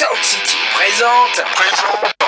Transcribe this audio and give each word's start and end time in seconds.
Sound 0.00 0.24
City 0.24 0.56
présente. 0.72 1.44
Gamecraft. 1.60 2.19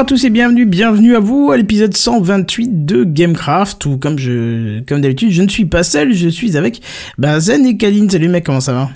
À 0.00 0.04
tous 0.06 0.24
et 0.24 0.30
bienvenue, 0.30 0.64
bienvenue 0.64 1.14
à 1.14 1.20
vous 1.20 1.50
à 1.52 1.58
l'épisode 1.58 1.94
128 1.94 2.86
de 2.86 3.04
Gamecraft 3.04 3.84
où 3.84 3.98
comme 3.98 4.18
je, 4.18 4.80
comme 4.84 5.02
d'habitude, 5.02 5.30
je 5.30 5.42
ne 5.42 5.48
suis 5.48 5.66
pas 5.66 5.82
seul, 5.82 6.14
je 6.14 6.30
suis 6.30 6.56
avec 6.56 6.80
bah, 7.18 7.38
Zen 7.38 7.66
et 7.66 7.76
Kaline. 7.76 8.08
Salut 8.08 8.28
mec, 8.28 8.46
comment 8.46 8.62
ça 8.62 8.72
va? 8.72 8.88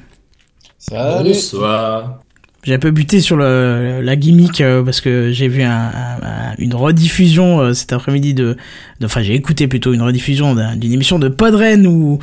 Salut. 0.79 1.29
Bonsoir. 1.29 2.24
J'ai 2.65 2.75
un 2.75 2.79
peu 2.79 2.91
buté 2.91 3.21
sur 3.21 3.37
le, 3.37 4.01
la 4.03 4.17
gimmick 4.17 4.61
euh, 4.63 4.83
parce 4.83 5.01
que 5.03 5.31
j'ai 5.33 5.49
vu 5.49 5.63
un, 5.63 5.71
un- 5.71 6.23
un- 6.23 6.55
une 6.59 6.75
rediffusion 6.75 7.61
euh, 7.61 7.73
cet 7.75 7.93
après-midi 7.93 8.33
de, 8.33 8.57
enfin 9.05 9.23
j'ai 9.23 9.35
écouté 9.35 9.69
plutôt 9.69 9.93
une 9.93 10.01
rediffusion 10.01 10.55
d'un- 10.55 10.75
d'une 10.75 10.93
émission 10.93 11.19
de 11.19 11.29
Podren 11.29 11.87
où 11.87 12.19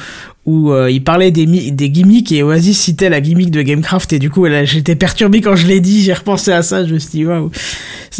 où 0.48 0.72
euh, 0.72 0.90
il 0.90 1.04
parlait 1.04 1.30
des, 1.30 1.46
des 1.70 1.90
gimmicks 1.92 2.32
et 2.32 2.42
Oasis 2.42 2.80
citait 2.80 3.10
la 3.10 3.22
gimmick 3.22 3.52
de 3.52 3.62
Gamecraft 3.62 4.14
et 4.14 4.20
du 4.20 4.32
coup 4.32 4.48
j'étais 4.64 4.96
perturbé 4.96 5.42
quand 5.42 5.56
je 5.56 5.68
l'ai 5.68 5.80
dit, 5.80 6.02
j'ai 6.02 6.14
repensé 6.14 6.52
à 6.52 6.64
ça, 6.64 6.86
je 6.88 6.94
me 6.96 7.00
suis 7.00 7.12
dit 7.12 7.26
waouh, 7.28 7.52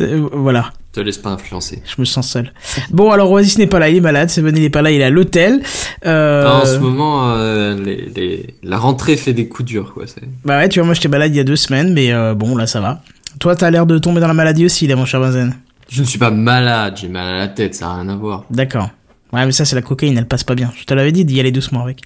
euh, 0.02 0.30
voilà. 0.34 0.72
Te 0.94 1.00
laisse 1.00 1.18
pas 1.18 1.30
influencer. 1.30 1.82
Je 1.86 1.96
me 2.02 2.06
sens 2.06 2.30
seul. 2.30 2.52
Bon, 2.90 3.12
alors 3.12 3.32
Oasis 3.32 3.58
n'est 3.58 3.68
pas 3.68 3.80
là, 3.80 3.88
il 3.90 3.96
est 3.98 4.02
malade. 4.02 4.30
Seven 4.30 4.56
il 4.58 4.64
est 4.66 4.70
pas 4.70 4.82
là, 4.82 4.92
il 4.92 5.00
est 5.00 5.06
à 5.06 5.10
l'hôtel. 5.10 5.62
Euh... 6.06 6.46
En 6.62 6.66
ce 6.66 6.78
moment, 6.80 7.32
euh, 7.34 7.76
les, 7.82 8.10
les- 8.14 8.56
la 8.62 8.78
rentrée 8.78 9.16
fait 9.16 9.32
des 9.32 9.48
coups 9.48 9.70
durs, 9.70 9.94
quoi. 9.94 10.04
Bah 10.44 10.58
ouais, 10.58 10.68
tu 10.68 10.80
vois, 10.80 10.86
moi 10.86 10.94
j'étais 10.94 11.08
malade 11.08 11.32
il 11.34 11.38
y 11.38 11.40
a 11.40 11.46
deux 11.46 11.56
semaines, 11.56 11.94
mais 11.94 12.12
euh, 12.12 12.34
bon, 12.34 12.58
là 12.58 12.68
ça 12.68 12.82
va. 12.82 13.02
Toi, 13.40 13.56
t'as 13.56 13.72
l'air 13.72 13.86
de 13.86 13.98
tomber 14.00 14.20
dans 14.20 14.28
la 14.28 14.34
maladie 14.34 14.66
aussi, 14.66 14.86
là, 14.88 14.98
mon 14.98 15.06
cher 15.06 15.22
Benzen. 15.22 15.56
Je 15.90 16.02
ne 16.02 16.06
suis 16.06 16.20
pas 16.20 16.30
malade, 16.32 16.98
j'ai 17.00 17.08
mal 17.08 17.36
à 17.36 17.38
la 17.38 17.48
tête, 17.48 17.74
ça 17.76 17.86
n'a 17.86 17.96
rien 18.02 18.10
à 18.10 18.16
voir. 18.18 18.44
D'accord. 18.50 18.90
Ouais, 19.32 19.46
mais 19.46 19.54
ça, 19.54 19.64
c'est 19.64 19.76
la 19.78 19.82
cocaïne, 19.82 20.18
elle 20.18 20.28
passe 20.28 20.44
pas 20.44 20.56
bien. 20.56 20.72
Je 20.78 20.84
te 20.84 20.94
l'avais 20.94 21.14
dit 21.14 21.24
d'y 21.24 21.40
aller 21.40 21.52
doucement 21.54 21.84
avec. 21.84 22.02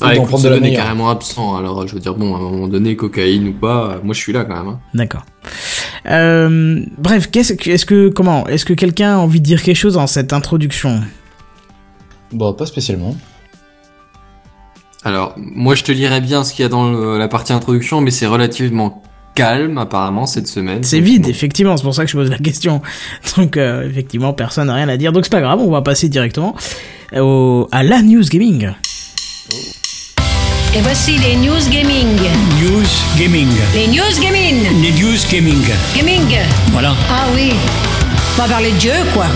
Ah, 0.00 0.14
écoute, 0.14 0.28
prendre 0.28 0.44
de 0.44 0.48
la 0.48 0.56
est 0.68 0.74
carrément 0.74 1.08
absent, 1.10 1.56
alors 1.56 1.86
je 1.86 1.94
veux 1.94 2.00
dire, 2.00 2.14
bon, 2.14 2.34
à 2.34 2.38
un 2.38 2.42
moment 2.42 2.68
donné, 2.68 2.96
cocaïne 2.96 3.48
ou 3.48 3.52
pas, 3.52 3.92
euh, 3.92 3.98
moi 4.02 4.14
je 4.14 4.20
suis 4.20 4.32
là 4.32 4.44
quand 4.44 4.56
même. 4.56 4.68
hein. 4.68 4.80
D'accord. 4.92 5.24
Euh, 6.06 6.80
bref, 6.98 7.30
qu'est-ce 7.30 7.54
que, 7.54 7.70
est-ce 7.70 7.86
que, 7.86 8.08
comment, 8.08 8.46
est-ce 8.48 8.64
que 8.64 8.74
quelqu'un 8.74 9.14
a 9.14 9.18
envie 9.18 9.40
de 9.40 9.44
dire 9.44 9.62
quelque 9.62 9.76
chose 9.76 9.94
dans 9.94 10.06
cette 10.06 10.32
introduction? 10.32 11.00
Bon, 12.32 12.52
pas 12.52 12.66
spécialement. 12.66 13.16
Alors, 15.04 15.34
moi 15.36 15.74
je 15.74 15.84
te 15.84 15.92
lirais 15.92 16.20
bien 16.20 16.44
ce 16.44 16.52
qu'il 16.54 16.62
y 16.62 16.66
a 16.66 16.68
dans 16.68 16.90
le- 16.90 17.18
la 17.18 17.28
partie 17.28 17.52
introduction, 17.52 18.00
mais 18.00 18.10
c'est 18.10 18.26
relativement 18.26 19.02
calme 19.34 19.78
apparemment 19.78 20.26
cette 20.26 20.46
semaine. 20.48 20.82
C'est 20.82 21.00
vide, 21.00 21.22
bon. 21.24 21.28
effectivement, 21.28 21.76
c'est 21.76 21.82
pour 21.82 21.94
ça 21.94 22.04
que 22.04 22.10
je 22.10 22.16
pose 22.16 22.30
la 22.30 22.38
question. 22.38 22.80
Donc, 23.36 23.56
euh, 23.56 23.88
effectivement, 23.88 24.32
personne 24.32 24.68
n'a 24.68 24.74
rien 24.74 24.88
à 24.88 24.96
dire. 24.96 25.12
Donc, 25.12 25.24
c'est 25.24 25.32
pas 25.32 25.40
grave, 25.40 25.60
on 25.60 25.70
va 25.70 25.82
passer 25.82 26.08
directement 26.08 26.54
au, 27.16 27.68
à 27.72 27.82
la 27.82 28.00
news 28.02 28.22
gaming. 28.24 28.70
Et 30.76 30.80
voici 30.80 31.18
les 31.18 31.36
news 31.36 31.70
gaming. 31.70 32.18
News 32.60 32.88
Gaming. 33.16 33.46
Les 33.74 33.86
news 33.86 34.20
gaming. 34.20 34.82
Les 34.82 34.90
News 34.90 35.18
Gaming. 35.30 35.62
Gaming. 35.96 36.36
Voilà. 36.72 36.94
Ah 37.08 37.26
oui. 37.34 37.52
On 38.36 38.42
va 38.42 38.48
parler 38.48 38.72
de 38.72 38.78
Dieu, 38.78 38.92
quoi. 39.12 39.26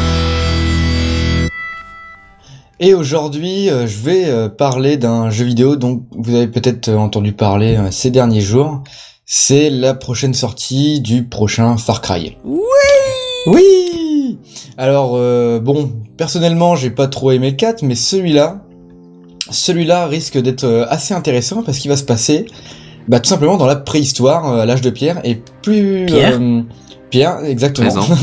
Et 2.80 2.94
aujourd'hui, 2.94 3.70
euh, 3.70 3.86
je 3.86 3.98
vais 3.98 4.24
euh, 4.26 4.48
parler 4.48 4.96
d'un 4.96 5.30
jeu 5.30 5.44
vidéo 5.44 5.76
dont 5.76 6.02
vous 6.10 6.34
avez 6.34 6.48
peut-être 6.48 6.88
euh, 6.88 6.96
entendu 6.96 7.32
parler 7.32 7.76
euh, 7.76 7.90
ces 7.92 8.10
derniers 8.10 8.40
jours. 8.40 8.82
C'est 9.24 9.70
la 9.70 9.94
prochaine 9.94 10.34
sortie 10.34 11.00
du 11.00 11.24
prochain 11.24 11.76
Far 11.76 12.00
Cry. 12.00 12.36
Oui 12.44 12.58
Oui 13.46 14.38
Alors, 14.76 15.12
euh, 15.14 15.60
bon, 15.60 15.92
personnellement, 16.16 16.74
j'ai 16.74 16.90
pas 16.90 17.06
trop 17.06 17.30
aimé 17.30 17.50
le 17.50 17.56
4, 17.56 17.82
mais 17.82 17.94
celui-là, 17.94 18.62
celui-là 19.50 20.06
risque 20.06 20.38
d'être 20.38 20.64
euh, 20.64 20.86
assez 20.88 21.14
intéressant 21.14 21.62
parce 21.62 21.78
qu'il 21.78 21.90
va 21.90 21.96
se 21.96 22.04
passer 22.04 22.46
bah, 23.08 23.20
tout 23.20 23.28
simplement 23.28 23.56
dans 23.56 23.66
la 23.66 23.76
préhistoire, 23.76 24.52
euh, 24.52 24.60
à 24.60 24.66
l'âge 24.66 24.82
de 24.82 24.90
pierre, 24.90 25.20
et 25.24 25.40
plus... 25.62 26.06
Pierre 26.06 26.38
euh, 26.40 26.62
Pierre, 27.10 27.44
exactement. 27.44 28.04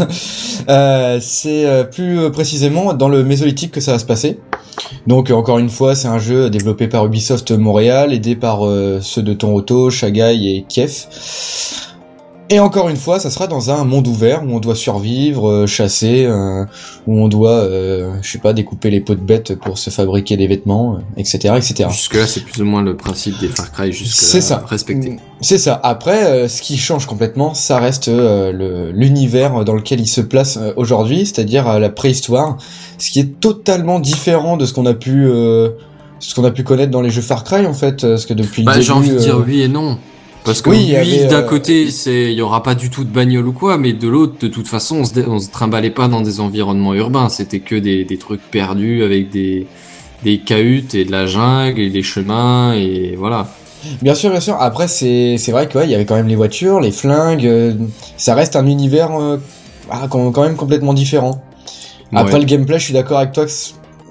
Euh, 0.67 1.19
c'est 1.21 1.67
euh, 1.67 1.83
plus 1.83 2.17
euh, 2.17 2.31
précisément 2.31 2.95
dans 2.95 3.07
le 3.07 3.23
mésolithique 3.23 3.71
que 3.71 3.81
ça 3.81 3.91
va 3.91 3.99
se 3.99 4.05
passer. 4.05 4.39
Donc 5.05 5.29
encore 5.29 5.59
une 5.59 5.69
fois, 5.69 5.93
c'est 5.93 6.07
un 6.07 6.17
jeu 6.17 6.49
développé 6.49 6.87
par 6.87 7.05
Ubisoft 7.05 7.51
Montréal, 7.51 8.13
aidé 8.13 8.35
par 8.35 8.61
ceux 9.01 9.21
de 9.21 9.33
Toronto, 9.33 9.91
Shanghai 9.91 10.33
et 10.33 10.65
Kiev. 10.67 11.05
Et 12.51 12.59
encore 12.59 12.89
une 12.89 12.95
fois, 12.95 13.19
ça 13.19 13.31
sera 13.31 13.47
dans 13.47 13.71
un 13.71 13.83
monde 13.85 14.07
ouvert 14.07 14.43
où 14.43 14.51
on 14.55 14.59
doit 14.59 14.75
survivre, 14.75 15.49
euh, 15.49 15.65
chasser, 15.65 16.25
euh, 16.25 16.63
où 17.07 17.19
on 17.19 17.27
doit, 17.27 17.49
euh, 17.49 18.13
je 18.21 18.29
sais 18.33 18.37
pas, 18.37 18.53
découper 18.53 18.91
les 18.91 19.01
peaux 19.01 19.15
de 19.15 19.19
bêtes 19.19 19.55
pour 19.55 19.79
se 19.79 19.89
fabriquer 19.89 20.37
des 20.37 20.45
vêtements, 20.45 20.93
euh, 20.95 20.97
etc., 21.17 21.55
etc. 21.57 21.89
Jusque-là, 21.89 22.27
c'est 22.27 22.41
plus 22.41 22.61
ou 22.61 22.65
moins 22.65 22.83
le 22.83 22.95
principe 22.95 23.39
des 23.39 23.47
Far 23.47 23.71
Cry, 23.71 23.91
jusque 23.91 24.15
C'est 24.15 24.41
ça. 24.41 24.63
respecté. 24.67 25.17
C'est 25.41 25.57
ça. 25.57 25.79
Après, 25.81 26.23
euh, 26.25 26.47
ce 26.47 26.61
qui 26.61 26.77
change 26.77 27.07
complètement, 27.07 27.55
ça 27.55 27.79
reste 27.79 28.09
euh, 28.09 28.51
le- 28.51 28.91
l'univers 28.91 29.65
dans 29.65 29.73
lequel 29.73 29.99
il 29.99 30.07
se 30.07 30.21
place 30.21 30.59
aujourd'hui, 30.75 31.25
c'est-à-dire 31.25 31.79
la 31.79 31.89
préhistoire, 31.89 32.57
ce 32.99 33.09
qui 33.09 33.19
est 33.21 33.39
totalement 33.39 33.99
différent 33.99 34.55
de 34.55 34.65
ce 34.65 34.73
qu'on 34.73 34.85
a 34.85 34.93
pu, 34.93 35.25
euh, 35.27 35.69
ce 36.19 36.35
qu'on 36.35 36.43
a 36.43 36.51
pu 36.51 36.63
connaître 36.63 36.91
dans 36.91 37.01
les 37.01 37.09
jeux 37.09 37.21
Far 37.23 37.43
Cry 37.43 37.65
en 37.65 37.73
fait, 37.73 38.01
parce 38.01 38.27
que 38.27 38.35
depuis 38.35 38.61
Bah, 38.63 38.79
j'ai 38.79 38.91
envie 38.91 39.09
de 39.09 39.17
dire 39.17 39.43
oui 39.43 39.63
et 39.63 39.67
non. 39.67 39.97
Parce 40.45 40.61
que 40.61 40.69
Oui, 40.69 40.93
d'un 41.27 41.39
euh, 41.39 41.41
côté, 41.41 41.89
c'est, 41.91 42.31
il 42.31 42.37
y 42.37 42.41
aura 42.41 42.61
pas 42.63 42.75
du 42.75 42.89
tout 42.89 43.03
de 43.03 43.09
bagnole 43.09 43.47
ou 43.47 43.51
quoi, 43.51 43.77
mais 43.77 43.93
de 43.93 44.07
l'autre, 44.07 44.35
de 44.39 44.47
toute 44.47 44.67
façon, 44.67 44.97
on 44.97 45.03
se, 45.03 45.19
on 45.27 45.39
se 45.39 45.49
trimballait 45.49 45.89
pas 45.89 46.07
dans 46.07 46.21
des 46.21 46.39
environnements 46.39 46.93
urbains. 46.93 47.29
C'était 47.29 47.59
que 47.59 47.75
des, 47.75 48.05
des 48.05 48.17
trucs 48.17 48.41
perdus 48.51 49.03
avec 49.03 49.29
des, 49.31 49.65
des 50.23 50.37
cahutes 50.37 50.93
et 50.95 51.03
de 51.03 51.11
la 51.11 51.25
jungle 51.25 51.79
et 51.79 51.89
des 51.89 52.03
chemins 52.03 52.73
et 52.73 53.15
voilà. 53.17 53.47
Bien 54.01 54.15
sûr, 54.15 54.29
bien 54.31 54.39
sûr. 54.39 54.55
Après, 54.59 54.87
c'est 54.87 55.37
c'est 55.37 55.51
vrai 55.51 55.67
que 55.67 55.77
ouais, 55.77 55.87
y 55.87 55.95
avait 55.95 56.05
quand 56.05 56.15
même 56.15 56.27
les 56.27 56.35
voitures, 56.35 56.79
les 56.79 56.91
flingues. 56.91 57.45
euh, 57.45 57.73
ça 58.17 58.33
reste 58.35 58.55
un 58.55 58.65
univers 58.67 59.11
euh, 59.19 59.37
ah, 59.89 60.07
quand 60.09 60.31
quand 60.31 60.43
même 60.43 60.55
complètement 60.55 60.93
différent. 60.93 61.43
Après 62.13 62.33
Ouais. 62.33 62.39
le 62.39 62.45
gameplay, 62.45 62.79
je 62.79 62.85
suis 62.85 62.93
d'accord 62.93 63.17
avec 63.19 63.31
toi. 63.33 63.45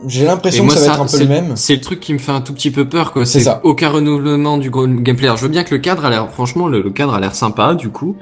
J'ai 0.07 0.25
l'impression 0.25 0.67
que 0.67 0.75
ça 0.75 0.81
va 0.81 0.87
être 0.95 1.01
un 1.01 1.05
peu 1.05 1.09
c'est- 1.09 1.23
le 1.25 1.29
même. 1.29 1.53
C'est 1.57 1.75
le 1.75 1.81
truc 1.81 2.01
qui 2.01 2.13
me 2.13 2.19
fait 2.19 2.33
un 2.33 2.41
tout 2.41 2.53
petit 2.53 2.71
peu 2.71 2.89
peur, 2.89 3.13
quoi. 3.13 3.25
C'est 3.27 3.45
aucun 3.63 3.89
renouvellement 3.89 4.59
du 4.59 4.71
gameplay. 4.71 5.27
Alors, 5.27 5.37
je 5.37 5.43
veux 5.43 5.49
bien 5.49 5.65
que 5.65 5.75
le 5.75 5.81
cadre 5.81 6.05
a 6.05 6.11
l'air, 6.11 6.29
franchement, 6.31 6.69
le, 6.69 6.83
le 6.83 6.91
cadre 6.91 7.15
a 7.15 7.21
l'air 7.21 7.35
sympa, 7.35 7.75
du 7.75 7.89
coup, 7.91 8.17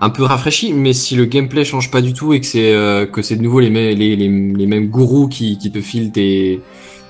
un 0.00 0.10
peu 0.10 0.22
rafraîchi. 0.22 0.72
Mais 0.72 0.92
si 0.92 1.14
le 1.16 1.24
gameplay 1.26 1.64
change 1.64 1.90
pas 1.90 2.00
du 2.00 2.12
tout 2.12 2.32
et 2.32 2.40
que 2.40 2.46
c'est 2.46 2.72
euh, 2.72 3.06
que 3.06 3.22
c'est 3.22 3.36
de 3.36 3.42
nouveau 3.42 3.60
les, 3.60 3.70
mêmes 3.70 3.96
les, 3.98 4.16
les, 4.16 4.28
les 4.28 4.66
mêmes 4.66 4.88
gourous 4.88 5.28
qui, 5.28 5.58
qui 5.58 5.70
te 5.70 5.80
filent 5.80 6.12
tes, 6.12 6.60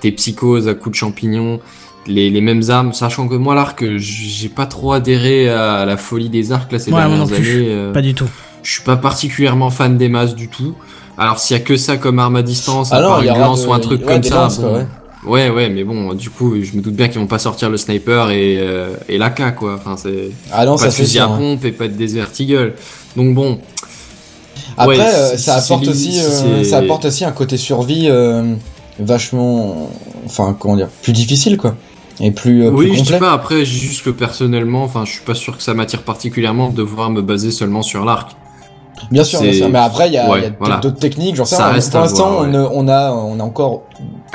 tes 0.01 0.13
psychoses 0.13 0.69
à 0.69 0.75
coups 0.75 0.93
de 0.93 0.97
champignons, 0.97 1.61
les, 2.07 2.31
les 2.31 2.41
mêmes 2.41 2.63
armes, 2.69 2.93
sachant 2.93 3.27
que 3.29 3.35
moi, 3.35 3.55
l'arc, 3.55 3.85
j'ai 3.97 4.49
pas 4.49 4.67
trop 4.67 4.93
adhéré 4.93 5.49
à 5.49 5.85
la 5.85 5.97
folie 5.97 6.29
des 6.29 6.53
arcs 6.53 6.71
là 6.73 6.79
ces 6.79 6.91
Ouais, 6.93 6.99
dernières 7.01 7.19
non 7.19 7.27
plus. 7.27 7.37
années. 7.37 7.67
euh, 7.71 7.93
Pas 7.93 8.03
du 8.03 8.15
tout. 8.15 8.29
je 8.63 8.73
suis 8.73 8.83
pas 8.83 8.97
particulièrement 8.97 9.71
fan 9.71 9.97
des 9.97 10.09
masses 10.09 10.35
du 10.37 10.49
tout. 10.49 10.75
Alors 11.19 11.39
s'il 11.39 11.57
y 11.57 11.61
a 11.61 11.63
que 11.63 11.77
ça 11.77 11.97
comme 11.97 12.19
arme 12.19 12.37
à 12.37 12.43
distance, 12.43 12.93
à 12.93 12.97
Alors, 12.97 13.23
y 13.25 13.29
une 13.29 13.39
lance 13.39 13.63
de- 13.63 13.69
ou 13.69 13.73
un 13.73 13.81
truc 13.81 14.01
ouais, 14.07 14.15
comme 14.15 14.23
ça, 14.23 14.35
lances, 14.37 14.59
bon, 14.59 14.69
quoi, 14.71 14.79
ouais. 14.79 14.87
Ouais, 15.27 15.51
ouais, 15.51 15.69
mais 15.71 15.83
bon, 15.83 16.15
du 16.15 16.31
coup, 16.31 16.55
je 16.63 16.77
me 16.77 16.83
doute 16.83 16.95
bien 16.95 17.09
qu'ils 17.09 17.19
vont 17.19 17.27
pas 17.27 17.39
sortir 17.41 17.69
le 17.71 17.77
sniper 17.79 18.31
et, 18.31 18.59
euh, 18.61 18.95
et 19.09 19.19
l'AK, 19.19 19.57
quoi. 19.57 19.75
Enfin, 19.75 19.97
c'est 19.97 20.31
Ah 20.53 20.65
non, 20.65 20.73
pas 20.77 20.83
ça 20.83 20.89
de 20.89 20.93
fusil 20.93 21.19
à 21.19 21.25
hein. 21.25 21.37
pompe 21.37 21.65
et 21.65 21.73
pas 21.73 21.89
de 21.89 21.95
Desert 21.95 22.29
Eagle. 22.39 22.75
Donc 23.17 23.35
bon, 23.35 23.59
Après, 24.77 24.99
Ouais, 24.99 25.05
euh, 25.05 25.37
ça 25.37 25.57
apporte 25.57 25.89
aussi, 25.89 26.21
euh, 26.21 26.63
ça 26.65 26.79
apporte 26.79 27.07
aussi 27.07 27.25
un 27.25 27.33
côté 27.33 27.57
survie 27.57 28.07
euh, 28.09 28.55
vachement, 29.01 29.91
enfin 30.27 30.55
comment 30.59 30.77
dire, 30.77 30.89
plus 31.03 31.13
difficile 31.13 31.57
quoi, 31.57 31.75
et 32.21 32.31
plus, 32.31 32.65
euh, 32.67 32.71
oui, 32.71 32.87
plus 32.89 32.97
je 32.97 33.01
dis 33.03 33.03
complet. 33.13 33.19
pas. 33.19 33.33
Après, 33.33 33.65
juste 33.65 34.05
que 34.05 34.11
personnellement, 34.11 34.83
enfin, 34.85 35.05
je 35.07 35.13
suis 35.13 35.23
pas 35.25 35.35
sûr 35.35 35.57
que 35.57 35.63
ça 35.63 35.73
m'attire 35.75 36.03
particulièrement 36.03 36.69
de 36.71 36.77
devoir 36.77 37.11
me 37.11 37.23
baser 37.23 37.51
seulement 37.51 37.83
sur 37.83 38.05
l'arc. 38.05 38.37
Bien 39.11 39.25
sûr, 39.25 39.41
bien 39.41 39.53
c'est- 39.53 39.59
sûr. 39.59 39.69
Mais 39.69 39.79
après, 39.79 40.09
il 40.09 40.15
y 40.15 40.19
a, 40.19 40.31
Ouais, 40.31 40.53
voilà. 40.59 40.77
d'autres 40.79 40.99
techniques. 40.99 41.37
Genre 41.37 41.47
ça, 41.47 41.57
Ça 41.57 41.69
on- 41.71 41.73
reste 41.75 41.91
pour 41.93 42.01
l'instant, 42.01 42.37
on, 42.41 42.55
on 42.55 42.89
a, 42.89 43.13
on 43.13 43.39
a 43.41 43.43
encore 43.43 43.85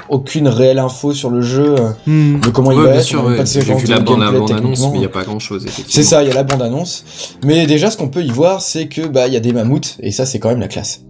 aucune 0.09 0.47
réelle 0.47 0.79
info 0.79 1.13
sur 1.13 1.29
le 1.29 1.41
jeu, 1.41 1.75
Hmm. 2.07 2.39
de 2.39 2.49
comment 2.49 2.71
il 2.71 2.77
Ouais, 2.77 2.83
va 2.85 2.91
bien 2.91 2.99
être. 2.99 3.05
sûr, 3.05 3.23
ouais. 3.25 3.37
pas 3.37 3.43
de 3.43 3.47
J'ai 3.49 3.61
vu 3.61 3.87
la 3.87 3.99
bande, 3.99 4.19
la 4.19 4.25
gameplay 4.27 4.39
bande 4.39 4.51
annonce, 4.51 4.89
mais 4.91 4.97
il 4.99 5.01
y 5.01 5.05
a 5.05 5.09
pas 5.09 5.23
grand 5.23 5.39
chose. 5.39 5.65
C'est 5.87 6.03
ça, 6.03 6.23
il 6.23 6.29
y 6.29 6.31
a 6.31 6.35
la 6.35 6.43
bande 6.43 6.61
annonce. 6.61 7.03
Mais 7.43 7.65
déjà, 7.65 7.91
ce 7.91 7.97
qu'on 7.97 8.09
peut 8.09 8.23
y 8.23 8.29
voir, 8.31 8.61
c'est 8.61 8.87
que 8.87 9.07
bah 9.07 9.27
il 9.27 9.33
y 9.33 9.37
a 9.37 9.39
des 9.39 9.53
mammouths 9.53 9.97
et 10.01 10.11
ça, 10.11 10.25
c'est 10.25 10.39
quand 10.39 10.49
même 10.49 10.59
la 10.59 10.67
classe. 10.67 11.01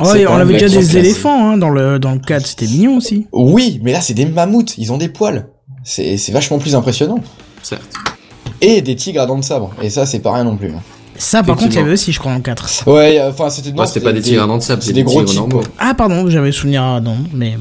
Ouais, 0.00 0.06
C'est 0.12 0.26
on 0.26 0.34
avait 0.36 0.54
déjà 0.54 0.68
des 0.68 0.76
classe. 0.78 0.94
éléphants 0.94 1.50
hein, 1.50 1.56
dans 1.58 1.68
le 1.68 1.98
dans 1.98 2.12
le 2.12 2.18
4, 2.18 2.46
c'était 2.46 2.66
mignon 2.66 2.96
aussi. 2.96 3.26
Oui, 3.32 3.78
mais 3.82 3.92
là, 3.92 4.00
c'est 4.00 4.14
des 4.14 4.24
mammouths. 4.24 4.74
Ils 4.78 4.90
ont 4.92 4.96
des 4.96 5.08
poils. 5.08 5.48
C'est 5.84 6.16
c'est 6.16 6.32
vachement 6.32 6.58
plus 6.58 6.74
impressionnant. 6.74 7.18
Certes. 7.62 7.82
Et 8.60 8.80
des 8.80 8.96
tigres 8.96 9.20
à 9.20 9.26
dents 9.26 9.38
de 9.38 9.44
sabre. 9.44 9.70
Et 9.82 9.90
ça, 9.90 10.06
c'est 10.06 10.20
pas 10.20 10.32
rien 10.32 10.44
non 10.44 10.56
plus. 10.56 10.68
hein. 10.70 10.80
Ça, 11.18 11.42
par 11.42 11.56
contre, 11.56 11.72
il 11.72 11.76
y 11.76 11.78
avait 11.78 11.92
aussi, 11.92 12.10
je 12.12 12.18
crois, 12.18 12.34
le 12.34 12.40
4. 12.40 12.84
Ouais, 12.88 13.18
euh, 13.20 13.30
enfin, 13.30 13.48
c'était 13.50 13.70
non, 13.70 13.80
Ouais, 13.82 13.86
c'était 13.86 14.00
pas 14.00 14.12
des 14.12 14.20
dents 14.36 14.56
de 14.58 14.62
sable, 14.62 14.82
c'est 14.82 14.88
c'était 14.88 15.00
des 15.02 15.04
des 15.04 15.04
gros 15.04 15.22
normaux. 15.34 15.62
Ah, 15.78 15.94
pardon, 15.94 16.28
j'avais 16.28 16.52
souvenir 16.52 16.82
à 16.82 17.00
non, 17.00 17.16
mais 17.34 17.56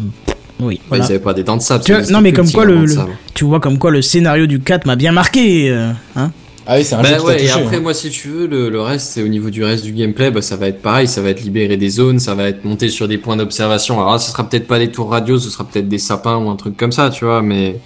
oui, 0.59 0.65
Ouais, 0.75 0.79
voilà. 0.89 1.05
ils 1.05 1.09
avaient 1.09 1.19
pas 1.19 1.33
des 1.33 1.43
dents 1.43 1.57
de 1.57 1.61
sable. 1.61 1.83
Tu 1.83 1.91
vois, 1.91 2.01
c'était 2.01 2.13
non, 2.13 2.21
mais 2.21 2.33
comme 2.33 2.49
quoi, 2.51 2.65
le-. 2.65 2.85
Tu 3.33 3.43
vois 3.45 3.59
comme 3.59 3.77
quoi 3.77 3.91
le 3.91 4.01
scénario 4.01 4.47
du 4.47 4.59
4 4.61 4.85
m'a 4.85 4.95
bien 4.95 5.11
marqué, 5.11 5.69
euh, 5.69 5.91
hein 6.15 6.31
Ah 6.65 6.75
oui, 6.77 6.83
c'est 6.85 6.95
un 6.95 7.03
jeu 7.03 7.09
Bah 7.11 7.17
qui 7.17 7.21
t'a 7.21 7.27
ouais, 7.27 7.35
et 7.43 7.47
touché, 7.47 7.59
après, 7.61 7.75
hein. 7.77 7.79
moi, 7.81 7.93
si 7.93 8.09
tu 8.09 8.29
veux, 8.29 8.47
le, 8.47 8.69
le 8.69 8.81
reste, 8.81 9.09
c'est 9.11 9.21
au 9.21 9.27
niveau 9.27 9.49
du 9.49 9.63
reste 9.63 9.83
du 9.83 9.91
gameplay, 9.91 10.31
bah, 10.31 10.41
ça 10.41 10.55
va 10.55 10.67
être 10.67 10.81
pareil, 10.81 11.07
ça 11.07 11.21
va 11.21 11.29
être 11.29 11.41
libérer 11.41 11.77
des 11.77 11.89
zones, 11.89 12.19
ça 12.19 12.33
va 12.35 12.45
être 12.47 12.63
monter 12.63 12.87
sur 12.89 13.07
des 13.07 13.17
points 13.17 13.35
d'observation. 13.37 13.99
Alors 13.99 14.13
là, 14.13 14.19
ce 14.19 14.31
sera 14.31 14.47
peut-être 14.47 14.67
pas 14.67 14.79
des 14.79 14.89
tours 14.91 15.09
radio, 15.09 15.37
ce 15.37 15.49
sera 15.49 15.65
peut-être 15.65 15.89
des 15.89 15.99
sapins 15.99 16.37
ou 16.37 16.49
un 16.49 16.55
truc 16.55 16.77
comme 16.77 16.91
ça, 16.93 17.09
tu 17.09 17.25
vois, 17.25 17.41
mais 17.41 17.79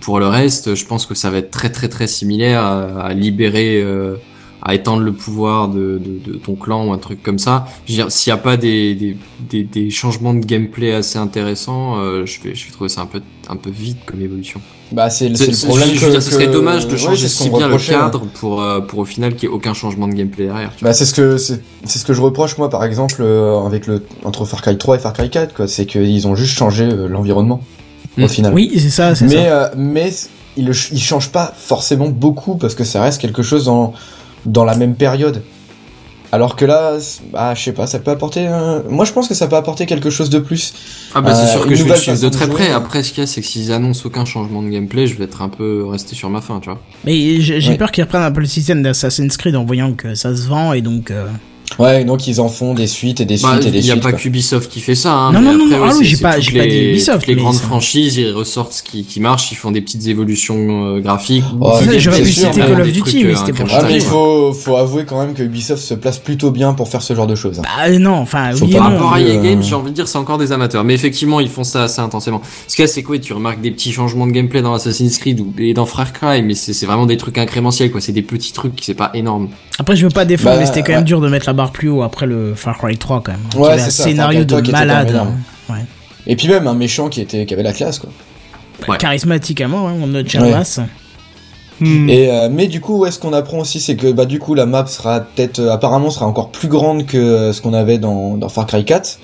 pour 0.00 0.18
le 0.20 0.28
reste, 0.28 0.74
je 0.74 0.84
pense 0.86 1.04
que 1.04 1.14
ça 1.14 1.30
va 1.30 1.38
être 1.38 1.50
très 1.50 1.70
très 1.70 1.88
très 1.88 2.06
similaire 2.06 2.62
à, 2.62 3.02
à 3.06 3.12
libérer, 3.12 3.82
euh, 3.82 4.14
à 4.62 4.74
étendre 4.74 5.02
le 5.02 5.12
pouvoir 5.12 5.68
de, 5.68 5.98
de, 6.04 6.32
de 6.32 6.36
ton 6.38 6.54
clan 6.54 6.86
ou 6.86 6.92
un 6.92 6.98
truc 6.98 7.22
comme 7.22 7.38
ça. 7.38 7.66
S'il 7.86 8.04
n'y 8.30 8.32
a 8.32 8.36
pas 8.36 8.56
des, 8.56 8.94
des, 8.94 9.16
des, 9.48 9.62
des 9.64 9.90
changements 9.90 10.34
de 10.34 10.44
gameplay 10.44 10.92
assez 10.92 11.18
intéressants, 11.18 11.98
euh, 11.98 12.26
je 12.26 12.40
vais, 12.42 12.54
je 12.54 12.66
vais 12.66 12.72
trouver 12.72 12.88
ça 12.90 13.00
un 13.02 13.06
peu, 13.06 13.20
un 13.48 13.56
peu 13.56 13.70
vite 13.70 13.98
comme 14.06 14.20
évolution. 14.20 14.60
Bah, 14.92 15.08
c'est 15.08 15.28
le, 15.28 15.36
C'est- 15.36 15.44
c'est 15.44 15.50
le 15.52 15.56
c'est- 15.56 15.66
problème 15.68 15.88
je 15.94 16.04
que, 16.06 16.10
dire, 16.10 16.22
ce 16.22 16.30
serait 16.32 16.48
dommage 16.48 16.88
de 16.88 16.96
changer 16.96 17.28
si 17.28 17.48
bien 17.48 17.68
le 17.68 17.74
ouais. 17.74 17.80
cadre 17.80 18.26
pour, 18.40 18.60
euh, 18.60 18.80
pour 18.80 18.98
au 18.98 19.04
final 19.04 19.34
qu'il 19.36 19.48
n'y 19.48 19.54
ait 19.54 19.56
aucun 19.56 19.72
changement 19.72 20.08
de 20.08 20.14
gameplay 20.14 20.46
derrière. 20.46 20.72
Tu. 20.76 20.84
Bah, 20.84 20.92
c'est 20.92 21.04
ce 21.06 21.14
que 21.14 21.36
c'est 21.38 21.62
c'est 21.84 21.98
ce 22.00 22.04
que 22.04 22.12
je 22.12 22.20
reproche 22.20 22.58
moi 22.58 22.68
par 22.68 22.82
exemple 22.84 23.18
euh, 23.20 23.64
avec 23.64 23.86
le 23.86 24.04
entre 24.24 24.44
Far 24.44 24.60
Cry 24.62 24.76
3 24.76 24.96
et 24.96 24.98
Far 24.98 25.12
Cry 25.12 25.30
4 25.30 25.54
quoi, 25.54 25.68
c'est 25.68 25.86
qu'ils 25.86 26.26
ont 26.26 26.34
juste 26.34 26.58
changé 26.58 26.84
euh, 26.84 27.06
l'environnement 27.08 27.60
au 28.18 28.22
Mm. 28.22 28.28
final. 28.28 28.52
Oui, 28.54 28.72
c'est 28.74 28.90
ça, 28.90 29.14
c'est 29.14 29.26
Mais 29.26 29.34
ça. 29.36 29.64
euh, 29.66 29.68
mais 29.76 30.10
ils 30.56 30.68
ils 30.92 31.00
changent 31.00 31.30
pas 31.30 31.54
forcément 31.56 32.08
beaucoup 32.08 32.56
parce 32.56 32.74
que 32.74 32.82
ça 32.82 33.00
reste 33.00 33.20
quelque 33.20 33.44
chose 33.44 33.66
dans 33.66 33.92
dans 34.46 34.64
la 34.64 34.74
même 34.76 34.94
période. 34.94 35.42
Alors 36.32 36.54
que 36.54 36.64
là, 36.64 36.92
bah, 37.32 37.54
je 37.56 37.60
sais 37.62 37.72
pas, 37.72 37.88
ça 37.88 37.98
peut 37.98 38.12
apporter. 38.12 38.46
un- 38.46 38.84
Moi, 38.88 39.04
je 39.04 39.12
pense 39.12 39.26
que 39.26 39.34
ça 39.34 39.48
peut 39.48 39.56
apporter 39.56 39.84
quelque 39.86 40.10
chose 40.10 40.30
de 40.30 40.38
plus. 40.38 40.72
Ah 41.12 41.20
bah 41.20 41.30
Euh, 41.32 41.34
c'est 41.34 41.50
sûr 41.50 41.64
une 41.64 41.70
que 41.70 41.74
je 41.74 41.82
vais 41.82 41.96
suivre 41.96 42.20
de 42.20 42.28
très 42.28 42.44
jouer. 42.46 42.54
près. 42.54 42.70
Après, 42.70 43.02
ce 43.02 43.10
qu'il 43.12 43.18
y 43.18 43.24
a, 43.24 43.26
c'est 43.26 43.40
que 43.40 43.46
s'ils 43.48 43.72
annoncent 43.72 44.02
aucun 44.06 44.24
changement 44.24 44.62
de 44.62 44.68
gameplay, 44.68 45.08
je 45.08 45.16
vais 45.16 45.24
être 45.24 45.42
un 45.42 45.48
peu 45.48 45.84
resté 45.86 46.14
sur 46.14 46.30
ma 46.30 46.40
faim, 46.40 46.60
tu 46.62 46.68
vois. 46.70 46.78
Mais 47.04 47.40
j'ai 47.40 47.60
j'ai 47.60 47.72
Ouais. 47.72 47.76
peur 47.76 47.90
qu'ils 47.90 48.04
reprennent 48.04 48.22
un 48.22 48.30
peu 48.30 48.40
le 48.42 48.46
système 48.46 48.80
d'Assassin's 48.80 49.36
Creed 49.36 49.56
en 49.56 49.64
voyant 49.64 49.92
que 49.94 50.14
ça 50.14 50.36
se 50.36 50.46
vend 50.46 50.72
et 50.72 50.82
donc. 50.82 51.10
euh, 51.10 51.26
Ouais, 51.80 52.04
donc 52.04 52.26
ils 52.26 52.40
en 52.40 52.48
font 52.48 52.74
des 52.74 52.86
suites 52.86 53.20
et 53.20 53.24
des 53.24 53.36
Bah, 53.38 53.52
suites 53.54 53.66
et 53.66 53.70
des 53.70 53.78
il 53.78 53.84
n'y 53.84 53.90
a 53.90 53.94
suites. 53.94 54.02
pas 54.02 54.12
qu'Ubisoft 54.12 54.70
qui 54.70 54.80
fait 54.80 54.94
ça. 54.94 55.12
Hein, 55.14 55.32
Non, 55.32 55.40
mais 55.40 55.46
non, 55.46 55.52
non, 55.58 55.64
après, 55.66 55.76
non, 55.78 55.82
ouais, 55.84 55.90
ah 55.92 55.96
oui, 55.98 56.04
j'ai 56.04 56.16
pas- 56.18 56.38
j'ai 56.40 56.58
pas 56.58 56.66
dit 56.66 56.76
Ubisoft, 56.90 57.26
les 57.26 57.34
grandes 57.36 57.56
franchises, 57.56 58.16
ils 58.16 58.30
ressortent 58.32 58.72
ce 58.72 58.82
qui, 58.82 59.04
qui 59.04 59.20
marche, 59.20 59.50
ils 59.52 59.56
font 59.56 59.70
des 59.70 59.80
petites 59.80 60.06
évolutions 60.06 60.96
euh, 60.96 61.00
graphiques. 61.00 61.44
Oh, 61.60 61.72
j'aurais 61.98 62.22
pu 62.22 62.30
sûr, 62.30 62.48
citer 62.52 62.60
mais 62.60 62.66
Call 62.66 62.80
of 62.80 62.86
des 62.86 62.92
Duty, 62.92 63.00
trucs, 63.00 63.14
mais 63.24 63.32
euh, 63.32 63.36
c'était 63.36 63.52
pour 63.52 63.68
Ah, 63.72 63.82
mais 63.86 63.94
il 63.96 64.00
faut, 64.02 64.52
faut 64.52 64.76
avouer 64.76 65.04
quand 65.06 65.18
même 65.24 65.34
que 65.34 65.42
Ubisoft 65.42 65.82
se 65.82 65.94
place 65.94 66.18
plutôt 66.18 66.50
bien 66.50 66.74
pour 66.74 66.88
faire 66.88 67.02
ce 67.02 67.14
genre 67.14 67.26
de 67.26 67.34
choses. 67.34 67.58
hein. 67.58 67.62
Bah 67.62 67.90
non, 67.98 68.12
enfin, 68.14 68.50
oui 68.60 68.72
Par 68.74 68.90
rapport 68.92 69.12
à 69.14 69.16
plus, 69.16 69.28
EA 69.28 69.36
Games, 69.36 69.62
j'ai 69.62 69.74
envie 69.74 69.90
de 69.90 69.94
dire, 69.96 70.08
c'est 70.08 70.18
encore 70.18 70.38
des 70.38 70.52
amateurs. 70.52 70.84
Mais 70.84 70.94
effectivement, 70.94 71.40
ils 71.40 71.48
font 71.48 71.64
ça 71.64 71.84
assez 71.84 72.00
intensément. 72.00 72.42
Ce 72.68 72.76
qu'il 72.76 72.82
y 72.82 72.88
a, 72.88 72.88
c'est 72.88 73.02
quoi 73.02 73.18
Tu 73.18 73.32
remarques 73.32 73.60
des 73.60 73.70
petits 73.70 73.92
changements 73.92 74.26
de 74.26 74.32
gameplay 74.32 74.60
dans 74.62 74.74
Assassin's 74.74 75.16
Creed 75.18 75.40
ou 75.40 75.52
et 75.58 75.72
dans 75.74 75.86
Far 75.86 76.12
Cry, 76.12 76.42
mais 76.42 76.54
c'est 76.54 76.72
c'est 76.72 76.86
vraiment 76.86 77.06
des 77.06 77.16
trucs 77.16 77.38
incrémentiels, 77.38 77.90
quoi. 77.90 78.00
C'est 78.00 78.12
des 78.12 78.22
petits 78.22 78.52
trucs, 78.52 78.74
c'est 78.82 78.94
pas 78.94 79.10
énorme. 79.14 79.48
Après, 79.80 79.96
je 79.96 80.04
veux 80.04 80.10
pas 80.12 80.26
défendre, 80.26 80.56
Bah, 80.56 80.60
mais 80.60 80.66
c'était 80.66 80.82
quand 80.82 80.92
même 80.92 80.98
ouais. 80.98 81.04
dur 81.04 81.22
de 81.22 81.28
mettre 81.30 81.46
la 81.46 81.54
barre 81.54 81.72
plus 81.72 81.88
haut 81.88 82.02
après 82.02 82.26
le 82.26 82.54
Far 82.54 82.76
Cry 82.76 82.98
3 82.98 83.22
quand 83.22 83.32
même. 83.32 83.40
Ouais, 83.56 83.70
avait 83.70 83.80
un 83.80 83.84
c'est 83.86 83.90
ça, 83.92 84.02
scénario 84.04 84.40
Far 84.46 84.60
Cry 84.62 84.70
3 84.72 84.80
de 84.82 84.86
malade. 84.86 85.08
énorme. 85.10 85.38
Ouais. 85.70 85.84
Et 86.26 86.36
puis 86.36 86.48
même 86.48 86.66
un 86.66 86.74
méchant 86.74 87.08
qui 87.08 87.22
était 87.22 87.46
qui 87.46 87.54
avait 87.54 87.62
la 87.62 87.72
classe 87.72 87.98
quoi. 87.98 88.10
Ouais. 88.88 88.98
Charismatique 88.98 89.60
à 89.62 89.68
mort, 89.68 89.88
hein, 89.88 89.94
notre 90.06 90.28
cher 90.28 90.42
Ouais. 90.42 90.52
Bass. 90.52 90.80
Et 91.82 92.28
euh, 92.30 92.50
mais 92.52 92.66
du 92.66 92.82
coup, 92.82 92.98
ouais, 92.98 93.10
ce 93.10 93.18
qu'on 93.18 93.32
apprend 93.32 93.60
aussi, 93.60 93.80
c'est 93.80 93.96
que 93.96 94.12
bah 94.12 94.26
du 94.26 94.38
coup 94.38 94.52
la 94.54 94.66
map 94.66 94.84
sera 94.86 95.20
peut-être 95.20 95.60
euh, 95.60 95.72
apparemment 95.72 96.10
sera 96.10 96.26
encore 96.26 96.50
plus 96.50 96.68
grande 96.68 97.06
que 97.06 97.16
euh, 97.16 97.52
ce 97.54 97.62
qu'on 97.62 97.72
avait 97.72 97.96
dans, 97.96 98.36
dans 98.36 98.50
Far 98.50 98.66
Cry 98.66 98.84
4. 98.84 99.18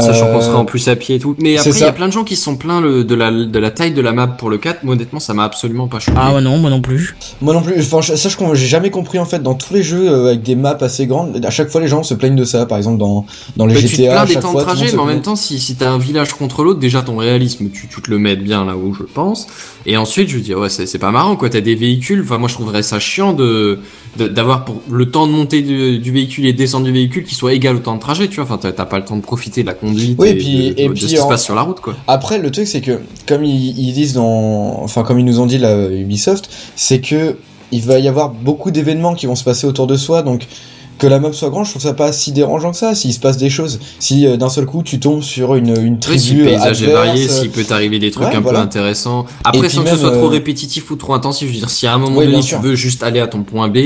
Sachant 0.00 0.26
Euh, 0.28 0.32
qu'on 0.32 0.40
sera 0.40 0.58
en 0.58 0.64
plus 0.64 0.88
à 0.88 0.96
pied 0.96 1.16
et 1.16 1.18
tout. 1.18 1.36
Mais 1.38 1.56
après, 1.56 1.70
il 1.70 1.78
y 1.80 1.84
a 1.84 1.92
plein 1.92 2.08
de 2.08 2.12
gens 2.12 2.24
qui 2.24 2.34
se 2.36 2.42
sont 2.44 2.56
plaints 2.56 2.80
le- 2.80 3.04
de, 3.04 3.14
la, 3.14 3.30
de 3.30 3.58
la 3.58 3.70
taille 3.70 3.92
de 3.92 4.00
la 4.00 4.12
map 4.12 4.26
pour 4.26 4.50
le 4.50 4.58
4. 4.58 4.82
Moi, 4.84 4.94
honnêtement, 4.94 5.20
ça 5.20 5.34
m'a 5.34 5.44
absolument 5.44 5.86
pas 5.88 6.00
choqué. 6.00 6.16
Ah 6.20 6.34
ouais, 6.34 6.40
non, 6.40 6.58
moi 6.58 6.70
non 6.70 6.80
plus. 6.80 7.14
Moi 7.40 7.54
non 7.54 7.62
plus. 7.62 7.74
Enfin, 7.80 8.00
je 8.00 8.36
com- 8.36 8.54
j'ai 8.54 8.66
jamais 8.66 8.90
compris 8.90 9.18
en 9.18 9.24
fait 9.24 9.40
dans 9.42 9.54
tous 9.54 9.72
les 9.72 9.82
jeux 9.82 10.08
euh, 10.10 10.26
avec 10.28 10.42
des 10.42 10.56
maps 10.56 10.76
assez 10.80 11.06
grandes. 11.06 11.44
À 11.44 11.50
chaque 11.50 11.68
fois, 11.70 11.80
les 11.80 11.88
gens 11.88 12.02
se 12.02 12.14
plaignent 12.14 12.34
de 12.36 12.44
ça. 12.44 12.66
Par 12.66 12.78
exemple, 12.78 12.98
dans 12.98 13.24
dans 13.56 13.66
les 13.66 13.74
Mais 13.74 13.80
tu 13.82 13.88
te 13.88 14.02
GTA, 14.02 14.22
à 14.22 14.24
plains 14.26 14.34
des 14.34 14.40
temps 14.40 14.48
de 14.48 14.52
fois, 14.52 14.62
trajet, 14.64 14.86
mais 14.92 14.98
en 14.98 15.04
même 15.06 15.22
temps, 15.22 15.36
si, 15.36 15.58
si 15.60 15.76
t'as 15.76 15.90
un 15.90 15.98
village 15.98 16.32
contre 16.34 16.64
l'autre, 16.64 16.80
déjà 16.80 17.02
ton 17.02 17.16
réalisme, 17.16 17.68
tu, 17.70 17.86
tu 17.88 18.02
te 18.02 18.10
le 18.10 18.18
mets 18.18 18.36
bien 18.36 18.64
là 18.64 18.76
où 18.76 18.94
je 18.94 19.04
pense. 19.04 19.46
Et 19.86 19.96
ensuite, 19.96 20.28
je 20.28 20.36
veux 20.36 20.40
dire, 20.42 20.58
ouais, 20.58 20.70
c'est 20.70 20.86
c'est 20.86 20.98
pas 20.98 21.10
marrant, 21.12 21.36
quoi. 21.36 21.48
T'as 21.50 21.60
des 21.60 21.74
véhicules, 21.74 22.22
enfin, 22.24 22.38
moi, 22.38 22.48
je 22.48 22.54
trouverais 22.54 22.82
ça 22.82 22.98
chiant 22.98 23.32
de 23.32 23.78
d'avoir 24.16 24.64
pour 24.64 24.80
le 24.88 25.10
temps 25.10 25.26
de 25.26 25.32
monter 25.32 25.60
du, 25.60 25.98
du 25.98 26.12
véhicule 26.12 26.46
et 26.46 26.52
de 26.52 26.58
descendre 26.58 26.84
du 26.86 26.92
véhicule 26.92 27.24
qui 27.24 27.34
soit 27.34 27.52
égal 27.52 27.74
au 27.74 27.80
temps 27.80 27.96
de 27.96 28.00
trajet, 28.00 28.28
tu 28.28 28.36
vois. 28.36 28.44
Enfin, 28.44 28.58
t'as 28.62 28.70
t'as 28.70 28.84
pas 28.84 28.98
le 28.98 29.04
temps 29.04 29.16
de 29.16 29.22
profiter 29.22 29.62
de 29.62 29.66
la 29.66 29.74
conduite 29.86 30.16
Oui, 30.18 30.28
et, 30.28 30.34
puis- 30.34 30.70
de, 30.74 30.80
et 30.80 30.88
de 30.88 30.92
puis 30.92 31.02
ce 31.02 31.06
qui 31.06 31.16
se 31.16 31.26
passe 31.28 31.44
sur 31.44 31.54
la 31.54 31.62
route, 31.62 31.80
quoi. 31.80 31.94
Après, 32.06 32.38
le 32.38 32.50
truc, 32.50 32.66
c'est 32.66 32.80
que, 32.80 33.00
comme 33.26 33.44
ils, 33.44 33.78
ils 33.78 33.92
disent 33.92 34.14
dans, 34.14 34.80
enfin, 34.82 35.02
comme 35.02 35.18
ils 35.18 35.24
nous 35.24 35.40
ont 35.40 35.46
dit 35.46 35.58
là, 35.58 35.88
Ubisoft, 35.88 36.48
c'est 36.76 37.00
que 37.00 37.36
il 37.72 37.82
va 37.82 37.98
y 37.98 38.06
avoir 38.08 38.28
beaucoup 38.30 38.70
d'événements 38.70 39.14
qui 39.14 39.26
vont 39.26 39.34
se 39.34 39.42
passer 39.44 39.66
autour 39.66 39.86
de 39.86 39.96
soi, 39.96 40.22
donc 40.22 40.46
que 40.96 41.08
la 41.08 41.18
map 41.18 41.32
soit 41.32 41.50
grande, 41.50 41.64
je 41.64 41.70
trouve 41.70 41.82
ça 41.82 41.92
pas 41.92 42.12
si 42.12 42.30
dérangeant 42.30 42.70
que 42.70 42.76
ça. 42.76 42.94
S'il 42.94 43.12
se 43.12 43.18
passe 43.18 43.36
des 43.36 43.50
choses, 43.50 43.80
si 43.98 44.26
euh, 44.28 44.36
d'un 44.36 44.48
seul 44.48 44.64
coup 44.64 44.84
tu 44.84 45.00
tombes 45.00 45.22
sur 45.22 45.56
une, 45.56 45.70
une 45.70 45.98
Oui, 46.08 46.20
si 46.20 46.26
tribu 46.28 46.44
le 46.44 46.50
paysage 46.50 46.84
est 46.84 46.92
varié, 46.92 47.24
euh, 47.24 47.28
s'il 47.28 47.50
peut 47.50 47.64
t'arriver 47.64 47.98
des 47.98 48.12
trucs 48.12 48.28
ouais, 48.28 48.36
un 48.36 48.40
voilà. 48.40 48.60
peu 48.60 48.64
intéressants. 48.66 49.26
Après, 49.42 49.68
sans 49.68 49.82
que 49.82 49.90
ce 49.90 49.96
soit 49.96 50.12
trop 50.12 50.26
euh, 50.26 50.28
répétitif 50.28 50.88
ou 50.92 50.96
trop 50.96 51.14
intensif, 51.14 51.48
je 51.48 51.52
veux 51.54 51.58
dire, 51.58 51.70
si 51.70 51.88
à 51.88 51.94
un 51.94 51.98
moment 51.98 52.18
Oui, 52.18 52.26
donné 52.26 52.38
tu 52.42 52.50
sûr. 52.50 52.60
veux 52.60 52.76
juste 52.76 53.02
aller 53.02 53.18
à 53.18 53.26
ton 53.26 53.42
point 53.42 53.66
B, 53.66 53.78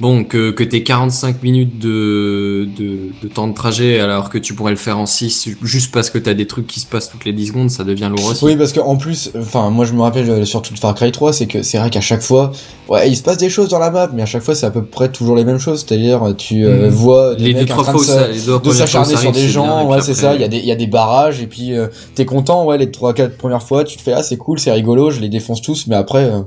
bon, 0.00 0.24
que, 0.24 0.50
que 0.50 0.62
t'aies 0.64 0.82
45 0.82 1.42
minutes 1.42 1.78
de, 1.78 2.68
de, 2.76 2.98
de 3.22 3.28
temps 3.28 3.46
de 3.48 3.54
trajet 3.54 4.00
alors 4.00 4.30
que 4.30 4.38
tu 4.38 4.54
pourrais 4.54 4.70
le 4.72 4.76
faire 4.76 4.98
en 4.98 5.06
6 5.06 5.48
juste 5.62 5.92
parce 5.92 6.10
que 6.10 6.18
t'as 6.18 6.34
des 6.34 6.46
trucs 6.46 6.66
qui 6.66 6.80
se 6.80 6.86
passent 6.86 7.10
toutes 7.10 7.24
les 7.24 7.32
10 7.32 7.46
secondes, 7.48 7.70
ça 7.70 7.84
devient 7.84 8.10
lourd 8.14 8.26
aussi. 8.26 8.44
Oui, 8.44 8.56
parce 8.56 8.72
qu'en 8.72 8.96
plus, 8.96 9.30
enfin, 9.38 9.70
moi 9.70 9.84
je 9.84 9.92
me 9.92 10.00
rappelle 10.02 10.28
euh, 10.30 10.44
surtout 10.44 10.74
de 10.74 10.78
Far 10.78 10.94
Cry 10.94 11.10
3, 11.12 11.32
c'est 11.32 11.46
que 11.46 11.62
c'est 11.62 11.78
vrai 11.78 11.90
qu'à 11.90 12.00
chaque 12.00 12.22
fois, 12.22 12.52
ouais, 12.88 13.10
il 13.10 13.16
se 13.16 13.22
passe 13.22 13.38
des 13.38 13.50
choses 13.50 13.68
dans 13.68 13.78
la 13.78 13.90
map, 13.90 14.10
mais 14.14 14.22
à 14.22 14.26
chaque 14.26 14.42
fois 14.42 14.54
c'est 14.54 14.66
à 14.66 14.70
peu 14.70 14.84
près 14.84 15.10
toujours 15.10 15.36
les 15.36 15.44
mêmes 15.44 15.58
choses. 15.58 15.84
C'est-à-dire, 15.86 16.34
tu 16.36 16.64
euh, 16.64 16.86
Mhm. 16.88 16.94
vois 16.94 17.34
des 17.34 17.44
les 17.44 17.54
mecs 17.54 17.68
trois 17.68 17.84
fois 17.84 18.04
ça, 18.04 18.28
les 18.28 18.40
deux 18.40 18.58
de 18.58 18.70
s'acharner 18.72 19.16
sur 19.16 19.32
des 19.32 19.40
bien, 19.42 19.48
gens, 19.50 19.90
ouais, 19.90 20.00
c'est 20.00 20.14
ça, 20.14 20.34
il 20.34 20.40
y 20.40 20.44
a 20.44 20.48
des, 20.48 20.58
il 20.58 20.64
y 20.66 20.72
a 20.72 20.76
des 20.76 20.86
barrages, 20.86 21.40
et 21.40 21.46
puis 21.46 21.74
euh, 21.76 21.88
t'es 22.14 22.24
content, 22.24 22.64
ouais, 22.64 22.78
les 22.78 22.90
trois, 22.90 23.14
quatre 23.14 23.36
premières 23.36 23.62
fois, 23.62 23.84
tu 23.84 23.96
te 23.96 24.02
fais, 24.02 24.12
ah, 24.12 24.22
c'est 24.22 24.36
cool, 24.36 24.58
c'est 24.58 24.72
rigolo, 24.72 25.10
je 25.10 25.20
les 25.20 25.28
défonce 25.28 25.60
tous, 25.62 25.86
mais 25.86 25.96
après, 25.96 26.24
euh, 26.24 26.40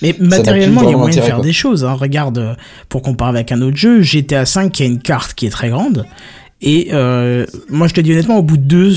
Mais 0.00 0.16
matériellement, 0.18 0.82
il 0.82 0.90
y 0.90 0.94
a 0.94 0.96
moyen 0.96 1.16
de 1.16 1.20
faire 1.20 1.36
quoi. 1.36 1.44
des 1.44 1.52
choses. 1.52 1.84
Hein. 1.84 1.94
Regarde, 1.94 2.38
euh, 2.38 2.54
pour 2.88 3.02
comparer 3.02 3.30
avec 3.30 3.52
un 3.52 3.60
autre 3.60 3.76
jeu, 3.76 4.02
GTA 4.02 4.44
V 4.44 4.70
qui 4.70 4.82
a 4.82 4.86
une 4.86 5.00
carte 5.00 5.34
qui 5.34 5.46
est 5.46 5.50
très 5.50 5.70
grande. 5.70 6.06
Et 6.62 6.88
euh, 6.92 7.44
moi, 7.68 7.88
je 7.88 7.94
te 7.94 8.00
dis 8.00 8.12
honnêtement, 8.12 8.38
au 8.38 8.42
bout 8.42 8.56
de 8.56 8.62
deux, 8.62 8.94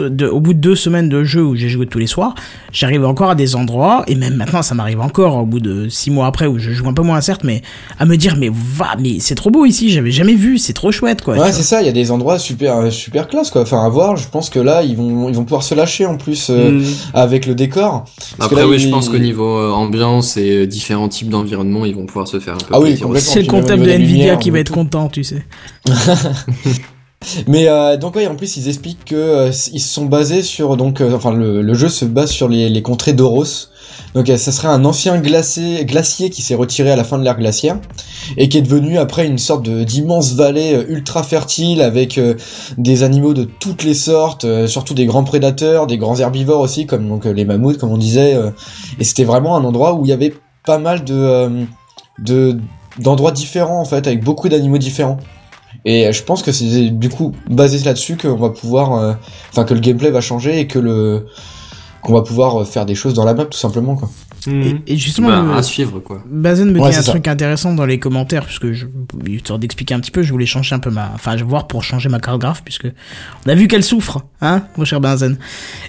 de, 0.00 0.26
au 0.26 0.40
bout 0.40 0.54
de 0.54 0.58
deux 0.58 0.74
semaines 0.74 1.08
de 1.08 1.24
jeu 1.24 1.42
où 1.44 1.54
j'ai 1.56 1.68
joué 1.68 1.86
tous 1.86 1.98
les 1.98 2.06
soirs, 2.06 2.34
j'arrive 2.72 3.04
encore 3.04 3.30
à 3.30 3.34
des 3.34 3.54
endroits, 3.56 4.04
et 4.06 4.14
même 4.14 4.34
maintenant, 4.36 4.62
ça 4.62 4.74
m'arrive 4.74 5.00
encore 5.00 5.36
au 5.36 5.46
bout 5.46 5.60
de 5.60 5.88
six 5.88 6.10
mois 6.10 6.26
après 6.26 6.46
où 6.46 6.58
je 6.58 6.70
joue 6.72 6.88
un 6.88 6.94
peu 6.94 7.02
moins 7.02 7.20
certes, 7.20 7.42
mais 7.44 7.62
à 7.98 8.04
me 8.06 8.16
dire, 8.16 8.36
mais 8.38 8.50
va, 8.52 8.96
mais 9.00 9.16
c'est 9.20 9.34
trop 9.34 9.50
beau 9.50 9.64
ici, 9.64 9.90
j'avais 9.90 10.10
jamais 10.10 10.34
vu, 10.34 10.58
c'est 10.58 10.72
trop 10.72 10.90
chouette, 10.92 11.22
quoi. 11.22 11.36
ouais, 11.38 11.52
c'est 11.52 11.62
ça, 11.62 11.80
il 11.82 11.86
y 11.86 11.88
a 11.88 11.92
des 11.92 12.10
endroits 12.10 12.38
super, 12.38 12.92
super 12.92 13.28
classe, 13.28 13.50
quoi. 13.50 13.62
Enfin, 13.62 13.84
à 13.84 13.88
voir, 13.88 14.16
je 14.16 14.28
pense 14.28 14.50
que 14.50 14.58
là, 14.58 14.82
ils 14.82 14.96
vont, 14.96 15.28
ils 15.28 15.34
vont 15.34 15.44
pouvoir 15.44 15.62
se 15.62 15.74
lâcher 15.74 16.06
en 16.06 16.16
plus 16.16 16.48
euh, 16.50 16.70
Mm. 16.72 16.84
avec 17.14 17.46
le 17.46 17.54
décor. 17.54 18.04
Parce 18.16 18.48
que 18.48 18.54
Après, 18.54 18.56
là, 18.62 18.68
oui, 18.68 18.76
il- 18.76 18.80
je 18.80 18.88
pense 18.88 19.08
qu'au 19.08 19.18
niveau 19.18 19.58
euh, 19.58 19.70
ambiance 19.72 20.36
et 20.36 20.58
euh, 20.58 20.66
différents 20.66 21.08
types 21.08 21.28
d'environnement, 21.28 21.84
ils 21.84 21.94
vont 21.94 22.06
pouvoir 22.06 22.28
se 22.28 22.38
faire 22.40 22.54
un 22.54 22.58
peu 22.58 22.72
Ah 22.72 22.80
oui. 22.80 22.98
C'est 23.16 23.42
le 23.42 23.46
comptable 23.48 23.82
de 23.82 23.90
Nvidia 23.90 24.36
qui 24.36 24.50
va 24.50 24.58
être 24.60 24.72
content, 24.72 25.08
tu 25.08 25.24
sais. 25.24 25.44
Mais 27.46 27.68
euh, 27.68 27.96
donc 27.96 28.16
ouais, 28.16 28.26
en 28.26 28.36
plus 28.36 28.56
ils 28.56 28.68
expliquent 28.68 29.04
que 29.04 29.14
euh, 29.14 29.50
ils 29.72 29.80
se 29.80 29.94
sont 29.94 30.06
basés 30.06 30.42
sur 30.42 30.76
donc 30.76 31.00
euh, 31.00 31.14
enfin 31.14 31.32
le, 31.32 31.74
jeu 31.74 31.88
se 31.88 32.04
base 32.04 32.30
sur 32.30 32.48
les, 32.48 32.82
contrées 32.82 33.12
d'Oros. 33.12 33.68
Donc 34.14 34.28
euh, 34.28 34.36
ça 34.36 34.52
serait 34.52 34.68
un 34.68 34.84
ancien 34.84 35.18
glacé, 35.18 35.84
glacier 35.84 36.30
qui 36.30 36.42
s'est 36.42 36.54
retiré 36.54 36.90
à 36.90 36.96
la 36.96 37.04
fin 37.04 37.18
de 37.18 37.24
l'ère 37.24 37.38
glaciaire 37.38 37.78
et 38.36 38.48
qui 38.48 38.58
est 38.58 38.62
devenu 38.62 38.98
après 38.98 39.26
une 39.26 39.38
sorte 39.38 39.68
d'immense 39.68 40.34
vallée 40.34 40.84
ultra 40.88 41.22
fertile 41.22 41.82
avec 41.82 42.20
des 42.78 43.02
animaux 43.02 43.34
de 43.34 43.44
toutes 43.44 43.84
les 43.84 43.94
sortes, 43.94 44.46
surtout 44.66 44.94
des 44.94 45.06
grands 45.06 45.24
prédateurs, 45.24 45.86
des 45.86 45.98
grands 45.98 46.18
herbivores 46.18 46.60
aussi 46.60 46.86
comme 46.86 47.08
donc 47.08 47.24
les 47.24 47.44
mammouths 47.44 47.78
comme 47.78 47.90
on 47.90 47.98
disait. 47.98 48.36
et 48.98 49.04
c'était 49.04 49.24
vraiment 49.24 49.56
un 49.56 49.64
endroit 49.64 49.94
où 49.94 50.04
il 50.04 50.08
y 50.08 50.12
avait 50.12 50.34
pas 50.64 50.78
mal 50.78 51.04
de 51.04 51.66
d'endroits 52.98 53.32
différents 53.32 53.80
en 53.80 53.86
fait 53.86 54.06
avec 54.06 54.22
beaucoup 54.22 54.48
d'animaux 54.48 54.78
différents. 54.78 55.18
Et 55.84 56.06
euh, 56.06 56.12
je 56.12 56.22
pense 56.22 56.42
que 56.42 56.52
c'est 56.52 56.90
du 56.90 57.08
coup 57.08 57.32
basé 57.48 57.78
là-dessus 57.84 58.16
qu'on 58.16 58.36
va 58.36 58.50
pouvoir, 58.50 58.94
euh, 58.94 59.14
enfin 59.50 59.64
que 59.64 59.74
le 59.74 59.80
gameplay 59.80 60.10
va 60.10 60.20
changer 60.20 60.60
et 60.60 60.66
que 60.66 60.78
le 60.78 61.26
qu'on 62.02 62.12
va 62.12 62.22
pouvoir 62.22 62.62
euh, 62.62 62.64
faire 62.64 62.84
des 62.86 62.94
choses 62.94 63.14
dans 63.14 63.24
la 63.24 63.34
map 63.34 63.44
tout 63.44 63.58
simplement 63.58 63.96
quoi. 63.96 64.10
Mhm. 64.46 64.80
Et, 64.86 64.94
et 64.94 64.96
justement, 64.96 65.28
Bah, 65.28 65.42
le- 65.46 65.52
à 65.54 65.62
suivre 65.62 66.00
quoi. 66.00 66.22
Bazen 66.26 66.70
me 66.72 66.80
Ouais, 66.80 66.90
dit 66.90 66.96
un 66.96 67.02
ça. 67.02 67.10
truc 67.12 67.28
intéressant 67.28 67.74
dans 67.74 67.86
les 67.86 67.98
commentaires, 67.98 68.44
puisque 68.44 68.72
je, 68.72 68.86
histoire 69.28 69.58
d'expliquer 69.58 69.94
un 69.94 70.00
petit 70.00 70.10
peu, 70.10 70.22
je 70.22 70.32
voulais 70.32 70.46
changer 70.46 70.74
un 70.74 70.78
peu 70.78 70.90
ma, 70.90 71.10
enfin, 71.14 71.36
je 71.36 71.44
voir 71.44 71.66
pour 71.68 71.82
changer 71.84 72.08
ma 72.08 72.18
carte 72.20 72.40
graphe, 72.40 72.62
puisque 72.64 72.86
on 73.46 73.48
a 73.50 73.54
vu 73.54 73.68
qu'elle 73.68 73.84
souffre, 73.84 74.22
hein, 74.40 74.62
mon 74.76 74.84
cher 74.84 75.00
Bazen. 75.00 75.36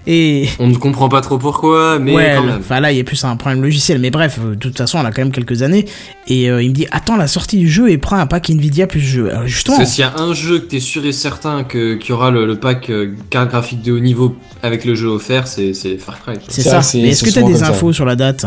Et, 0.08 0.48
On 0.60 0.68
ne 0.68 0.76
comprend 0.76 1.10
pas 1.10 1.22
trop 1.22 1.38
pourquoi, 1.38 2.00
mais 2.00 2.14
ouais, 2.16 2.34
quand 2.36 2.44
elle- 2.44 2.50
même. 2.50 2.60
enfin 2.60 2.80
là, 2.80 2.92
il 2.92 2.98
y 2.98 3.02
a 3.02 3.04
plus 3.04 3.24
un 3.24 3.36
problème 3.38 3.62
logiciel, 3.62 4.00
mais 4.00 4.12
bref, 4.12 4.40
euh, 4.44 4.52
de 4.52 4.56
toute 4.56 4.78
façon, 4.78 5.00
elle 5.00 5.06
a 5.06 5.12
quand 5.12 5.22
même 5.22 5.32
quelques 5.32 5.62
années. 5.62 5.86
Et 6.28 6.50
euh, 6.50 6.62
il 6.62 6.70
me 6.70 6.74
dit, 6.76 6.88
attends 6.92 7.16
la 7.18 7.28
sortie 7.28 7.58
du 7.58 7.70
jeu 7.70 7.90
et 7.90 7.98
prends 7.98 8.18
un 8.18 8.28
pack 8.28 8.50
Nvidia 8.50 8.88
plus 8.88 9.00
jeu. 9.00 9.32
Alors, 9.32 9.48
justement, 9.48 9.78
Parce 9.78 9.90
que 9.90 9.96
s'il 9.96 10.04
y 10.04 10.08
a 10.08 10.18
un 10.20 10.34
jeu 10.34 10.60
que 10.60 10.66
t'es 10.66 10.80
sûr 10.80 11.06
et 11.06 11.12
certain 11.12 11.64
que 11.64 11.96
qu'il 11.96 12.10
y 12.12 12.14
aura 12.14 12.32
le, 12.32 12.46
le 12.46 12.56
pack 12.60 12.90
euh, 12.90 13.12
carte 13.30 13.50
graphique 13.50 13.82
de 13.82 13.92
haut 13.92 14.00
niveau 14.00 14.36
avec 14.62 14.86
le 14.86 14.96
jeu 14.96 15.08
offert, 15.08 15.48
c'est 15.48 15.74
c'est 15.74 15.98
Far 15.98 16.22
Cry. 16.22 16.36
c'est 16.48 16.62
ça. 16.62 16.82
c'est- 16.82 17.02
Mais 17.02 17.10
est-ce 17.10 17.26
c'est 17.26 17.32
que 17.32 17.40
t'as 17.40 17.48
des 17.48 17.58
ça. 17.60 17.70
infos 17.70 17.92
sur 17.94 18.06
la 18.06 18.16
date? 18.16 18.43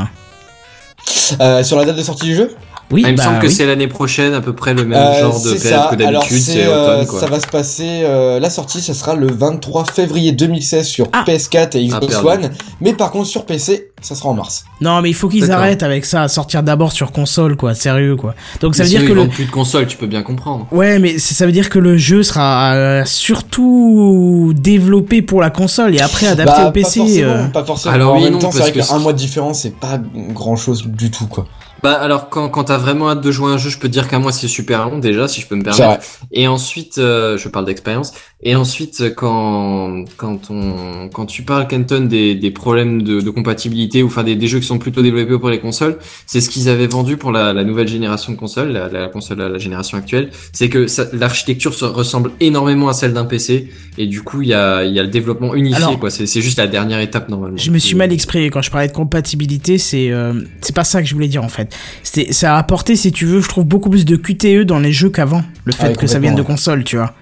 Euh, 1.41 1.63
sur 1.63 1.77
la 1.77 1.85
date 1.85 1.97
de 1.97 2.03
sortie 2.03 2.27
du 2.27 2.35
jeu? 2.35 2.55
Oui, 2.93 3.03
Ah, 3.05 3.09
il 3.09 3.13
me 3.13 3.17
bah 3.19 3.25
semble 3.25 3.39
que 3.41 3.47
oui. 3.49 3.53
c'est 3.53 3.67
l'année 3.67 3.89
prochaine, 3.89 4.33
à 4.33 4.41
peu 4.41 4.53
près 4.53 4.73
le 4.73 4.85
même 4.85 4.97
Euh, 4.97 5.21
genre 5.21 5.41
de 5.43 5.55
période 5.55 5.61
ça. 5.61 5.89
que 5.91 5.97
d'habitude, 5.97 6.39
c'est 6.41 6.65
euh. 6.67 7.05
Ça 7.05 7.27
va 7.27 7.41
se 7.41 7.47
passer. 7.49 8.03
euh, 8.05 8.39
la 8.39 8.49
sortie, 8.49 8.81
ça 8.81 8.95
sera 8.95 9.15
le 9.17 9.27
23 9.27 9.87
février 9.87 10.31
2016 10.31 10.87
sur 10.87 11.09
Ah. 11.13 11.25
PS4 11.27 11.77
et 11.77 11.85
Xbox 11.89 12.07
perdu. 12.07 12.29
One. 12.45 12.51
Mais 12.81 12.93
par 12.93 13.11
contre, 13.11 13.27
sur 13.27 13.45
PC, 13.45 13.91
ça 14.01 14.15
sera 14.15 14.29
en 14.29 14.35
mars. 14.35 14.65
Non, 14.81 15.03
mais 15.03 15.11
il 15.11 15.15
faut 15.15 15.29
qu'ils 15.29 15.51
arrêtent 15.51 15.83
avec 15.83 16.05
ça, 16.05 16.23
à 16.23 16.29
sortir 16.29 16.63
d'abord 16.63 16.93
sur 16.93 17.11
console, 17.11 17.57
quoi, 17.57 17.75
sérieux, 17.75 18.15
quoi. 18.15 18.37
Donc 18.61 18.77
ça 18.77 18.85
Mais 18.85 18.89
veut 18.91 18.99
dire 18.99 19.05
que 19.09 19.13
ils 19.19 19.25
le, 19.25 19.29
plus 19.31 19.47
de 19.47 19.51
consoles, 19.51 19.89
tu 19.89 19.97
peux 19.97 20.07
bien 20.07 20.23
comprendre. 20.23 20.69
Ouais, 20.71 21.01
mais 21.01 21.19
ça 21.19 21.45
veut 21.45 21.53
dire 21.53 21.71
que 21.71 21.81
le 21.81 21.97
jeu 21.97 22.23
sera 22.23 22.75
euh, 22.75 23.05
surtout 23.51 24.53
développé 24.57 25.23
pour 25.23 25.41
la 25.41 25.51
console 25.51 25.95
et 25.95 26.01
après 26.01 26.27
adapté 26.27 26.53
Bah, 26.63 26.69
au 26.69 26.73
PC. 26.73 27.01
Pas 27.01 27.05
forcément. 27.07 27.31
euh. 27.33 27.47
Pas 27.49 27.65
forcément. 27.65 27.95
Alors 27.95 28.13
en 28.15 28.17
oui, 28.19 28.25
même 28.25 28.33
non, 28.35 28.39
temps, 28.39 28.53
c'est 28.53 28.59
parce 28.59 28.71
vrai 28.71 28.81
qu'un 28.83 28.99
mois 29.01 29.13
de 29.13 29.19
différence, 29.19 29.61
c'est 29.63 29.75
pas 29.75 29.99
grand 30.15 30.57
chose 30.57 30.85
du 30.87 31.11
tout, 31.11 31.27
quoi. 31.27 31.47
Bah 31.87 31.93
alors 32.01 32.29
quand, 32.31 32.49
quand 32.49 32.65
t'as 32.65 32.79
vraiment 32.79 33.11
hâte 33.11 33.21
de 33.21 33.31
jouer 33.31 33.51
à 33.51 33.55
un 33.55 33.59
jeu, 33.59 33.71
je 33.71 33.79
peux 33.79 33.87
te 33.87 33.93
dire 33.93 34.09
qu'un 34.09 34.19
mois 34.19 34.33
c'est 34.33 34.49
super 34.49 34.89
long 34.89 34.99
déjà, 34.99 35.29
si 35.29 35.41
je 35.41 35.47
peux 35.47 35.55
me 35.55 35.63
permettre. 35.63 35.85
vrai. 35.87 35.99
Et 36.33 36.49
ensuite, 36.49 36.99
euh, 36.99 37.39
je 37.39 37.49
parle 37.49 37.65
d'expérience. 37.65 38.13
Et 38.43 38.57
ensuite, 38.57 39.15
quand 39.15 40.05
quand 40.17 40.51
on 40.51 41.09
quand 41.13 41.27
tu 41.27 41.43
parles 41.43 41.69
Kenton 41.69 42.01
des, 42.07 42.35
des 42.35 42.51
problèmes 42.51 43.03
de, 43.03 43.21
de 43.21 43.31
compatibilité 43.31 44.03
ou 44.03 44.07
enfin 44.09 44.25
des, 44.25 44.35
des 44.35 44.49
jeux 44.49 44.59
qui 44.59 44.67
sont 44.67 44.79
plutôt 44.79 45.01
développés 45.01 45.39
pour 45.39 45.49
les 45.49 45.61
consoles, 45.61 45.99
c'est 46.27 46.41
ce 46.41 46.51
qu'ils 46.51 46.69
avaient 46.69 46.87
vendu 46.89 47.17
pour 47.17 47.31
la, 47.31 47.53
la 47.53 47.63
nouvelle 47.63 47.87
génération 47.89 48.33
de 48.33 48.37
consoles, 48.37 48.73
la, 48.73 48.89
la 48.89 49.07
console 49.09 49.41
à 49.41 49.49
la 49.49 49.59
génération 49.59 49.97
actuelle. 49.97 50.31
C'est 50.53 50.69
que 50.69 50.89
ça- 50.89 51.07
l'architecture 51.13 51.73
se 51.73 51.85
ressemble 51.85 52.33
énormément 52.41 52.89
à 52.89 52.95
celle 52.95 53.13
d'un 53.13 53.25
PC 53.27 53.69
et 53.97 54.07
du 54.07 54.23
coup 54.23 54.43
il 54.43 54.49
y 54.49 54.55
a 54.55 54.83
il 54.85 54.93
y 54.93 54.99
a 54.99 55.03
le 55.05 55.09
développement 55.09 55.55
unifié 55.55 55.85
Alors- 55.85 56.01
quoi. 56.01 56.11
C'est 56.11 56.27
c'est 56.27 56.43
juste 56.43 56.59
la 56.59 56.67
dernière 56.67 56.99
étape 57.01 57.29
normalement. 57.29 57.57
Je 57.57 57.71
me 57.71 57.79
suis 57.79 57.95
mal 57.95 58.13
exprimé 58.13 58.51
quand 58.51 58.63
je 58.63 58.71
parlais 58.73 58.89
de 58.89 58.93
compatibilité, 58.93 59.79
c'est 59.79 60.11
euh, 60.11 60.35
c'est 60.61 60.75
pas 60.75 60.85
ça 60.85 61.01
que 61.01 61.09
je 61.09 61.15
voulais 61.15 61.29
dire 61.29 61.45
en 61.45 61.49
fait. 61.49 61.76
Ça 62.31 62.55
a 62.55 62.59
apporté 62.59 62.97
si 62.97 63.13
tu 63.13 63.27
veux, 63.27 63.41
je 63.41 63.49
trouve 63.49 63.65
beaucoup 63.65 63.91
plus 63.91 64.05
de 64.05 64.17
QTE 64.17 64.63
dans 64.65 64.79
les 64.79 64.93
jeux 64.93 65.11
qu'avant, 65.11 65.43
le 65.65 65.73
fait 65.73 65.85
Ah 65.87 65.89
oui, 65.91 65.97
que 65.97 66.07
ça 66.07 66.19
vienne 66.19 66.35
de 66.35 66.43
console, 66.43 66.85
tu 66.85 66.97
vois. 66.97 67.13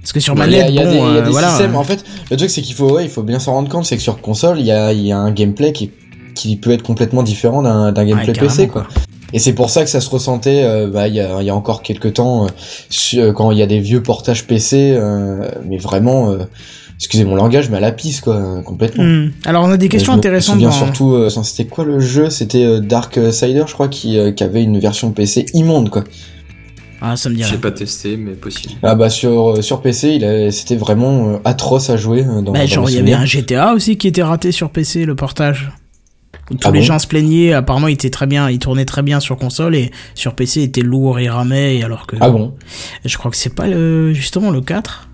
Parce 0.00 0.12
que 0.12 0.20
sur 0.20 0.34
Ouais, 0.34 0.44
Il 0.46 0.52
y 0.52 0.60
a, 0.60 0.64
manette, 0.64 0.70
il 0.70 0.74
y 0.76 0.78
a 0.80 0.86
des, 0.86 0.90
il 0.92 0.98
y 0.98 1.00
a 1.00 1.04
euh, 1.06 1.22
des 1.24 1.30
voilà. 1.30 1.48
systèmes. 1.48 1.76
En 1.76 1.84
fait, 1.84 2.04
le 2.30 2.36
truc, 2.36 2.50
c'est 2.50 2.62
qu'il 2.62 2.74
faut, 2.74 2.92
ouais, 2.92 3.04
il 3.04 3.10
faut 3.10 3.22
bien 3.22 3.38
s'en 3.38 3.52
rendre 3.52 3.68
compte, 3.70 3.86
c'est 3.86 3.96
que 3.96 4.02
sur 4.02 4.20
console, 4.20 4.60
il 4.60 4.66
y 4.66 4.72
a, 4.72 4.92
il 4.92 5.00
y 5.06 5.12
a 5.12 5.18
un 5.18 5.30
gameplay 5.30 5.72
qui, 5.72 5.90
qui 6.34 6.56
peut 6.56 6.70
être 6.72 6.82
complètement 6.82 7.22
différent 7.22 7.62
d'un 7.62 7.92
gameplay 7.92 8.32
Ouais, 8.32 8.38
PC, 8.48 8.68
quoi. 8.68 8.86
Et 9.32 9.38
c'est 9.38 9.52
pour 9.54 9.68
ça 9.70 9.82
que 9.82 9.90
ça 9.90 10.00
se 10.00 10.08
ressentait, 10.10 10.62
euh, 10.64 10.88
bah, 10.88 11.08
il 11.08 11.14
y 11.14 11.20
a, 11.20 11.40
il 11.40 11.46
y 11.46 11.50
a 11.50 11.54
encore 11.54 11.82
quelques 11.82 12.12
temps, 12.14 12.44
euh, 12.44 12.48
su- 12.90 13.18
euh, 13.18 13.32
quand 13.32 13.50
il 13.50 13.58
y 13.58 13.62
a 13.62 13.66
des 13.66 13.80
vieux 13.80 14.02
portages 14.02 14.46
PC, 14.46 14.96
mais 15.66 15.76
vraiment, 15.78 16.36
excusez 16.98 17.24
mon 17.24 17.34
langage, 17.36 17.70
mais 17.70 17.76
à 17.78 17.80
la 17.80 17.92
pisse, 17.92 18.20
quoi, 18.20 18.36
euh, 18.36 18.62
complètement. 18.62 19.04
hmm. 19.04 19.32
Alors 19.44 19.64
on 19.64 19.70
a 19.70 19.76
des 19.76 19.88
questions 19.88 20.12
Je 20.12 20.16
me 20.16 20.20
intéressantes 20.20 20.54
souviens 20.54 20.68
dans... 20.70 20.74
surtout, 20.74 21.12
euh, 21.14 21.28
c'était 21.28 21.66
quoi 21.68 21.84
le 21.84 22.00
jeu 22.00 22.30
C'était 22.30 22.64
euh, 22.64 22.80
Dark 22.80 23.18
Sider, 23.32 23.64
je 23.66 23.72
crois, 23.72 23.88
qui, 23.88 24.18
euh, 24.18 24.32
qui 24.32 24.42
avait 24.44 24.62
une 24.62 24.78
version 24.78 25.10
PC 25.12 25.46
immonde, 25.54 25.90
quoi. 25.90 26.04
Ah, 27.00 27.16
ça 27.16 27.28
me 27.28 27.34
dit 27.34 27.42
J'ai 27.42 27.58
pas 27.58 27.70
testé 27.72 28.16
mais 28.16 28.32
possible. 28.32 28.74
Ah 28.82 28.94
bah 28.94 29.10
sur 29.10 29.56
euh, 29.58 29.62
sur 29.62 29.82
PC, 29.82 30.14
il 30.14 30.24
a- 30.24 30.50
c'était 30.50 30.76
vraiment 30.76 31.34
euh, 31.34 31.36
atroce 31.44 31.90
à 31.90 31.98
jouer. 31.98 32.22
Dans, 32.22 32.52
Bah, 32.52 32.60
dans 32.60 32.66
genre, 32.66 32.88
il 32.88 32.96
y 32.96 32.98
avait 32.98 33.12
un 33.12 33.26
GTA 33.26 33.74
aussi 33.74 33.98
qui 33.98 34.08
était 34.08 34.22
raté 34.22 34.52
sur 34.52 34.70
PC, 34.70 35.04
le 35.04 35.14
portage. 35.14 35.70
Où 36.50 36.54
tous 36.54 36.66
Ah 36.66 36.70
les 36.70 36.78
bon 36.80 36.84
gens 36.84 36.98
se 36.98 37.06
plaignaient, 37.06 37.52
apparemment 37.52 37.88
il 37.88 37.94
était 37.94 38.10
très 38.10 38.26
bien, 38.26 38.48
il 38.50 38.58
tournait 38.58 38.84
très 38.86 39.02
bien 39.02 39.18
sur 39.20 39.36
console 39.36 39.74
et 39.74 39.90
sur 40.14 40.34
PC 40.34 40.60
il 40.60 40.64
était 40.64 40.80
lourd 40.82 41.18
et 41.18 41.28
ramait, 41.28 41.82
alors 41.82 42.06
que 42.06 42.16
Ah 42.20 42.30
bon 42.30 42.54
je 43.04 43.16
crois 43.18 43.30
que 43.30 43.36
c'est 43.36 43.54
pas 43.54 43.66
le 43.66 44.12
justement 44.14 44.50
le 44.50 44.60
4. 44.60 45.08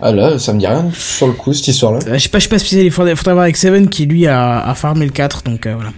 Ah 0.00 0.12
là, 0.12 0.38
ça 0.38 0.52
me 0.52 0.58
dit 0.60 0.66
rien 0.66 0.90
sur 0.94 1.26
le 1.26 1.32
coup 1.32 1.52
cette 1.52 1.68
histoire-là. 1.68 1.98
Euh, 2.06 2.14
je 2.14 2.18
sais 2.18 2.28
pas, 2.28 2.38
je 2.38 2.44
sais 2.44 2.48
pas 2.50 2.58
spécial, 2.58 2.84
il 2.84 2.90
faudrait, 2.90 3.16
faudrait 3.16 3.32
voir 3.34 3.42
avec 3.44 3.56
Seven 3.56 3.88
qui 3.88 4.06
lui 4.06 4.26
a, 4.26 4.60
a 4.64 4.74
farmé 4.74 5.04
le 5.04 5.10
4, 5.12 5.42
donc 5.44 5.66
euh, 5.66 5.74
voilà. 5.74 5.90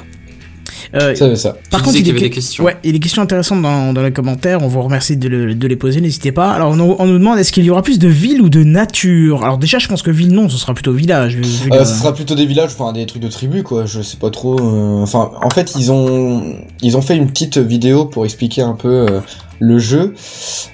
Euh, 0.94 1.14
Ça, 1.14 1.36
ça. 1.36 1.56
par 1.70 1.80
Tu 1.80 1.84
contre, 1.86 1.98
il 2.00 2.06
y 2.06 2.10
avait 2.10 2.18
des 2.20 2.30
questions. 2.30 2.64
Ouais, 2.64 2.76
il 2.82 2.88
y 2.88 2.90
a 2.90 2.92
des 2.94 2.98
questions 2.98 3.22
intéressantes 3.22 3.62
dans, 3.62 3.92
dans 3.92 4.02
les 4.02 4.10
commentaires. 4.10 4.58
On 4.62 4.66
vous 4.66 4.82
remercie 4.82 5.16
de, 5.16 5.28
le- 5.28 5.54
de 5.54 5.66
les 5.68 5.76
poser, 5.76 6.00
n'hésitez 6.00 6.32
pas. 6.32 6.50
Alors, 6.50 6.70
on, 6.72 6.76
nous- 6.76 6.96
on 6.98 7.06
nous 7.06 7.18
demande 7.18 7.38
est-ce 7.38 7.52
qu'il 7.52 7.62
y 7.64 7.70
aura 7.70 7.82
plus 7.82 8.00
de 8.00 8.08
ville 8.08 8.40
ou 8.42 8.48
de 8.48 8.64
nature? 8.64 9.44
Alors, 9.44 9.58
déjà, 9.58 9.78
je 9.78 9.86
pense 9.86 10.02
que 10.02 10.10
ville, 10.10 10.32
non, 10.32 10.48
ce 10.48 10.56
sera 10.56 10.74
plutôt 10.74 10.92
village. 10.92 11.36
Euh, 11.70 11.84
ce 11.84 11.94
sera 11.94 12.12
plutôt 12.12 12.34
des 12.34 12.46
villages, 12.46 12.70
enfin 12.76 12.92
des 12.92 13.06
trucs 13.06 13.22
de 13.22 13.28
tribu 13.28 13.62
quoi. 13.62 13.84
Je 13.86 14.02
sais 14.02 14.16
pas 14.16 14.30
trop. 14.30 14.58
euh, 14.58 15.02
Enfin, 15.02 15.30
en 15.40 15.50
fait, 15.50 15.74
ils 15.78 15.92
ont 15.92 16.56
ils 16.82 16.96
ont 16.96 17.02
fait 17.02 17.16
une 17.16 17.28
petite 17.28 17.58
vidéo 17.58 18.06
pour 18.06 18.24
expliquer 18.24 18.62
un 18.62 18.74
peu 18.74 18.88
euh, 19.08 19.20
le 19.60 19.78
jeu 19.78 20.14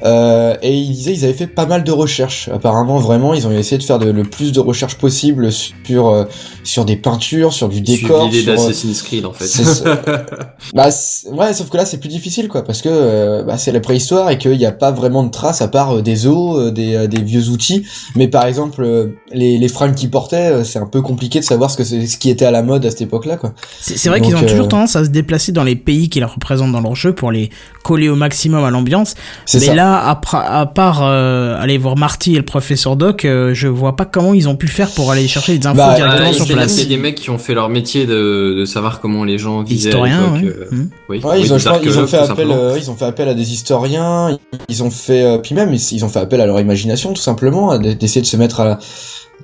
euh, 0.05 0.57
et 0.63 0.75
ils 0.75 0.93
disaient 0.93 1.13
ils 1.13 1.25
avaient 1.25 1.35
fait 1.35 1.47
pas 1.47 1.67
mal 1.67 1.85
de 1.85 1.93
recherches. 1.93 2.49
Apparemment, 2.53 2.99
vraiment, 2.99 3.35
ils 3.35 3.47
ont 3.47 3.51
essayé 3.53 3.79
de 3.79 3.83
faire 3.83 3.99
de- 3.99 4.11
le 4.11 4.23
plus 4.23 4.53
de 4.53 4.61
recherches 4.61 4.97
possible 4.97 5.51
sur 5.53 6.09
euh, 6.09 6.25
sur 6.65 6.85
des 6.85 6.97
peintures, 6.97 7.53
sur 7.53 7.69
du 7.69 7.81
décor. 7.81 8.29
Suivi 8.31 8.43
sur, 8.45 8.53
euh, 8.53 8.57
d'Assassin's 8.57 9.03
Creed 9.03 9.27
en 9.27 9.33
fait. 9.33 9.47
C'est 9.47 9.65
ça. 9.65 10.03
bah 10.75 10.89
ouais, 11.33 11.53
sauf 11.53 11.69
que 11.71 11.77
là 11.77 11.85
c'est 11.85 11.99
plus 11.99 12.09
difficile 12.09 12.49
quoi, 12.49 12.63
parce 12.65 12.81
que 12.83 12.89
euh, 12.91 13.43
bah, 13.43 13.59
c'est 13.59 13.73
la 13.73 13.81
préhistoire 13.81 14.31
et 14.31 14.39
qu'il 14.39 14.57
n'y 14.57 14.67
a 14.67 14.73
pas 14.73 14.93
vraiment 14.93 15.23
de 15.25 15.31
traces 15.31 15.63
à 15.63 15.69
part 15.69 16.03
des 16.03 16.27
os, 16.27 16.57
euh, 16.59 16.71
des, 16.71 16.95
euh, 16.95 17.07
des 17.07 17.21
vieux 17.23 17.49
outils. 17.49 17.85
Mais 18.15 18.29
par 18.29 18.47
exemple, 18.47 19.11
les, 19.33 19.59
les 19.59 19.69
fringues 19.69 19.95
qu'ils 19.95 20.11
portaient, 20.11 20.53
euh, 20.53 20.65
c'est 20.65 20.79
un 20.79 20.87
peu 20.87 21.03
compliqué 21.03 21.41
de 21.41 21.45
savoir 21.45 21.71
ce 21.71 21.77
que 21.77 21.85
c'est, 21.85 22.07
ce 22.07 22.17
qui 22.19 22.31
était 22.31 22.45
à 22.47 22.51
la 22.51 22.63
mode 22.63 22.87
à 22.87 22.91
cette 22.91 23.03
époque-là 23.03 23.37
quoi. 23.37 23.53
C'est 23.81 23.97
c'est 23.99 24.09
vrai 24.09 24.21
qu'ils 24.21 24.37
ont 24.37 24.43
euh, 24.43 24.47
toujours 24.49 24.69
tendance 24.69 24.95
à 24.97 25.05
se 25.05 25.11
déplacer 25.11 25.53
dans 25.53 25.65
les 25.65 25.77
pays 25.77 26.09
qui 26.09 26.23
représentent 26.23 26.73
dans 26.73 26.81
leur 26.81 26.95
jeu 26.95 27.15
pour 27.15 27.33
les 27.33 27.51
coller 27.83 28.09
au 28.09 28.17
maximum 28.17 28.65
à 28.65 28.71
l'ambiance. 28.77 29.15
C'est 29.45 29.59
Mais 29.61 29.67
ça. 29.67 29.75
là, 29.75 30.09
à, 30.09 30.67
part 30.67 31.03
euh, 31.03 31.61
aller 31.61 31.79
voir 31.79 31.97
Marty 31.97 32.35
et 32.35 32.37
le 32.39 32.45
professeur 32.45 32.97
Doc, 32.97 33.25
euh, 33.25 33.53
je 33.55 33.69
vois 33.69 33.97
pas 33.97 34.05
comment 34.05 34.35
ils 34.35 34.49
ont 34.49 34.57
pu 34.57 34.69
faire 34.69 34.91
pour 34.91 35.11
aller 35.11 35.27
chercher 35.29 35.59
des 35.59 35.67
infos 35.67 35.77
Bah, 35.79 35.95
directement 35.97 36.33
sur 36.33 36.47
place. 36.47 36.81
a 36.81 36.85
des 36.85 36.97
mecs 36.97 37.17
qui 37.17 37.31
ont 37.31 37.39
fait 37.39 37.55
leur 37.55 37.69
métier 37.69 38.07
de, 38.07 38.55
de 38.59 38.65
savoir 38.65 39.01
comment 39.01 39.25
les 39.25 39.39
gens 39.39 39.63
vivaient 39.63 39.89
Historiens, 39.89 40.33
ouais. 40.33 40.45
euh, 40.45 40.67
Hmm. 40.71 40.89
oui, 41.09 41.21
Ouais, 41.25 41.41
ils 41.41 41.53
ont, 41.53 41.59
ils 41.83 41.99
ont 41.99 42.07
fait 42.07 42.19
appel, 42.19 42.51
euh, 42.51 42.77
ils 42.79 42.91
ont 42.91 42.97
fait 42.97 43.05
appel 43.05 43.29
à 43.29 43.35
des 43.35 43.53
historiens, 43.53 44.37
ils 44.69 44.83
ont 44.83 44.91
fait, 44.91 45.23
euh, 45.23 45.39
puis 45.39 45.55
même, 45.55 45.73
ils 45.73 45.81
ils 45.93 46.05
ont 46.05 46.09
fait 46.09 46.19
appel 46.21 46.41
à 46.41 46.47
leur 46.47 46.59
imagination, 46.61 47.13
tout 47.13 47.23
simplement, 47.23 47.79
d'essayer 47.79 48.21
de 48.21 48.27
se 48.27 48.37
mettre 48.37 48.61
à, 48.61 48.79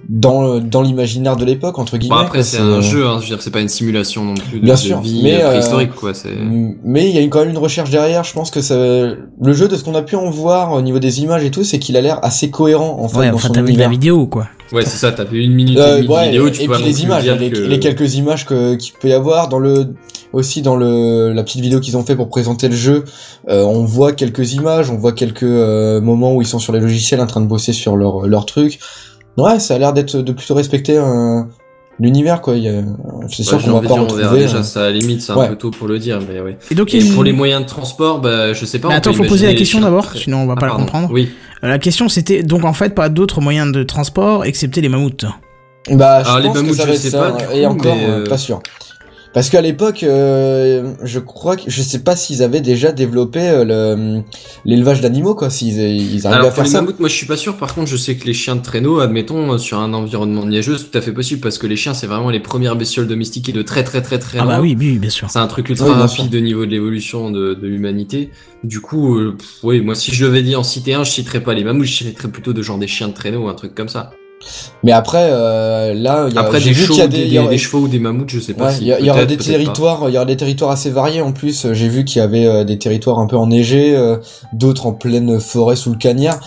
dans, 0.08 0.58
dans 0.58 0.82
l'imaginaire 0.82 1.37
de 1.37 1.44
l'époque, 1.44 1.78
entre 1.78 1.96
guillemets. 1.96 2.16
Bon, 2.16 2.20
après, 2.22 2.42
c'est 2.42 2.58
un 2.58 2.80
jeu, 2.80 3.06
hein, 3.06 3.18
je 3.18 3.22
veux 3.22 3.28
dire, 3.37 3.42
c'est 3.42 3.52
pas 3.52 3.61
une 3.61 3.68
simulation 3.68 4.25
non 4.25 4.34
plus 4.34 4.58
de, 4.58 4.64
Bien 4.64 4.75
de 4.75 4.78
sûr, 4.78 5.00
vie 5.00 5.20
mais, 5.22 5.34
euh, 5.40 5.46
euh, 5.46 5.50
préhistorique, 5.50 5.94
quoi. 5.94 6.12
C'est... 6.12 6.30
Mais 6.84 7.08
il 7.08 7.14
y 7.14 7.18
a 7.18 7.26
quand 7.28 7.38
même 7.40 7.50
une 7.50 7.58
recherche 7.58 7.90
derrière. 7.90 8.25
Je 8.25 8.32
pense 8.32 8.50
que 8.50 8.61
ça, 8.61 8.75
le 8.76 9.52
jeu 9.52 9.68
de 9.68 9.76
ce 9.76 9.84
qu'on 9.84 9.94
a 9.94 10.02
pu 10.02 10.16
en 10.16 10.28
voir 10.30 10.72
au 10.72 10.82
niveau 10.82 10.99
des 10.99 11.22
images 11.22 11.44
et 11.44 11.50
tout, 11.50 11.62
c'est 11.64 11.78
qu'il 11.78 11.96
a 11.96 12.00
l'air 12.00 12.18
assez 12.25 12.50
cohérent 12.50 12.99
en 13.00 13.08
fait 13.08 13.18
Ouais, 13.18 13.28
dans 13.30 13.37
enfin, 13.37 13.49
son 13.49 13.54
t'as 13.54 13.62
vu 13.62 13.72
la 13.75 13.88
vidéo, 13.88 14.26
quoi. 14.26 14.49
Ouais, 14.72 14.84
c'est 14.84 14.96
ça, 14.96 15.12
t'as 15.12 15.26
fait 15.26 15.37
une 15.37 15.52
minute 15.54 15.76
Euh, 15.78 16.02
ouais, 16.06 16.26
vidéo, 16.26 16.46
et, 16.49 16.52
tu 16.52 16.62
et 16.62 16.66
peux 16.66 16.75
puis 16.75 16.84
les 16.84 17.02
images, 17.02 17.22
dire 17.25 17.37
les, 17.37 17.50
que- 17.50 17.58
les 17.58 17.78
quelques 17.78 18.14
images 18.14 18.46
que 18.46 18.75
qu'il 18.75 18.94
peut 18.94 19.08
y 19.08 19.12
avoir 19.12 19.49
dans 19.49 19.58
le 19.58 19.94
aussi 20.32 20.62
dans 20.62 20.76
le 20.76 21.30
la 21.34 21.42
petite 21.42 21.61
vidéo 21.61 21.78
qu'ils 21.78 21.96
ont 21.99 22.02
fait 22.04 22.16
pour 22.16 22.28
présenter 22.30 22.68
le 22.68 22.75
jeu, 22.75 23.04
euh, 23.50 23.62
on 23.64 23.84
voit 23.84 24.12
quelques 24.12 24.54
images, 24.54 24.88
on 24.90 24.96
voit 24.96 25.12
quelques 25.12 25.42
euh, 25.42 26.00
moments 26.00 26.34
où 26.34 26.40
ils 26.40 26.46
sont 26.49 26.58
sur 26.58 26.72
les 26.72 26.80
logiciels 26.80 27.20
en 27.20 27.26
train 27.26 27.42
de 27.42 27.46
bosser 27.46 27.75
sur 27.75 27.96
leur 27.96 28.26
leur 28.26 28.46
truc. 28.46 28.78
Ouais, 29.37 29.59
ça 29.61 29.75
a 29.75 29.79
l'air 29.79 29.93
d'être 29.93 30.17
de 30.19 30.33
plutôt 30.33 30.55
respecter 30.55 30.97
un 30.99 31.49
l'univers 32.01 32.41
quoi. 32.41 32.57
Il 32.57 32.65
y 32.65 32.69
a- 32.69 32.83
C'est 33.29 33.43
sûr 33.43 33.59
Ouais, 33.59 33.65
qu'on 33.65 33.73
va 33.73 33.81
pas 33.81 33.87
dire, 33.95 34.07
on 34.11 34.15
verra 34.15 34.35
déjà 34.37 34.59
euh, 34.59 34.62
ça 34.62 34.81
à 34.81 34.85
la 34.85 34.93
limite, 34.93 35.21
c'est 35.23 35.33
un 35.33 35.37
ouais. 35.37 35.49
peu 35.49 35.57
tôt 35.57 35.71
pour 35.71 35.87
le 35.89 35.99
dire, 35.99 36.19
mais 36.29 36.41
oui. 36.41 36.53
Et 36.71 36.75
donc, 36.75 36.93
Et 36.95 36.99
il- 36.99 37.12
pour 37.15 37.23
les 37.23 37.33
moyens 37.33 37.62
de 37.62 37.67
transport, 37.67 38.21
bah, 38.21 38.53
je 38.53 38.65
sais 38.67 38.79
pas. 38.79 38.89
Mais 38.89 38.95
attends, 38.95 39.12
faut 39.12 39.25
poser 39.25 39.47
la 39.47 39.55
question 39.55 39.79
les 39.79 39.85
d'abord, 39.85 40.11
sinon 40.15 40.39
on 40.39 40.47
va 40.47 40.55
Ah, 40.57 40.61
pas 40.61 40.67
la 40.67 40.73
comprendre. 40.75 41.09
Oui. 41.12 41.31
Euh, 41.62 41.69
La 41.69 41.79
question 41.79 42.09
c'était 42.09 42.43
donc 42.43 42.65
en 42.65 42.73
fait 42.73 42.95
pas 42.95 43.09
d'autres 43.09 43.41
moyens 43.41 43.71
de 43.73 43.83
transport 43.85 44.45
excepté 44.45 44.81
les 44.81 44.89
mammouths. 44.89 45.25
Bah, 45.91 46.23
je 46.23 46.29
Alors, 46.29 46.39
les 46.41 46.47
pense 46.49 46.57
que 46.57 46.62
mammouths, 46.62 46.77
ça 46.77 46.87
je 46.87 46.91
être 46.93 46.97
sais 46.99 47.11
ça, 47.11 47.19
pas, 47.33 47.55
et 47.55 47.62
coup, 47.62 47.67
encore, 47.73 47.95
mais, 47.97 48.05
euh, 48.05 48.25
euh, 48.25 48.27
pas 48.29 48.39
sûr. 48.39 48.61
Parce 49.35 49.49
qu'à 49.49 49.62
l'époque, 49.62 50.03
euh, 50.03 50.93
je 51.03 51.19
crois 51.19 51.57
que 51.57 51.62
je 51.67 51.81
sais 51.81 52.01
pas 52.01 52.17
s'ils 52.17 52.43
avaient 52.43 52.61
déjà 52.61 52.93
développé 52.93 53.41
euh, 53.41 53.65
le 53.65 54.23
l'élevage 54.67 55.01
d'animaux 55.01 55.35
quoi, 55.35 55.49
s'ils 55.49 55.79
ils 55.79 56.27
arrivaient 56.27 56.41
Alors 56.41 56.41
à 56.41 56.49
pour 56.51 56.57
faire 56.57 56.65
les 56.65 56.71
ça. 56.71 56.81
mammouths, 56.83 57.01
moi 57.01 57.09
je 57.09 57.15
suis 57.15 57.25
pas 57.27 57.39
sûr. 57.39 57.57
Par 57.57 57.75
contre, 57.75 57.89
je 57.89 57.97
sais 57.97 58.17
que 58.17 58.27
les 58.27 58.35
chiens 58.35 58.57
de 58.57 58.62
traîneau, 58.62 59.01
admettons, 59.01 59.55
euh, 59.55 59.59
sur 59.59 59.79
un 59.79 59.95
environnement 59.95 60.45
neigeux, 60.45 60.77
c'est 60.77 60.91
tout 60.91 60.99
à 60.99 61.01
fait 61.01 61.12
possible 61.12 61.41
parce 61.41 61.57
que 61.57 61.67
les 61.67 61.77
chiens, 61.77 61.95
c'est 61.95 62.07
vraiment 62.07 62.29
les 62.29 62.41
premières 62.41 62.77
bestioles 62.77 63.07
domestiquées 63.07 63.53
de 63.53 63.62
très 63.62 63.85
très 63.85 64.03
très 64.03 64.19
très 64.19 64.39
Ah 64.39 64.45
bah 64.45 64.59
oui, 64.61 64.77
oui, 64.79 64.99
bien 64.99 65.09
sûr. 65.11 65.31
C'est 65.31 65.39
un 65.39 65.47
truc 65.47 65.71
ultra 65.71 65.87
Oui, 65.87 65.93
rapide 65.95 66.35
au 66.35 66.41
niveau 66.41 66.67
de 66.67 66.71
l'évolution 66.71 67.31
de, 67.31 67.55
de 67.55 67.67
l'humanité. 67.67 68.31
Du 68.65 68.81
coup, 68.81 69.17
euh, 69.19 69.35
pff, 69.39 69.49
oui, 69.62 69.81
moi 69.81 69.95
si 69.95 70.12
je 70.15 70.27
devais 70.27 70.43
dire 70.43 70.61
en 70.61 70.62
citer 70.62 70.93
un, 70.93 71.05
je 71.05 71.11
citerais 71.11 71.41
pas 71.43 71.55
les 71.55 71.65
mammouths, 71.65 71.87
je 71.87 72.05
citerais 72.05 72.29
plutôt 72.29 72.53
de 72.53 72.61
genre 72.62 72.77
des 72.79 72.87
chiens 72.87 73.09
de 73.09 73.15
traîneau 73.15 73.47
ou 73.47 73.49
un 73.49 73.55
truc 73.55 73.75
comme 73.75 73.89
ça. 73.89 74.11
Mais 74.82 74.92
après, 74.92 75.28
euh, 75.30 75.94
là, 75.94 76.26
il 76.28 76.34
y 76.34 76.38
a, 76.38 76.40
Après 76.40 76.58
j'ai 76.61 76.70
des 76.70 76.75
vu 76.75 76.82
chevaux, 76.82 76.94
qu'il 76.94 77.02
y 77.02 77.04
a 77.04 77.08
des, 77.08 77.26
y 77.28 77.38
aurait- 77.38 77.49
des 77.50 77.58
chevaux 77.58 77.78
ou 77.80 77.88
des 77.88 77.99
mammouths, 77.99 78.30
je 78.30 78.40
sais 78.40 78.54
pas 78.54 78.66
Ouais, 78.68 78.72
si. 78.75 78.82
il 78.82 78.87
y, 78.88 78.92
a- 78.92 79.12
aura 79.12 79.25
des 79.25 79.37
territoires, 79.37 80.08
il 80.08 80.12
y 80.14 80.16
aura 80.16 80.25
des 80.26 80.37
territoires 80.37 80.70
assez 80.72 80.90
variés 80.90 81.20
en 81.22 81.32
plus. 81.32 81.66
J'ai 81.72 81.88
vu 81.88 82.04
qu'il 82.04 82.18
y 82.20 82.22
avait 82.25 82.46
euh, 82.46 82.64
des 82.64 82.78
territoires 82.78 83.18
un 83.18 83.26
peu 83.26 83.37
enneigés, 83.37 83.94
euh, 83.96 84.16
d'autres 84.52 84.87
en 84.87 84.92
pleine 84.92 85.40
forêt 85.40 85.76
sous 85.76 85.90
le 85.90 85.96
cagnard. 85.99 86.40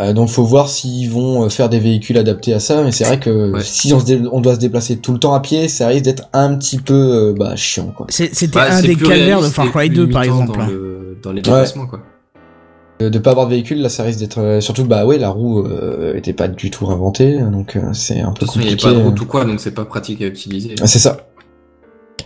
Euh, 0.00 0.12
donc 0.12 0.28
faut 0.28 0.44
voir 0.44 0.68
s'ils 0.68 1.10
vont 1.10 1.44
euh, 1.44 1.48
faire 1.48 1.68
des 1.68 1.80
véhicules 1.80 2.16
adaptés 2.16 2.54
à 2.54 2.60
ça. 2.60 2.82
Mais 2.82 2.92
c'est 2.92 3.04
vrai 3.04 3.18
que 3.18 3.50
Ouais. 3.52 3.60
si 3.62 3.92
on, 3.92 3.98
se 4.00 4.04
dé- 4.04 4.22
on 4.30 4.40
doit 4.40 4.54
se 4.54 4.60
déplacer 4.60 4.96
tout 4.98 5.12
le 5.12 5.18
temps 5.18 5.34
à 5.34 5.40
pied, 5.40 5.66
ça 5.68 5.88
risque 5.88 6.04
d'être 6.04 6.28
un 6.32 6.54
petit 6.54 6.78
peu 6.78 6.94
euh, 6.94 7.34
bah, 7.36 7.56
chiant 7.56 7.92
quoi. 7.96 8.06
C'est- 8.08 8.32
C'était 8.34 8.54
Bah, 8.54 8.66
un 8.70 8.80
c'est 8.80 8.86
des 8.86 8.94
calvaires 8.96 9.40
de 9.42 9.46
Far 9.48 9.68
Cry 9.72 9.88
plus 9.88 9.96
2 9.96 10.08
par 10.08 10.22
exemple. 10.22 10.56
Dans, 10.56 10.62
hein. 10.64 10.68
le- 10.70 11.18
dans 11.22 11.32
les 11.32 11.42
déplacements, 11.42 11.86
quoi. 11.86 12.00
De, 13.00 13.08
de 13.08 13.18
pas 13.18 13.30
avoir 13.30 13.46
de 13.46 13.52
véhicule, 13.52 13.80
là, 13.80 13.88
ça 13.88 14.02
risque 14.02 14.18
d'être 14.18 14.38
euh, 14.38 14.60
surtout 14.60 14.84
bah 14.84 15.06
ouais, 15.06 15.16
la 15.18 15.30
roue 15.30 15.60
euh, 15.66 16.14
était 16.16 16.34
pas 16.34 16.48
du 16.48 16.70
tout 16.70 16.86
inventée, 16.90 17.38
donc 17.38 17.76
euh, 17.76 17.80
c'est 17.94 18.20
un 18.20 18.32
peu 18.32 18.44
façon, 18.44 18.60
il 18.60 18.66
n'y 18.66 18.68
a 18.68 18.70
compliqué. 18.72 18.88
pas 18.88 18.94
de 18.94 19.00
euh. 19.00 19.04
route 19.04 19.20
ou 19.20 19.26
quoi, 19.26 19.44
donc 19.46 19.58
c'est 19.60 19.70
pas 19.74 19.84
pratique 19.86 20.20
à 20.22 20.26
utiliser. 20.26 20.74
Ah, 20.82 20.86
C'est 20.86 20.98
ça. 20.98 21.16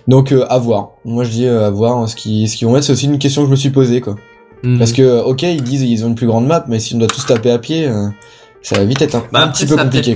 Donc 0.09 0.33
euh, 0.33 0.45
à 0.49 0.59
voir. 0.59 0.91
Moi 1.05 1.25
je 1.25 1.31
dis 1.31 1.47
euh, 1.47 1.67
à 1.67 1.71
voir 1.71 1.97
hein, 1.99 2.07
ce 2.07 2.17
qu'ils 2.17 2.49
ce 2.49 2.57
qu'ils 2.57 2.67
vont 2.67 2.75
mettre. 2.75 2.87
C'est 2.87 2.93
aussi 2.93 3.07
une 3.07 3.19
question 3.19 3.43
que 3.43 3.47
je 3.47 3.51
me 3.53 3.57
suis 3.57 3.71
posée 3.71 4.01
quoi. 4.01 4.17
Mhm. 4.65 4.79
Parce 4.79 4.93
que 4.93 5.03
euh, 5.03 5.23
ok 5.23 5.43
ils 5.43 5.63
disent 5.63 5.83
ils 5.83 6.05
ont 6.05 6.09
une 6.09 6.15
plus 6.15 6.27
grande 6.27 6.47
map, 6.47 6.65
mais 6.69 6.79
si 6.81 6.95
on 6.95 6.99
doit 6.99 7.07
tous 7.09 7.25
taper 7.25 7.51
à 7.53 7.59
pied, 7.59 7.87
euh, 7.87 8.09
ça 8.61 8.77
va 8.77 8.85
vite 8.85 9.01
être 9.01 9.15
un, 9.15 9.23
Bah 9.33 9.41
un 9.41 9.43
après, 9.45 9.53
petit 9.53 9.67
peu 9.67 9.77
ça 9.77 9.85
compliqué. 9.85 10.15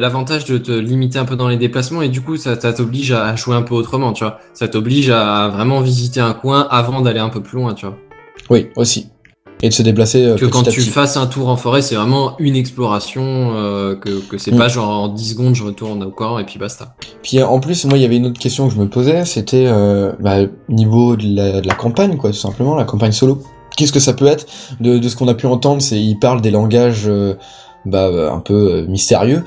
l'avantage 0.00 0.44
de 0.46 0.58
te 0.58 0.72
limiter 0.72 1.18
un 1.18 1.24
peu 1.24 1.36
dans 1.36 1.48
les 1.48 1.56
déplacements 1.56 2.02
et 2.02 2.08
du 2.08 2.20
coup, 2.22 2.36
ça, 2.36 2.58
ça 2.58 2.72
t'oblige 2.72 3.12
à 3.12 3.36
jouer 3.36 3.54
un 3.54 3.62
peu 3.62 3.74
autrement, 3.74 4.12
tu 4.12 4.24
vois. 4.24 4.38
Ça 4.54 4.68
t'oblige 4.68 5.10
à 5.10 5.48
vraiment 5.48 5.80
visiter 5.82 6.20
un 6.20 6.32
coin 6.32 6.66
avant 6.70 7.00
d'aller 7.02 7.20
un 7.20 7.28
peu 7.28 7.42
plus 7.42 7.58
loin, 7.58 7.74
tu 7.74 7.86
vois. 7.86 7.96
Oui 8.50 8.68
aussi. 8.76 9.08
Et 9.62 9.68
de 9.68 9.74
se 9.74 9.82
déplacer 9.82 10.24
euh, 10.24 10.36
que 10.36 10.46
quand 10.46 10.62
tu 10.62 10.80
fasses 10.80 11.16
un 11.16 11.26
tour 11.26 11.48
en 11.48 11.56
forêt, 11.56 11.82
c'est 11.82 11.94
vraiment 11.94 12.34
une 12.38 12.56
exploration, 12.56 13.22
euh, 13.56 13.94
que, 13.94 14.20
que 14.26 14.38
c'est 14.38 14.52
Mm. 14.52 14.58
pas 14.58 14.68
genre 14.68 14.88
en 14.88 15.08
10 15.08 15.30
secondes 15.30 15.54
je 15.54 15.64
retourne 15.64 16.02
au 16.02 16.10
camp 16.10 16.38
et 16.38 16.44
puis 16.44 16.58
basta. 16.58 16.94
Puis 17.22 17.38
euh, 17.38 17.46
en 17.46 17.60
plus 17.60 17.84
moi 17.84 17.98
il 17.98 18.02
y 18.02 18.04
avait 18.04 18.16
une 18.16 18.26
autre 18.26 18.38
question 18.40 18.68
que 18.68 18.74
je 18.74 18.80
me 18.80 18.88
posais, 18.88 19.24
c'était 19.24 19.66
euh, 19.66 20.12
bah, 20.20 20.38
niveau 20.68 21.16
de 21.16 21.26
la, 21.26 21.60
de 21.60 21.66
la 21.68 21.74
campagne 21.74 22.16
quoi, 22.16 22.30
tout 22.30 22.36
simplement 22.36 22.74
la 22.74 22.84
campagne 22.84 23.12
solo. 23.12 23.42
Qu'est-ce 23.76 23.92
que 23.92 24.00
ça 24.00 24.12
peut 24.14 24.26
être 24.26 24.46
de, 24.80 24.98
de 24.98 25.08
ce 25.08 25.16
qu'on 25.16 25.28
a 25.28 25.34
pu 25.34 25.46
entendre, 25.46 25.80
c'est 25.82 26.00
ils 26.00 26.18
parlent 26.18 26.40
des 26.40 26.50
langages 26.50 27.04
euh, 27.06 27.34
bah, 27.86 28.08
un 28.32 28.40
peu 28.40 28.54
euh, 28.54 28.86
mystérieux. 28.86 29.44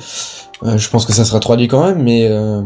Euh, 0.64 0.78
je 0.78 0.90
pense 0.90 1.06
que 1.06 1.14
ça 1.14 1.26
sera 1.26 1.40
3D 1.40 1.68
quand 1.68 1.84
même, 1.86 2.02
mais 2.02 2.28
euh, 2.30 2.62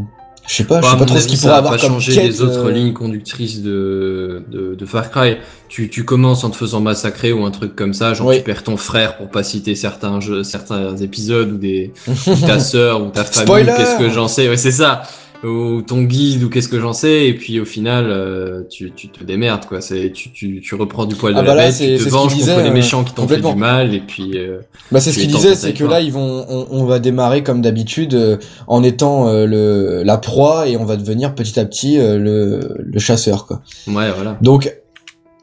je 0.47 0.55
sais 0.55 0.63
pas, 0.63 0.77
je 0.77 0.81
Bah, 0.81 0.91
sais 0.93 0.97
pas 0.97 1.05
trop 1.05 1.19
ce 1.19 1.27
qu'il 1.27 1.37
pourrait 1.39 1.53
avoir 1.53 1.73
pas 1.73 1.77
comme 1.79 1.91
changer 1.93 2.13
quête, 2.13 2.23
les 2.25 2.41
autres 2.41 2.65
euh, 2.65 2.71
lignes 2.71 2.93
conductrices 2.93 3.61
de, 3.61 4.43
de, 4.49 4.75
de 4.75 4.85
Far 4.85 5.11
Cry. 5.11 5.37
Tu, 5.69 5.89
tu 5.89 6.05
commences 6.05 6.43
en 6.45 6.49
te 6.49 6.55
faisant 6.55 6.79
massacrer 6.79 7.33
ou 7.33 7.43
un 7.45 7.51
truc 7.51 7.75
comme 7.75 7.93
ça, 7.93 8.13
genre 8.13 8.27
Oui. 8.27 8.37
tu 8.37 8.43
perds 8.43 8.63
ton 8.63 8.77
frère 8.77 9.17
pour 9.17 9.29
pas 9.29 9.43
citer 9.43 9.75
certains 9.75 10.21
jeux, 10.21 10.43
certains 10.43 10.95
épisodes 10.97 11.51
ou 11.51 11.57
des, 11.57 11.91
ou 12.07 12.35
ta 12.45 12.59
sœur 12.61 13.01
ou 13.03 13.09
ta 13.09 13.25
famille, 13.25 13.65
qu'est-ce 13.65 13.97
que 13.99 14.09
j'en 14.09 14.27
sais, 14.29 14.47
ouais 14.47 14.57
c'est 14.57 14.71
ça. 14.71 15.01
Ou 15.47 15.81
ton 15.81 16.01
guide 16.03 16.43
ou 16.43 16.49
qu'est-ce 16.49 16.67
que 16.67 16.79
j'en 16.79 16.93
sais, 16.93 17.27
et 17.27 17.33
puis 17.33 17.59
au 17.59 17.65
final, 17.65 18.07
euh, 18.09 18.63
tu, 18.69 18.91
tu 18.91 19.07
te 19.09 19.23
démerdes 19.23 19.65
quoi. 19.65 19.81
C'est 19.81 20.11
tu, 20.11 20.31
tu, 20.31 20.61
tu 20.61 20.75
reprends 20.75 21.05
du 21.05 21.15
poil 21.15 21.33
de 21.33 21.39
Ah 21.39 21.41
la 21.41 21.47
bah 21.47 21.55
là, 21.55 21.67
bête, 21.69 21.77
tu 21.77 22.03
te 22.03 22.09
venges 22.09 22.33
qu'il 22.33 22.39
contre 22.41 22.51
disait, 22.51 22.63
les 22.63 22.69
euh, 22.69 22.73
méchants 22.73 23.03
qui 23.03 23.13
t'ont 23.13 23.27
fait 23.27 23.39
du 23.39 23.55
mal, 23.55 23.93
et 23.93 23.99
puis 23.99 24.37
euh, 24.37 24.59
Bah 24.91 24.99
c'est 24.99 25.11
ce 25.11 25.19
qu'il 25.19 25.27
disait, 25.31 25.55
c'est 25.55 25.73
que 25.73 25.83
là 25.85 26.01
ils 26.01 26.11
vont, 26.11 26.45
on, 26.49 26.67
on 26.71 26.85
va 26.85 26.99
démarrer 26.99 27.43
comme 27.43 27.61
d'habitude 27.61 28.13
euh, 28.13 28.37
en 28.67 28.83
étant 28.83 29.31
le 29.31 30.03
la 30.03 30.17
proie 30.17 30.67
et 30.67 30.77
on 30.77 30.85
va 30.85 30.97
devenir 30.97 31.33
petit 31.35 31.59
à 31.59 31.65
petit 31.65 31.97
le, 31.97 32.59
le 32.83 32.99
chasseur 32.99 33.45
quoi. 33.45 33.61
ouais 33.87 34.11
voilà. 34.11 34.37
Donc 34.41 34.73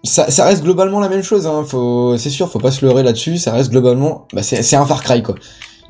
ça, 0.03 0.31
ça 0.31 0.45
reste 0.45 0.63
globalement 0.63 1.01
la 1.01 1.09
même 1.09 1.23
chose, 1.23 1.47
hein. 1.47 1.65
Faut, 1.67 2.17
c'est 2.19 2.29
sûr, 2.29 2.51
faut 2.51 2.59
pas 2.59 2.71
se 2.71 2.85
leurrer 2.85 3.03
là-dessus. 3.03 3.39
Ça 3.39 3.53
reste 3.53 3.71
globalement, 3.71 4.29
bah 4.35 4.43
c'est, 4.43 4.63
c'est 4.63 4.77
un 4.77 4.85
Far 4.85 5.03
Cry 5.03 5.23
quoi. 5.23 5.35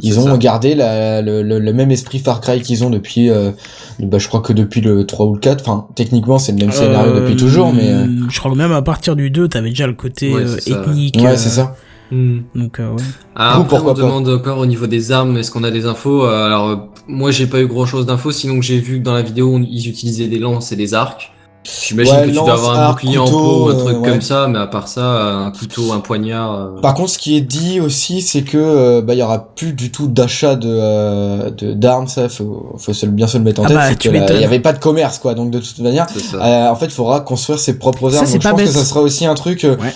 Ils 0.00 0.18
ont 0.18 0.24
ça. 0.26 0.36
gardé 0.36 0.74
la, 0.74 1.22
le, 1.22 1.42
le, 1.42 1.58
le 1.60 1.72
même 1.72 1.90
esprit 1.92 2.18
Far 2.18 2.40
Cry 2.40 2.60
qu'ils 2.62 2.82
ont 2.84 2.90
depuis, 2.90 3.30
euh, 3.30 3.52
bah 4.00 4.18
je 4.18 4.26
crois 4.28 4.40
que 4.40 4.52
depuis 4.52 4.80
le 4.80 5.06
3 5.06 5.26
ou 5.26 5.34
le 5.34 5.40
4. 5.40 5.60
Enfin, 5.60 5.86
techniquement 5.94 6.38
c'est 6.38 6.52
le 6.52 6.58
même 6.58 6.72
scénario 6.72 7.12
Euh, 7.12 7.20
depuis 7.20 7.36
toujours, 7.36 7.72
mais 7.72 7.90
euh, 7.92 8.06
Je 8.28 8.38
crois 8.38 8.50
que 8.50 8.56
même 8.56 8.72
à 8.72 8.82
partir 8.82 9.14
du 9.16 9.30
2, 9.30 9.46
t'avais 9.48 9.68
déjà 9.70 9.86
le 9.86 9.92
côté 9.94 10.34
Ouais, 10.34 10.42
euh, 10.42 10.56
ethnique. 10.66 11.16
ouais 11.20 11.26
euh, 11.28 11.36
c'est 11.36 11.50
ça. 11.50 11.76
Donc, 12.12 12.78
euh, 12.78 12.90
ouais. 12.92 13.02
Ah, 13.34 13.58
Ou 13.58 13.62
après, 13.62 13.78
on 13.78 13.84
pas. 13.86 13.94
demande 13.94 14.28
encore 14.28 14.58
au 14.58 14.66
niveau 14.66 14.86
des 14.86 15.10
armes, 15.10 15.36
est-ce 15.36 15.50
qu'on 15.50 15.64
a 15.64 15.70
des 15.72 15.84
infos 15.86 16.24
Euh, 16.24 16.46
Alors, 16.46 16.68
euh, 16.68 16.76
moi, 17.08 17.32
j'ai 17.32 17.46
pas 17.48 17.60
eu 17.60 17.66
grand-chose 17.66 18.06
d'infos, 18.06 18.30
sinon 18.30 18.56
que 18.60 18.64
j'ai 18.64 18.78
vu 18.78 18.98
que 19.00 19.04
dans 19.04 19.14
la 19.14 19.22
vidéo, 19.22 19.58
ils 19.68 19.88
utilisaient 19.88 20.28
des 20.28 20.38
lances 20.38 20.70
et 20.70 20.76
des 20.76 20.94
arcs. 20.94 21.32
J'imagine 21.64 22.14
Ouais, 22.14 22.22
que 22.24 22.26
tu 22.28 22.34
dois 22.34 22.52
avoir 22.52 22.78
un 22.78 22.82
arc, 22.82 23.00
bouclier 23.02 23.16
en 23.18 23.24
peau, 23.24 23.68
un 23.68 23.74
euh, 23.74 23.78
truc 23.78 24.02
ouais. 24.02 24.08
comme 24.10 24.20
ça, 24.20 24.48
mais 24.48 24.58
à 24.58 24.66
part 24.66 24.86
ça, 24.86 25.02
un 25.06 25.50
couteau, 25.50 25.92
un 25.92 26.00
poignard... 26.00 26.52
euh, 26.54 26.80
Par 26.82 26.92
contre, 26.92 27.08
ce 27.10 27.18
qui 27.18 27.36
est 27.36 27.40
dit 27.40 27.80
aussi, 27.80 28.20
c'est 28.20 28.42
que 28.42 28.58
euh, 28.58 29.00
bah 29.00 29.14
il 29.14 29.18
y 29.18 29.22
aura 29.22 29.48
plus 29.54 29.72
du 29.72 29.90
tout 29.90 30.06
d'achat 30.06 30.56
de 30.56 30.68
euh, 30.68 31.50
de- 31.50 31.72
d'armes, 31.72 32.06
ça 32.06 32.28
faut 32.28 32.74
faut 32.78 32.92
se 32.92 33.06
bien 33.06 33.26
se 33.26 33.38
le 33.38 33.44
mettre 33.44 33.62
en 33.62 33.64
Ah 33.64 33.68
tête. 33.94 34.12
bah, 34.12 34.26
il 34.34 34.40
y 34.40 34.44
avait 34.44 34.60
pas 34.60 34.74
de 34.74 34.78
commerce 34.78 35.18
quoi, 35.18 35.32
donc 35.34 35.50
de 35.50 35.58
toute 35.58 35.78
manière, 35.78 36.06
euh, 36.34 36.68
en 36.68 36.76
fait, 36.76 36.86
il 36.86 36.90
faudra 36.92 37.20
construire 37.20 37.58
ses 37.58 37.78
propres 37.78 38.10
Ça, 38.10 38.18
armes. 38.18 38.26
Donc, 38.30 38.42
je 38.42 38.48
pense 38.48 38.56
bête. 38.58 38.66
que 38.66 38.72
ça 38.72 38.84
sera 38.84 39.00
aussi 39.00 39.24
un 39.24 39.34
truc 39.34 39.64
euh, 39.64 39.76
Ouais. 39.76 39.94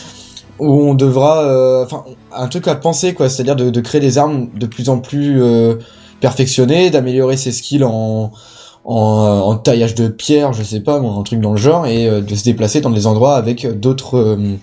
où 0.59 0.73
on 0.89 0.95
devra, 0.95 1.43
euh, 1.43 1.85
enfin, 1.85 2.05
un 2.35 2.49
truc 2.49 2.67
à 2.67 2.77
penser 2.77 3.13
quoi, 3.13 3.29
c'est-à-dire 3.29 3.57
de, 3.57 3.69
de 3.69 3.81
créer 3.83 4.01
des 4.01 4.17
armes 4.17 4.49
de 4.59 4.65
plus 4.67 4.89
en 4.89 4.99
plus 5.01 5.43
euh, 5.43 5.75
perfectionnées, 6.21 6.89
d'améliorer 6.91 7.37
ses 7.37 7.53
skills 7.53 7.85
en 7.85 8.33
en, 8.89 9.25
euh, 9.25 9.41
en 9.41 9.57
taillage 9.57 9.95
de 9.95 10.09
pierre, 10.09 10.53
je 10.55 10.63
sais 10.63 10.81
pas, 10.81 10.99
moi, 10.99 11.13
un 11.13 11.23
truc 11.23 11.41
dans 11.41 11.53
le 11.53 11.59
genre, 11.59 11.87
et 11.87 12.09
euh, 12.09 12.21
de 12.23 12.35
se 12.35 12.43
déplacer 12.45 12.81
dans 12.81 12.91
des 12.91 13.07
endroits 13.07 13.37
avec 13.37 13.67
d'autres 13.79 14.17
euh, 14.17 14.55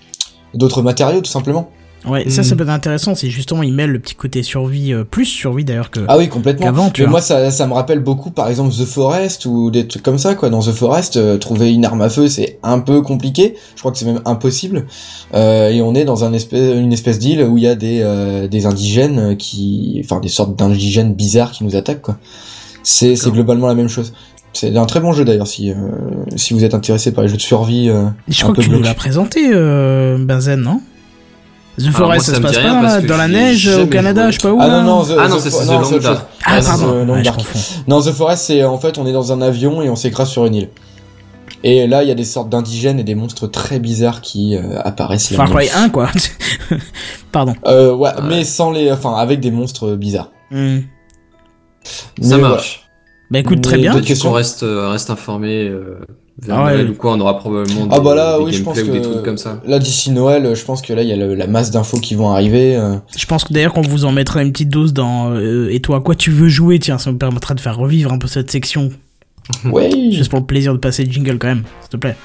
d'autres 0.55 0.81
matériaux 0.81 1.21
tout 1.21 1.31
simplement. 1.31 1.69
Ouais, 2.07 2.29
ça, 2.29 2.43
ça 2.43 2.55
peut 2.55 2.63
être 2.63 2.69
intéressant 2.69 3.15
si 3.15 3.31
justement 3.31 3.63
ils 3.63 3.73
mêlent 3.73 3.91
le 3.91 3.99
petit 3.99 4.13
côté 4.13 4.43
survie, 4.43 4.93
euh, 4.93 5.03
plus 5.03 5.25
survie 5.25 5.65
d'ailleurs 5.65 5.89
que. 5.89 6.01
Ah 6.07 6.17
oui, 6.17 6.27
complètement. 6.29 6.65
Qu'avant, 6.67 6.89
tu 6.91 7.01
Mais 7.01 7.05
vois. 7.07 7.11
moi, 7.13 7.21
ça, 7.21 7.49
ça 7.49 7.65
me 7.65 7.73
rappelle 7.73 7.99
beaucoup, 7.99 8.29
par 8.29 8.47
exemple, 8.47 8.71
The 8.75 8.85
Forest 8.85 9.47
ou 9.47 9.71
des 9.71 9.87
trucs 9.87 10.03
comme 10.03 10.19
ça, 10.19 10.35
quoi. 10.35 10.49
Dans 10.51 10.61
The 10.61 10.71
Forest, 10.71 11.17
euh, 11.17 11.37
trouver 11.39 11.73
une 11.73 11.83
arme 11.83 12.01
à 12.01 12.09
feu, 12.09 12.27
c'est 12.27 12.59
un 12.61 12.79
peu 12.79 13.01
compliqué. 13.01 13.55
Je 13.75 13.79
crois 13.79 13.91
que 13.91 13.97
c'est 13.97 14.05
même 14.05 14.21
impossible. 14.25 14.85
Euh, 15.33 15.69
et 15.69 15.81
on 15.81 15.95
est 15.95 16.05
dans 16.05 16.23
un 16.23 16.33
espèce, 16.33 16.75
une 16.75 16.93
espèce 16.93 17.17
d'île 17.17 17.41
où 17.43 17.57
il 17.57 17.63
y 17.63 17.67
a 17.67 17.73
des, 17.75 18.01
euh, 18.03 18.47
des 18.47 18.67
indigènes 18.67 19.35
qui, 19.35 19.99
enfin, 20.03 20.19
des 20.19 20.29
sortes 20.29 20.55
d'indigènes 20.55 21.15
bizarres 21.15 21.51
qui 21.53 21.63
nous 21.63 21.75
attaquent, 21.75 22.03
quoi. 22.03 22.17
C'est, 22.85 23.15
globalement 23.31 23.67
la 23.67 23.75
même 23.75 23.89
chose. 23.89 24.13
C'est 24.53 24.75
un 24.77 24.85
très 24.85 25.01
bon 25.01 25.11
jeu 25.11 25.25
d'ailleurs, 25.25 25.47
si, 25.47 25.69
euh, 25.71 25.75
si 26.37 26.53
vous 26.53 26.63
êtes 26.63 26.73
intéressé 26.73 27.11
par 27.11 27.23
les 27.23 27.29
jeux 27.29 27.35
de 27.35 27.41
survie. 27.41 27.89
euh, 27.89 28.05
Je 28.29 28.39
un 28.39 28.43
crois 28.43 28.51
que 28.55 28.61
peu 28.61 28.63
tu 28.63 28.69
nous 28.69 28.81
l'as 28.81 28.93
présenté, 28.93 29.49
euh, 29.51 30.17
Benzen, 30.19 30.61
non? 30.61 30.79
The 31.77 31.83
moi, 31.87 31.91
Forest, 31.91 32.25
ça 32.27 32.31
ça 32.31 32.37
se 32.37 32.41
passe 32.41 32.57
pas 32.57 32.81
là, 32.81 33.01
que 33.01 33.07
dans 33.07 33.17
la 33.17 33.27
neige, 33.27 33.67
au 33.67 33.71
jamais 33.71 33.89
Canada, 33.89 34.31
je 34.31 34.37
sais 34.39 34.47
pas 34.47 34.53
où. 34.53 34.59
Ah 34.61 34.69
non, 34.69 34.83
non, 34.83 35.03
The, 35.03 35.15
Ah 35.19 35.27
non, 35.27 35.35
The 35.35 35.39
c'est 35.41 35.49
The 35.49 35.65
non, 35.67 35.81
Dark. 35.81 35.85
chose. 35.91 36.17
Ah, 36.45 36.59
pardon, 36.63 37.05
The 37.05 37.09
ouais. 37.09 37.23
Non, 37.87 38.01
The 38.01 38.11
Forest, 38.11 38.43
c'est 38.45 38.63
en 38.63 38.77
fait, 38.77 38.97
on 38.97 39.05
est 39.05 39.11
dans 39.11 39.33
un 39.33 39.41
avion 39.41 39.81
et 39.81 39.89
on 39.89 39.97
s'écrase 39.97 40.29
sur 40.29 40.45
une 40.45 40.55
île. 40.55 40.69
Et 41.63 41.85
là, 41.87 42.03
il 42.03 42.07
y 42.07 42.11
a 42.11 42.15
des 42.15 42.23
sortes 42.23 42.47
d'indigènes 42.49 42.99
et 42.99 43.03
des 43.03 43.15
monstres 43.15 43.47
très 43.47 43.79
bizarres 43.79 44.21
qui 44.21 44.55
euh, 44.55 44.79
apparaissent. 44.85 45.33
Far. 45.33 45.49
Cry 45.49 45.67
1, 45.75 45.89
quoi. 45.89 46.09
Pardon. 47.33 47.55
Euh, 47.65 47.93
ouais, 47.93 48.09
Ouais. 48.11 48.21
mais 48.29 48.43
sans 48.45 48.71
les, 48.71 48.89
enfin, 48.91 49.15
avec 49.15 49.41
des 49.41 49.51
monstres 49.51 49.95
bizarres. 49.95 50.31
Hmm. 50.51 50.77
Ça 51.85 52.35
Mais 52.35 52.37
marche. 52.41 52.81
Bah 53.31 53.39
écoute, 53.39 53.61
très 53.61 53.77
Mais 53.77 53.83
bien. 53.83 53.91
d'autres 53.93 54.01
Du 54.01 54.07
coup, 54.07 54.13
questions 54.13 54.29
on 54.29 54.33
reste, 54.33 54.63
euh, 54.63 54.89
reste 54.89 55.09
informé. 55.09 55.67
Euh, 55.67 55.99
vers 56.41 56.57
Ah 56.59 56.65
ouais. 56.65 56.73
Noël 56.73 56.89
ou 56.89 56.93
quoi, 56.95 57.13
on 57.13 57.19
aura 57.21 57.37
probablement 57.39 57.85
des, 57.85 57.95
Ah 57.95 57.99
bah 58.01 58.13
là, 58.13 58.37
des 58.37 58.43
oui, 58.43 58.51
je 58.53 58.61
pense 58.61 58.75
gameplays 58.75 58.99
ou 58.99 59.01
des 59.01 59.09
trucs 59.09 59.23
comme 59.23 59.37
ça. 59.37 59.61
là 59.65 59.79
d'ici 59.79 60.11
Noël, 60.11 60.53
je 60.53 60.65
pense 60.65 60.81
que 60.81 60.91
là, 60.93 61.01
il 61.01 61.07
y 61.07 61.13
a 61.13 61.15
le- 61.15 61.33
la 61.33 61.47
masse 61.47 61.71
d'infos 61.71 61.97
qui 61.99 62.13
vont 62.13 62.29
arriver. 62.29 62.75
euh. 62.75 62.97
Je 63.17 63.25
pense 63.25 63.45
que 63.45 63.53
d'ailleurs 63.53 63.71
qu'on 63.73 63.81
vous 63.81 64.03
en 64.05 64.11
mettra 64.11 64.41
une 64.43 64.51
petite 64.51 64.67
dose 64.69 64.91
dans 64.93 65.31
euh, 65.31 65.69
Et 65.71 65.79
toi, 65.79 65.97
à 65.97 65.99
quoi 66.01 66.13
tu 66.13 66.31
veux 66.31 66.49
jouer? 66.49 66.77
Tiens, 66.77 66.97
ça 66.97 67.11
me 67.11 67.17
permettra 67.17 67.53
de 67.55 67.61
faire 67.61 67.77
revivre 67.77 68.11
un 68.11 68.17
peu 68.19 68.27
cette 68.27 68.51
section. 68.51 68.89
Ouais. 69.63 69.89
Juste 70.11 70.29
pour 70.29 70.39
le 70.39 70.45
plaisir 70.45 70.73
de 70.73 70.77
passer 70.77 71.05
le 71.05 71.11
jingle 71.11 71.37
quand 71.39 71.47
même, 71.47 71.63
s'il 71.81 71.89
te 71.91 71.97
plaît. 71.97 72.17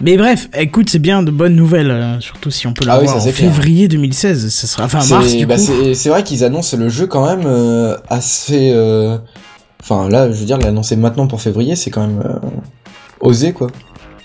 Mais 0.00 0.16
bref, 0.16 0.48
écoute, 0.58 0.88
c'est 0.90 0.98
bien 0.98 1.22
de 1.22 1.30
bonnes 1.30 1.54
nouvelles, 1.54 1.90
euh, 1.90 2.20
surtout 2.20 2.50
si 2.50 2.66
on 2.66 2.72
peut 2.72 2.84
Ah 2.88 2.98
oui, 2.98 3.04
l'avoir 3.06 3.22
ça, 3.22 3.28
en 3.28 3.32
clair. 3.32 3.52
février 3.52 3.88
2016. 3.88 4.48
Ça 4.48 4.66
sera 4.66 4.84
enfin 4.84 5.04
mars 5.06 5.28
C'est 5.28 5.36
du 5.36 5.46
bah, 5.46 5.56
coup. 5.56 5.62
c'est- 5.94 6.08
vrai 6.08 6.24
qu'ils 6.24 6.42
annoncent 6.44 6.76
le 6.76 6.88
jeu 6.88 7.06
quand 7.06 7.24
même 7.26 7.44
euh, 7.46 7.96
assez 8.08 8.70
euh, 8.74 9.18
Enfin 9.82 10.08
là, 10.08 10.30
je 10.30 10.36
veux 10.38 10.44
dire, 10.44 10.58
l'annoncer 10.58 10.94
maintenant 10.96 11.26
pour 11.26 11.40
février, 11.40 11.74
c'est 11.76 11.90
quand 11.90 12.06
même 12.06 12.22
euh, 12.24 12.38
osé 13.20 13.52
quoi. 13.52 13.66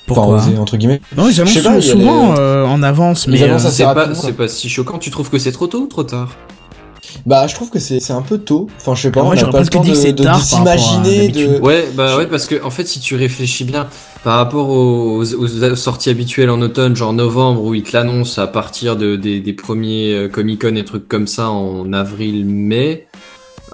Pourquoi 0.06 0.36
Enfin 0.38 0.48
osé 0.50 0.58
entre 0.60 0.78
guillemets. 0.78 1.02
Non, 1.18 1.28
ils 1.28 1.34
Je 1.34 1.44
sais 1.46 1.68
annoncent 1.68 1.82
souvent 1.88 2.34
les- 2.34 2.40
euh, 2.40 2.66
en 2.66 2.82
avance, 2.84 3.26
Ils 3.28 3.32
mais 3.34 3.44
euh, 3.44 3.58
C'est 3.60 3.84
pas, 3.84 3.94
quoi. 4.08 4.32
pas 4.34 4.48
si 4.48 4.70
choquant. 4.70 5.00
Tu 5.00 5.10
trouves 5.12 5.30
que 5.32 5.40
c'est 5.40 5.52
trop 5.52 5.66
tôt 5.68 5.82
ou 5.82 5.88
trop 5.88 6.04
tard? 6.04 6.36
Bah 7.28 7.46
je 7.46 7.54
trouve 7.56 7.70
que 7.70 7.78
c'est 7.80 8.00
c'est 8.00 8.14
un 8.14 8.22
peu 8.22 8.38
tôt. 8.38 8.68
Enfin 8.78 8.96
je 8.96 9.02
sais 9.04 9.12
pas, 9.12 9.22
moi, 9.22 9.36
on 9.38 9.52
pas 9.52 9.60
le 9.60 9.68
temps 9.68 9.82
dit 9.82 9.92
de, 9.92 10.12
de- 10.12 10.24
s'imaginer 10.40 11.28
de. 11.28 11.60
Ouais, 11.60 11.90
bah 11.94 12.16
ouais, 12.18 12.26
parce 12.26 12.46
que 12.48 12.64
en 12.64 12.70
fait, 12.72 12.86
si 12.88 13.02
tu 13.02 13.16
réfléchis 13.16 13.66
bien, 13.66 13.88
par 14.24 14.38
rapport 14.38 14.70
aux, 14.70 15.22
aux 15.24 15.76
sorties 15.76 16.10
habituelles 16.10 16.50
en 16.50 16.62
automne, 16.62 16.96
genre 16.96 17.12
novembre, 17.12 17.64
où 17.64 17.74
ils 17.76 17.84
te 17.84 17.92
l'annoncent 17.96 18.42
à 18.42 18.48
partir 18.48 18.96
de, 18.96 19.18
des, 19.18 19.42
des 19.42 19.54
premiers 19.54 20.30
Comic 20.32 20.62
Con 20.62 20.76
et 20.76 20.86
trucs 20.86 21.10
comme 21.10 21.28
ça 21.28 21.50
en 21.50 21.92
avril, 21.92 22.46
mai, 22.46 23.08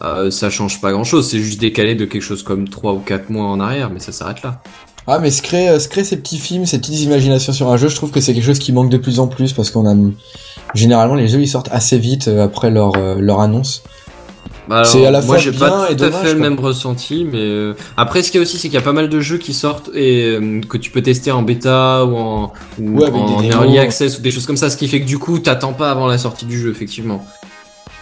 euh, 0.02 0.32
ça 0.32 0.50
change 0.50 0.82
pas 0.82 0.92
grand 0.92 1.04
chose. 1.04 1.30
C'est 1.30 1.40
juste 1.40 1.62
décalé 1.62 1.94
de 1.94 2.06
quelque 2.06 2.24
chose 2.24 2.42
comme 2.42 2.68
3 2.68 2.94
ou 2.94 3.00
4 3.00 3.30
mois 3.30 3.46
en 3.46 3.60
arrière, 3.60 3.92
mais 3.92 4.00
ça 4.00 4.12
s'arrête 4.12 4.42
là. 4.42 4.64
Ah 5.08 5.20
mais 5.20 5.32
se 5.32 5.42
créer, 5.42 5.70
euh, 5.70 5.80
se 5.80 5.90
créer 5.90 6.04
ces 6.04 6.18
petits 6.18 6.38
films, 6.38 6.66
ces 6.66 6.80
petites 6.80 7.02
imaginations 7.02 7.52
sur 7.54 7.70
un 7.70 7.78
jeu, 7.78 7.90
je 7.90 7.96
trouve 7.96 8.12
que 8.12 8.22
c'est 8.22 8.34
quelque 8.34 8.46
chose 8.46 8.60
qui 8.60 8.72
manque 8.72 8.90
de 8.90 8.98
plus 8.98 9.20
en 9.20 9.28
plus 9.28 9.52
parce 9.54 9.70
qu'on 9.70 9.86
a 9.86 9.96
généralement 10.74 11.16
les 11.16 11.28
jeux 11.28 11.42
ils 11.42 11.48
sortent 11.48 11.70
assez 11.72 11.98
vite 11.98 12.28
euh, 12.30 12.46
après 12.46 12.72
leur 12.72 12.94
euh, 12.98 13.16
leur 13.20 13.40
annonce. 13.42 13.84
Bah, 14.70 14.78
alors, 14.78 14.88
C'est 14.88 15.06
à 15.06 15.12
la 15.12 15.20
moi 15.20 15.28
fois 15.28 15.38
j'ai 15.40 15.52
bien 15.52 15.60
pas 15.68 15.92
et 15.92 15.96
tout 15.98 16.06
à 16.06 16.10
dommage, 16.10 16.22
fait 16.22 16.34
le 16.34 16.40
quoi. 16.40 16.50
même 16.50 16.58
ressenti, 16.60 17.26
mais 17.30 17.38
euh, 17.42 17.74
après 17.98 18.24
ce 18.24 18.32
qu'il 18.32 18.40
y 18.40 18.42
a 18.42 18.44
aussi 18.44 18.58
c'est 18.58 18.70
qu'il 18.70 18.76
y 18.76 18.82
a 18.82 18.82
pas 18.82 18.94
mal 18.94 19.10
de 19.10 19.20
jeux 19.20 19.38
qui 19.38 19.54
sortent 19.54 19.90
et 19.94 20.24
euh, 20.24 20.62
que 20.62 20.78
tu 20.78 20.90
peux 20.90 21.02
tester 21.02 21.32
en 21.32 21.42
bêta 21.42 22.06
ou 22.06 22.16
en, 22.16 22.54
ou 22.80 22.98
Ouais, 22.98 23.08
avec 23.08 23.22
en 23.22 23.42
des 23.42 23.48
early 23.50 23.78
access 23.80 24.18
ou 24.18 24.22
des 24.22 24.32
choses 24.32 24.46
comme 24.46 24.56
ça, 24.56 24.70
ce 24.70 24.78
qui 24.78 24.88
fait 24.88 25.02
que 25.02 25.06
du 25.06 25.20
coup 25.20 25.38
t'attends 25.40 25.74
pas 25.74 25.92
avant 25.92 26.08
la 26.08 26.18
sortie 26.18 26.46
du 26.46 26.58
jeu 26.58 26.70
effectivement. 26.72 27.26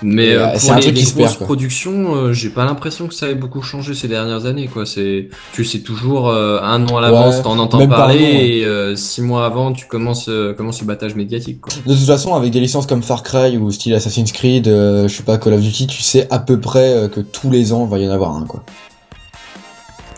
Mais 0.04 0.34
euh, 0.34 0.48
euh, 0.48 0.58
pour 0.58 0.76
les, 0.76 0.92
les 0.92 0.92
grosses 0.94 1.14
perd, 1.14 1.38
productions, 1.38 2.16
euh, 2.16 2.34
j'ai 2.34 2.50
pas 2.50 2.66
l'impression 2.66 3.08
que 3.08 3.14
ça 3.14 3.30
ait 3.30 3.36
beaucoup 3.36 3.62
changé 3.62 3.94
ces 3.94 4.08
dernières 4.08 4.46
années 4.48 4.68
quoi. 4.68 4.86
C'est 4.86 5.30
tu 5.54 5.64
sais 5.64 5.80
toujours 5.80 6.30
euh, 6.30 6.60
un 6.62 6.88
an 6.88 6.98
à 6.98 7.02
l'avance 7.02 7.36
Ouais, 7.38 7.44
t'en 7.44 7.60
entends 7.60 7.88
parler 7.88 8.20
ouais. 8.20 8.48
et 8.48 8.66
euh, 8.66 8.96
six 8.96 9.22
mois 9.22 9.46
avant 9.46 9.74
tu 9.74 9.86
commences 9.86 10.28
euh, 10.28 10.54
commences 10.54 10.82
le 10.82 10.88
battage 10.88 11.14
médiatique 11.16 11.62
quoi. 11.62 11.72
De 11.86 11.94
toute 11.94 12.06
façon, 12.06 12.34
avec 12.34 12.52
des 12.52 12.60
licences 12.60 12.88
comme 12.88 13.04
Far 13.04 13.22
Cry 13.22 13.58
ou 13.58 13.70
style 13.72 13.94
Assassin's 13.94 14.32
Creed, 14.32 14.68
euh, 14.68 15.08
je 15.08 15.16
sais 15.16 15.24
pas 15.24 15.38
Call 15.38 15.54
of 15.54 15.62
Duty, 15.62 15.86
tu 15.86 16.02
sais 16.02 16.28
à 16.32 16.40
peu 16.40 16.60
près 16.60 17.10
que 17.14 17.20
tous 17.20 17.52
les 17.52 17.72
ans 17.72 17.86
il 17.86 17.92
va 17.92 18.00
y 18.00 18.08
en 18.08 18.12
avoir 18.12 18.36
un 18.36 18.46
quoi. 18.46 18.64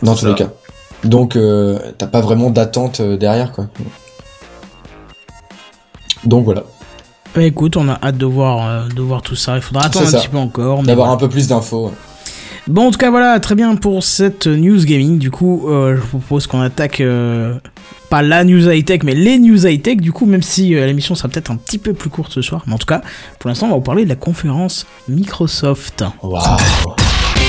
Dans 0.02 0.16
tous 0.16 0.28
les 0.28 0.36
cas. 0.36 0.50
Donc 1.04 1.36
euh, 1.36 1.78
t'as 1.98 2.08
pas 2.08 2.22
vraiment 2.22 2.50
d'attente 2.50 3.02
derrière 3.02 3.52
quoi. 3.52 3.68
Donc 6.24 6.46
voilà, 6.46 6.64
Bah, 7.36 7.44
écoute, 7.44 7.78
on 7.78 7.90
a 7.90 8.00
hâte 8.04 8.18
de 8.18 8.26
voir, 8.26 8.68
euh, 8.68 8.88
de 8.88 9.02
voir 9.02 9.22
tout 9.22 9.36
ça. 9.36 9.56
Il 9.56 9.62
faudra 9.62 9.86
attendre 9.86 10.08
un 10.08 10.10
ça. 10.10 10.20
petit 10.20 10.30
peu 10.30 10.38
encore. 10.38 10.84
D'avoir 10.84 11.08
voilà. 11.08 11.12
un 11.14 11.18
peu 11.18 11.30
plus 11.30 11.48
d'infos. 11.48 11.92
Bon, 12.68 12.88
en 12.88 12.92
tout 12.92 12.98
cas, 12.98 13.10
voilà, 13.10 13.40
très 13.42 13.56
bien 13.56 13.76
pour 13.76 14.04
cette 14.04 14.48
news 14.48 14.86
gaming. 14.86 15.20
Du 15.20 15.32
coup, 15.32 15.68
euh, 15.68 15.98
je 15.98 16.02
vous 16.02 16.20
propose 16.20 16.48
qu'on 16.48 16.62
attaque 16.62 17.02
euh, 17.02 17.56
pas 18.10 18.22
la 18.22 18.46
news 18.46 18.70
high-tech, 18.70 19.02
mais 19.04 19.16
les 19.16 19.38
news 19.38 19.68
high-tech. 19.68 19.98
Du 19.98 20.14
coup, 20.14 20.26
même 20.26 20.42
si 20.42 20.74
euh, 20.74 20.86
l'émission 20.86 21.14
sera 21.14 21.28
peut-être 21.28 21.52
un 21.52 21.58
petit 21.58 21.78
peu 21.78 21.94
plus 21.94 22.10
courte 22.10 22.32
ce 22.32 22.42
soir, 22.42 22.64
mais 22.66 22.74
en 22.74 22.78
tout 22.78 22.86
cas, 22.86 23.02
pour 23.40 23.50
l'instant, 23.50 23.66
on 23.66 23.70
va 23.72 23.76
vous 23.76 23.82
parler 23.82 24.06
de 24.06 24.10
la 24.10 24.16
conférence 24.16 24.86
Microsoft. 25.10 26.06
Waouh. 26.22 26.40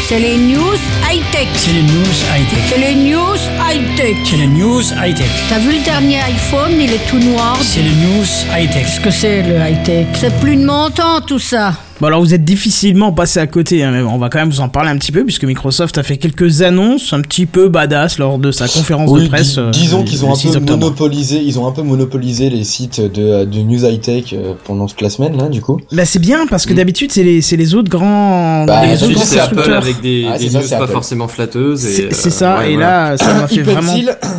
C'est 0.07 0.19
les 0.19 0.37
news 0.37 0.77
high-tech. 1.11 1.49
C'est 1.55 1.73
les 1.73 1.83
news 1.83 2.14
high-tech. 2.31 2.59
C'est 2.69 2.77
les 2.77 2.95
news 2.95 3.38
high-tech. 3.59 4.17
C'est 4.23 4.37
les 4.37 4.47
news 4.47 4.83
high-tech. 5.03 5.31
T'as 5.49 5.59
vu 5.59 5.79
le 5.79 5.83
dernier 5.83 6.21
iPhone, 6.21 6.73
il 6.79 6.93
est 6.93 7.07
tout 7.09 7.19
noir. 7.19 7.57
C'est 7.62 7.81
les 7.81 7.88
news 7.88 8.27
high-tech. 8.55 8.85
Qu'est-ce 8.85 9.01
que 9.01 9.11
c'est 9.11 9.43
le 9.43 9.57
high-tech? 9.57 10.09
C'est 10.12 10.38
plus 10.40 10.57
de 10.57 10.64
mon 10.67 10.90
temps 10.90 11.23
tout 11.27 11.38
ça. 11.38 11.73
Bon, 12.00 12.09
alors 12.09 12.20
vous 12.20 12.35
êtes 12.35 12.44
difficilement 12.44 13.12
passé 13.12 13.38
à 13.38 13.46
côté, 13.46 13.85
hein, 13.85 13.92
mais 13.92 14.02
bon, 14.02 14.11
on 14.11 14.18
va 14.18 14.28
quand 14.28 14.40
même 14.40 14.50
vous 14.50 14.61
en 14.61 14.68
parler 14.68 14.90
un 14.90 14.98
petit 14.98 15.12
peu, 15.12 15.22
puisque 15.24 15.44
Microsoft 15.44 15.96
a 15.96 16.02
fait 16.02 16.16
quelques 16.16 16.62
annonces 16.62 17.12
un 17.12 17.20
petit 17.20 17.46
peu 17.46 17.68
badass 17.68 18.18
lors 18.18 18.38
de 18.38 18.50
sa 18.50 18.66
conférence 18.66 19.11
Oui, 19.11 19.22
de 19.24 19.28
presse. 19.28 19.52
dis- 19.54 19.61
euh, 19.61 19.70
disons 19.70 20.02
qu'ils 20.02 20.24
ont 20.24 20.33
un 20.33 20.35
6 20.35 20.48
peu 20.50 20.57
octobre. 20.59 20.72
monopolisé, 20.80 21.40
ils 21.40 21.57
ont 21.57 21.68
un 21.68 21.70
peu 21.70 21.83
monopolisé 21.83 22.50
les 22.50 22.64
sites 22.64 23.00
de, 23.00 23.44
de 23.44 23.59
news 23.61 23.85
high 23.85 24.00
tech 24.00 24.33
euh, 24.33 24.54
pendant 24.64 24.87
toute 24.87 25.00
la 25.02 25.09
semaine 25.09 25.37
là, 25.37 25.48
du 25.48 25.61
coup. 25.61 25.80
Bah 25.92 26.04
c'est 26.04 26.18
bien 26.18 26.46
parce 26.48 26.66
que 26.66 26.72
Mm. 26.72 26.76
d'habitude 26.76 27.12
c'est 27.12 27.22
les, 27.22 27.40
c'est 27.40 27.57
les 27.57 27.76
autres 27.76 27.90
grands, 27.90 28.64
Bah, 28.64 28.83
les 28.83 28.88
d'habitude, 28.88 29.04
autres 29.11 29.14
grands 29.14 29.24
c'est 29.24 29.38
Apple 29.38 29.54
constructeurs. 29.54 29.83
avec 29.83 30.00
des, 30.00 30.26
Ah, 30.28 30.37
des 30.37 30.44
c'est 30.46 30.50
ça, 30.50 30.59
news 30.62 30.68
pas 30.70 30.76
Apple. 30.85 30.92
forcément 30.92 31.28
flatteuses. 31.28 31.87
et, 31.87 32.09
C'est 32.11 32.26
euh, 32.26 32.30
ça, 32.30 32.59
ouais, 32.59 32.72
et 32.72 32.74
voilà. 32.74 33.11
là 33.12 33.16
ça 33.18 33.35
m'a 33.35 33.46
fait 33.46 33.62
vraiment. 33.62 33.94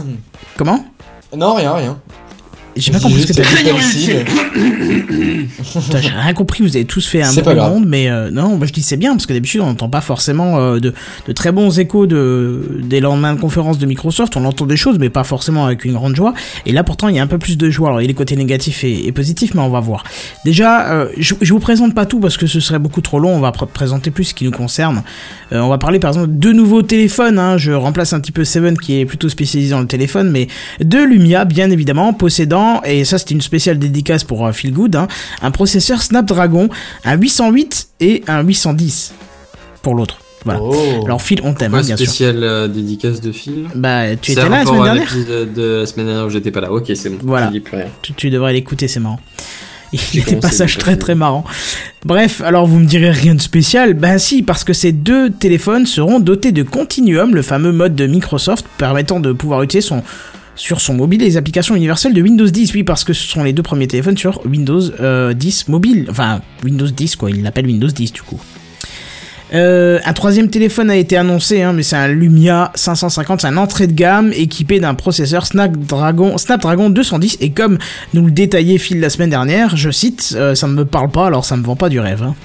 Comment? 0.58 0.86
Non, 1.38 1.54
rien, 1.56 1.74
rien. 1.74 1.98
J'ai 2.76 2.92
pas 2.92 3.00
compris 3.00 3.22
ce 3.22 3.28
que 3.28 3.34
t'as 3.34 3.44
dit. 3.44 3.64
J'ai 6.02 6.10
rien 6.10 6.34
compris, 6.34 6.64
vous 6.64 6.76
avez 6.76 6.86
tous 6.86 7.06
fait 7.08 7.22
un 7.22 7.32
bon 7.42 7.56
monde, 7.70 7.86
mais 7.88 8.10
euh, 8.10 8.30
non, 8.32 8.58
bah, 8.58 8.66
je 8.66 8.74
dis 8.74 8.82
c'est 8.82 8.98
bien 8.98 9.12
parce 9.14 9.26
que 9.26 9.34
d'habitude 9.34 9.62
on 9.62 9.68
n'entend 9.68 9.90
pas 9.90 10.02
forcément 10.02 10.58
euh, 10.60 10.80
de, 10.80 10.94
de 11.28 11.32
très 11.34 11.52
bons 11.52 11.80
échos 11.80 12.06
de, 12.06 12.80
des 12.84 13.00
lendemains 13.00 13.34
de 13.34 13.40
conférence 13.40 13.78
de 13.78 13.86
Microsoft. 13.86 14.36
On 14.38 14.46
entend 14.46 14.66
des 14.66 14.76
choses, 14.78 14.98
mais 15.00 15.10
pas 15.10 15.24
forcément 15.24 15.66
avec 15.66 15.86
une 15.86 15.94
grande 15.94 16.16
joie. 16.16 16.34
Et 16.66 16.72
là 16.74 16.84
pourtant 16.84 17.08
il 17.08 17.16
y 17.16 17.20
a 17.20 17.24
un 17.24 17.28
peu 17.28 17.38
plus 17.38 17.58
de 17.58 17.70
joie. 17.70 17.88
Alors 17.90 18.02
il 18.02 18.04
y 18.04 18.08
a 18.08 18.10
les 18.10 18.14
côtés 18.14 18.36
négatifs 18.36 18.84
et, 18.84 19.08
et 19.08 19.12
positifs, 19.12 19.54
mais 19.54 19.62
on 19.62 19.70
va 19.70 19.80
voir. 19.80 20.04
Déjà, 20.44 20.92
euh, 20.92 21.08
je, 21.18 21.34
je 21.42 21.54
vous 21.54 21.60
présente 21.60 21.94
pas 21.96 22.06
tout 22.06 22.20
parce 22.20 22.38
que 22.38 22.48
ce 22.48 22.60
serait 22.60 22.80
beaucoup 22.80 23.02
trop 23.02 23.20
long. 23.20 23.30
On 23.36 23.40
va 23.40 23.52
pr- 23.52 23.68
présenter 23.68 24.12
plus 24.12 24.26
ce 24.26 24.34
qui 24.34 24.44
nous 24.44 24.52
concerne. 24.52 25.04
On 25.52 25.70
va 25.70 25.78
parler 25.78 26.00
par 26.00 26.10
exemple 26.12 26.30
de 26.32 26.52
nouveaux 26.52 26.82
téléphones. 26.82 27.40
hein. 27.40 27.58
Je 27.58 27.72
remplace 27.72 28.12
un 28.14 28.20
petit 28.20 28.32
peu 28.34 28.44
Seven 28.44 28.78
qui 28.78 29.00
est 29.00 29.06
plutôt 29.06 29.30
spécialisé 29.30 29.72
dans 29.72 29.80
le 29.82 29.88
téléphone, 29.88 30.30
mais 30.32 30.48
de 30.82 30.98
Lumia 30.98 31.46
bien 31.46 31.70
évidemment 31.72 32.12
possédant 32.14 32.65
et 32.84 33.06
ça 33.06 33.18
c'est 33.18 33.32
une 33.32 33.42
spéciale 33.42 33.80
dédicace 33.80 34.24
pour 34.24 34.46
euh, 34.46 34.52
Feel 34.52 34.74
Good, 34.74 34.96
hein, 34.96 35.08
un 35.42 35.52
processeur 35.52 36.02
Snapdragon, 36.02 36.70
un 37.04 37.16
808 37.18 37.88
et 38.02 38.24
un 38.28 38.42
810 38.44 39.14
pour 39.82 39.96
l'autre. 39.96 40.20
Voilà. 40.44 40.60
Oh. 40.62 40.76
Alors 41.06 41.22
Phil, 41.24 41.42
on 41.44 41.54
t'aime 41.54 41.74
hein, 41.74 41.82
bien 41.82 41.98
sûr. 41.98 42.06
spécial 42.06 42.44
euh, 42.44 42.68
dédicace 42.68 43.20
de 43.20 43.32
film 43.32 43.68
Bah 43.74 44.16
tu 44.16 44.32
étais 44.34 44.42
là 44.48 44.50
la 44.50 44.66
semaine 44.66 44.84
dernière? 44.84 45.04
l'épisode 45.12 45.54
de 45.54 45.64
la 45.80 45.86
semaine 45.88 46.06
dernière 46.06 46.26
où 46.26 46.30
j'étais 46.30 46.52
pas 46.52 46.62
là. 46.62 46.72
Ok, 46.72 46.92
c'est 46.94 47.10
bon. 47.10 47.18
Voilà. 47.24 47.48
Dis 47.48 47.62
plus 47.62 47.78
rien. 47.78 47.88
Tu, 48.04 48.14
tu 48.14 48.30
devrais 48.30 48.54
l'écouter, 48.54 48.88
c'est 48.88 49.00
marrant. 49.00 49.20
Il 49.94 50.00
y 50.20 50.22
a 50.22 50.26
des 50.26 50.36
passages 50.36 50.78
très 50.78 50.98
très 50.98 51.14
fini. 51.14 51.20
marrants. 51.20 51.46
Bref, 52.04 52.42
alors 52.42 52.68
vous 52.68 52.80
me 52.80 52.86
direz 52.86 53.12
rien 53.12 53.34
de 53.34 53.42
spécial? 53.42 53.94
Ben 53.94 54.18
si, 54.18 54.44
parce 54.44 54.64
que 54.64 54.74
ces 54.74 54.92
deux 54.92 55.30
téléphones 55.32 55.86
seront 55.86 56.20
dotés 56.20 56.52
de 56.52 56.64
Continuum, 56.64 57.34
le 57.34 57.42
fameux 57.42 57.72
mode 57.72 57.96
de 57.96 58.06
Microsoft 58.06 58.66
permettant 58.78 59.20
de 59.20 59.32
pouvoir 59.32 59.64
utiliser 59.64 59.88
son 59.88 60.04
sur 60.56 60.82
son 60.82 60.94
mobile 60.94 61.22
les 61.22 61.38
applications 61.38 61.76
universelles 61.76 62.14
de 62.14 62.22
Windows 62.22 62.48
10. 62.48 62.74
Oui, 62.74 62.84
parce 62.84 63.04
que 63.04 63.14
ce 63.14 63.28
sont 63.28 63.44
les 63.44 63.54
deux 63.54 63.64
premiers 63.64 63.88
téléphones 63.88 64.18
sur 64.18 64.46
Windows 64.46 64.82
euh, 65.00 65.34
10 65.34 65.68
mobile. 65.68 66.08
Enfin, 66.10 66.42
Windows 66.64 66.88
10 66.88 67.16
quoi, 67.16 67.30
il 67.30 67.44
l'appelle 67.44 67.68
Windows 67.68 67.88
10 67.88 68.14
du 68.14 68.22
coup. 68.22 68.40
Euh, 69.54 70.00
un 70.04 70.14
troisième 70.14 70.50
téléphone 70.50 70.90
a 70.90 70.96
été 70.96 71.18
annoncé, 71.18 71.62
hein, 71.62 71.72
mais 71.74 71.84
c'est 71.84 71.96
un 71.96 72.08
Lumia 72.08 72.72
550, 72.76 73.42
c'est 73.42 73.48
un 73.48 73.58
entrée 73.58 73.88
de 73.88 73.94
gamme 73.94 74.32
équipé 74.34 74.80
d'un 74.80 74.96
processeur 74.96 75.46
Snapdragon, 75.46 76.38
Snapdragon 76.38 76.90
210. 76.90 77.38
Et 77.42 77.52
comme 77.52 77.78
nous 78.14 78.26
le 78.26 78.32
détaillait 78.32 78.78
Phil 78.78 79.00
la 79.00 79.10
semaine 79.10 79.30
dernière, 79.30 79.78
je 79.78 79.92
cite, 79.92 80.34
euh, 80.36 80.56
ça 80.56 80.68
ne 80.68 80.74
me 80.74 80.86
parle 80.86 81.10
pas, 81.12 81.28
alors 81.28 81.46
ça 81.46 81.56
me 81.58 81.64
vend 81.64 81.76
pas 81.76 81.90
du 81.90 82.00
rêve. 82.00 82.24
hein. 82.24 82.36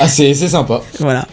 Ah, 0.00 0.08
c'est 0.08 0.32
c'est 0.34 0.48
sympa. 0.48 0.80
Voilà. 1.00 1.26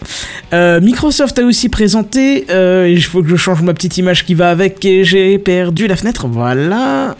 Euh, 0.53 0.81
Microsoft 0.81 1.37
a 1.39 1.43
aussi 1.43 1.69
présenté, 1.69 2.45
il 2.49 3.03
faut 3.03 3.21
que 3.21 3.29
je 3.29 3.35
change 3.35 3.61
ma 3.61 3.73
petite 3.73 3.97
image 3.97 4.25
qui 4.25 4.33
va 4.33 4.49
avec, 4.49 4.83
et 4.85 5.03
j'ai 5.03 5.37
perdu 5.37 5.87
la 5.87 5.95
fenêtre, 5.95 6.27
voilà. 6.27 7.15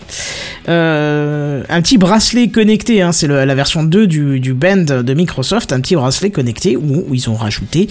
Euh, 0.68 1.64
un 1.70 1.82
petit 1.82 1.98
bracelet 1.98 2.48
connecté, 2.48 3.02
hein, 3.02 3.12
c'est 3.12 3.28
la 3.28 3.56
version 3.56 3.84
2 3.84 4.08
du, 4.08 4.40
du 4.40 4.54
band 4.54 4.78
de 4.78 5.14
Microsoft, 5.14 5.72
un 5.74 5.80
petit 5.82 5.96
bracelet 5.96 6.30
connecté 6.32 6.76
où, 6.76 7.06
où 7.08 7.14
ils 7.14 7.30
ont 7.30 7.36
rajouté 7.36 7.88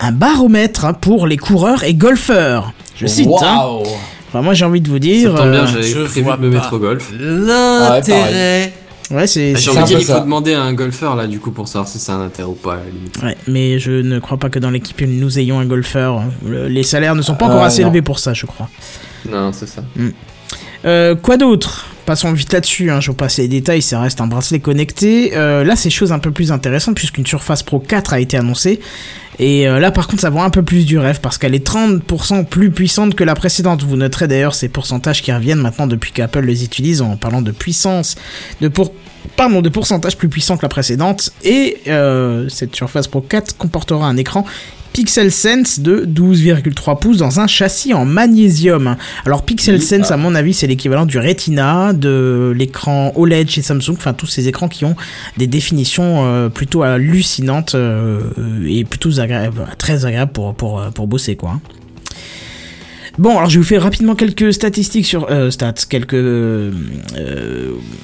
un 0.00 0.10
baromètre 0.12 0.84
hein, 0.86 0.94
pour 0.94 1.26
les 1.26 1.36
coureurs 1.36 1.84
et 1.84 1.94
golfeurs. 1.94 2.72
Je 2.96 3.06
cite, 3.06 3.28
hein. 3.42 3.56
Waouh. 3.58 3.82
Enfin, 4.28 4.42
moi 4.42 4.54
j'ai 4.54 4.64
envie 4.64 4.80
de 4.80 4.88
vous 4.88 4.94
Ça 4.96 5.00
dire... 5.00 5.34
tombe 5.34 5.50
bien, 5.50 5.62
euh, 5.62 5.66
j'avais 5.66 5.82
je 5.82 6.00
prévu 6.04 6.30
de 6.30 6.36
me 6.38 6.48
mettre 6.50 6.72
au 6.72 6.78
golf. 6.78 7.12
L'intérêt. 7.20 8.72
ouais, 9.10 9.26
c'est... 9.26 9.52
Ah, 9.54 9.58
J'ai 9.58 9.70
envie 9.70 9.80
de 9.82 9.86
dire, 9.86 9.98
il 10.00 10.04
faut 10.06 10.12
ça. 10.14 10.20
demander 10.20 10.54
à 10.54 10.62
un 10.62 10.72
golfeur 10.72 11.14
là, 11.16 11.26
du 11.26 11.38
coup, 11.38 11.50
pour 11.52 11.68
savoir 11.68 11.86
si 11.88 11.98
c'est 11.98 12.10
un 12.12 12.20
intérêt 12.22 12.48
ou 12.48 12.54
pas, 12.54 12.74
à 12.74 12.76
la 12.78 12.84
limite. 12.90 13.22
Ouais, 13.22 13.36
mais 13.46 13.78
je 13.78 13.92
ne 13.92 14.18
crois 14.18 14.38
pas 14.38 14.48
que 14.48 14.58
dans 14.58 14.70
l'équipe 14.70 15.00
nous 15.02 15.38
ayons 15.38 15.60
un 15.60 15.66
golfeur. 15.66 16.22
Le- 16.46 16.68
les 16.68 16.82
salaires 16.82 17.14
ne 17.14 17.22
sont 17.22 17.34
pas 17.34 17.46
encore 17.46 17.62
Euh, 17.62 17.66
assez 17.66 17.82
non. 17.82 17.88
élevés 17.88 18.02
pour 18.02 18.18
ça, 18.18 18.32
je 18.34 18.46
crois. 18.46 18.68
Non, 19.30 19.52
c'est 19.52 19.68
ça. 19.68 19.82
Euh, 20.84 21.14
quoi 21.14 21.36
d'autre? 21.36 21.86
Passons 22.06 22.32
vite 22.32 22.52
là-dessus, 22.52 22.90
hein, 22.90 23.00
je 23.00 23.10
vous 23.10 23.16
passe 23.16 23.38
les 23.38 23.48
détails, 23.48 23.80
ça 23.80 23.98
reste 23.98 24.20
un 24.20 24.26
bracelet 24.26 24.60
connecté. 24.60 25.34
Euh, 25.34 25.64
là, 25.64 25.74
c'est 25.74 25.88
chose 25.88 26.12
un 26.12 26.18
peu 26.18 26.32
plus 26.32 26.52
intéressante 26.52 26.96
puisqu'une 26.96 27.24
Surface 27.24 27.62
Pro 27.62 27.78
4 27.78 28.12
a 28.12 28.20
été 28.20 28.36
annoncée. 28.36 28.80
Et 29.38 29.66
euh, 29.66 29.80
là, 29.80 29.90
par 29.90 30.06
contre, 30.06 30.20
ça 30.20 30.28
vend 30.28 30.42
un 30.42 30.50
peu 30.50 30.62
plus 30.62 30.84
du 30.84 30.98
rêve 30.98 31.20
parce 31.20 31.38
qu'elle 31.38 31.54
est 31.54 31.66
30% 31.66 32.44
plus 32.44 32.70
puissante 32.70 33.14
que 33.14 33.24
la 33.24 33.34
précédente. 33.34 33.82
Vous 33.84 33.96
noterez 33.96 34.28
d'ailleurs 34.28 34.54
ces 34.54 34.68
pourcentages 34.68 35.22
qui 35.22 35.32
reviennent 35.32 35.60
maintenant 35.60 35.86
depuis 35.86 36.12
qu'Apple 36.12 36.44
les 36.44 36.62
utilise 36.62 37.00
en 37.00 37.16
parlant 37.16 37.42
de 37.42 37.50
puissance, 37.50 38.16
de. 38.60 38.70
Pardon, 39.36 39.62
de 39.62 39.70
pourcentage 39.70 40.18
plus 40.18 40.28
puissant 40.28 40.58
que 40.58 40.62
la 40.62 40.68
précédente. 40.68 41.32
Et 41.42 41.78
euh, 41.88 42.50
cette 42.50 42.76
Surface 42.76 43.08
Pro 43.08 43.22
4 43.22 43.56
comportera 43.56 44.06
un 44.06 44.18
écran 44.18 44.44
Pixel 44.94 45.32
Sense 45.32 45.80
de 45.80 46.06
12,3 46.06 47.00
pouces 47.00 47.16
dans 47.16 47.40
un 47.40 47.48
châssis 47.48 47.92
en 47.92 48.04
magnésium. 48.04 48.96
Alors 49.26 49.42
Pixel 49.42 49.82
Sense, 49.82 50.12
à 50.12 50.16
mon 50.16 50.36
avis, 50.36 50.54
c'est 50.54 50.68
l'équivalent 50.68 51.04
du 51.04 51.18
Retina, 51.18 51.92
de 51.92 52.54
l'écran 52.56 53.12
OLED 53.16 53.50
chez 53.50 53.60
Samsung, 53.60 53.94
enfin 53.96 54.12
tous 54.12 54.28
ces 54.28 54.46
écrans 54.46 54.68
qui 54.68 54.84
ont 54.84 54.94
des 55.36 55.48
définitions 55.48 56.24
euh, 56.24 56.48
plutôt 56.48 56.84
hallucinantes 56.84 57.74
euh, 57.74 58.20
et 58.68 58.84
plutôt 58.84 59.18
agréables, 59.18 59.66
très 59.78 60.06
agréables 60.06 60.32
pour, 60.32 60.54
pour, 60.54 60.80
pour 60.94 61.08
bosser 61.08 61.34
quoi. 61.34 61.58
Bon, 63.16 63.38
alors 63.38 63.48
je 63.48 63.58
vous 63.58 63.64
faire 63.64 63.82
rapidement 63.82 64.16
quelques 64.16 64.52
statistiques 64.52 65.06
sur 65.06 65.30
euh, 65.30 65.50
stats, 65.50 65.72
quelques 65.88 66.14
euh, 66.14 66.72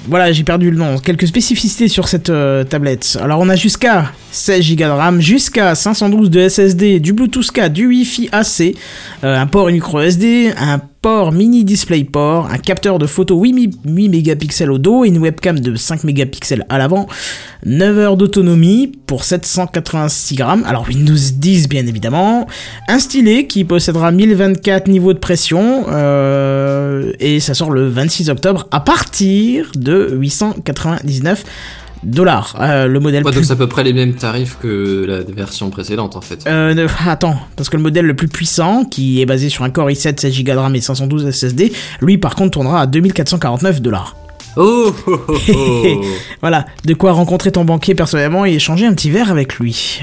voilà, 0.06 0.30
j'ai 0.32 0.44
perdu 0.44 0.70
le 0.70 0.76
nom, 0.76 0.98
quelques 0.98 1.26
spécificités 1.26 1.88
sur 1.88 2.06
cette 2.06 2.30
euh, 2.30 2.62
tablette. 2.62 3.18
Alors 3.20 3.40
on 3.40 3.48
a 3.48 3.56
jusqu'à 3.56 4.12
16 4.30 4.76
Go 4.76 4.84
de 4.84 4.90
RAM, 4.90 5.20
jusqu'à 5.20 5.74
512 5.74 6.30
de 6.30 6.48
SSD, 6.48 7.00
du 7.00 7.12
Bluetooth 7.12 7.50
4, 7.50 7.72
du 7.72 7.88
Wi-Fi 7.88 8.28
AC, 8.30 8.76
euh, 9.24 9.36
un 9.36 9.46
port 9.46 9.68
micro 9.68 10.00
SD, 10.00 10.52
un 10.56 10.78
port 11.02 11.32
mini 11.32 11.64
DisplayPort, 11.64 12.50
un 12.50 12.58
capteur 12.58 12.98
de 12.98 13.06
photo 13.06 13.40
8, 13.40 13.52
mi- 13.54 13.70
8 13.86 14.08
mégapixels 14.10 14.70
au 14.70 14.76
dos 14.78 15.04
une 15.04 15.16
webcam 15.18 15.58
de 15.58 15.74
5 15.74 16.04
mégapixels 16.04 16.66
à 16.68 16.76
l'avant, 16.76 17.06
9 17.64 17.98
heures 17.98 18.16
d'autonomie 18.18 18.92
pour 19.06 19.24
786 19.24 20.34
grammes, 20.36 20.62
alors 20.66 20.86
Windows 20.88 21.14
10 21.14 21.68
bien 21.68 21.86
évidemment, 21.86 22.46
un 22.88 22.98
stylet 22.98 23.46
qui 23.46 23.64
possédera 23.64 24.12
1024 24.12 24.88
niveaux 24.88 25.14
de 25.14 25.18
pression 25.18 25.86
euh, 25.88 27.12
et 27.18 27.40
ça 27.40 27.54
sort 27.54 27.70
le 27.70 27.88
26 27.88 28.28
octobre 28.28 28.68
à 28.70 28.80
partir 28.80 29.72
de 29.76 30.10
899 30.18 31.44
dollars. 32.02 32.56
Euh, 32.60 32.86
le 32.86 33.00
modèle 33.00 33.22
Ouais, 33.24 33.30
plus 33.30 33.36
donc 33.40 33.44
c'est 33.46 33.52
à 33.52 33.56
peu 33.56 33.66
près 33.66 33.84
les 33.84 33.92
mêmes 33.92 34.14
tarifs 34.14 34.56
que 34.60 35.04
la 35.06 35.20
version 35.34 35.70
précédente 35.70 36.16
en 36.16 36.20
fait. 36.20 36.44
euh, 36.46 36.74
ne- 36.74 36.86
attends, 37.08 37.36
parce 37.56 37.68
que 37.68 37.76
le 37.76 37.82
modèle 37.82 38.06
le 38.06 38.14
plus 38.14 38.28
puissant, 38.28 38.84
qui 38.84 39.20
est 39.20 39.26
basé 39.26 39.48
sur 39.48 39.64
un 39.64 39.70
Core 39.70 39.90
i7, 39.90 40.18
16 40.20 40.44
Go 40.44 40.52
de 40.52 40.56
RAM 40.58 40.74
et 40.74 40.80
512 40.80 41.30
SSD, 41.30 41.72
lui 42.00 42.18
par 42.18 42.34
contre 42.34 42.52
tournera 42.52 42.82
à 42.82 42.86
2449 42.86 43.80
dollars. 43.82 44.16
Oh, 44.56 44.92
oh, 45.06 45.20
oh, 45.28 45.34
oh. 45.54 46.04
Voilà, 46.40 46.64
de 46.84 46.94
quoi 46.94 47.12
rencontrer 47.12 47.52
ton 47.52 47.64
banquier 47.64 47.94
personnellement 47.94 48.44
et 48.44 48.54
échanger 48.54 48.86
un 48.86 48.92
petit 48.94 49.10
verre 49.10 49.30
avec 49.30 49.56
lui. 49.58 50.02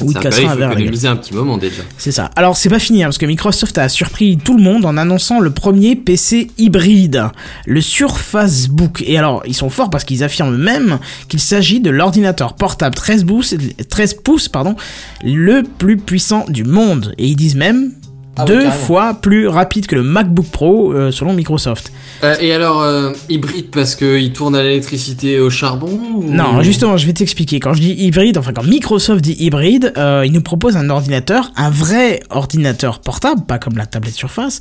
Ou 0.00 0.10
il 0.10 0.12
Ça 0.12 0.20
te 0.20 0.26
apparaît, 0.26 0.30
cassera 0.30 0.42
il 0.42 0.46
un 0.46 0.52
faut 0.52 0.58
verre 0.58 0.66
à 0.66 0.70
la 0.70 0.74
gueule. 0.74 0.82
économiser 0.82 1.08
un 1.08 1.16
petit 1.16 1.34
moment 1.34 1.58
déjà. 1.58 1.82
C'est 1.98 2.12
ça. 2.12 2.30
Alors 2.36 2.56
c'est 2.56 2.68
pas 2.68 2.78
fini, 2.78 3.02
hein, 3.02 3.06
parce 3.06 3.18
que 3.18 3.26
Microsoft 3.26 3.78
a 3.78 3.88
surpris 3.88 4.38
tout 4.38 4.56
le 4.56 4.62
monde 4.62 4.84
en 4.84 4.96
annonçant 4.96 5.40
le 5.40 5.50
premier 5.50 5.96
PC 5.96 6.50
hybride, 6.58 7.24
le 7.66 7.80
Surface 7.80 8.68
Book. 8.68 9.02
Et 9.06 9.18
alors, 9.18 9.42
ils 9.46 9.54
sont 9.54 9.70
forts 9.70 9.90
parce 9.90 10.04
qu'ils 10.04 10.24
affirment 10.24 10.56
même 10.56 10.98
qu'il 11.28 11.40
s'agit 11.40 11.80
de 11.80 11.90
l'ordinateur 11.90 12.54
portable 12.54 12.94
13 12.94 13.24
pouces, 13.24 13.54
13 13.88 14.14
pouces 14.24 14.48
pardon, 14.48 14.76
le 15.22 15.62
plus 15.62 15.96
puissant 15.96 16.44
du 16.48 16.64
monde. 16.64 17.14
Et 17.18 17.26
ils 17.26 17.36
disent 17.36 17.56
même 17.56 17.92
Ah 18.36 18.44
deux 18.44 18.68
fois 18.70 19.14
plus 19.14 19.46
rapide 19.46 19.86
que 19.86 19.94
le 19.94 20.02
MacBook 20.02 20.46
Pro 20.46 20.92
euh, 20.92 21.10
selon 21.12 21.32
Microsoft. 21.34 21.92
Euh, 22.22 22.34
et 22.40 22.52
alors, 22.52 22.82
euh, 22.82 23.12
hybride 23.28 23.70
parce 23.70 23.94
qu'il 23.94 24.32
tourne 24.32 24.56
à 24.56 24.62
l'électricité 24.62 25.32
et 25.32 25.40
au 25.40 25.50
charbon 25.50 25.98
ou- 26.16 26.24
Non, 26.28 26.62
justement, 26.62 26.96
je 26.96 27.06
vais 27.06 27.12
t'expliquer. 27.12 27.60
Quand 27.60 27.74
je 27.74 27.80
dis 27.80 27.92
hybride, 27.92 28.38
enfin 28.38 28.52
quand 28.52 28.64
Microsoft 28.64 29.20
dit 29.20 29.36
hybride, 29.38 29.92
il 29.96 30.32
nous 30.32 30.42
propose 30.42 30.76
un 30.76 30.90
ordinateur, 30.90 31.52
un 31.56 31.70
vrai 31.70 32.20
ordinateur 32.30 33.00
portable, 33.00 33.42
pas 33.46 33.58
comme 33.58 33.76
la 33.76 33.86
tablette 33.86 34.14
Surface, 34.14 34.58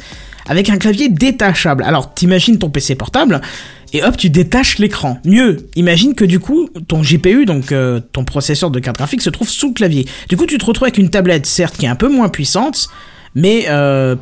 avec 0.48 0.70
un 0.70 0.78
clavier 0.78 1.10
détachable. 1.10 1.84
Alors, 1.84 2.14
t'imagines 2.14 2.58
ton 2.60 2.70
PC 2.70 2.96
portable, 2.96 3.42
et 3.94 4.04
hop, 4.04 4.18
tu 4.18 4.30
détaches 4.32 4.80
l'écran. 4.80 5.20
Mieux, 5.24 5.68
imagine 5.76 6.16
que 6.16 6.26
du 6.26 6.40
coup, 6.40 6.68
ton 6.88 7.02
GPU, 7.02 7.46
donc 7.46 7.72
euh, 7.72 8.00
ton 8.12 8.24
processeur 8.24 8.72
de 8.72 8.80
carte 8.80 8.98
graphique, 8.98 9.22
se 9.22 9.30
trouve 9.30 9.48
sous 9.48 9.68
le 9.68 9.74
clavier. 9.74 10.08
Du 10.30 10.36
coup, 10.38 10.46
tu 10.48 10.58
te 10.58 10.66
retrouves 10.66 10.86
avec 10.86 10.98
une 10.98 11.10
tablette, 11.12 11.46
certes, 11.46 11.78
qui 11.78 11.86
est 11.86 11.90
un 11.90 11.96
peu 11.96 12.10
moins 12.10 12.28
puissante, 12.30 12.88
mais 13.36 13.66
euh, 13.70 14.16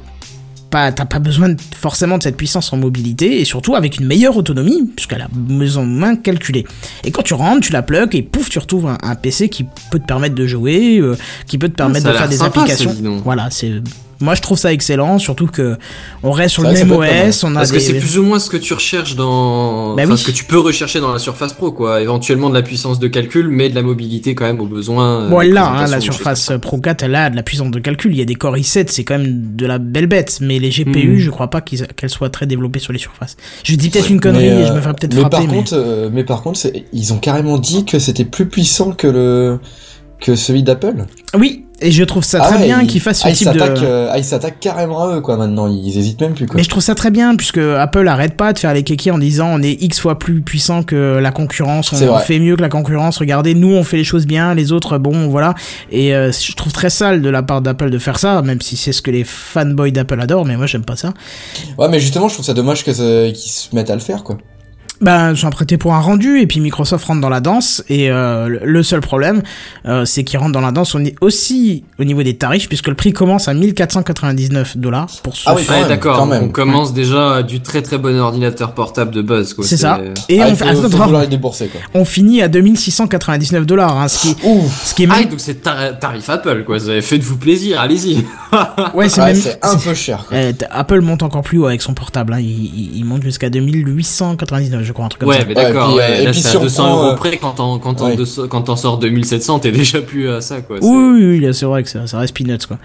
pas, 0.69 0.91
t'as 0.93 1.05
pas 1.05 1.19
besoin 1.19 1.49
de- 1.49 1.57
forcément 1.75 2.17
de 2.17 2.23
cette 2.23 2.37
puissance 2.37 2.71
en 2.71 2.77
mobilité 2.77 3.41
et 3.41 3.45
surtout 3.45 3.75
avec 3.75 3.99
une 3.99 4.05
meilleure 4.05 4.37
autonomie 4.37 4.89
puisqu'elle 4.95 5.21
a 5.21 5.27
besoin 5.31 5.83
de 5.83 5.89
main 5.89 6.15
calculée. 6.15 6.65
Et 7.03 7.11
quand 7.11 7.23
tu 7.23 7.33
rentres, 7.33 7.59
tu 7.67 7.73
la 7.73 7.81
plugs 7.81 8.15
et 8.15 8.21
pouf, 8.21 8.49
tu 8.49 8.57
retrouves 8.59 8.87
un, 8.87 8.97
un 9.03 9.15
PC 9.15 9.49
qui 9.49 9.65
peut 9.91 9.99
te 9.99 10.05
permettre 10.05 10.35
de 10.35 10.47
jouer, 10.47 10.97
euh, 10.99 11.17
qui 11.45 11.57
peut 11.57 11.67
te 11.69 11.75
permettre 11.75 12.03
ça 12.05 12.09
a 12.09 12.13
de 12.13 12.17
faire 12.19 12.29
des 12.29 12.37
sympa, 12.37 12.61
applications. 12.61 12.95
Voilà, 13.23 13.49
c'est 13.51 13.81
moi 14.21 14.35
je 14.35 14.41
trouve 14.41 14.57
ça 14.57 14.71
excellent, 14.71 15.19
surtout 15.19 15.47
que 15.47 15.77
on 16.23 16.31
reste 16.31 16.53
sur 16.53 16.63
le 16.63 16.71
même 16.71 16.91
OS, 16.91 17.43
on 17.43 17.51
a 17.51 17.59
Parce 17.59 17.71
des... 17.71 17.77
que 17.77 17.83
c'est 17.83 17.93
plus 17.99 18.17
ou 18.17 18.23
moins 18.23 18.39
ce 18.39 18.49
que 18.49 18.57
tu 18.57 18.73
recherches 18.73 19.15
dans. 19.15 19.95
Bah 19.95 20.03
enfin, 20.03 20.13
oui. 20.13 20.17
ce 20.17 20.25
que 20.25 20.31
tu 20.31 20.45
peux 20.45 20.59
rechercher 20.59 20.99
dans 20.99 21.11
la 21.11 21.19
Surface 21.19 21.53
Pro, 21.53 21.71
quoi. 21.71 22.01
Éventuellement 22.01 22.49
de 22.49 22.53
la 22.53 22.61
puissance 22.61 22.99
de 22.99 23.07
calcul, 23.07 23.47
mais 23.49 23.69
de 23.69 23.75
la 23.75 23.81
mobilité 23.81 24.35
quand 24.35 24.45
même 24.45 24.59
au 24.61 24.65
besoin. 24.67 25.21
euh, 25.23 25.29
Bon, 25.29 25.39
de 25.39 25.43
elle 25.43 25.53
l'a, 25.53 25.67
hein, 25.67 25.87
la 25.87 25.99
choses 25.99 26.15
Surface 26.15 26.51
Pro 26.61 26.77
4, 26.79 27.03
elle 27.03 27.15
a 27.15 27.29
de 27.29 27.35
la 27.35 27.43
puissance 27.43 27.71
de 27.71 27.79
calcul. 27.79 28.11
Il 28.13 28.17
y 28.17 28.21
a 28.21 28.25
des 28.25 28.35
Core 28.35 28.55
i7, 28.57 28.85
c'est 28.89 29.03
quand 29.03 29.17
même 29.17 29.55
de 29.55 29.65
la 29.65 29.77
belle 29.77 30.07
bête. 30.07 30.39
Mais 30.41 30.59
les 30.59 30.69
GPU, 30.69 31.13
Mhm. 31.13 31.17
je 31.17 31.29
crois 31.29 31.49
pas 31.49 31.61
qu'elles 31.61 32.09
soient 32.09 32.29
très 32.29 32.45
développées 32.45 32.79
sur 32.79 32.93
les 32.93 32.99
surfaces. 32.99 33.37
Je 33.63 33.75
dis 33.75 33.89
peut-être 33.89 34.09
une 34.09 34.19
connerie 34.19 34.45
et 34.45 34.65
je 34.65 34.71
euh, 34.71 34.75
me 34.75 34.81
ferai 34.81 34.93
peut-être 34.93 35.13
mais 35.13 35.19
frapper. 35.21 35.37
par 35.37 35.47
mais... 35.47 35.53
contre, 35.55 35.73
euh, 35.75 36.09
mais 36.13 36.23
par 36.23 36.41
contre, 36.43 36.59
ils 36.93 37.13
ont 37.13 37.17
carrément 37.17 37.57
dit 37.57 37.85
que 37.85 37.99
c'était 37.99 38.25
plus 38.25 38.45
puissant 38.47 38.91
que 38.91 39.07
le 39.07 39.59
que 40.21 40.35
celui 40.35 40.63
d'Apple. 40.63 41.05
Oui, 41.37 41.65
et 41.81 41.91
je 41.91 42.03
trouve 42.03 42.23
ça 42.23 42.37
Ah 42.41 42.47
très 42.47 42.57
ouais, 42.59 42.65
bien 42.65 42.81
ils- 42.81 42.87
qu'ils 42.87 43.01
fassent 43.01 43.21
ce 43.21 43.27
ah, 43.27 43.31
type 43.31 43.49
de... 43.49 43.59
euh, 43.59 44.09
ah, 44.11 44.19
ils 44.19 44.23
s'attaquent 44.23 44.59
carrément 44.59 45.03
à 45.03 45.15
eux 45.15 45.21
quoi 45.21 45.35
maintenant. 45.35 45.67
Ils 45.67 45.97
hésitent 45.97 46.21
même 46.21 46.33
plus 46.35 46.45
quoi. 46.45 46.57
Mais 46.57 46.63
je 46.63 46.69
trouve 46.69 46.83
ça 46.83 46.93
très 46.93 47.09
bien 47.09 47.35
puisque 47.35 47.57
Apple 47.57 48.07
arrête 48.07 48.37
pas 48.37 48.53
de 48.53 48.59
faire 48.59 48.73
les 48.73 48.83
kékés 48.83 49.09
en 49.09 49.17
disant 49.17 49.47
on 49.51 49.63
est 49.63 49.81
X 49.81 49.99
fois 49.99 50.19
plus 50.19 50.41
puissant 50.41 50.83
que 50.83 51.17
la 51.17 51.31
concurrence, 51.31 51.91
on 51.91 52.17
fait 52.19 52.39
mieux 52.39 52.55
que 52.55 52.61
la 52.61 52.69
concurrence, 52.69 53.17
regardez, 53.17 53.55
nous 53.55 53.73
on 53.73 53.83
fait 53.83 53.97
les 53.97 54.03
choses 54.03 54.27
bien, 54.27 54.53
les 54.53 54.71
autres 54.71 54.99
bon 54.99 55.27
voilà. 55.27 55.55
Et 55.91 56.13
euh, 56.15 56.31
je 56.31 56.53
trouve 56.53 56.71
très 56.71 56.91
sale 56.91 57.23
de 57.23 57.29
la 57.29 57.41
part 57.41 57.61
d'Apple 57.61 57.89
de 57.89 57.97
faire 57.97 58.19
ça, 58.19 58.41
même 58.43 58.61
si 58.61 58.77
c'est 58.77 58.91
ce 58.91 59.01
que 59.01 59.09
les 59.09 59.23
fanboys 59.23 59.91
d'Apple 59.91 60.21
adorent, 60.21 60.45
mais 60.45 60.55
moi 60.57 60.67
j'aime 60.67 60.85
pas 60.85 60.95
ça. 60.95 61.13
Ouais, 61.79 61.89
mais 61.89 61.99
justement, 61.99 62.27
je 62.29 62.35
trouve 62.35 62.45
ça 62.45 62.53
dommage 62.53 62.83
qu'ils 62.83 62.95
se 62.95 63.75
mettent 63.75 63.89
à 63.89 63.95
le 63.95 64.01
faire 64.01 64.23
quoi. 64.23 64.37
Ben, 65.01 65.33
je 65.33 65.39
suis 65.39 65.49
prêté 65.49 65.77
pour 65.77 65.93
un 65.95 65.99
rendu 65.99 66.39
et 66.39 66.47
puis 66.47 66.59
Microsoft 66.59 67.05
rentre 67.05 67.21
dans 67.21 67.29
la 67.29 67.39
danse 67.39 67.83
et 67.89 68.11
euh, 68.11 68.59
le- 68.63 68.83
seul 68.83 69.01
problème 69.01 69.41
euh, 69.87 70.05
c'est 70.05 70.23
qu'ils 70.23 70.37
rentrent 70.39 70.51
dans 70.51 70.61
la 70.61 70.71
danse 70.71 70.93
on 70.95 71.03
est 71.03 71.15
aussi 71.21 71.83
au 71.99 72.03
niveau 72.03 72.21
des 72.23 72.35
tarifs 72.37 72.67
puisque 72.67 72.87
le 72.87 72.93
prix 72.95 73.11
commence 73.11 73.47
à 73.47 73.53
1499 73.53 74.77
dollars 74.77 75.07
pour 75.23 75.35
ce 75.35 75.43
Ah 75.47 75.55
oui, 75.55 75.63
Ouais, 75.69 75.87
d'accord. 75.87 76.27
On 76.31 76.49
commence 76.49 76.93
déjà 76.93 77.41
du 77.43 77.61
très 77.61 77.81
très 77.81 77.97
bon 77.97 78.17
ordinateur 78.19 78.73
portable 78.73 79.11
de 79.11 79.21
base, 79.21 79.53
quoi. 79.53 79.65
c'est 79.65 79.77
ça 79.77 79.97
euh, 79.97 80.13
et 80.29 80.41
ah, 80.41 80.47
on, 80.51 80.55
fait- 80.55 80.67
attends, 80.67 81.25
débourser 81.27 81.67
quoi. 81.67 82.05
finit 82.05 82.41
à 82.41 82.47
2699 82.47 83.65
dollars 83.65 83.97
hein, 83.97 84.07
ce 84.07 84.19
qui 84.21 84.35
Ouf. 84.45 84.85
ce 84.85 84.93
qui 84.93 85.03
est 85.03 85.07
Ah, 85.11 85.23
donc 85.23 85.39
c'est 85.39 85.61
tar- 85.63 85.97
tarif 85.99 86.29
Apple, 86.29 86.63
quoi. 86.65 86.77
Faites-vous 86.79 87.37
plaisir, 87.37 87.79
allez-y. 87.79 88.17
ouais 88.93 89.09
c'est 89.09 89.21
Ouais, 89.21 89.27
même 89.33 89.35
c'est 89.41 89.57
un 89.63 89.77
peu 89.77 89.93
cher. 89.93 90.25
Quoi. 90.27 90.37
Euh, 90.37 90.51
t- 90.53 90.65
Apple 90.69 91.01
monte 91.01 91.23
encore 91.23 91.41
plus 91.41 91.57
haut 91.57 91.65
avec 91.67 91.81
son 91.81 91.93
portable, 91.93 92.33
hein. 92.33 92.39
il, 92.39 92.45
il- 92.49 92.91
il 92.97 93.05
monte 93.05 93.23
jusqu'à 93.23 93.49
2899, 93.49 94.83
je 94.91 94.93
crois, 94.93 95.05
un 95.05 95.09
truc 95.09 95.21
comme 95.21 95.29
Ouais, 95.29 95.39
ça. 95.39 95.45
mais 95.47 95.53
d'accord. 95.53 95.95
ouais, 95.95 96.03
euh, 96.19 96.23
là, 96.25 96.33
c'est 96.33 96.55
à 96.57 96.59
on 96.59 96.63
200 96.63 96.83
prend, 96.83 96.97
euros 96.97 97.11
euh, 97.11 97.15
près 97.15 97.37
quand 97.37 97.51
t'en 97.51 97.79
quand 97.79 97.93
t'en 97.93 98.07
ouais. 98.07 98.17
deux- 98.17 98.47
quand 98.49 98.61
t'en 98.63 98.75
sors 98.75 98.97
2700, 98.97 99.59
t'es 99.59 99.71
déjà 99.71 100.01
plus 100.01 100.29
à 100.29 100.41
ça, 100.41 100.59
quoi. 100.61 100.77
Oui, 100.81 101.39
oui, 101.41 101.53
c'est 101.53 101.65
vrai 101.65 101.83
que 101.83 101.89
ça, 101.89 102.05
ça 102.07 102.17
reste 102.19 102.35
peanuts, 102.35 102.57
quoi. 102.67 102.77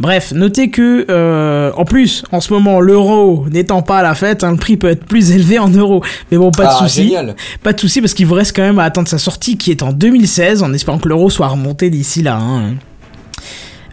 Bref, 0.00 0.32
notez 0.34 0.70
que, 0.70 1.06
euh, 1.08 1.70
en 1.76 1.84
plus, 1.84 2.24
en 2.32 2.40
ce 2.40 2.52
moment, 2.52 2.80
l'euro 2.80 3.46
n'étant 3.50 3.82
pas 3.82 3.98
à 3.98 4.02
la 4.02 4.16
fête, 4.16 4.42
hein, 4.42 4.50
le 4.50 4.56
prix 4.56 4.76
peut 4.76 4.88
être 4.88 5.04
plus 5.04 5.30
élevé 5.36 5.60
en 5.60 5.68
euros. 5.68 6.02
Mais 6.32 6.36
bon, 6.38 6.50
pas 6.50 6.64
de 6.64 6.68
ah, 6.72 6.78
souci. 6.88 7.04
génial. 7.04 7.36
Pas 7.62 7.72
de 7.72 7.78
souci 7.80 8.00
parce 8.00 8.12
qu'il 8.14 8.26
vous 8.26 8.34
reste 8.34 8.56
quand 8.56 8.62
même 8.62 8.80
à 8.80 8.84
attendre 8.84 9.06
sa 9.06 9.18
sortie 9.18 9.56
qui 9.56 9.70
est 9.70 9.82
en 9.84 9.92
2016 9.92 10.64
en 10.64 10.72
espérant 10.72 10.98
que 10.98 11.08
l'euro 11.08 11.30
soit 11.30 11.46
remonté 11.46 11.90
d'ici 11.90 12.22
là. 12.22 12.38
Hein. 12.40 12.74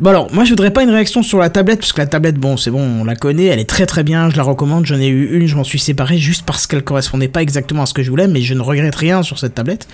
Bon 0.02 0.10
alors, 0.10 0.34
moi 0.34 0.46
je 0.46 0.50
voudrais 0.50 0.72
pas 0.72 0.82
une 0.82 0.90
réaction 0.90 1.22
sur 1.22 1.38
la 1.38 1.52
tablette 1.52 1.80
parce 1.80 1.94
que 1.94 2.00
la 2.00 2.08
tablette, 2.08 2.38
bon 2.38 2.58
c'est 2.58 2.72
bon, 2.72 2.82
on 2.82 3.04
la 3.04 3.16
connaît, 3.16 3.46
elle 3.46 3.60
est 3.60 3.70
très 3.70 3.86
très 3.86 4.02
bien, 4.04 4.32
je 4.32 4.36
la 4.38 4.42
recommande, 4.42 4.84
j'en 4.88 5.00
ai 5.00 5.08
eu 5.08 5.38
une, 5.38 5.46
je 5.46 5.56
m'en 5.56 5.64
suis 5.64 5.78
séparé 5.78 6.18
juste 6.18 6.44
parce 6.44 6.66
qu'elle 6.66 6.84
correspondait 6.84 7.28
pas 7.28 7.44
exactement 7.44 7.84
à 7.84 7.86
ce 7.86 7.94
que 7.94 8.02
je 8.02 8.10
voulais, 8.10 8.28
mais 8.28 8.42
je 8.42 8.56
ne 8.56 8.62
regrette 8.62 8.96
rien 8.96 9.22
sur 9.22 9.38
cette 9.38 9.54
tablette. 9.54 9.88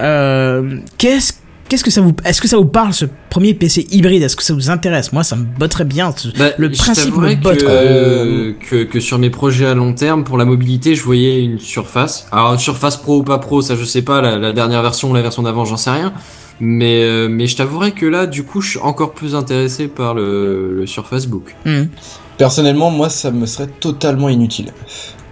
Euh, 0.00 0.78
qu'est-ce 0.98 1.34
Qu'est-ce 1.68 1.84
que 1.84 1.90
ça 1.90 2.00
vous 2.00 2.14
est-ce 2.24 2.40
que 2.40 2.48
ça 2.48 2.56
vous 2.56 2.64
parle 2.64 2.94
ce 2.94 3.04
premier 3.28 3.52
PC 3.52 3.86
hybride? 3.90 4.22
Est-ce 4.22 4.36
que 4.36 4.42
ça 4.42 4.54
vous 4.54 4.70
intéresse? 4.70 5.12
Moi 5.12 5.22
ça 5.22 5.36
me 5.36 5.44
botterait 5.44 5.84
bien. 5.84 6.14
Bah, 6.38 6.46
le 6.56 6.70
principe 6.70 7.14
me 7.14 7.34
botte. 7.34 7.58
que, 7.58 7.66
euh, 7.68 8.52
que, 8.58 8.84
que 8.84 9.00
sur 9.00 9.18
mes 9.18 9.28
projets 9.28 9.66
à 9.66 9.74
long 9.74 9.92
terme, 9.92 10.24
pour 10.24 10.38
la 10.38 10.46
mobilité, 10.46 10.94
je 10.94 11.02
voyais 11.02 11.44
une 11.44 11.58
Surface. 11.58 12.26
Alors, 12.32 12.54
une 12.54 12.58
Surface 12.58 12.96
Pro 12.96 13.18
ou 13.18 13.22
pas 13.22 13.38
Pro, 13.38 13.60
ça 13.60 13.76
je 13.76 13.84
sais 13.84 14.00
pas, 14.00 14.22
la, 14.22 14.38
la 14.38 14.54
dernière 14.54 14.80
version 14.80 15.10
ou 15.10 15.14
la 15.14 15.20
version 15.20 15.42
d'avant, 15.42 15.66
j'en 15.66 15.76
sais 15.76 15.90
rien. 15.90 16.14
Mais, 16.60 17.02
euh, 17.02 17.28
mais 17.28 17.46
je 17.46 17.56
t'avouerais 17.56 17.92
que 17.92 18.06
là, 18.06 18.26
du 18.26 18.42
coup, 18.44 18.60
je 18.60 18.70
suis 18.70 18.78
encore 18.80 19.12
plus 19.12 19.34
intéressé 19.34 19.86
par 19.88 20.14
le, 20.14 20.74
le 20.74 20.86
Surface 20.86 21.26
Book. 21.26 21.54
Hmm. 21.64 21.84
Personnellement, 22.36 22.90
moi, 22.90 23.08
ça 23.08 23.30
me 23.30 23.46
serait 23.46 23.66
totalement 23.66 24.28
inutile. 24.28 24.72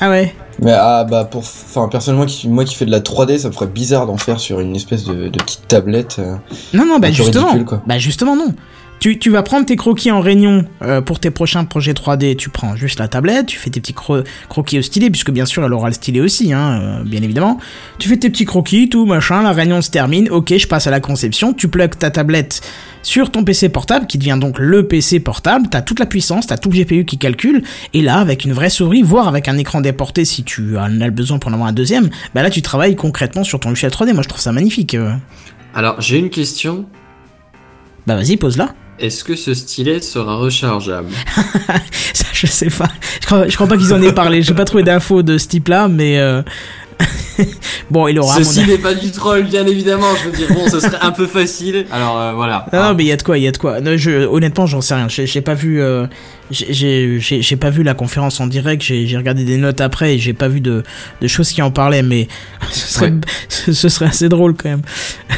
Ah 0.00 0.10
ouais. 0.10 0.34
Mais 0.60 0.72
ah 0.72 1.04
bah 1.04 1.24
pour, 1.24 1.40
enfin 1.42 1.88
personnellement, 1.88 2.26
qui, 2.26 2.48
moi 2.48 2.64
qui 2.64 2.74
fais 2.74 2.86
de 2.86 2.90
la 2.90 3.00
3D, 3.00 3.38
ça 3.38 3.48
me 3.48 3.52
ferait 3.52 3.66
bizarre 3.66 4.06
d'en 4.06 4.16
faire 4.16 4.40
sur 4.40 4.60
une 4.60 4.74
espèce 4.74 5.04
de, 5.04 5.28
de 5.28 5.38
petite 5.38 5.68
tablette. 5.68 6.16
euh. 6.18 6.36
Non, 6.74 6.84
non, 6.86 6.98
bah 6.98 7.10
justement. 7.10 7.46
ridicule, 7.46 7.64
quoi. 7.66 7.82
Bah 7.86 7.98
justement, 7.98 8.36
non. 8.36 8.54
Tu, 8.98 9.18
tu 9.18 9.30
vas 9.30 9.42
prendre 9.42 9.66
tes 9.66 9.76
croquis 9.76 10.10
en 10.10 10.20
réunion 10.20 10.64
euh, 10.82 11.00
pour 11.00 11.20
tes 11.20 11.30
prochains 11.30 11.64
projets 11.64 11.92
3D. 11.92 12.34
Tu 12.36 12.48
prends 12.48 12.74
juste 12.76 12.98
la 12.98 13.08
tablette, 13.08 13.46
tu 13.46 13.58
fais 13.58 13.70
tes 13.70 13.80
petits 13.80 13.92
cro- 13.92 14.24
croquis 14.48 14.78
au 14.78 14.82
stylet, 14.82 15.10
puisque 15.10 15.30
bien 15.30 15.44
sûr 15.46 15.64
elle 15.64 15.72
aura 15.72 15.88
le 15.88 15.94
stylet 15.94 16.20
aussi, 16.20 16.52
hein, 16.52 16.80
euh, 16.80 17.04
bien 17.04 17.22
évidemment. 17.22 17.58
Tu 17.98 18.08
fais 18.08 18.16
tes 18.16 18.30
petits 18.30 18.44
croquis, 18.46 18.88
tout 18.88 19.04
machin, 19.06 19.42
la 19.42 19.52
réunion 19.52 19.80
se 19.82 19.90
termine. 19.90 20.28
Ok, 20.30 20.54
je 20.56 20.66
passe 20.66 20.86
à 20.86 20.90
la 20.90 21.00
conception. 21.00 21.52
Tu 21.52 21.68
plugues 21.68 21.96
ta 21.98 22.10
tablette 22.10 22.62
sur 23.02 23.30
ton 23.30 23.44
PC 23.44 23.68
portable, 23.68 24.06
qui 24.06 24.18
devient 24.18 24.38
donc 24.40 24.58
le 24.58 24.88
PC 24.88 25.20
portable. 25.20 25.68
T'as 25.70 25.82
toute 25.82 26.00
la 26.00 26.06
puissance, 26.06 26.46
t'as 26.48 26.56
tout 26.56 26.70
le 26.70 26.78
GPU 26.82 27.04
qui 27.04 27.18
calcule, 27.18 27.62
et 27.94 28.02
là, 28.02 28.16
avec 28.18 28.44
une 28.44 28.52
vraie 28.52 28.70
souris, 28.70 29.02
voire 29.02 29.28
avec 29.28 29.46
un 29.46 29.56
écran 29.58 29.80
déporté 29.80 30.24
si 30.24 30.42
tu 30.42 30.76
en 30.78 31.00
as 31.00 31.04
le 31.06 31.10
besoin 31.12 31.38
pour 31.38 31.50
en 31.50 31.54
avoir 31.54 31.68
un 31.68 31.72
deuxième, 31.72 32.08
bah 32.34 32.42
là 32.42 32.50
tu 32.50 32.62
travailles 32.62 32.96
concrètement 32.96 33.44
sur 33.44 33.60
ton 33.60 33.68
logiciel 33.68 33.92
3D. 33.92 34.14
Moi 34.14 34.22
je 34.22 34.28
trouve 34.28 34.40
ça 34.40 34.50
magnifique. 34.52 34.94
euh. 34.94 35.12
Alors, 35.74 36.00
j'ai 36.00 36.18
une 36.18 36.30
question. 36.30 36.86
Bah 38.06 38.14
vas-y, 38.16 38.36
pose-la. 38.36 38.70
Est-ce 38.98 39.24
que 39.24 39.36
ce 39.36 39.52
stylet 39.54 40.00
sera 40.00 40.36
rechargeable? 40.36 41.10
Ça, 42.14 42.26
je 42.32 42.46
sais 42.46 42.70
pas. 42.70 42.88
Je 43.20 43.54
crois, 43.54 43.66
pas 43.66 43.76
qu'ils 43.76 43.92
en 43.92 44.00
aient 44.00 44.12
parlé. 44.12 44.42
J'ai 44.42 44.54
pas 44.54 44.64
trouvé 44.64 44.82
d'infos 44.82 45.22
de 45.22 45.36
ce 45.38 45.48
type-là, 45.48 45.88
mais 45.88 46.18
euh... 46.18 46.42
bon, 47.90 48.08
il 48.08 48.18
aura. 48.18 48.38
mon 48.38 48.44
Ceci 48.44 48.66
n'est 48.66 48.78
pas 48.78 48.94
du 48.94 49.10
troll, 49.10 49.42
bien 49.44 49.66
évidemment. 49.66 50.06
Je 50.22 50.30
veux 50.30 50.36
dire, 50.36 50.48
bon, 50.54 50.68
ce 50.70 50.80
serait 50.80 50.98
un 51.02 51.12
peu 51.12 51.26
facile. 51.26 51.84
Alors 51.92 52.18
euh, 52.18 52.32
voilà. 52.32 52.66
Non, 52.72 52.82
non, 52.82 52.94
mais 52.94 53.04
il 53.04 53.08
y 53.08 53.12
a 53.12 53.16
de 53.16 53.22
quoi, 53.22 53.36
il 53.38 53.44
y 53.44 53.48
a 53.48 53.52
de 53.52 53.58
quoi. 53.58 53.80
Non, 53.80 53.96
je, 53.96 54.26
honnêtement, 54.26 54.66
j'en 54.66 54.80
sais 54.80 54.94
rien. 54.94 55.08
J'ai 55.08 55.26
j'ai 55.26 55.42
pas 55.42 55.52
vu, 55.54 55.80
euh, 55.82 56.06
j'ai- 56.50 56.72
j'ai 56.72 57.20
j'ai- 57.20 57.42
j'ai 57.42 57.56
pas 57.56 57.68
vu 57.70 57.82
la 57.82 57.92
conférence 57.94 58.40
en 58.40 58.46
direct. 58.46 58.82
J'ai 58.82 59.16
regardé 59.16 59.44
des 59.44 59.58
notes 59.58 59.80
après 59.82 60.14
et 60.14 60.18
j'ai 60.18 60.32
pas 60.32 60.48
vu 60.48 60.60
de, 60.60 60.82
de 61.20 61.26
choses 61.26 61.50
qui 61.50 61.60
en 61.62 61.70
parlaient. 61.70 62.02
Mais 62.02 62.28
ce 62.70 62.86
serait, 62.94 63.10
Ouais. 63.10 63.20
ce, 63.48 63.72
ce 63.74 63.88
serait 63.90 64.06
assez 64.06 64.28
drôle 64.30 64.54
quand 64.54 64.70
même. 64.70 64.82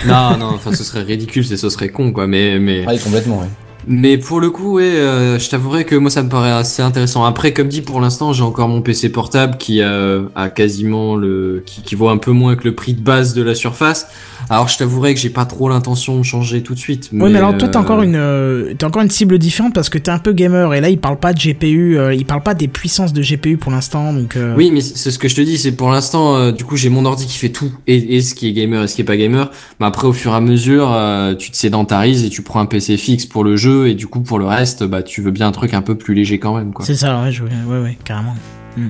Non, 0.07 0.37
non, 0.39 0.47
enfin, 0.55 0.73
ce 0.73 0.85
serait 0.85 1.03
ridicule, 1.03 1.45
c'est- 1.45 1.57
ce 1.57 1.69
serait 1.71 1.89
con, 1.89 2.13
quoi. 2.13 2.27
Mais, 2.29 2.59
mais, 2.61 2.87
Ouais, 2.87 2.99
complètement, 2.99 3.41
ouais. 3.41 3.49
Mais 3.89 4.19
pour 4.19 4.39
le 4.39 4.51
coup, 4.51 4.75
ouais, 4.75 4.85
euh, 4.85 5.39
je 5.39 5.49
t'avouerais 5.49 5.85
que 5.85 5.95
moi, 5.95 6.11
ça 6.11 6.23
me 6.23 6.29
paraît 6.29 6.51
assez 6.51 6.83
intéressant. 6.83 7.25
Après, 7.25 7.55
comme 7.55 7.69
dit, 7.69 7.81
pour 7.81 8.01
l'instant, 8.01 8.35
j'ai 8.35 8.43
encore 8.43 8.69
mon 8.69 8.83
PC 8.83 9.11
portable 9.11 9.57
qui 9.57 9.81
euh, 9.81 10.25
a 10.35 10.51
quasiment 10.51 11.17
le, 11.17 11.63
qui, 11.65 11.81
qui 11.81 11.95
vaut 11.95 12.09
un 12.09 12.19
peu 12.19 12.33
moins 12.33 12.55
que 12.55 12.65
le 12.65 12.75
prix 12.75 12.93
de 12.93 13.01
base 13.01 13.33
de 13.33 13.43
la 13.43 13.55
Surface. 13.55 14.07
Alors, 14.51 14.69
je 14.69 14.79
t'avouerais 14.79 15.13
que 15.15 15.21
j'ai 15.21 15.29
pas 15.31 15.45
trop 15.45 15.69
l'intention 15.69 16.17
de 16.19 16.23
changer 16.23 16.63
tout 16.63 16.73
de 16.75 16.79
suite. 16.79 17.11
Oui, 17.13 17.31
mais 17.31 17.37
alors 17.39 17.57
toi, 17.59 17.69
t'as 17.69 17.79
euh, 17.79 17.83
encore 17.83 18.03
une, 18.03 18.17
euh, 18.17 18.73
t'as 18.79 18.87
encore 18.87 19.03
une 19.03 19.11
cible 19.11 19.39
différente 19.39 19.75
parce 19.75 19.91
que 19.91 19.99
t'es 19.99 20.11
un 20.11 20.19
peu 20.19 20.33
gamer 20.33 20.73
et 20.75 20.81
là, 20.81 20.89
il 20.89 20.99
parle 20.99 21.19
pas 21.19 21.35
de 21.35 21.39
GPU, 21.39 21.99
euh, 21.99 22.15
il 22.15 22.25
parle 22.25 22.43
pas 22.43 22.55
des 22.55 22.67
puissances 22.69 23.13
de 23.13 23.23
GPU 23.23 23.59
pour 23.59 23.71
l'instant, 23.73 24.13
donc. 24.13 24.37
euh, 24.37 24.55
Oui, 24.57 24.71
mais 24.73 24.81
c'est 24.81 25.11
ce 25.11 25.19
que 25.19 25.29
je 25.29 25.37
te 25.37 25.41
dis, 25.43 25.59
c'est 25.59 25.73
pour 25.73 25.91
l'instant, 25.91 26.37
euh, 26.37 26.53
du 26.53 26.65
coup, 26.65 26.77
j'ai 26.77 26.89
mon 26.89 27.05
ordi 27.05 27.27
qui 27.27 27.37
fait 27.37 27.51
tout, 27.51 27.71
et, 27.87 28.17
et 28.17 28.23
ce 28.23 28.35
qui 28.35 28.49
est 28.49 28.53
gamer 28.53 28.85
et 28.85 28.89
ce 28.89 28.95
qui 28.95 29.03
est 29.03 29.05
pas 29.05 29.17
gamer. 29.19 29.51
Mais 29.81 29.87
après, 29.87 30.07
au 30.07 30.13
fur 30.15 30.33
et 30.33 30.37
à 30.37 30.41
mesure, 30.41 30.91
euh, 30.93 31.35
tu 31.35 31.51
te 31.51 31.57
sédentarises 31.57 32.25
et 32.25 32.31
tu 32.31 32.41
prends 32.43 32.61
un 32.61 32.67
PC 32.67 32.97
fixe 32.97 33.27
pour 33.27 33.45
le 33.45 33.57
jeu, 33.57 33.89
et 33.89 33.95
du 33.95 34.07
coup, 34.07 34.21
pour 34.21 34.39
le 34.39 34.47
reste, 34.47 34.83
bah, 34.85 35.03
tu 35.03 35.21
veux 35.21 35.31
bien 35.31 35.49
un 35.49 35.53
truc 35.53 35.75
un 35.75 35.83
peu 35.83 35.95
plus 35.97 36.15
léger 36.15 36.39
quand 36.39 36.57
même, 36.57 36.73
quoi. 36.73 36.87
C'est 36.87 36.95
ça, 36.95 37.23
ouais, 37.23 37.33
je, 37.33 37.43
ouais, 37.45 37.81
ouais, 37.83 37.99
carrément. 38.05 38.35
Hmm. 38.79 38.89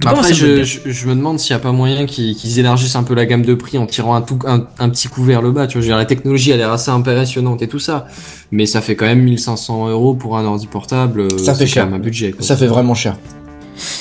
Tout 0.00 0.08
Après, 0.08 0.34
je, 0.34 0.64
je, 0.64 0.78
je 0.86 1.06
me 1.06 1.14
demande 1.14 1.38
s'il 1.38 1.52
y 1.52 1.54
a 1.54 1.58
pas 1.60 1.70
moyen 1.72 2.04
qu'ils 2.06 2.58
élargissent 2.58 2.96
un 2.96 3.04
peu 3.04 3.14
la 3.14 3.26
gamme 3.26 3.42
de 3.44 3.54
prix 3.54 3.78
en 3.78 3.86
tirant 3.86 4.14
un, 4.16 4.22
tout, 4.22 4.38
un, 4.46 4.66
un 4.78 4.88
petit 4.88 5.06
coup 5.08 5.22
vers 5.22 5.40
le 5.40 5.52
bas. 5.52 5.66
Tu 5.66 5.74
vois, 5.74 5.82
je 5.82 5.86
veux 5.86 5.90
dire, 5.90 5.96
la 5.96 6.04
technologie 6.04 6.52
a 6.52 6.56
l'air 6.56 6.72
assez 6.72 6.90
impressionnante 6.90 7.62
et 7.62 7.68
tout 7.68 7.78
ça, 7.78 8.06
mais 8.50 8.66
ça 8.66 8.80
fait 8.80 8.96
quand 8.96 9.06
même 9.06 9.22
1500 9.22 9.88
euros 9.88 10.14
pour 10.14 10.36
un 10.36 10.44
ordi 10.44 10.66
portable. 10.66 11.20
euh, 11.20 11.38
Ça 11.38 11.54
fait 11.54 11.66
cher. 11.66 11.86
un 11.92 11.98
budget. 11.98 12.32
Quoi. 12.32 12.44
Ça 12.44 12.56
fait 12.56 12.66
vraiment 12.66 12.94
cher. 12.94 13.16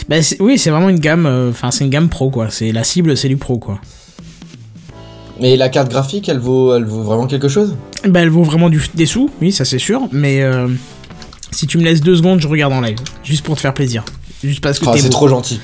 Bah, 0.10 0.15
oui, 0.39 0.58
c'est 0.58 0.69
vraiment 0.71 0.89
une 0.89 0.99
gamme, 0.99 1.25
euh, 1.25 1.49
enfin, 1.51 1.69
c'est 1.71 1.84
une 1.84 1.89
gamme 1.89 2.10
pro, 2.10 2.29
quoi. 2.29 2.47
C'est 2.49 2.71
la 2.71 2.84
cible, 2.84 3.15
c'est 3.15 3.27
du 3.29 3.38
pro, 3.38 3.58
quoi. 3.60 3.79
Mais 5.39 5.58
la 5.58 5.69
carte 5.69 5.89
graphique, 5.89 6.29
elle 6.29 6.39
vaut, 6.39 6.75
elle 6.75 6.86
vaut 6.86 7.01
vraiment 7.03 7.27
quelque 7.27 7.47
chose? 7.47 7.75
Bah, 8.08 8.21
elle 8.21 8.29
vaut 8.29 8.43
vraiment 8.43 8.69
du, 8.69 8.82
des 8.93 9.06
sous, 9.06 9.29
oui, 9.41 9.51
ça 9.51 9.65
c'est 9.65 9.79
sûr, 9.79 10.01
mais 10.12 10.41
euh, 10.43 10.67
si 11.51 11.65
tu 11.67 11.77
me 11.77 11.84
laisses 11.84 12.01
deux 12.01 12.15
secondes, 12.15 12.39
je 12.39 12.47
regarde 12.47 12.73
en 12.73 12.82
live, 12.82 12.97
juste 13.23 13.43
pour 13.43 13.56
te 13.56 13.62
faire 13.62 13.73
plaisir. 13.73 14.03
Juste 14.43 14.62
parce 14.62 14.79
que 14.79 14.86
Ah, 14.88 14.93
C'est 14.97 15.10
trop 15.10 15.27
gentil. 15.27 15.60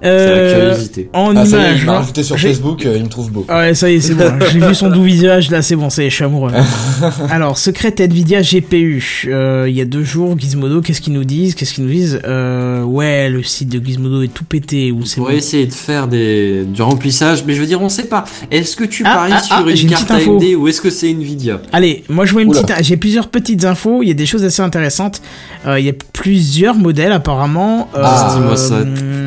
C'est 0.00 0.08
la 0.08 0.12
Euh, 0.12 0.70
curiosité. 0.70 1.10
en 1.12 1.36
Ah, 1.36 1.44
ça 1.44 1.56
image, 1.58 1.78
il 1.80 1.86
m'a 1.86 1.92
hein. 1.92 1.96
rajouté 1.98 2.22
sur 2.22 2.36
J'ai- 2.38 2.48
Facebook, 2.48 2.86
euh, 2.86 2.94
il 2.96 3.02
me 3.04 3.08
trouve 3.08 3.30
beau. 3.32 3.44
Ah 3.48 3.58
ouais, 3.60 3.74
ça 3.74 3.90
y 3.90 3.94
est, 3.96 4.00
c'est 4.00 4.14
bon. 4.14 4.24
J'ai 4.52 4.60
vu 4.60 4.74
son 4.74 4.90
doux 4.90 5.02
visage, 5.02 5.50
là, 5.50 5.60
c'est 5.62 5.74
bon, 5.76 5.90
ça 5.90 6.02
y 6.02 6.06
est, 6.06 6.10
je 6.10 6.14
suis 6.14 6.24
amoureux. 6.24 6.52
Alors, 7.30 7.58
secret 7.58 7.94
Nvidia 7.98 8.42
GPU. 8.42 9.24
Euh, 9.28 9.66
Il 9.68 9.76
y 9.76 9.80
a 9.80 9.84
deux 9.84 10.04
jours, 10.04 10.38
Gizmodo, 10.38 10.80
qu'est-ce 10.80 11.00
qu'ils 11.00 11.12
nous 11.12 11.24
disent 11.24 11.54
Qu'est-ce 11.54 11.74
qu'ils 11.74 11.84
nous 11.84 11.90
disent 11.90 12.20
euh, 12.24 12.82
Ouais, 12.84 13.28
le 13.28 13.42
site 13.42 13.68
de 13.70 13.84
Gizmodo 13.84 14.22
est 14.22 14.28
tout 14.32 14.44
pété, 14.44 14.92
ou 14.92 15.00
On 15.18 15.20
bon. 15.22 15.28
essayer 15.30 15.66
de 15.66 15.72
faire 15.72 16.06
des, 16.06 16.64
du 16.64 16.80
remplissage, 16.82 17.44
mais 17.46 17.54
je 17.54 17.60
veux 17.60 17.66
dire, 17.66 17.82
on 17.82 17.88
sait 17.88 18.04
pas. 18.06 18.24
Est-ce 18.50 18.76
que 18.76 18.84
tu 18.84 19.02
Ah, 19.06 19.14
paries 19.14 19.32
ah, 19.36 19.42
sur 19.42 19.56
ah, 19.58 19.70
une 19.70 19.76
une 19.76 19.88
carte. 19.88 20.10
AMD 20.10 20.44
ou 20.56 20.68
est-ce 20.68 20.80
que 20.80 20.90
c'est 20.90 21.08
Nvidia? 21.10 21.60
Allez, 21.72 22.04
moi 22.08 22.24
je 22.24 22.32
vois 22.32 22.42
une 22.42 22.48
Oula. 22.50 22.62
petite. 22.62 22.84
J'ai 22.84 22.96
plusieurs 22.96 23.28
petites 23.28 23.64
infos. 23.64 24.02
Il 24.02 24.08
y 24.08 24.12
a 24.12 24.14
des 24.14 24.26
choses 24.26 24.44
assez 24.44 24.62
intéressantes. 24.62 25.20
Euh, 25.66 25.78
Il 25.80 25.86
y 25.86 25.90
a 25.90 25.94
plusieurs 26.12 26.74
modèles 26.76 27.12
apparemment. 27.12 27.88
Euh, 27.96 28.00
Ah, 28.04 28.32
dis-moi 28.36 28.56
ça. 28.56 28.76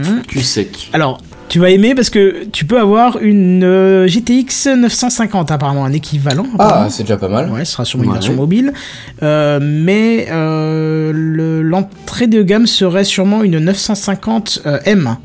Hum, 0.07 0.21
Cul 0.27 0.41
sec. 0.41 0.89
Alors, 0.93 1.19
tu 1.49 1.59
vas 1.59 1.69
aimer 1.69 1.95
parce 1.95 2.09
que 2.09 2.45
tu 2.51 2.65
peux 2.65 2.79
avoir 2.79 3.17
une 3.19 3.63
euh, 3.63 4.07
GTX 4.07 4.67
950 4.77 5.51
apparemment, 5.51 5.83
un 5.85 5.91
équivalent. 5.93 6.45
Ah, 6.59 6.87
c'est 6.89 7.03
déjà 7.03 7.17
pas 7.17 7.27
mal. 7.27 7.49
Ouais, 7.51 7.65
ce 7.65 7.73
sera 7.73 7.83
sûrement 7.85 8.03
une 8.05 8.09
Ouais. 8.11 8.15
version 8.15 8.33
mobile. 8.35 8.73
Euh, 9.21 9.59
mais 9.61 10.27
euh, 10.31 11.11
le- 11.13 11.61
l'entrée 11.61 12.27
de 12.27 12.41
gamme 12.43 12.67
serait 12.67 13.03
sûrement 13.03 13.43
une 13.43 13.59
950 13.59 14.61
euh, 14.65 14.79
M. 14.85 15.17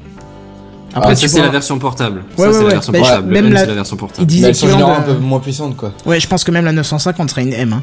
Après, 0.95 1.13
Ah, 1.13 1.15
ça, 1.15 1.29
c'est 1.29 1.43
la 1.43 1.49
version 1.51 1.79
portable. 1.79 2.23
Ouais, 2.39 2.45
ça, 2.45 2.47
ouais, 2.49 2.53
c'est 2.53 2.59
ouais. 2.61 2.65
la 2.65 2.71
version 2.71 2.93
Bah, 2.93 2.99
portable. 3.01 3.33
même 3.33 3.45
Le 3.45 3.49
M, 3.49 3.53
la- 3.55 3.61
c'est 3.61 3.67
la 3.67 3.75
version 3.75 3.97
Ils 3.97 3.99
portable. 4.01 4.31
généralement 4.55 4.89
de- 4.89 4.93
un 4.95 5.03
peu 5.03 5.19
moins 5.19 5.41
puissantes, 5.41 5.77
quoi. 5.77 5.93
Ouais, 6.07 6.19
je 6.19 6.27
pense 6.27 6.43
que 6.43 6.51
même 6.51 6.65
la 6.65 6.73
950 6.73 7.31
serait 7.31 7.43
une 7.43 7.53
M. 7.53 7.73
Hein. 7.75 7.83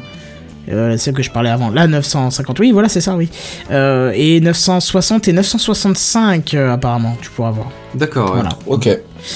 Euh, 0.70 0.96
celle 0.96 1.14
que 1.14 1.22
je 1.22 1.30
parlais 1.30 1.50
avant. 1.50 1.68
La 1.70 1.86
950, 1.86 2.58
oui, 2.60 2.72
voilà, 2.72 2.88
c'est 2.88 3.00
ça, 3.02 3.16
oui. 3.16 3.28
Euh, 3.70 4.12
et 4.14 4.40
960 4.40 5.28
et 5.28 5.32
965, 5.34 6.54
euh, 6.54 6.72
apparemment, 6.72 7.16
tu 7.20 7.30
pourras 7.30 7.48
avoir. 7.48 7.66
D'accord, 7.94 8.26
ouais. 8.30 8.40
Voilà. 8.40 8.48
Ok. 8.66 8.88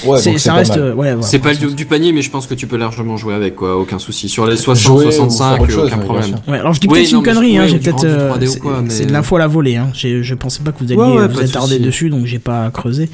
Ouais, 0.05 0.19
C'est- 0.19 0.37
ça 0.37 0.51
pas 0.51 0.57
reste. 0.57 0.71
mal. 0.71 0.79
euh, 0.79 0.93
ouais, 0.93 1.13
voilà. 1.13 1.21
C'est 1.21 1.39
pas 1.39 1.53
le 1.53 1.71
du 1.73 1.85
panier, 1.85 2.11
mais 2.13 2.21
je 2.21 2.29
pense 2.29 2.45
que 2.47 2.53
tu 2.53 2.67
peux 2.67 2.77
largement 2.77 3.15
jouer 3.17 3.33
avec, 3.33 3.55
quoi. 3.55 3.77
Aucun 3.77 3.99
souci. 3.99 4.27
Sur 4.29 4.45
les 4.47 4.57
60, 4.57 4.97
Jouer 4.97 5.05
ou 5.07 5.11
65, 5.11 5.51
faire 5.53 5.61
autre 5.61 5.71
chose, 5.71 5.87
aucun 5.87 5.97
problème. 5.99 6.35
Ouais, 6.47 6.59
alors 6.59 6.73
je 6.73 6.79
dis 6.79 6.87
peut-être 6.87 7.11
non, 7.13 7.19
une 7.19 7.25
connerie, 7.25 7.53
je- 7.53 7.57
hein, 7.57 7.61
ouais, 7.63 7.69
j'ai 7.69 7.79
peut-être. 7.79 7.95
rendu 7.95 8.07
euh, 8.07 8.29
3D 8.29 8.47
ou 8.47 8.51
c'est- 8.51 8.59
quoi, 8.59 8.81
mais- 8.83 8.89
C'est 8.89 9.05
de 9.05 9.11
l'info 9.13 9.35
à 9.35 9.39
la 9.39 9.47
volée, 9.47 9.75
hein. 9.77 9.89
J'ai- 9.93 10.23
Je 10.23 10.35
pensais 10.35 10.61
pas 10.63 10.71
que 10.71 10.79
vous 10.79 10.85
alliez 10.91 10.95
Ouais, 11.01 11.07
ouais, 11.07 11.27
vous 11.27 11.35
pas 11.35 11.41
de 11.43 11.47
attarder 11.49 11.79
dessus, 11.79 12.09
donc 12.09 12.25
j'ai 12.25 12.39
pas 12.39 12.69
creusé. 12.71 13.09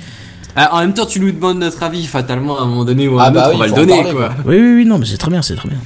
Ah, 0.55 0.69
en 0.75 0.79
même 0.79 0.93
temps, 0.93 1.05
tu 1.05 1.19
nous 1.19 1.31
demandes 1.31 1.59
notre 1.59 1.83
avis, 1.83 2.05
fatalement, 2.05 2.57
à 2.57 2.63
un 2.63 2.65
moment 2.65 2.85
donné 2.85 3.07
ou 3.09 3.19
à 3.19 3.23
Ah 3.25 3.29
bah 3.29 3.41
autre, 3.41 3.49
oui, 3.49 3.55
on 3.55 3.59
va 3.59 3.67
le 3.67 3.73
donner, 3.73 4.01
parler, 4.03 4.11
quoi. 4.11 4.27
quoi. 4.29 4.35
Oui, 4.47 4.55
oui, 4.57 4.73
oui, 4.77 4.85
non, 4.85 4.97
mais 4.97 5.05
c'est 5.05 5.17
très 5.17 5.29
bien, 5.29 5.41
c'est 5.41 5.55
très 5.55 5.67
bien. 5.69 5.77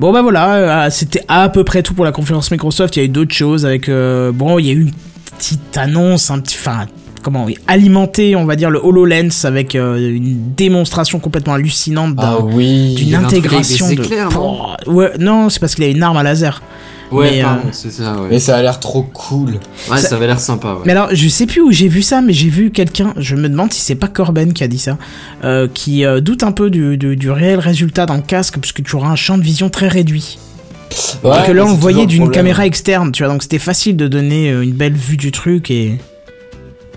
Bon, 0.00 0.12
bah 0.12 0.22
voilà, 0.22 0.86
euh, 0.86 0.90
c'était 0.90 1.22
à 1.28 1.48
peu 1.48 1.62
près 1.64 1.82
tout 1.82 1.94
pour 1.94 2.04
la 2.04 2.12
conférence 2.12 2.50
Microsoft. 2.50 2.96
Il 2.96 3.00
y 3.00 3.02
a 3.02 3.06
eu 3.06 3.08
d'autres 3.08 3.34
choses 3.34 3.64
avec. 3.64 3.88
euh, 3.88 4.32
bon, 4.32 4.58
il 4.58 4.66
y 4.66 4.70
a 4.70 4.72
eu 4.72 4.82
une 4.82 4.92
petite 5.38 5.76
annonce, 5.76 6.30
un 6.30 6.40
petit. 6.40 6.56
Enfin, 6.58 6.86
comment 7.22 7.46
alimenter, 7.68 8.34
on 8.34 8.44
va 8.44 8.56
dire, 8.56 8.68
le 8.70 8.80
HoloLens 8.84 9.44
avec 9.44 9.76
euh, 9.76 9.96
une 10.16 10.54
démonstration 10.56 11.20
complètement 11.20 11.52
hallucinante 11.54 12.16
d'un- 12.16 12.36
Ah 12.38 12.42
oui. 12.42 12.94
d'une 12.94 13.14
intégration 13.14 13.86
de. 13.88 13.92
éclairs, 14.02 14.32
non? 14.32 14.58
Ouais, 14.86 15.12
non, 15.20 15.48
c'est 15.50 15.60
parce 15.60 15.74
qu'il 15.76 15.84
a 15.84 15.88
une 15.88 16.02
arme 16.02 16.16
à 16.16 16.22
laser. 16.24 16.62
Ouais, 17.12 17.30
Mais, 17.32 17.42
pardon, 17.42 17.62
euh, 17.66 17.70
c'est 17.72 17.90
ça, 17.92 18.14
ouais. 18.14 18.28
Mais 18.30 18.38
ça 18.40 18.56
a 18.56 18.62
l'air 18.62 18.80
trop 18.80 19.02
cool. 19.02 19.50
Ouais, 19.90 19.98
ça- 19.98 20.08
ça 20.08 20.16
avait 20.16 20.26
l'air 20.26 20.40
sympa, 20.40 20.74
ouais. 20.74 20.80
Mais 20.84 20.92
alors, 20.92 21.08
je 21.12 21.28
sais 21.28 21.46
plus 21.46 21.60
où 21.60 21.70
j'ai 21.70 21.88
vu 21.88 22.02
ça, 22.02 22.20
mais 22.22 22.32
j'ai 22.32 22.48
vu 22.48 22.70
quelqu'un, 22.70 23.12
je 23.16 23.36
me 23.36 23.48
demande 23.48 23.72
si 23.72 23.80
c'est 23.80 23.94
pas 23.94 24.08
Corben 24.08 24.52
qui 24.52 24.64
a 24.64 24.68
dit 24.68 24.78
ça, 24.78 24.98
euh, 25.44 25.68
qui 25.72 26.04
euh, 26.04 26.20
doute 26.20 26.42
un 26.42 26.52
peu 26.52 26.70
du, 26.70 26.96
du, 26.96 27.16
du 27.16 27.30
réel 27.30 27.58
résultat 27.58 28.06
dans 28.06 28.16
le 28.16 28.22
casque, 28.22 28.58
puisque 28.60 28.82
tu 28.82 28.96
auras 28.96 29.08
un 29.10 29.16
champ 29.16 29.36
de 29.38 29.42
vision 29.42 29.68
très 29.68 29.88
réduit. 29.88 30.38
Ouais, 31.24 31.42
et 31.42 31.46
que 31.46 31.52
là, 31.52 31.64
on 31.64 31.74
voyait 31.74 32.06
d'une 32.06 32.30
caméra 32.30 32.66
externe, 32.66 33.12
tu 33.12 33.22
vois, 33.24 33.32
donc 33.32 33.42
c'était 33.42 33.58
facile 33.58 33.96
de 33.96 34.08
donner 34.08 34.50
une 34.50 34.72
belle 34.72 34.92
vue 34.94 35.16
du 35.16 35.32
truc, 35.32 35.70
et 35.70 35.98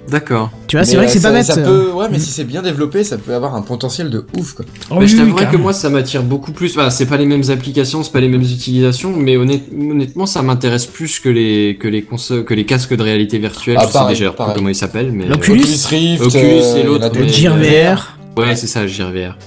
D'accord. 0.09 0.51
tu 0.67 0.75
vois, 0.77 0.85
c'est 0.85 0.95
vrai 0.97 1.05
que 1.05 1.11
euh, 1.11 1.13
c'est 1.13 1.21
pas 1.21 1.29
ça- 1.29 1.55
bête. 1.55 1.65
Ça 1.65 1.69
euh. 1.71 1.85
peut, 1.87 1.91
ouais, 1.93 2.05
mais 2.11 2.19
si 2.19 2.29
c'est 2.31 2.43
bien 2.43 2.61
développé, 2.61 3.03
ça 3.03 3.17
peut 3.17 3.33
avoir 3.33 3.55
un 3.55 3.61
potentiel 3.61 4.09
de 4.09 4.25
ouf, 4.37 4.53
quoi. 4.53 4.65
Oh, 4.67 4.95
Bah, 4.95 4.95
oui, 4.99 5.07
je 5.07 5.17
t'avouerais 5.17 5.47
que 5.49 5.57
moi 5.57 5.73
ça 5.73 5.89
m'attire 5.89 6.21
beaucoup 6.23 6.51
plus. 6.51 6.75
Bah, 6.75 6.89
c'est 6.91 7.05
pas 7.07 7.17
les 7.17 7.25
mêmes 7.25 7.43
applications, 7.49 8.03
c'est 8.03 8.11
pas 8.11 8.19
les 8.21 8.27
mêmes 8.29 8.41
utilisations, 8.43 9.13
mais 9.15 9.35
honnête- 9.37 9.63
honnêtement 9.73 10.25
ça 10.25 10.41
m'intéresse 10.41 10.85
plus 10.85 11.19
que 11.19 11.29
les 11.29 11.77
que 11.79 11.87
les 11.87 12.03
consoles, 12.03 12.45
que 12.45 12.53
les 12.53 12.65
casques 12.65 12.95
de 12.95 13.01
réalité 13.01 13.37
virtuelle. 13.39 13.77
Ah, 13.79 13.85
je 13.87 13.93
pareil, 13.93 14.15
sais 14.15 14.21
déjà 14.23 14.31
pareil. 14.33 14.55
comment 14.55 14.69
ils 14.69 14.75
s'appellent, 14.75 15.11
mais 15.11 15.25
L'Oculus 15.25 15.63
Rift, 15.89 16.23
Oculus 16.23 16.41
euh, 16.43 16.75
et 16.77 16.81
a 16.81 16.83
l'autre, 16.85 17.09
d'autres. 17.09 17.19
mais- 17.21 17.27
Gear 17.29 17.57
VR. 17.57 18.17
ouais 18.37 18.55
c'est 18.55 18.67
ça, 18.67 18.85
JRVR. 18.85 19.37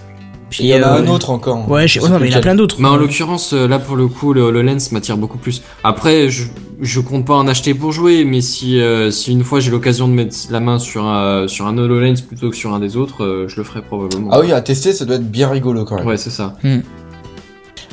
Puis, 0.50 0.64
Il 0.64 0.70
y 0.70 0.74
en 0.74 0.82
a 0.82 0.96
euh, 0.98 1.02
un 1.02 1.06
autre 1.08 1.30
encore. 1.30 1.68
Ouais, 1.70 1.86
je... 1.86 2.00
Oh, 2.00 2.06
sais 2.06 2.10
non, 2.10 2.18
mais 2.18 2.28
il 2.28 2.32
y 2.32 2.34
en 2.34 2.38
a 2.38 2.40
plein 2.40 2.54
d'autres. 2.54 2.76
Mais 2.78 2.88
en 2.88 2.96
l'occurrence 2.96 3.52
euh, 3.52 3.68
là 3.68 3.78
pour 3.78 3.96
le 3.96 4.08
coup 4.08 4.32
le, 4.32 4.50
le 4.50 4.62
lens 4.62 4.92
m'attire 4.92 5.16
beaucoup 5.16 5.38
plus. 5.38 5.62
Après 5.84 6.30
je 6.30 6.44
je 6.80 7.00
compte 7.00 7.26
pas 7.26 7.34
en 7.34 7.48
acheter 7.48 7.74
pour 7.74 7.90
jouer, 7.92 8.24
mais 8.24 8.40
si 8.40 8.80
euh, 8.80 9.10
si 9.10 9.32
une 9.32 9.42
fois 9.44 9.60
j'ai 9.60 9.70
l'occasion 9.70 10.06
de 10.08 10.12
mettre 10.12 10.36
la 10.50 10.60
main 10.60 10.78
sur 10.78 11.04
un 11.04 11.48
sur 11.48 11.66
un 11.66 11.76
HoloLens 11.76 12.22
plutôt 12.26 12.50
que 12.50 12.56
sur 12.56 12.72
un 12.72 12.78
des 12.78 12.96
autres, 12.96 13.24
euh, 13.24 13.48
je 13.48 13.56
le 13.56 13.64
ferai 13.64 13.82
probablement. 13.82 14.30
Ah 14.32 14.40
oui, 14.40 14.52
à 14.52 14.60
tester, 14.60 14.92
ça 14.92 15.04
doit 15.04 15.16
être 15.16 15.30
bien 15.30 15.48
rigolo 15.48 15.84
quand 15.84 15.96
même. 15.96 16.06
Ouais 16.06 16.16
c'est 16.16 16.30
ça. 16.30 16.54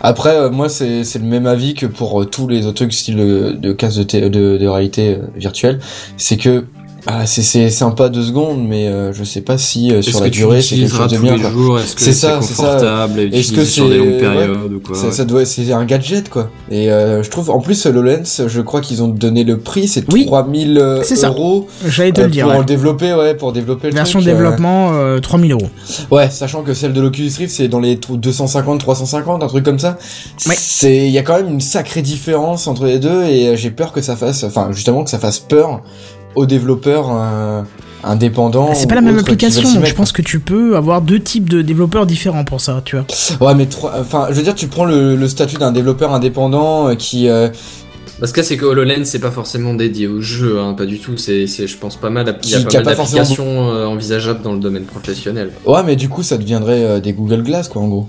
Après, 0.01 0.35
euh, 0.35 0.49
moi, 0.49 0.67
c'est 0.69 1.03
c'est 1.03 1.19
le 1.19 1.25
même 1.25 1.47
avis 1.47 1.73
que 1.73 1.85
pour 1.85 2.21
euh, 2.21 2.25
tous 2.25 2.47
les 2.47 2.65
autres 2.65 2.75
trucs 2.75 2.93
style 2.93 3.19
euh, 3.19 3.53
de 3.53 3.71
casque 3.71 3.99
de, 3.99 4.27
de, 4.27 4.57
de 4.57 4.67
réalité 4.67 5.15
euh, 5.15 5.25
virtuelle. 5.35 5.79
C'est 6.17 6.37
que 6.37 6.65
Ah, 7.07 7.25
c'est 7.27 7.43
c'est 7.43 7.69
sympa 7.69 8.09
deux 8.09 8.23
secondes, 8.23 8.65
mais 8.67 8.87
euh, 8.87 9.13
je 9.13 9.23
sais 9.23 9.41
pas 9.41 9.57
si 9.59 9.91
euh, 9.91 10.01
sur 10.01 10.21
la 10.21 10.29
durée 10.29 10.61
c'est 10.61 10.75
quelque 10.75 10.95
chose 10.95 11.11
de 11.11 11.17
bien. 11.19 11.35
Est-ce 11.35 11.95
que 11.95 12.01
C'est 12.01 12.05
c'est 12.05 12.13
ça, 12.13 12.39
c'est 12.41 12.53
ça. 12.53 12.63
confortable 12.63 13.19
Est-ce 13.19 13.53
que 13.53 13.63
sur 13.63 13.87
des 13.89 13.91
c'est- 13.93 13.97
longues 13.99 14.07
ouais. 14.13 14.19
périodes 14.19 14.73
ou 14.73 14.79
quoi? 14.79 14.95
Ça, 14.95 15.05
ouais. 15.07 15.11
ça 15.11 15.25
doit, 15.25 15.45
c'est 15.45 15.71
un 15.71 15.85
gadget 15.85 16.29
quoi. 16.29 16.49
Et 16.71 16.91
euh, 16.91 17.21
je 17.21 17.29
trouve, 17.29 17.51
en 17.51 17.59
plus, 17.59 17.85
le 17.85 18.01
Lens, 18.01 18.41
je 18.47 18.61
crois 18.61 18.81
qu'ils 18.81 19.03
ont 19.03 19.07
donné 19.07 19.43
le 19.43 19.59
prix, 19.59 19.87
c'est 19.87 20.11
Oui, 20.11 20.25
3000 20.25 20.77
euh, 20.79 21.03
c'est 21.03 21.15
ça. 21.15 21.27
euros 21.27 21.67
J'allais 21.85 22.11
te 22.11 22.21
euh, 22.21 22.25
le 22.25 22.31
dire. 22.31 22.45
pour 22.45 22.53
ouais. 22.53 22.59
le 22.59 22.65
développer, 22.65 23.13
ouais, 23.13 23.35
pour 23.35 23.51
développer 23.53 23.89
le 23.89 23.93
Version 23.93 24.19
truc, 24.19 24.27
euh, 24.29 24.33
développement, 24.35 24.91
euh, 24.93 25.19
3000 25.19 25.51
euros. 25.51 25.69
Ouais, 26.09 26.29
sachant 26.31 26.63
que 26.63 26.73
celle 26.73 26.93
de 26.93 27.01
l'Oculus 27.01 27.31
Rift 27.37 27.53
c'est 27.55 27.67
dans 27.67 27.79
les 27.79 27.97
250, 27.97 28.79
350, 28.79 29.43
un 29.43 29.47
truc 29.47 29.63
comme 29.63 29.79
ça. 29.79 29.97
Ouais. 30.47 30.55
C'est, 30.57 31.05
il 31.05 31.11
y 31.11 31.17
a 31.19 31.21
quand 31.21 31.35
même 31.35 31.49
une 31.49 31.61
sacrée 31.61 32.01
différence 32.01 32.67
entre 32.67 32.85
les 32.85 32.97
deux 32.97 33.23
et 33.25 33.49
euh, 33.49 33.55
j'ai 33.55 33.69
peur 33.69 33.91
que 33.93 34.01
ça 34.01 34.15
fasse, 34.15 34.43
enfin 34.43 34.69
justement 34.71 35.03
que 35.03 35.09
ça 35.11 35.19
fasse 35.19 35.39
peur 35.39 35.81
aux 36.35 36.45
développeurs 36.45 37.07
euh, 37.11 37.61
indépendants. 38.03 38.73
C'est 38.73 38.85
ou 38.85 38.87
pas 38.87 38.95
la 38.95 39.01
même 39.01 39.17
application, 39.19 39.73
donc 39.73 39.85
je 39.85 39.93
pense 39.95 40.11
que 40.11 40.21
tu 40.21 40.39
peux 40.39 40.75
avoir 40.75 41.01
deux 41.01 41.19
types 41.19 41.49
de 41.49 41.61
développeurs 41.61 42.05
différents 42.05 42.43
pour 42.43 42.61
ça, 42.61 42.81
tu 42.85 42.97
vois. 42.97 43.05
Ouais, 43.47 43.55
mais 43.55 43.65
trois- 43.65 43.93
enfin, 43.99 44.27
je 44.29 44.35
veux 44.35 44.43
dire, 44.43 44.55
tu 44.55 44.67
prends 44.67 44.85
le, 44.85 45.15
le 45.15 45.27
statut 45.27 45.55
d'un 45.57 45.71
développeur 45.71 46.13
indépendant 46.13 46.89
euh, 46.89 46.95
qui, 46.95 47.27
euh, 47.29 47.49
Parce 48.19 48.31
que 48.31 48.43
c'est 48.43 48.57
que 48.57 48.65
HoloLens 48.65 49.05
c'est 49.05 49.19
pas 49.19 49.31
forcément 49.31 49.73
dédié 49.73 50.07
au 50.07 50.21
jeu, 50.21 50.59
hein, 50.59 50.73
pas 50.73 50.85
du 50.85 50.99
tout. 50.99 51.17
C'est, 51.17 51.47
c'est, 51.47 51.67
je 51.67 51.77
pense 51.77 51.95
pas 51.95 52.09
mal. 52.09 52.37
Il 52.43 52.49
y 52.51 52.55
a 52.55 52.59
pas 52.59 52.81
mal 52.83 52.95
forcément 52.95 53.21
d'applications 53.23 53.69
euh, 53.71 53.85
envisageables 53.87 54.41
dans 54.41 54.53
le 54.53 54.59
domaine 54.59 54.83
professionnel. 54.85 55.51
ouais, 55.65 55.83
mais 55.85 55.95
du 55.95 56.07
coup, 56.09 56.21
ça 56.23 56.37
deviendrait 56.37 56.83
euh, 56.83 56.99
des 56.99 57.13
Google 57.13 57.41
Glass 57.43 57.67
quoi, 57.69 57.81
en 57.81 57.87
gros. 57.87 58.07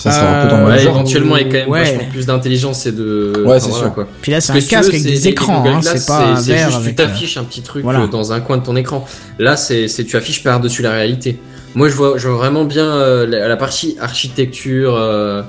Ça 0.00 0.10
serait 0.10 0.26
un 0.26 0.42
peu 0.44 0.48
dans 0.50 0.56
le 0.58 0.62
Euh, 0.64 0.68
Ouais, 0.70 0.78
genre. 0.78 0.94
éventuellement, 0.96 1.36
il 1.36 1.42
y 1.42 1.48
a 1.48 1.52
quand 1.52 1.58
même 1.58 1.68
Ouais. 1.68 1.80
vachement 1.94 2.10
plus 2.10 2.26
d'intelligence 2.26 2.86
et 2.86 2.92
de. 2.92 3.32
Ouais, 3.44 3.56
enfin, 3.56 3.58
c'est 3.60 3.68
voilà, 3.68 3.84
sûr. 3.84 3.94
quoi. 3.94 4.08
Puis 4.22 4.32
là, 4.32 4.40
c'est 4.40 4.52
un 4.52 4.54
casque 4.60 4.72
veux, 4.84 4.88
avec 4.98 5.02
des 5.02 5.28
écrans, 5.28 5.64
hein, 5.66 5.80
c'est 5.82 6.06
pas 6.06 6.20
un 6.26 6.40
verre 6.40 6.66
juste, 6.68 6.78
avec. 6.80 6.88
Tu 6.90 6.94
t'affiches 6.94 7.36
un 7.36 7.44
petit 7.44 7.62
truc 7.62 7.82
voilà. 7.84 8.00
euh, 8.00 8.06
dans 8.06 8.32
un 8.32 8.40
coin 8.40 8.56
de 8.56 8.64
ton 8.64 8.76
écran. 8.76 9.04
Là, 9.38 9.56
c'est, 9.56 9.86
tu 10.06 10.16
affiches 10.16 10.42
par-dessus 10.42 10.82
la 10.82 10.92
réalité. 10.92 11.38
Moi, 11.74 11.88
je 11.88 11.94
vois, 11.94 12.14
je 12.18 12.26
vois 12.28 12.38
vraiment 12.38 12.64
bien 12.64 12.86
euh, 12.86 13.26
la, 13.26 13.46
la 13.46 13.56
partie 13.56 13.96
architecture 14.00 14.96
euh, 14.96 15.42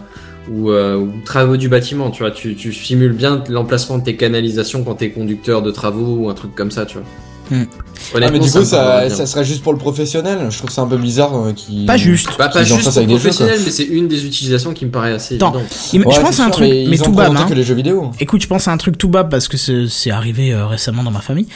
ou, 0.51 0.69
euh, 0.71 0.97
ou 0.97 1.11
travaux 1.25 1.57
du 1.57 1.69
bâtiment. 1.69 2.11
Tu 2.11 2.21
vois, 2.23 2.31
tu, 2.31 2.55
tu 2.55 2.73
simules 2.73 3.13
bien 3.13 3.43
l'emplacement 3.49 3.97
de 3.97 4.03
tes 4.03 4.15
canalisations 4.15 4.83
quand 4.83 4.95
t'es 4.95 5.09
conducteur 5.11 5.61
de 5.61 5.71
travaux 5.71 6.15
ou 6.17 6.29
un 6.29 6.33
truc 6.33 6.53
comme 6.55 6.71
ça. 6.71 6.85
Tu 6.85 6.97
vois. 6.97 7.57
Hmm. 7.57 7.65
Ah, 8.15 8.19
mais 8.31 8.39
du 8.39 8.49
coup, 8.49 8.63
ça, 8.63 9.09
ça 9.09 9.25
serait 9.25 9.43
juste 9.45 9.63
pour 9.63 9.73
le 9.73 9.79
professionnel. 9.79 10.47
Je 10.49 10.57
trouve 10.57 10.69
ça 10.69 10.81
un 10.81 10.87
peu 10.87 10.97
bizarre 10.97 11.35
euh, 11.35 11.53
qui. 11.53 11.85
Pas 11.85 11.97
juste. 11.97 12.29
Bah, 12.37 12.49
pas 12.49 12.63
juste 12.63 12.83
pour 12.83 12.93
jeux, 12.93 13.07
professionnel, 13.07 13.59
mais 13.63 13.71
c'est 13.71 13.83
une 13.83 14.07
des 14.07 14.25
utilisations 14.25 14.73
qui 14.73 14.85
me 14.85 14.91
paraît 14.91 15.13
assez 15.13 15.35
évidente. 15.35 15.55
Ouais, 15.55 15.63
je 15.93 15.99
pense 16.21 16.35
c'est 16.35 16.41
à 16.41 16.45
un 16.45 16.47
sûr, 16.47 16.51
truc, 16.51 16.69
mais, 16.69 16.85
mais 16.89 16.97
tout 16.97 17.11
bas, 17.11 17.29
hein. 17.29 17.45
que 17.47 17.53
les 17.53 17.63
jeux 17.63 17.75
vidéo. 17.75 18.11
Écoute, 18.19 18.41
je 18.41 18.47
pense 18.47 18.67
à 18.67 18.71
un 18.71 18.77
truc 18.77 18.97
tout 18.97 19.09
bas 19.09 19.23
parce 19.23 19.47
que 19.47 19.57
c'est 19.57 19.87
c'est 19.87 20.11
arrivé 20.11 20.53
euh, 20.53 20.67
récemment 20.67 21.03
dans 21.03 21.11
ma 21.11 21.21
famille. 21.21 21.47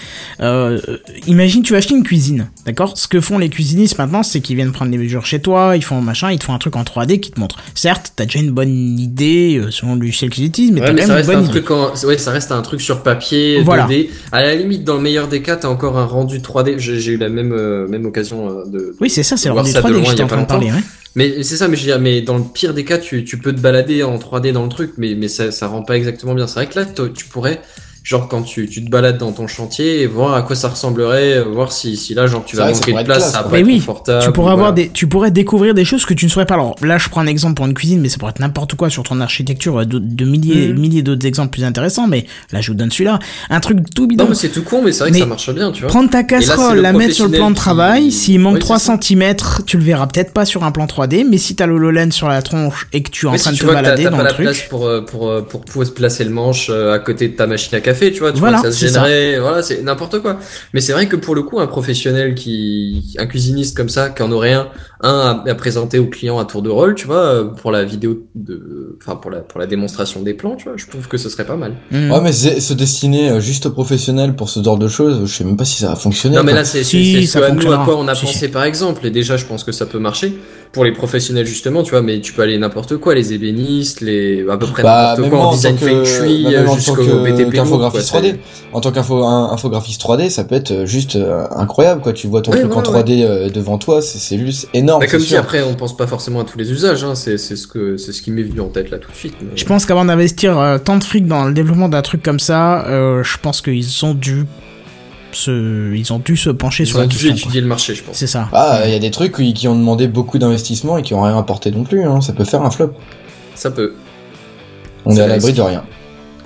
Euh, 0.42 0.80
imagine, 1.28 1.62
tu 1.64 1.74
vas 1.74 1.78
acheter 1.80 1.96
une 1.96 2.04
cuisine, 2.04 2.50
d'accord? 2.66 2.98
Ce 2.98 3.08
que 3.08 3.20
font 3.22 3.38
les 3.38 3.50
cuisinistes 3.50 3.98
maintenant, 3.98 4.24
c'est 4.24 4.42
qu'ils 4.42 4.56
viennent 4.56 4.72
prendre 4.72 4.92
les 4.92 4.98
mesures 4.98 5.26
chez 5.26 5.40
toi, 5.40 5.76
ils 5.76 5.84
font 5.84 6.02
machin, 6.02 6.32
ils 6.32 6.40
te 6.40 6.44
font 6.46 6.54
un 6.54 6.60
truc 6.60 6.76
en 6.76 6.84
3D 6.84 7.20
qui 7.20 7.32
te 7.32 7.40
montre. 7.40 7.58
Certes, 7.74 8.14
t'as 8.16 8.26
déjà 8.26 8.40
une 8.40 8.52
bonne 8.52 9.00
idée 9.00 9.62
selon 9.70 9.96
le 9.96 10.02
logiciel 10.02 10.30
qu'ils 10.30 10.46
utilisent, 10.46 10.72
mais 10.72 10.82
Ouais, 10.82 10.88
t'as 10.96 11.02
quand 11.02 11.08
même 11.10 11.20
une 11.20 11.26
bonne 11.26 11.36
un 11.38 11.42
idée. 11.44 11.52
truc 11.52 11.72
en... 11.72 11.94
ouais, 12.08 12.18
ça 12.18 12.32
reste 12.32 12.52
un 12.52 12.62
truc 12.62 12.82
sur 12.82 13.02
papier, 13.04 13.62
Voilà. 13.64 13.88
2D. 13.88 14.10
À 14.32 14.42
la 14.44 14.56
limite, 14.56 14.84
dans 14.84 14.96
le 14.96 15.02
meilleur 15.02 15.28
des 15.28 15.42
cas, 15.42 15.56
t'as 15.56 15.68
encore 15.68 15.98
un 15.98 16.06
rendu 16.06 16.35
3D. 16.40 16.78
J'ai 16.78 17.12
eu 17.12 17.18
la 17.18 17.30
même, 17.30 17.52
euh, 17.52 17.88
même 17.88 18.06
occasion 18.06 18.50
euh, 18.50 18.66
de. 18.66 18.96
Oui, 19.00 19.10
c'est 19.10 19.24
ça, 19.24 19.38
c'est 19.38 19.50
le 19.50 19.56
rendu 19.56 19.72
ça 19.72 19.82
de 19.82 19.88
3D 19.88 19.90
que 19.90 19.94
loin, 19.94 20.04
il 20.04 20.08
y 20.08 20.10
j'étais 20.10 20.22
a 20.22 20.26
en 20.26 20.28
train 20.28 20.42
de 20.42 20.48
parler. 20.48 20.68
Ouais. 20.68 20.84
Mais 21.16 21.44
c'est 21.44 21.56
ça, 21.56 21.68
mais 21.68 21.78
je 21.78 21.82
veux 21.82 21.88
dire, 21.88 22.00
mais 22.00 22.22
dans 22.22 22.38
le 22.38 22.44
pire 22.44 22.74
des 22.74 22.84
cas, 22.84 22.98
tu, 22.98 23.24
tu 23.24 23.38
peux 23.38 23.54
te 23.54 23.62
balader 23.62 24.04
en 24.04 24.18
3D 24.18 24.52
dans 24.52 24.64
le 24.64 24.70
truc, 24.70 24.94
mais, 24.98 25.16
mais 25.16 25.30
ça, 25.30 25.52
ça 25.52 25.68
rend 25.68 25.82
pas 25.82 25.96
exactement 25.96 26.34
bien. 26.34 26.46
C'est 26.46 26.56
vrai 26.56 26.68
que 26.68 26.78
là, 26.78 26.86
tu 26.86 27.26
pourrais, 27.26 27.62
genre, 28.06 28.28
quand 28.30 28.44
tu, 28.44 28.70
tu 28.70 28.86
te 28.86 28.90
balades 28.90 29.18
dans 29.18 29.32
ton 29.34 29.48
chantier, 29.48 30.02
et 30.02 30.08
voir 30.08 30.36
à 30.36 30.44
quoi 30.44 30.56
ça 30.56 30.70
ressemblerait, 30.70 31.40
euh, 31.40 31.44
voir 31.44 31.72
si, 31.74 31.98
si 31.98 32.14
là, 32.14 32.28
genre, 32.28 32.46
tu 32.46 32.56
vas 32.56 32.68
manquer 32.72 32.92
de 32.94 33.04
place, 33.04 33.18
classe, 33.18 33.32
ça 33.32 33.40
va 33.40 33.44
pas 33.46 33.50
Mais 33.54 33.60
être 33.62 33.66
oui, 33.66 33.80
confortable. 33.80 34.24
tu 34.24 34.32
pourrais 34.32 34.52
avoir 34.54 34.72
voilà. 34.74 34.88
des, 34.88 34.90
tu 34.90 35.08
pourrais 35.08 35.32
découvrir 35.32 35.74
des 35.74 35.84
choses 35.86 36.06
que 36.06 36.14
tu 36.14 36.26
ne 36.26 36.30
saurais 36.30 36.46
pas. 36.46 36.54
Alors 36.54 36.76
là, 36.82 36.98
je 37.00 37.10
prends 37.10 37.22
un 37.22 37.28
exemple 37.28 37.56
pour 37.56 37.66
une 37.66 37.74
cuisine, 37.74 38.00
mais 38.00 38.08
ça 38.10 38.18
pourrait 38.20 38.30
être 38.30 38.40
n'importe 38.40 38.76
quoi 38.76 38.90
sur 38.92 39.02
ton 39.04 39.20
architecture, 39.20 39.80
euh, 39.80 39.86
de, 39.86 39.98
de 40.00 40.24
milliers, 40.26 40.68
Mhm. 40.68 40.80
milliers 40.80 41.02
d'autres 41.02 41.26
exemples 41.26 41.50
plus 41.50 41.64
intéressants. 41.64 42.08
Mais 42.08 42.26
là, 42.52 42.62
je 42.62 42.70
vous 42.72 42.78
donne 42.78 42.92
celui-là. 42.92 43.18
Un 43.50 43.60
truc 43.60 43.80
tout 43.96 44.06
bidon. 44.08 44.24
Non, 44.26 44.30
mais 44.30 44.36
c'est 44.36 44.50
tout 44.50 44.64
con, 44.64 44.82
mais 44.86 44.92
c'est 44.92 45.00
vrai 45.06 45.12
que 45.12 45.18
ça 45.18 45.26
marche 45.26 45.52
bien, 45.54 45.72
tu 45.72 45.82
vois. 45.82 45.90
Prendre 45.90 46.10
ta 46.12 46.24
casserole, 46.24 46.76
le 46.76 46.82
la 46.84 46.94
mettre 46.94 47.16
sur 47.16 47.26
le 47.26 47.32
plan 47.32 47.50
de 47.50 47.56
travail, 47.56 48.04
qui- 48.06 48.12
s'il 48.12 48.40
manque 48.40 48.56
Oui, 48.56 48.60
3 48.60 48.78
c'est 48.78 48.86
ça. 48.92 49.00
cm, 49.02 49.36
tu 49.66 49.78
le 49.78 49.84
verras 49.84 50.06
peut-être 50.06 50.32
pas 50.32 50.46
sur 50.46 50.64
un 50.64 50.72
plan 50.72 50.86
3D, 50.86 51.24
mais 51.28 51.40
si 51.40 51.56
t'as 51.56 51.66
le 51.66 51.74
HoloLens 51.74 52.12
sur 52.12 52.28
la 52.28 52.44
tronche 52.44 52.88
et 52.94 53.02
que 53.02 53.10
tu 53.10 53.26
es 53.26 53.30
en 53.30 53.32
Mais 53.32 53.40
train 53.40 53.52
si 53.52 53.58
de 53.58 53.62
te 53.64 53.66
balader 53.72 54.04
dans 54.04 54.12
pas 54.12 54.18
le 54.18 54.24
la 54.26 54.34
place 54.36 54.58
truc, 54.60 54.70
pour, 54.70 54.86
euh, 54.86 55.02
pour, 55.02 55.44
pour, 55.48 55.62
pouvoir 55.66 55.92
placer 55.96 56.24
le 56.24 56.30
manche 56.30 56.70
à 56.70 57.00
côté 57.00 57.30
de 57.30 57.36
ta 57.36 57.48
machine 57.48 57.74
à 57.76 57.82
café, 57.82 57.95
tu 58.12 58.20
vois, 58.20 58.32
tu 58.32 58.40
Voilà, 58.40 58.58
vois 58.58 58.70
que 58.70 58.72
ça 58.74 58.80
se 58.80 58.86
c'est 58.88 58.94
ça. 58.94 59.06
gênerait, 59.06 59.40
voilà, 59.40 59.62
c'est 59.64 59.82
n'importe 59.82 60.20
quoi. 60.22 60.40
Mais 60.74 60.82
c'est 60.82 60.94
vrai 60.94 61.08
que 61.08 61.16
pour 61.16 61.36
le 61.36 61.44
coup, 61.44 61.60
un 61.60 61.68
professionnel 61.68 62.36
qui, 62.36 63.16
un 63.18 63.26
cuisiniste 63.28 63.76
comme 63.76 63.90
ça, 63.90 64.10
qui 64.10 64.22
en 64.24 64.32
aurait 64.32 64.54
un, 64.54 64.68
un 65.02 65.44
à, 65.46 65.50
à 65.50 65.56
présenter 65.56 66.00
au 66.00 66.06
client 66.08 66.40
à 66.40 66.46
tour 66.46 66.62
de 66.62 66.70
rôle, 66.70 66.96
tu 66.96 67.06
vois, 67.08 67.18
euh, 67.18 67.44
pour 67.46 67.72
la 67.72 67.84
vidéo 67.84 68.26
de, 68.36 68.98
enfin, 69.02 69.16
pour 69.16 69.30
la, 69.32 69.40
pour 69.40 69.60
la 69.60 69.68
démonstration 69.68 70.22
des 70.22 70.34
plans, 70.34 70.56
tu 70.56 70.66
vois, 70.66 70.74
je 70.78 70.88
trouve 70.88 71.08
que 71.08 71.18
ce 71.18 71.30
serait 71.30 71.46
pas 71.46 71.56
mal. 71.58 71.74
hmm. 71.92 72.12
Ouais, 72.12 72.22
mais 72.22 72.32
c'est- 72.32 72.60
se 72.60 72.74
destiner 72.74 73.30
euh, 73.32 73.40
juste 73.40 73.66
aux 73.66 73.72
professionnels 73.72 74.36
pour 74.36 74.50
ce 74.50 74.64
genre 74.64 74.78
de 74.78 74.88
choses, 74.88 75.22
je 75.26 75.34
sais 75.36 75.44
même 75.44 75.58
pas 75.58 75.66
si 75.66 75.78
ça 75.82 75.90
va 75.90 75.96
fonctionner. 75.96 76.36
Non, 76.38 76.44
mais 76.44 76.54
là, 76.54 76.64
c'est 76.64 76.84
Si, 76.84 77.28
ce 77.28 77.40
à 77.40 77.52
nous 77.52 77.72
à 77.72 77.78
quoi 77.86 77.98
on 77.98 78.08
a 78.08 78.16
Si, 78.16 78.26
pensé 78.26 78.38
si. 78.46 78.48
par 78.50 78.64
exemple. 78.64 79.06
Et 79.06 79.12
déjà, 79.12 79.38
je 79.38 79.46
pense 79.46 79.64
que 79.64 79.72
ça 79.72 79.86
peut 79.86 80.00
marcher 80.00 80.34
pour 80.72 80.84
les 80.86 80.92
professionnels 80.92 81.46
justement, 81.46 81.84
tu 81.84 81.92
vois. 81.92 82.02
Mais 82.02 82.20
tu 82.22 82.34
peux 82.34 82.42
aller 82.42 82.58
n'importe 82.58 82.98
quoi, 82.98 83.16
les 83.16 83.34
ébénistes, 83.34 84.02
les 84.02 84.46
à 84.50 84.58
peu 84.58 84.66
près 84.68 84.84
Bah, 84.84 85.12
n'importe 85.18 85.30
quoi 85.30 85.40
en 85.40 85.50
en 85.50 85.54
design 85.54 85.78
feng 85.78 86.00
que- 86.00 86.06
shui 86.06 86.44
bah, 86.46 86.64
tant 86.66 86.76
jusqu'au 86.76 86.96
BTP 86.96 87.06
lourd, 87.06 87.36
quoi, 87.46 87.52
qu'infographiste 87.54 88.06
c'est- 88.12 88.18
3D. 88.18 88.36
En 88.74 88.82
tant 88.82 88.92
qu'infographiste 88.92 90.02
3D, 90.02 90.30
ça 90.30 90.44
peut 90.44 90.56
être 90.56 90.72
euh, 90.72 90.86
juste 90.86 91.16
euh, 91.16 91.46
incroyable, 91.56 92.02
quoi. 92.02 92.14
Tu 92.14 92.28
vois 92.28 92.42
ton 92.42 92.52
Ouais, 92.52 92.60
truc 92.62 92.72
en 92.76 92.82
voilà, 92.82 93.04
3D 93.04 93.24
euh, 93.24 93.50
devant 93.50 93.78
toi, 93.78 94.02
c'est 94.02 94.18
c'est 94.20 94.38
juste 94.40 94.68
énorme. 94.74 94.85
Bah, 95.00 95.08
comme 95.08 95.20
sûr. 95.20 95.40
après, 95.40 95.62
on 95.64 95.76
pense 95.76 95.96
pas 95.98 96.08
forcément 96.08 96.40
à 96.42 96.44
tous 96.44 96.58
les 96.58 96.72
usages. 96.72 97.04
Hein. 97.04 97.16
C'est 97.16 97.38
c'est 97.38 97.56
ce 97.56 97.68
que 97.68 97.98
c'est 97.98 98.12
ce 98.14 98.22
qui 98.22 98.32
m'est 98.32 98.44
venu 98.44 98.62
en 98.62 98.68
tête 98.70 98.90
là 98.92 98.98
tout 98.98 99.12
de 99.12 99.16
suite. 99.16 99.36
mais- 99.42 99.56
Je 99.56 99.66
pense 99.66 99.86
qu'avant 99.86 100.06
d'investir 100.06 100.58
euh, 100.60 100.78
tant 100.78 100.98
de 100.98 101.04
fric 101.04 101.28
dans 101.28 101.46
le 101.46 101.54
développement 101.54 101.90
d'un 101.90 102.02
truc 102.02 102.22
comme 102.24 102.40
ça, 102.40 102.86
euh, 102.88 103.24
je 103.24 103.38
pense 103.38 103.62
qu'ils 103.62 104.06
ont 104.06 104.14
dû 104.14 104.46
se, 105.32 105.94
ils 105.94 106.14
ont 106.14 106.20
dû 106.20 106.38
se 106.38 106.50
pencher 106.50 106.84
Ils 106.84 106.88
sur 106.88 106.98
la 107.00 107.04
ont 107.06 107.08
dû 107.08 107.16
question. 107.16 107.32
quoi. 107.34 107.40
étudier 107.40 107.62
le 107.62 107.68
marché, 107.68 107.94
je 107.96 108.04
pense. 108.04 108.16
C'est 108.16 108.28
ça. 108.28 108.48
Ah, 108.54 108.82
il 108.86 108.92
y 108.92 108.96
a 108.96 109.00
des 109.00 109.12
trucs 109.12 109.36
qui, 109.36 109.54
qui 109.54 109.68
ont 109.68 109.76
demandé 109.76 110.08
beaucoup 110.08 110.38
d'investissement 110.38 110.98
et 110.98 111.02
qui 111.02 111.14
ont 111.14 111.22
rien 111.24 111.38
apporté 111.38 111.72
non 111.72 111.84
plus. 111.84 112.04
Hein. 112.06 112.22
Ça 112.22 112.32
peut 112.34 112.46
faire 112.46 112.62
un 112.62 112.72
flop. 112.72 112.94
Ça 113.54 113.72
peut. 113.72 113.94
On 115.06 115.12
C'est 115.12 115.20
est 115.20 115.24
à 115.24 115.28
l'abri 115.28 115.46
risque. 115.48 115.58
de 115.58 115.62
rien. 115.62 115.84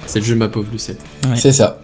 C'est 0.05 0.19
le 0.19 0.25
jeu, 0.25 0.35
ma 0.35 0.47
pauvre 0.47 0.67
Lucette. 0.71 0.99
Ouais. 1.25 1.35
C'est 1.35 1.51
ça. 1.51 1.79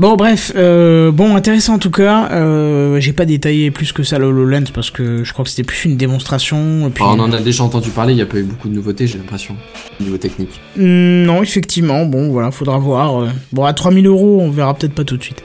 Bon 0.00 0.16
bref, 0.16 0.50
euh, 0.56 1.12
bon 1.12 1.36
intéressant 1.36 1.74
en 1.74 1.78
tout 1.78 1.90
cas. 1.90 2.30
Euh, 2.32 2.98
J'ai 3.00 3.12
pas 3.12 3.26
détaillé 3.26 3.70
plus 3.70 3.92
que 3.92 4.02
ça 4.02 4.18
le 4.18 4.28
HoloLens 4.28 4.70
parce 4.72 4.90
que 4.90 5.24
je 5.24 5.32
crois 5.34 5.44
que 5.44 5.50
c'était 5.50 5.62
plus 5.62 5.84
une 5.84 5.98
démonstration. 5.98 6.86
Et 6.86 6.90
puis, 6.90 7.04
Enfin, 7.04 7.16
on 7.18 7.22
en 7.22 7.32
a 7.34 7.38
déjà 7.38 7.64
entendu 7.64 7.90
parler. 7.90 8.14
Il 8.14 8.18
y 8.18 8.22
a 8.22 8.26
pas 8.26 8.38
eu 8.38 8.44
beaucoup 8.44 8.70
de 8.70 8.74
nouveautés, 8.74 9.06
j'ai 9.06 9.18
l'impression, 9.18 9.56
au 10.00 10.02
niveau 10.02 10.16
technique. 10.16 10.58
Hmm, 10.74 11.24
non, 11.24 11.42
effectivement, 11.42 12.06
bon 12.06 12.30
voilà, 12.30 12.50
faudra 12.50 12.78
voir. 12.78 13.24
euh. 13.24 13.28
Bon 13.52 13.66
à 13.66 13.74
3000 13.74 14.06
euros, 14.06 14.38
on 14.40 14.48
verra 14.50 14.72
peut-être 14.72 14.94
pas 14.94 15.04
tout 15.04 15.18
de 15.18 15.22
suite. 15.22 15.42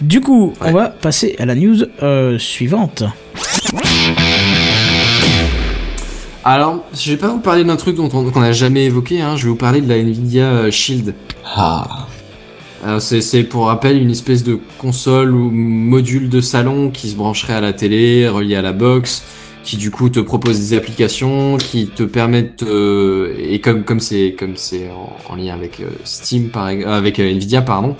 Du 0.00 0.22
coup, 0.22 0.54
on 0.62 0.72
va 0.72 0.88
passer 0.88 1.36
à 1.38 1.44
la 1.44 1.54
news 1.54 1.76
euh, 2.02 2.38
suivante. 2.38 3.02
Alors, 6.46 6.82
je 6.98 7.10
vais 7.10 7.18
pas 7.18 7.28
vous 7.28 7.40
parler 7.40 7.64
d'un 7.64 7.76
truc 7.76 7.96
dont 7.96 8.08
on 8.14 8.30
qu'on 8.30 8.40
a 8.42 8.52
jamais 8.52 8.86
évoqué. 8.86 9.20
Hein. 9.20 9.36
Je 9.36 9.42
vais 9.44 9.50
vous 9.50 9.54
parler 9.56 9.82
de 9.82 9.88
la 9.90 9.98
Nvidia 9.98 10.44
euh, 10.46 10.70
Shield. 10.70 11.14
Ah. 11.44 12.06
C'est 13.00 13.44
pour 13.44 13.66
rappel 13.66 14.00
une 14.00 14.10
espèce 14.10 14.44
de 14.44 14.58
console 14.78 15.34
ou 15.34 15.50
module 15.50 16.28
de 16.28 16.40
salon 16.40 16.90
qui 16.90 17.08
se 17.08 17.16
brancherait 17.16 17.54
à 17.54 17.60
la 17.60 17.72
télé, 17.72 18.28
relié 18.28 18.56
à 18.56 18.62
la 18.62 18.72
box, 18.72 19.22
qui 19.62 19.76
du 19.78 19.90
coup 19.90 20.10
te 20.10 20.20
propose 20.20 20.58
des 20.58 20.76
applications, 20.76 21.56
qui 21.56 21.86
te 21.86 22.02
permettent 22.02 22.62
euh, 22.62 23.34
et 23.38 23.60
comme 23.60 23.84
comme 23.84 24.00
c'est 24.00 24.34
comme 24.38 24.56
c'est 24.56 24.90
en, 24.90 25.32
en 25.32 25.36
lien 25.36 25.54
avec 25.54 25.80
euh, 25.80 25.84
Steam 26.04 26.48
par 26.50 26.68
ex- 26.68 26.84
euh, 26.86 26.92
avec 26.98 27.18
Nvidia 27.18 27.62
pardon, 27.62 27.96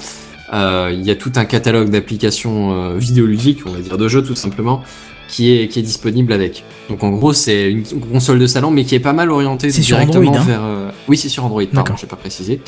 euh, 0.53 0.91
il 0.93 1.03
y 1.07 1.11
a 1.11 1.17
tout 1.17 1.33
un 1.37 1.47
catalogue 1.47 1.89
d'applications 1.89 2.73
euh, 2.75 2.99
vidéoludiques, 2.99 3.61
on 3.67 3.71
va 3.71 3.79
dire 3.79 3.97
de 3.97 4.09
jeux 4.09 4.23
tout 4.23 4.35
simplement, 4.35 4.83
qui 5.29 5.53
est 5.53 5.69
qui 5.69 5.79
est 5.79 5.83
disponible 5.83 6.35
avec. 6.35 6.65
Donc 6.91 7.03
en 7.03 7.09
gros 7.11 7.33
c'est 7.33 7.71
une 7.71 7.85
console 8.13 8.39
de 8.39 8.47
salon 8.47 8.71
mais 8.71 8.85
qui 8.85 8.95
est 8.95 9.01
pas 9.01 9.15
mal 9.15 9.31
orientée 9.31 9.71
directement 9.81 10.21
Android, 10.29 10.43
hein 10.43 10.45
vers. 10.47 10.63
euh, 10.63 10.91
Oui 11.09 11.17
c'est 11.17 11.31
sur 11.31 11.47
Android 11.47 11.63
pardon, 11.73 11.95
j'ai 11.99 12.07
pas 12.07 12.17
précisé. 12.17 12.61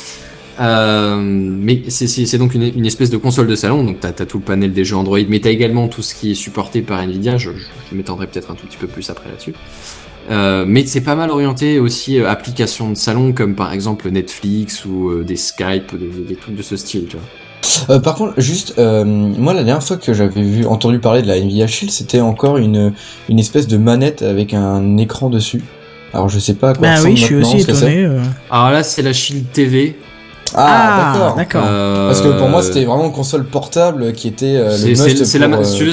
Euh, 0.61 1.17
mais 1.21 1.83
c'est- 1.89 2.07
c'est 2.07 2.25
c'est 2.27 2.39
donc 2.39 2.55
une, 2.55 2.63
une 2.63 2.87
espèce 2.87 3.11
de 3.11 3.17
console 3.19 3.47
de 3.47 3.55
salon, 3.57 3.85
donc 3.85 4.01
t'as 4.01 4.09
as 4.09 4.27
tout 4.27 4.39
le 4.39 4.45
panel 4.45 4.73
des 4.73 4.85
jeux 4.85 4.97
Android, 4.97 5.19
mais 5.29 5.41
t'as 5.41 5.51
également 5.51 5.89
tout 5.89 6.03
ce 6.03 6.15
qui 6.15 6.31
est 6.33 6.35
supporté 6.35 6.81
par 6.83 7.01
Nvidia, 7.01 7.37
je, 7.37 7.51
je, 7.51 7.57
je 7.91 7.95
m'étendrai 7.97 8.27
peut-être 8.27 8.51
un 8.51 8.55
tout 8.55 8.67
petit 8.67 8.79
peu 8.79 8.87
plus 8.87 9.09
après 9.11 9.29
là-dessus. 9.29 9.55
Euh, 10.31 10.65
mais 10.67 10.85
c'est 10.87 11.03
pas 11.03 11.15
mal 11.15 11.31
orienté 11.31 11.79
aussi 11.79 12.19
euh, 12.19 12.29
applications 12.29 12.91
de 12.91 12.97
salon 12.97 13.33
comme 13.33 13.55
par 13.55 13.73
exemple 13.73 14.11
Netflix 14.11 14.85
ou 14.85 15.11
euh, 15.11 15.25
des 15.25 15.37
Skype, 15.37 15.93
ou 15.93 15.99
des, 15.99 16.09
des 16.27 16.35
trucs 16.37 16.57
de 16.57 16.63
ce 16.63 16.77
style, 16.77 17.07
tu 17.09 17.17
vois. 17.17 17.97
Euh, 17.97 18.01
par 18.01 18.15
contre, 18.17 18.35
juste, 18.41 18.75
euh, 18.79 19.05
moi 19.05 19.53
la 19.55 19.63
dernière 19.63 19.83
fois 19.83 19.97
que 19.99 20.15
j'avais 20.15 20.43
vu 20.43 20.65
entendu 20.67 20.99
parler 21.01 21.23
de 21.23 21.27
la 21.29 21.37
Nvidia 21.37 21.67
Shield, 21.67 21.93
c'était 21.93 22.21
encore 22.21 22.57
une 22.57 22.93
une 23.29 23.39
espèce 23.39 23.67
de 23.69 23.77
manette 23.77 24.23
avec 24.23 24.55
un 24.55 24.97
écran 24.97 25.29
dessus. 25.31 25.63
Alors 26.13 26.29
je 26.29 26.39
sais 26.39 26.55
pas 26.55 26.71
à 26.71 26.75
quoi 26.75 26.83
Bah 26.89 26.95
ressemble 26.95 27.11
oui, 27.11 27.17
je 27.19 27.25
suis 27.25 27.35
maintenant, 27.37 27.49
aussi 27.55 27.61
étonné. 27.61 28.05
euh. 28.05 28.21
Alors 28.51 28.71
là 28.71 28.83
c'est 28.83 29.03
la 29.03 29.13
Shield 29.13 29.53
TV, 29.53 29.97
Ah, 30.59 31.13
d'accord. 31.13 31.37
d'accord. 31.37 31.65
Euh, 31.67 32.09
Parce 32.09 32.21
que 32.23 32.39
pour 32.39 32.49
moi, 32.49 32.63
c'était 32.63 32.85
vraiment 32.85 33.07
une 33.07 33.13
console 33.13 33.45
portable 33.45 34.13
qui 34.15 34.29
était 34.29 34.57
euh, 34.57 34.71
le 34.71 34.95
C'est- 34.95 35.09
must 35.09 35.35
la 35.39 35.49
pour, 35.49 35.57
ma- 35.59 35.63
euh, 35.63 35.65
si 35.65 35.79
tu 35.79 35.85
veux, 35.85 35.93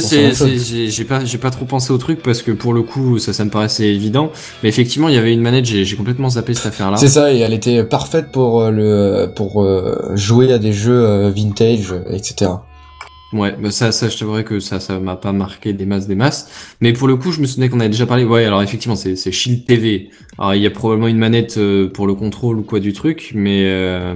j'ai 0.58 0.90
j'ai 0.90 1.04
pas 1.04 1.26
j'ai 1.26 1.38
pas 1.38 1.50
trop 1.52 1.66
pensé 1.66 1.92
au 1.92 1.98
truc 1.98 2.22
parce 2.24 2.42
que 2.42 2.52
pour 2.52 2.74
le 2.74 2.82
coup 2.82 3.20
ça 3.20 3.34
ça 3.34 3.44
me 3.46 3.50
paraissait 3.50 3.88
évident 3.94 4.32
mais 4.64 4.70
effectivement 4.70 5.10
il 5.10 5.16
y 5.16 5.18
avait 5.18 5.34
une 5.34 5.42
manette 5.42 5.66
j'ai 5.66 5.84
j'ai 5.86 5.96
complètement 5.96 6.30
zappé 6.30 6.54
cette 6.54 6.68
affaire 6.68 6.92
là 6.92 6.98
C'est 6.98 7.08
ça, 7.10 7.34
et 7.34 7.40
elle 7.40 7.54
était 7.54 7.84
parfaite 7.84 8.32
pour 8.32 8.62
euh, 8.62 8.72
le 8.72 9.34
pour 9.36 9.64
euh, 9.64 10.12
jouer 10.16 10.52
à 10.54 10.60
des 10.60 10.72
jeux 10.74 11.28
vintage, 11.30 11.94
etc. 12.10 12.52
ouais 13.34 13.56
bah 13.62 13.72
ça 13.72 13.92
ça 13.92 14.10
je 14.10 14.18
t'avouerais 14.18 14.44
que 14.44 14.60
ça 14.60 14.80
ça 14.80 15.00
m'a 15.00 15.16
pas 15.16 15.32
marqué 15.34 15.74
des 15.74 15.86
masses 15.86 16.08
des 16.08 16.16
masses 16.16 16.48
mais 16.82 16.94
pour 16.94 17.08
le 17.08 17.16
coup 17.16 17.32
je 17.32 17.42
me 17.42 17.48
souvenais 17.48 17.68
qu'on 17.70 17.80
avait 17.80 17.90
déjà 17.90 18.06
parlé 18.06 18.24
ouais 18.26 18.46
alors 18.46 18.62
effectivement 18.62 18.96
c'est 18.96 19.16
c'est 19.16 19.32
Shield 19.32 19.66
TV 19.66 20.10
alors 20.38 20.54
il 20.56 20.62
y 20.62 20.68
a 20.68 20.72
probablement 20.72 21.08
une 21.08 21.18
manette 21.18 21.58
euh, 21.58 21.90
pour 21.90 22.06
le 22.08 22.14
contrôle 22.14 22.60
ou 22.60 22.64
quoi 22.64 22.80
du 22.80 22.94
truc 22.94 23.32
mais 23.34 23.64
euh, 23.66 24.14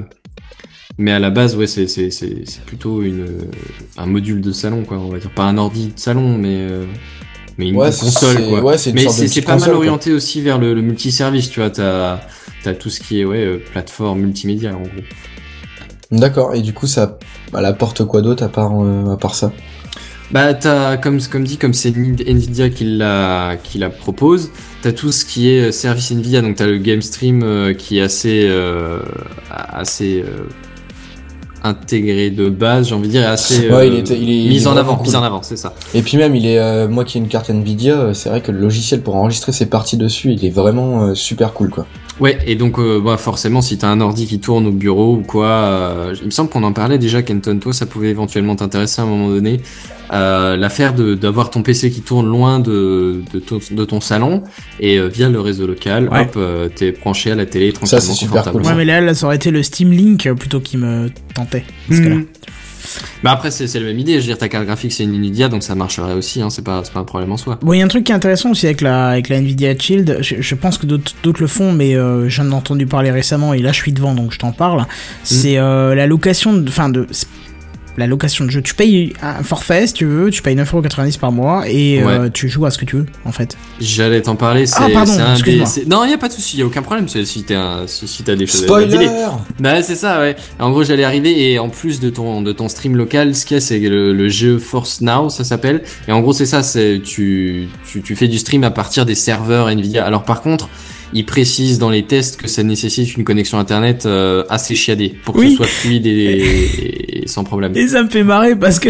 mais 0.97 1.11
à 1.11 1.19
la 1.19 1.29
base 1.29 1.55
ouais 1.55 1.67
c'est 1.67 1.87
c'est 1.87 2.09
c'est 2.11 2.43
c'est 2.45 2.61
plutôt 2.65 3.01
une 3.03 3.27
un 3.97 4.05
module 4.07 4.41
de 4.41 4.51
salon 4.51 4.83
quoi 4.83 4.97
on 4.97 5.09
va 5.09 5.19
dire. 5.19 5.31
Pas 5.31 5.43
un 5.43 5.57
ordi 5.57 5.87
de 5.89 5.99
salon 5.99 6.37
mais 6.37 6.55
euh, 6.69 6.85
mais 7.57 7.69
une 7.69 7.75
Ouais, 7.75 7.89
console 7.91 8.37
quoi. 8.49 8.61
ouais, 8.63 8.77
c'est 8.77 8.91
une 8.91 8.95
mais 8.95 9.07
c'est 9.09 9.41
pas 9.41 9.57
mal 9.57 9.69
quoi. 9.69 9.77
orienté 9.77 10.11
aussi 10.13 10.41
vers 10.41 10.57
le, 10.59 10.73
le 10.73 10.81
multiservice 10.81 11.49
tu 11.49 11.59
vois. 11.59 11.69
T'as 11.69 12.19
t'as 12.63 12.73
tout 12.73 12.89
ce 12.89 12.99
qui 12.99 13.19
est 13.21 13.25
ouais 13.25 13.45
euh, 13.45 13.59
plateforme 13.71 14.21
multimédia 14.21 14.75
en 14.75 14.81
gros. 14.81 14.89
D'accord, 16.11 16.55
et 16.55 16.61
du 16.61 16.73
coup, 16.73 16.87
ça 16.87 17.19
elle 17.57 17.65
apporte 17.65 18.05
quoi 18.05 18.21
d'autre 18.21 18.43
à 18.43 18.49
part 18.49 18.71
euh, 18.81 19.11
à 19.13 19.17
part 19.17 19.35
ça? 19.35 19.51
Bah 20.31 20.53
t'as 20.53 20.97
comme 20.97 21.21
comme 21.21 21.43
dit 21.45 21.57
comme 21.57 21.73
c'est 21.73 21.91
Nvidia 21.95 22.69
qui 22.69 22.83
la 22.97 23.57
qui 23.63 23.77
la 23.77 23.89
propose, 23.89 24.51
t'as 24.81 24.91
tout 24.91 25.11
ce 25.13 25.23
qui 25.25 25.49
est 25.49 25.67
euh, 25.69 25.71
service 25.71 26.11
Nvidia 26.11 26.41
donc 26.41 26.55
t'as 26.57 26.65
le 26.65 26.77
Game 26.79 27.01
Stream 27.01 27.43
euh, 27.43 27.73
qui 27.73 27.97
est 27.99 28.01
assez 28.01 28.45
euh, 28.49 28.99
assez 29.49 30.21
euh, 30.25 30.47
intégré 31.63 32.29
de 32.29 32.49
base 32.49 32.89
j'ai 32.89 32.95
envie 32.95 33.07
de 33.07 33.11
dire 33.13 33.27
assez 33.29 33.69
Ouais, 33.69 33.73
euh, 33.73 33.85
il 33.85 33.93
est- 34.11 34.17
il 34.19 34.49
mis 34.49 34.63
est 34.63 34.67
en 34.67 34.77
avant 34.77 34.95
cool. 34.95 35.07
mis 35.07 35.15
en 35.15 35.23
avant 35.23 35.41
c'est 35.41 35.57
ça. 35.57 35.73
Et 35.93 36.01
puis 36.01 36.17
même, 36.17 36.35
il 36.35 36.45
est 36.45 36.59
euh, 36.59 36.87
moi 36.87 37.03
qui 37.05 37.17
ai 37.17 37.21
une 37.21 37.27
carte 37.27 37.49
Nvidia, 37.49 37.93
euh, 37.99 38.13
c'est 38.13 38.29
vrai 38.29 38.41
que 38.41 38.51
le 38.51 38.59
logiciel 38.59 39.01
pour 39.01 39.15
enregistrer 39.15 39.51
ses 39.51 39.65
parties 39.67 39.97
dessus, 39.97 40.31
il 40.33 40.45
est 40.45 40.49
vraiment 40.49 41.13
super 41.15 41.53
cool 41.53 41.69
quoi. 41.69 41.85
Ouais 42.19 42.37
et 42.47 42.55
donc 42.55 42.79
euh, 42.79 42.99
bah 42.99 43.17
forcément 43.17 43.61
si 43.61 43.77
t'as 43.77 43.89
un 43.89 44.01
ordi 44.01 44.25
qui 44.25 44.39
tourne 44.39 44.65
au 44.65 44.71
bureau 44.71 45.13
ou 45.17 45.21
quoi, 45.21 45.45
euh, 45.47 46.15
il 46.19 46.25
me 46.25 46.31
semble 46.31 46.49
qu'on 46.49 46.63
en 46.63 46.73
parlait 46.73 46.97
déjà 46.97 47.21
Kenton 47.21 47.59
toi 47.59 47.73
ça 47.73 47.85
pouvait 47.85 48.09
éventuellement 48.09 48.55
t'intéresser 48.55 49.01
à 49.01 49.05
un 49.05 49.07
moment 49.07 49.29
donné. 49.29 49.61
Euh, 50.13 50.55
l'affaire 50.55 50.93
de 50.93 51.15
d'avoir 51.15 51.49
ton 51.49 51.63
PC 51.63 51.91
qui 51.91 52.01
tourne 52.01 52.27
loin 52.27 52.59
de 52.59 53.21
de 53.33 53.39
ton, 53.39 53.59
de 53.71 53.85
ton 53.85 53.99
salon 53.99 54.43
et 54.79 54.97
euh, 54.99 55.07
via 55.07 55.27
le 55.29 55.41
réseau 55.41 55.67
local, 55.67 56.07
Ouais. 56.09 56.21
hop, 56.21 56.33
euh, 56.37 56.69
t'es 56.73 56.91
branché 56.93 57.31
à 57.31 57.35
la 57.35 57.45
télé 57.45 57.73
tranquillement 57.73 57.99
c'est 58.01 58.13
super 58.13 58.37
confortablement. 58.43 58.69
Ouais, 58.69 58.75
mais 58.75 58.85
là, 58.85 59.01
là, 59.01 59.13
ça 59.13 59.25
aurait 59.25 59.35
été 59.35 59.51
le 59.51 59.63
Steam 59.63 59.91
Link 59.91 60.25
euh, 60.25 60.33
plutôt 60.35 60.61
qui 60.61 60.77
me 60.77 61.09
tentait. 61.33 61.65
Dans 61.89 61.95
ce 61.97 62.01
cas-là. 62.01 62.15
Mhm. 62.15 62.25
Bah 63.21 63.31
après 63.31 63.51
c'est 63.51 63.67
c'est 63.67 63.79
la 63.81 63.87
même 63.87 63.99
idée, 63.99 64.13
je 64.13 64.19
veux 64.19 64.23
dire 64.27 64.37
ta 64.37 64.47
carte 64.47 64.65
graphique 64.65 64.93
c'est 64.93 65.03
une 65.03 65.13
Nvidia 65.13 65.49
donc 65.49 65.61
ça 65.61 65.75
marcherait 65.75 66.13
aussi, 66.13 66.41
hein, 66.41 66.49
c'est 66.49 66.63
pas 66.63 66.81
c'est 66.85 66.93
pas 66.93 67.01
un 67.01 67.03
problème 67.03 67.31
en 67.33 67.37
soi. 67.37 67.59
Bon, 67.61 67.73
il 67.73 67.79
y 67.79 67.81
a 67.81 67.85
un 67.85 67.89
truc 67.89 68.05
qui 68.05 68.13
est 68.13 68.15
intéressant 68.15 68.51
aussi 68.51 68.65
avec 68.65 68.79
la, 68.79 69.09
avec 69.09 69.27
la 69.27 69.37
Nvidia 69.39 69.77
Shield. 69.77 70.19
Je, 70.21 70.35
je 70.39 70.55
pense 70.55 70.77
que 70.77 70.85
d'autres 70.85 71.11
d'autres 71.21 71.41
le 71.41 71.47
font, 71.47 71.73
mais 71.73 71.95
euh, 71.95 72.29
j'en 72.29 72.49
ai 72.49 72.53
entendu 72.53 72.87
parler 72.87 73.11
récemment 73.11 73.53
et 73.53 73.59
là 73.59 73.73
je 73.73 73.77
suis 73.81 73.91
devant 73.91 74.13
donc 74.15 74.31
je 74.31 74.39
t'en 74.39 74.53
parle. 74.53 74.85
C'est 75.23 75.57
euh, 75.57 75.95
la 75.95 76.07
location 76.07 76.53
de. 76.53 76.69
Enfin, 76.69 76.87
de. 76.87 77.07
La 77.97 78.05
location 78.05 78.45
de 78.45 78.51
jeu. 78.51 78.61
Tu 78.61 78.75
payes 78.75 79.13
un 79.23 79.41
forfait 79.41 79.87
si 79.87 79.93
tu 79.93 80.05
veux, 80.05 80.29
tu 80.29 80.41
payes 80.43 80.55
9,90€ 80.55 81.17
par 81.17 81.31
mois 81.31 81.67
et 81.67 82.01
euh, 82.03 82.29
tu 82.31 82.47
joues 82.47 82.65
à 82.65 82.71
ce 82.71 82.77
que 82.77 82.85
tu 82.85 82.95
veux 82.97 83.05
en 83.25 83.31
fait. 83.31 83.57
J'allais 83.81 84.21
t'en 84.21 84.35
parler, 84.35 84.67
c'est 84.67 84.75
Ah, 84.79 84.87
pardon, 84.93 85.11
c'est 85.11 85.21
un 85.21 85.35
des 85.39 85.85
Non, 85.87 86.05
y 86.05 86.13
a 86.13 86.17
pas 86.17 86.27
de 86.27 86.33
souci, 86.33 86.57
y 86.57 86.61
a 86.61 86.65
aucun 86.65 86.83
problème, 86.83 87.07
c'est 87.07 87.25
si 87.25 87.43
un 87.51 87.87
si, 87.87 88.07
si 88.07 88.23
t'as 88.23 88.35
des 88.35 88.45
choses 88.45 88.63
à 88.71 88.85
dire. 88.85 88.99
Spoiler 89.01 89.09
Bah 89.59 89.81
c'est 89.81 89.95
ça 89.95 90.19
ouais. 90.19 90.35
En 90.59 90.69
gros 90.69 90.83
j'allais 90.83 91.03
arriver 91.03 91.51
et 91.51 91.59
en 91.59 91.69
plus 91.69 91.99
de 91.99 92.09
ton 92.09 92.41
de 92.43 92.51
ton 92.51 92.69
stream 92.69 92.95
local, 92.95 93.33
ce 93.33 93.45
qu'il 93.45 93.55
y 93.55 93.57
a 93.57 93.61
c'est 93.61 93.79
le, 93.79 94.13
le 94.13 94.29
jeu 94.29 94.59
Force 94.59 95.01
Now 95.01 95.29
ça 95.29 95.43
s'appelle 95.43 95.81
et 96.07 96.11
en 96.11 96.21
gros 96.21 96.33
c'est 96.33 96.45
ça 96.45 96.61
c'est 96.63 97.01
tu, 97.03 97.67
tu 97.89 98.01
tu 98.01 98.15
fais 98.15 98.27
du 98.27 98.37
stream 98.37 98.63
à 98.63 98.71
partir 98.71 99.05
des 99.05 99.15
serveurs 99.15 99.69
Nvidia. 99.69 100.05
Alors 100.05 100.23
par 100.23 100.41
contre 100.41 100.69
il 101.13 101.25
précise 101.25 101.79
dans 101.79 101.89
les 101.89 102.03
tests 102.03 102.37
que 102.41 102.47
ça 102.47 102.63
nécessite 102.63 103.15
une 103.17 103.23
connexion 103.23 103.57
internet 103.59 104.05
euh, 104.05 104.43
assez 104.49 104.75
chiadée 104.75 105.15
pour 105.23 105.33
que 105.35 105.39
Oui. 105.39 105.51
ce 105.51 105.57
soit 105.57 105.67
fluide 105.67 106.05
et, 106.05 107.21
et 107.23 107.27
sans 107.27 107.43
problème. 107.43 107.71
Et 107.75 107.87
ça 107.87 108.03
me 108.03 108.09
fait 108.09 108.23
marrer 108.23 108.55
parce 108.55 108.79
que 108.79 108.89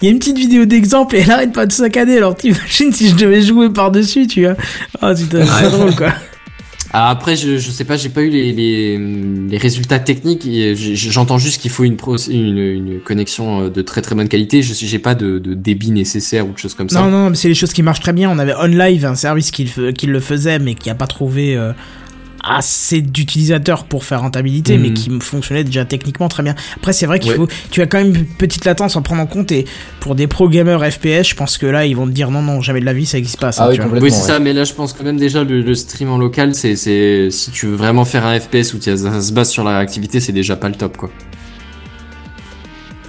il 0.00 0.06
y 0.06 0.08
a 0.08 0.10
une 0.10 0.18
petite 0.18 0.38
vidéo 0.38 0.64
d'exemple 0.64 1.16
et 1.16 1.20
elle 1.20 1.30
arrête 1.30 1.52
pas 1.52 1.66
de 1.66 1.72
saccader. 1.72 2.16
Alors 2.16 2.34
t'imagines 2.36 2.92
si 2.92 3.08
je 3.08 3.16
devais 3.16 3.42
jouer 3.42 3.70
par 3.70 3.90
dessus, 3.90 4.26
tu 4.26 4.42
vois. 4.44 4.56
Oh 5.02 5.12
putain, 5.16 5.44
c'est 5.46 5.70
drôle 5.70 5.94
quoi. 5.94 6.12
Ah, 6.92 7.10
après, 7.10 7.36
je, 7.36 7.58
je 7.58 7.70
sais 7.70 7.84
pas, 7.84 7.96
j'ai 7.96 8.08
pas 8.08 8.22
eu 8.22 8.30
les, 8.30 9.58
résultats 9.58 10.00
techniques. 10.00 10.48
J'entends 10.74 11.38
juste 11.38 11.60
qu'il 11.60 11.70
faut 11.70 11.84
une, 11.84 11.96
connexion 13.04 13.64
euh, 13.64 13.70
de 13.70 13.82
très 13.82 14.02
très 14.02 14.14
bonne 14.14 14.28
qualité. 14.28 14.62
Je 14.62 14.74
j'ai 14.74 14.98
pas 14.98 15.14
de, 15.14 15.38
débit 15.38 15.92
nécessaire 15.92 16.46
ou 16.48 16.52
de 16.52 16.58
choses 16.58 16.74
comme 16.74 16.88
ça. 16.88 17.02
Non, 17.02 17.10
non, 17.10 17.34
c'est 17.34 17.48
les 17.48 17.54
choses 17.54 17.72
qui 17.72 17.82
marchent 17.82 18.00
très 18.00 18.12
bien. 18.12 18.30
On 18.30 18.38
avait 18.38 18.54
OnLive, 18.54 19.04
un 19.04 19.14
service 19.14 19.50
qui, 19.50 19.64
le 19.64 19.70
fe- 19.70 19.92
qui 19.92 20.06
le 20.06 20.20
faisait, 20.20 20.58
mais 20.58 20.74
qui 20.74 20.90
a 20.90 20.94
pas 20.94 21.06
trouvé 21.06 21.56
euh, 21.56 21.72
assez 22.42 23.00
d'utilisateurs 23.02 23.84
pour 23.84 24.04
faire 24.04 24.20
rentabilité, 24.20 24.78
mais 24.78 24.92
qui 24.92 25.10
fonctionnait 25.20 25.64
déjà 25.64 25.84
techniquement 25.84 26.28
très 26.28 26.42
bien. 26.42 26.54
Après, 26.76 26.92
c'est 26.92 27.06
vrai 27.06 27.18
qu'il 27.18 27.30
Ouais. 27.32 27.36
faut, 27.36 27.48
tu 27.70 27.82
as 27.82 27.86
quand 27.86 27.98
même 27.98 28.14
une 28.14 28.24
petite 28.26 28.64
latence 28.64 28.96
à 28.96 29.00
prendre 29.00 29.22
en 29.22 29.26
compte. 29.26 29.52
Et 29.52 29.66
pour 30.00 30.14
des 30.14 30.26
pro 30.26 30.48
gamers 30.48 30.80
FPS, 30.92 31.28
je 31.28 31.34
pense 31.34 31.58
que 31.58 31.66
là, 31.66 31.86
ils 31.86 31.94
vont 31.96 32.06
te 32.06 32.12
dire 32.12 32.30
non, 32.30 32.42
non, 32.42 32.60
jamais 32.60 32.80
de 32.80 32.86
la 32.86 32.92
vie, 32.92 33.06
ça 33.06 33.18
existe 33.18 33.40
pas. 33.40 33.52
Ça, 33.52 33.64
Ah 33.64 33.68
oui, 33.70 33.76
c'est 33.76 33.98
ouais. 34.00 34.10
ça, 34.10 34.38
mais 34.38 34.52
là 34.52 34.64
je 34.64 34.72
pense 34.74 34.92
que 34.92 35.02
même 35.02 35.16
déjà 35.18 35.44
le, 35.44 35.60
le 35.62 35.74
stream 35.74 36.10
en 36.10 36.18
local, 36.18 36.54
c'est, 36.54 36.76
c'est, 36.76 37.28
si 37.30 37.50
tu 37.50 37.66
veux 37.66 37.76
vraiment 37.76 38.04
faire 38.04 38.24
un 38.26 38.38
FPS 38.38 38.74
où 38.74 38.78
tu- 38.78 38.96
ça 38.96 39.20
se 39.20 39.32
base 39.32 39.50
sur 39.50 39.64
la 39.64 39.76
réactivité, 39.78 40.20
c'est 40.20 40.32
déjà 40.32 40.56
pas 40.56 40.68
le 40.68 40.74
top 40.74 40.96
quoi. 40.96 41.10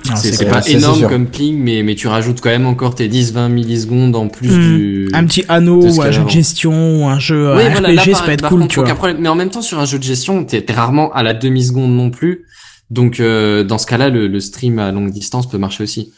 Non, 0.10 0.16
c'est, 0.16 0.46
pas 0.46 0.68
énorme 0.68 1.08
comme 1.08 1.28
ping, 1.28 1.58
mais, 1.60 1.84
mais 1.84 1.94
tu 1.96 2.08
rajoutes 2.08 2.42
quand 2.42 2.50
même 2.50 2.66
encore 2.66 2.96
tes 2.96 3.08
10-20 3.08 3.50
millisecondes 3.50 4.16
en 4.16 4.28
plus 4.28 4.50
Hmm. 4.50 4.60
du. 4.78 5.10
Un 5.14 5.26
petit 5.26 5.46
anneau 5.48 5.82
ou 5.84 6.02
un 6.02 6.12
jeu 6.12 6.24
de 6.24 6.30
gestion 6.30 7.02
ou 7.04 7.08
un 7.08 7.20
jeu 7.20 7.50
euh, 7.50 7.56
Oui, 7.58 7.64
RPG, 7.66 7.72
voilà, 7.72 7.94
là, 7.94 8.04
ça 8.16 8.24
peut 8.24 8.32
être 8.32 8.48
cool, 8.50 8.62
contre, 8.62 8.74
tu 8.74 8.80
vois. 8.80 8.94
problème. 8.96 9.18
Mais 9.22 9.30
en 9.30 9.36
même 9.36 9.50
temps, 9.50 9.62
sur 9.62 9.80
un 9.80 9.86
jeu 9.86 10.00
de 10.00 10.04
gestion, 10.04 10.44
t'es, 10.44 10.62
t'es 10.64 10.74
rarement 10.74 11.14
à 11.14 11.22
la 11.24 11.34
demi-seconde 11.34 11.92
non 11.92 12.10
plus. 12.10 12.46
Donc, 12.90 13.20
euh, 13.20 13.64
dans 13.64 13.78
ce 13.78 13.86
cas-là, 13.86 14.10
le, 14.10 14.28
le 14.28 14.40
stream 14.40 14.80
à 14.80 14.92
longue 14.92 15.12
distance 15.12 15.48
peut 15.48 15.58
marcher 15.60 15.84
aussi. 15.84 16.12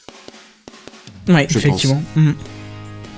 Ouais, 1.27 1.45
je 1.49 1.57
effectivement. 1.57 2.01
Mhm. 2.15 2.33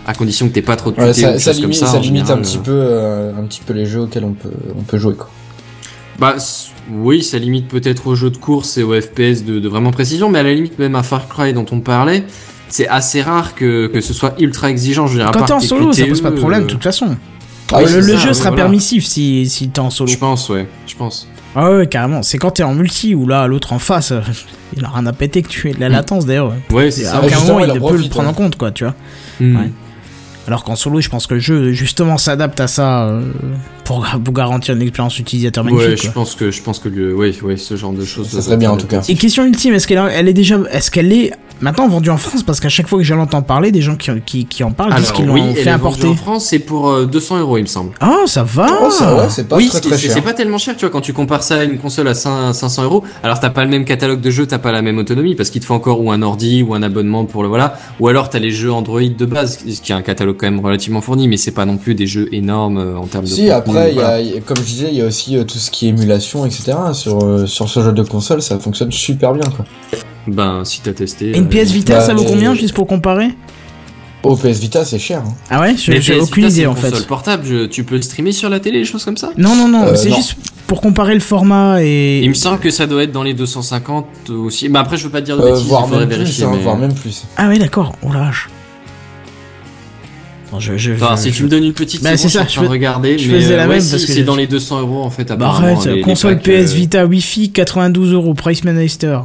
À 0.08 0.14
condition 0.14 0.48
que 0.48 0.54
t'aies 0.54 0.62
pas 0.62 0.76
trop 0.76 0.92
de 0.92 1.00
Ouais, 1.00 1.14
ça, 1.14 1.32
comme 1.54 1.62
limite, 1.62 1.76
ça. 1.76 1.88
ça 1.88 2.00
limite 2.00 2.30
un 2.30 2.38
petit 2.38 2.58
euh. 2.58 2.62
peu, 2.62 2.72
euh, 2.74 3.32
un 3.36 3.44
petit 3.46 3.62
peu 3.66 3.74
les 3.74 3.86
jeux 3.86 4.02
auxquels 4.02 4.26
on 4.26 4.34
peut, 4.34 4.52
on 4.78 4.82
peut 4.84 4.98
jouer 5.00 5.16
quoi. 5.16 5.30
Bah 6.20 6.36
oui, 6.92 7.24
ça 7.24 7.38
limite 7.38 7.68
peut-être 7.68 8.08
aux 8.08 8.16
jeux 8.16 8.30
de 8.30 8.38
course 8.38 8.78
et 8.78 8.84
aux 8.84 8.94
FPS 9.00 9.44
de, 9.44 9.60
de 9.60 9.68
vraiment 9.70 9.92
précision, 9.92 10.30
mais 10.30 10.40
à 10.40 10.44
la 10.44 10.54
limite 10.54 10.80
même 10.80 10.96
à 10.96 11.04
Far 11.04 11.28
Cry 11.28 11.54
dont 11.54 11.66
on 11.72 11.80
parlait, 11.82 12.24
c'est 12.70 12.88
assez 12.88 13.22
rare 13.22 13.56
que, 13.56 13.88
que 13.88 14.02
ce 14.02 14.14
soit 14.14 14.36
ultra 14.40 14.70
exigeant. 14.70 15.08
Je 15.08 15.20
à 15.20 15.32
Quand 15.32 15.44
t'es 15.46 15.54
en 15.54 15.60
solo, 15.60 15.92
ça 15.92 16.06
pose 16.06 16.22
pas 16.22 16.32
de 16.32 16.38
problème, 16.38 16.62
de 16.62 16.66
euh, 16.66 16.70
toute 16.70 16.84
façon. 16.84 17.18
Ah 17.74 17.78
oui, 17.80 17.84
le 17.84 17.90
c'est 17.90 18.12
le 18.12 18.18
ça, 18.18 18.28
jeu 18.28 18.34
sera 18.34 18.50
voilà. 18.50 18.64
permissif 18.64 19.06
si, 19.06 19.50
si 19.50 19.70
t'es 19.70 19.80
en 19.80 19.90
solo. 19.90 20.12
Je 20.12 20.18
pense, 20.18 20.50
ouais, 20.50 20.68
je 20.86 20.96
pense. 20.96 21.28
Ah 21.56 21.72
ouais, 21.72 21.88
carrément. 21.88 22.22
C'est 22.22 22.38
quand 22.38 22.52
t'es 22.52 22.64
en 22.64 22.76
multi 22.76 23.16
ou 23.16 23.28
là, 23.28 23.48
l'autre 23.48 23.74
en 23.74 23.80
face, 23.80 24.12
euh, 24.12 24.20
il 24.78 24.84
a 24.86 24.90
rien 24.90 25.06
à 25.08 25.14
péter 25.14 25.42
que 25.42 25.48
tu 25.48 25.70
es. 25.70 25.74
La 25.74 25.90
latence 25.90 26.26
d'ailleurs. 26.26 26.54
ouais. 26.72 26.92
C'est 26.92 27.06
À 27.06 27.12
ça. 27.12 27.18
aucun 27.20 27.28
justement, 27.30 27.48
moment 27.60 27.66
il 27.66 27.72
en 27.82 27.88
peut 27.88 27.98
le 27.98 28.10
prendre 28.10 28.28
en 28.30 28.32
ouais. 28.32 28.38
compte, 28.38 28.56
quoi, 28.58 28.72
tu 28.72 28.84
vois. 28.84 28.94
Hmm. 29.40 29.56
Ouais. 29.58 29.72
Alors 30.48 30.64
qu'en 30.64 30.76
solo, 30.76 31.02
je 31.02 31.10
pense 31.10 31.28
que 31.28 31.34
le 31.34 31.40
jeu 31.40 31.72
justement 31.72 32.18
s'adapte 32.18 32.60
à 32.60 32.68
ça 32.68 33.06
euh, 33.08 33.22
pour, 33.84 34.06
pour 34.24 34.34
garantir 34.34 34.76
une 34.76 34.82
expérience 34.82 35.18
utilisateur 35.18 35.64
magnifique. 35.64 35.90
Ouais, 35.90 35.98
je 35.98 36.04
quoi. 36.04 36.12
pense 36.14 36.36
que 36.36 36.52
je 36.52 36.62
pense 36.62 36.80
que 36.80 36.90
le, 36.90 37.16
ouais, 37.16 37.34
ouais, 37.42 37.58
ce 37.58 37.76
genre 37.76 37.94
de 37.94 38.06
choses. 38.06 38.30
Ça 38.30 38.42
serait 38.42 38.58
bien 38.58 38.72
en 38.72 38.78
tout 38.78 38.88
cas. 38.88 39.02
Et 39.08 39.16
question 39.16 39.44
ultime, 39.46 39.74
est-ce 39.74 39.88
qu'elle 39.88 40.02
elle 40.14 40.28
est 40.28 40.34
déjà, 40.34 40.60
est-ce 40.72 40.92
qu'elle 40.92 41.12
est 41.12 41.34
maintenant 41.62 41.88
vendue 41.88 42.10
en 42.10 42.18
France 42.18 42.44
Parce 42.44 42.60
qu'à 42.60 42.70
chaque 42.70 42.88
fois 42.88 42.98
que 43.00 43.04
j'en 43.04 43.20
entends 43.20 43.42
parler, 43.42 43.72
des 43.72 43.82
gens 43.82 43.96
qui, 43.96 44.10
qui, 44.26 44.46
qui 44.46 44.64
en 44.64 44.72
parlent 44.72 44.94
disent 44.96 45.06
Alors 45.06 45.14
qu'ils 45.18 45.26
l'ont 45.26 45.34
oui, 45.34 45.42
elle 45.50 45.56
fait 45.56 45.62
est 45.70 45.78
vendue 45.78 45.86
importer. 46.02 46.08
en 46.08 46.16
France, 46.16 46.46
c'est 46.46 46.60
pour 46.60 46.90
euh, 46.90 47.06
200 47.06 47.40
euros, 47.40 47.58
il 47.58 47.62
me 47.64 47.68
semble. 47.68 47.92
Ah, 48.00 48.20
ça 48.26 48.44
va. 48.44 48.68
Oh, 48.84 48.90
ça 48.90 49.16
ouais, 49.16 49.30
c'est 49.30 49.48
pas 49.48 49.58
oui, 49.58 49.68
très 49.70 49.78
c'est- 49.78 49.88
très 49.88 49.98
c'est 49.98 50.04
cher. 50.08 50.12
c'est 50.14 50.22
pas 50.22 50.34
tellement 50.34 50.58
cher, 50.58 50.76
tu 50.76 50.82
vois, 50.86 50.90
quand 50.92 51.02
tu 51.02 51.14
compares 51.14 51.44
ça 51.44 51.56
à 51.60 51.64
une 51.64 51.78
console 51.78 52.08
à 52.08 52.14
5 52.14 52.54
500 52.54 52.84
euros. 52.84 53.04
Alors 53.24 53.40
t'as 53.40 53.50
pas 53.50 53.64
le 53.64 53.70
même 53.70 53.86
catalogue 53.86 54.22
de 54.22 54.30
jeux, 54.30 54.46
t'as 54.46 54.58
pas 54.60 54.72
la 54.72 54.82
même 54.82 54.98
autonomie, 54.98 55.36
parce 55.36 55.50
qu'il 55.50 55.62
te 55.62 55.66
faut 55.66 55.74
encore 55.74 56.02
ou 56.02 56.12
un 56.12 56.22
ordi 56.22 56.64
ou 56.64 56.74
un 56.74 56.84
abonnement 56.84 57.26
pour 57.26 57.42
le 57.44 57.50
voilà, 57.50 57.78
ou 58.00 58.08
alors 58.08 58.30
t'as 58.30 58.40
les 58.40 58.52
jeux 58.52 58.72
Android 58.72 59.02
de 59.02 59.26
base, 59.26 59.58
qui 59.82 59.94
a 59.94 59.96
un 59.96 60.02
catalogue 60.02 60.38
quand 60.40 60.48
même 60.50 60.60
relativement 60.60 61.02
fourni, 61.02 61.28
mais 61.28 61.38
c'est 61.38 61.52
pas 61.52 61.66
non 61.66 61.78
plus 61.78 61.96
des 61.96 62.08
jeux 62.08 62.28
énormes 62.34 62.78
euh, 62.78 62.98
en 62.98 63.06
termes 63.08 63.26
de. 63.26 63.30
Si 63.30 63.50
après, 63.50 63.90
il 63.90 63.94
y 63.94 63.96
voilà. 63.96 64.10
a, 64.16 64.20
il 64.20 64.34
y 64.34 64.38
a- 64.38 64.42
comme 64.42 64.58
je 64.58 64.64
disais, 64.64 64.88
il 64.92 64.98
y 64.98 65.02
a 65.02 65.06
aussi 65.06 65.38
euh, 65.38 65.44
tout 65.44 65.58
ce 65.58 65.72
qui 65.72 65.86
est 65.88 65.90
émulation, 65.90 66.46
etc. 66.46 66.74
Sur 66.94 67.24
euh, 67.24 67.46
sur 67.46 67.70
ce 67.70 67.82
jeu 67.84 67.92
de 67.92 68.04
console, 68.04 68.42
ça 68.42 68.60
fonctionne 68.60 68.92
super 68.92 69.34
bien 69.34 69.50
quoi. 69.56 69.66
Ben 70.28 70.64
si 70.66 70.82
t'as 70.82 70.94
testé. 70.94 71.32
Et 71.32 71.38
une 71.38 71.46
euh, 71.46 71.48
PS 71.64 71.72
Vita, 71.72 71.96
bah, 71.96 72.02
ça 72.02 72.14
vaut 72.14 72.24
euh, 72.24 72.28
combien 72.28 72.54
juste 72.56 72.74
pour 72.74 72.88
comparer? 72.88 73.30
Au 74.24 74.36
PS 74.36 74.60
Vita, 74.60 74.84
c'est 74.86 74.98
cher. 74.98 75.20
hein. 75.26 75.34
Ah 75.52 75.62
ouais, 75.62 75.76
j'ai 75.78 75.98
aucune 76.20 76.46
Vita, 76.46 76.50
c'est 76.50 76.54
idée 76.56 76.62
une 76.64 76.68
en 76.70 76.76
fait. 76.76 76.90
console 76.90 77.06
portable, 77.06 77.44
je- 77.46 77.66
tu 77.68 77.84
peux 77.84 78.02
streamer 78.02 78.32
sur 78.32 78.50
la 78.50 78.60
télé, 78.60 78.80
des 78.80 78.86
choses 78.86 79.06
comme 79.06 79.18
ça? 79.18 79.30
Non, 79.38 79.56
non, 79.56 79.68
non, 79.68 79.84
Euh, 79.84 79.96
c'est 79.96 80.12
juste 80.12 80.36
pour 80.66 80.82
comparer 80.82 81.14
le 81.14 81.20
format 81.20 81.84
et. 81.84 82.22
Il 82.24 82.30
me 82.30 82.34
semble 82.34 82.58
que 82.60 82.72
ça 82.72 82.88
doit 82.88 83.04
être 83.04 83.12
dans 83.12 83.22
les 83.22 83.36
250 83.36 84.32
aussi. 84.32 84.68
Mais 84.68 84.80
après, 84.80 84.98
je 84.98 85.04
veux 85.04 85.12
pas 85.12 85.22
dire 85.22 85.38
de 85.38 85.44
Euh, 85.44 85.52
bêtises, 85.52 85.68
voire 85.68 85.88
même 85.88 86.08
plus, 86.08 86.18
vérifier. 86.18 86.46
hein, 86.46 86.52
mais- 86.56 86.60
voire 86.64 86.78
même 86.78 86.94
plus. 86.96 87.24
Ah 87.38 87.48
ouais, 87.50 87.60
d'accord. 87.60 87.96
Oh 88.02 88.08
la 88.12 88.20
vache. 88.22 88.50
Attends, 90.48 90.60
je, 90.60 90.78
je, 90.78 90.94
Enfin, 90.94 91.16
je- 91.18 91.22
si 91.22 91.32
je- 91.32 91.38
tu 91.38 91.44
me 91.44 91.50
donnes 91.50 91.64
une 91.64 91.74
petite 91.74 92.04
Bah, 92.04 92.18
c'est 92.18 92.30
ça, 92.30 92.46
je 92.48 92.60
fais- 92.60 92.66
regarder. 92.68 93.18
je 93.20 93.32
mais, 93.32 93.42
faisais 93.42 93.58
la 93.58 93.64
euh, 93.64 93.68
même 93.68 93.82
si, 93.82 93.92
parce 93.92 94.06
que 94.06 94.12
c'est 94.14 94.24
dans 94.24 94.36
les 94.36 94.48
200 94.48 94.80
euros 94.80 95.04
en 95.04 95.10
fait. 95.10 95.26
Bah 95.26 95.34
Apparemment, 95.36 95.80
arrête, 95.80 95.94
les- 95.96 96.02
console 96.02 96.34
euh, 96.34 96.62
PS 96.64 96.74
Vita 96.74 97.06
Wi-Fi 97.06 97.52
92 97.52 98.14
euros, 98.14 98.34
price 98.34 98.64
Meister. 98.64 99.20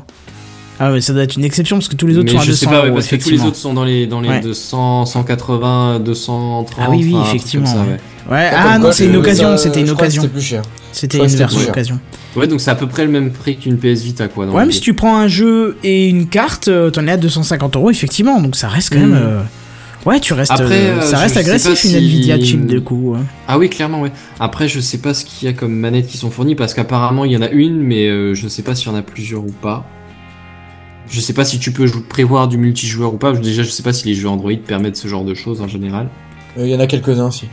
Ah 0.82 0.90
ouais, 0.92 1.00
ça 1.02 1.12
doit 1.12 1.22
être 1.22 1.36
une 1.36 1.44
exception 1.44 1.76
parce 1.76 1.88
que 1.88 1.94
tous 1.96 2.06
les 2.06 2.16
autres 2.16 2.24
mais 2.32 2.32
sont 2.32 2.38
à 2.38 2.44
je 2.44 2.50
200 2.52 2.60
sais 2.60 2.66
pas, 2.66 2.80
ouais, 2.80 2.86
euros, 2.88 2.94
parce 2.94 3.06
que 3.08 3.16
tous 3.16 3.30
les 3.30 3.42
autres 3.42 3.56
sont 3.56 3.74
dans 3.74 3.84
les 3.84 4.06
dans 4.06 4.20
les 4.22 4.30
Ouais. 4.30 4.40
200, 4.40 5.04
180, 5.04 6.00
230. 6.00 6.68
Ah 6.80 6.86
oui, 6.90 7.02
oui, 7.04 7.14
enfin, 7.16 7.28
effectivement, 7.28 7.66
ça, 7.66 7.76
ouais. 7.80 7.82
ouais. 7.82 8.00
Ouais, 8.30 8.50
Comme 8.50 8.60
ah 8.64 8.78
non, 8.78 8.92
c'est 8.92 9.06
une 9.06 9.16
occasion, 9.16 9.50
ça, 9.56 9.64
c'était 9.64 9.80
une 9.82 9.90
occasion. 9.90 10.22
C'était 10.22 10.32
plus 10.32 10.42
cher. 10.42 10.62
C'était 10.92 11.18
je 11.18 11.22
crois 11.22 11.32
une 11.32 11.36
version 11.38 11.60
occasion. 11.68 12.00
Ouais, 12.36 12.46
donc 12.46 12.60
c'est 12.60 12.70
à 12.70 12.74
peu 12.76 12.86
près 12.86 13.04
le 13.04 13.10
même 13.10 13.30
prix 13.30 13.56
qu'une 13.56 13.76
PS 13.76 14.02
Vita, 14.02 14.28
quoi. 14.28 14.46
dans 14.46 14.52
Ouais, 14.52 14.64
mais 14.64 14.72
si 14.72 14.80
tu 14.80 14.94
prends 14.94 15.16
un 15.18 15.28
jeu 15.28 15.76
et 15.84 16.08
une 16.08 16.28
carte, 16.28 16.68
euh, 16.68 16.90
t'en 16.90 17.06
es 17.06 17.10
à 17.10 17.16
250 17.16 17.76
euros, 17.76 17.90
effectivement, 17.90 18.40
donc 18.40 18.56
ça 18.56 18.68
reste 18.68 18.92
quand 18.92 19.00
même. 19.00 19.10
Mm. 19.10 19.14
euh, 19.22 19.40
Ouais, 20.06 20.18
tu 20.18 20.32
restes. 20.32 20.50
Après, 20.52 20.64
euh, 20.86 20.98
euh, 20.98 21.02
ça 21.02 21.18
reste 21.18 21.36
agressif 21.36 21.70
une 21.84 21.90
si- 21.90 21.94
Nvidia 21.96 22.40
chip 22.40 22.64
de 22.64 22.78
coup. 22.78 23.14
hein. 23.18 23.24
Ah 23.46 23.58
oui, 23.58 23.68
clairement, 23.68 24.00
ouais. 24.00 24.12
Après, 24.38 24.66
je 24.66 24.80
sais 24.80 24.96
pas 24.96 25.12
ce 25.12 25.26
qu'il 25.26 25.46
y 25.46 25.50
a 25.50 25.54
comme 25.54 25.74
manettes 25.74 26.06
qui 26.06 26.16
sont 26.16 26.30
fournies 26.30 26.54
parce 26.54 26.72
qu'apparemment 26.72 27.26
il 27.26 27.32
y 27.32 27.36
en 27.36 27.42
a 27.42 27.50
une, 27.50 27.82
mais 27.82 28.08
euh, 28.08 28.32
je 28.32 28.48
sais 28.48 28.62
pas 28.62 28.74
s'il 28.74 28.90
y 28.90 28.94
en 28.94 28.96
a 28.96 29.02
plusieurs 29.02 29.42
ou 29.44 29.52
pas. 29.60 29.84
Je 31.10 31.20
sais 31.20 31.32
pas 31.32 31.44
si 31.44 31.58
tu 31.58 31.72
peux 31.72 31.86
prévoir 32.08 32.48
du 32.48 32.56
multijoueur 32.56 33.12
ou 33.14 33.16
pas. 33.16 33.32
Déjà, 33.32 33.62
je 33.62 33.70
sais 33.70 33.82
pas 33.82 33.92
si 33.92 34.06
les 34.06 34.14
jeux 34.14 34.28
Android 34.28 34.52
permettent 34.64 34.96
ce 34.96 35.08
genre 35.08 35.24
de 35.24 35.34
choses 35.34 35.60
en 35.60 35.68
général. 35.68 36.08
Euh, 36.56 36.66
Il 36.66 36.70
y 36.70 36.74
en 36.76 36.80
a 36.80 36.86
quelques-uns 36.86 37.26
aussi. 37.26 37.46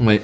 Ouais. 0.00 0.20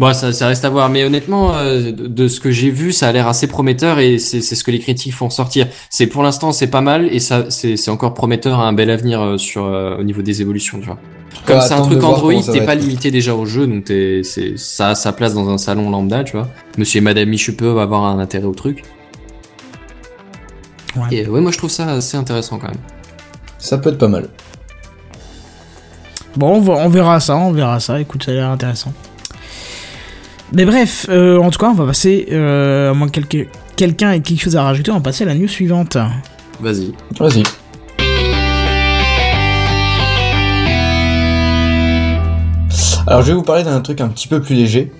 Bon, 0.00 0.12
ça, 0.12 0.32
ça 0.32 0.48
reste 0.48 0.64
à 0.64 0.70
voir, 0.70 0.88
mais 0.90 1.04
honnêtement, 1.04 1.54
euh, 1.54 1.92
de, 1.92 2.06
de 2.08 2.28
ce 2.28 2.40
que 2.40 2.50
j'ai 2.50 2.70
vu, 2.70 2.92
ça 2.92 3.08
a 3.08 3.12
l'air 3.12 3.28
assez 3.28 3.46
prometteur 3.46 4.00
et 4.00 4.18
c'est 4.18 4.40
ce 4.40 4.64
que 4.64 4.70
les 4.72 4.80
critiques 4.80 5.14
font 5.14 5.30
sortir. 5.30 5.68
C'est 5.90 6.08
pour 6.08 6.22
l'instant, 6.22 6.50
c'est 6.52 6.66
pas 6.66 6.80
mal 6.80 7.08
et 7.12 7.20
ça, 7.20 7.46
c'est 7.50 7.88
encore 7.88 8.14
prometteur, 8.14 8.58
à 8.58 8.66
un 8.66 8.72
bel 8.72 8.90
avenir 8.90 9.20
euh, 9.20 9.38
sur 9.38 9.64
euh, 9.64 9.96
au 9.96 10.02
niveau 10.02 10.22
des 10.22 10.40
évolutions, 10.40 10.80
tu 10.80 10.86
vois. 10.86 10.98
Comme 11.46 11.60
c'est 11.60 11.74
un 11.74 11.82
truc 11.82 12.02
Android, 12.02 12.32
t'es 12.42 12.64
pas 12.64 12.74
limité 12.74 13.10
déjà 13.10 13.34
au 13.34 13.46
jeu, 13.46 13.66
donc 13.66 13.84
t'es, 13.84 14.22
c'est 14.24 14.58
ça 14.58 14.88
a 14.90 14.94
sa 14.94 15.12
place 15.12 15.34
dans 15.34 15.48
un 15.48 15.58
salon 15.58 15.90
lambda, 15.90 16.24
tu 16.24 16.32
vois. 16.32 16.48
Monsieur 16.78 16.98
et 16.98 17.00
Madame 17.00 17.28
Michu 17.28 17.52
peuvent 17.52 17.78
avoir 17.78 18.04
un 18.04 18.18
intérêt 18.18 18.46
au 18.46 18.54
truc. 18.54 18.82
Ouais. 20.98 21.14
Et 21.16 21.28
ouais, 21.28 21.40
moi 21.40 21.50
je 21.52 21.58
trouve 21.58 21.70
ça 21.70 21.86
assez 21.92 22.16
intéressant 22.16 22.58
quand 22.58 22.68
même. 22.68 22.80
Ça 23.58 23.78
peut 23.78 23.90
être 23.90 23.98
pas 23.98 24.08
mal. 24.08 24.28
Bon, 26.36 26.56
on, 26.56 26.60
va- 26.60 26.74
on 26.74 26.88
verra 26.88 27.18
ça, 27.20 27.36
on 27.36 27.52
verra 27.52 27.80
ça. 27.80 28.00
Écoute, 28.00 28.24
ça 28.24 28.30
a 28.30 28.34
l'air 28.34 28.48
intéressant. 28.50 28.92
Mais 30.52 30.64
bref, 30.64 31.06
euh, 31.08 31.38
en 31.38 31.50
tout 31.50 31.58
cas, 31.58 31.66
on 31.68 31.74
va 31.74 31.86
passer. 31.86 32.28
Euh, 32.32 32.90
à 32.90 32.94
moins 32.94 33.08
que 33.08 33.20
quelqu'un 33.20 33.44
quelqu'un 33.76 34.12
ait 34.12 34.20
quelque 34.20 34.40
chose 34.42 34.56
à 34.56 34.62
rajouter, 34.62 34.90
on 34.90 34.94
va 34.94 35.00
passer 35.00 35.24
à 35.24 35.26
la 35.28 35.34
news 35.34 35.46
suivante. 35.48 35.96
Vas-y. 36.60 36.92
Vas-y. 37.18 37.42
Alors 43.06 43.22
je 43.22 43.28
vais 43.28 43.34
vous 43.34 43.42
parler 43.42 43.64
d'un 43.64 43.80
truc 43.80 44.00
un 44.00 44.08
petit 44.08 44.28
peu 44.28 44.40
plus 44.40 44.54
léger. 44.54 44.92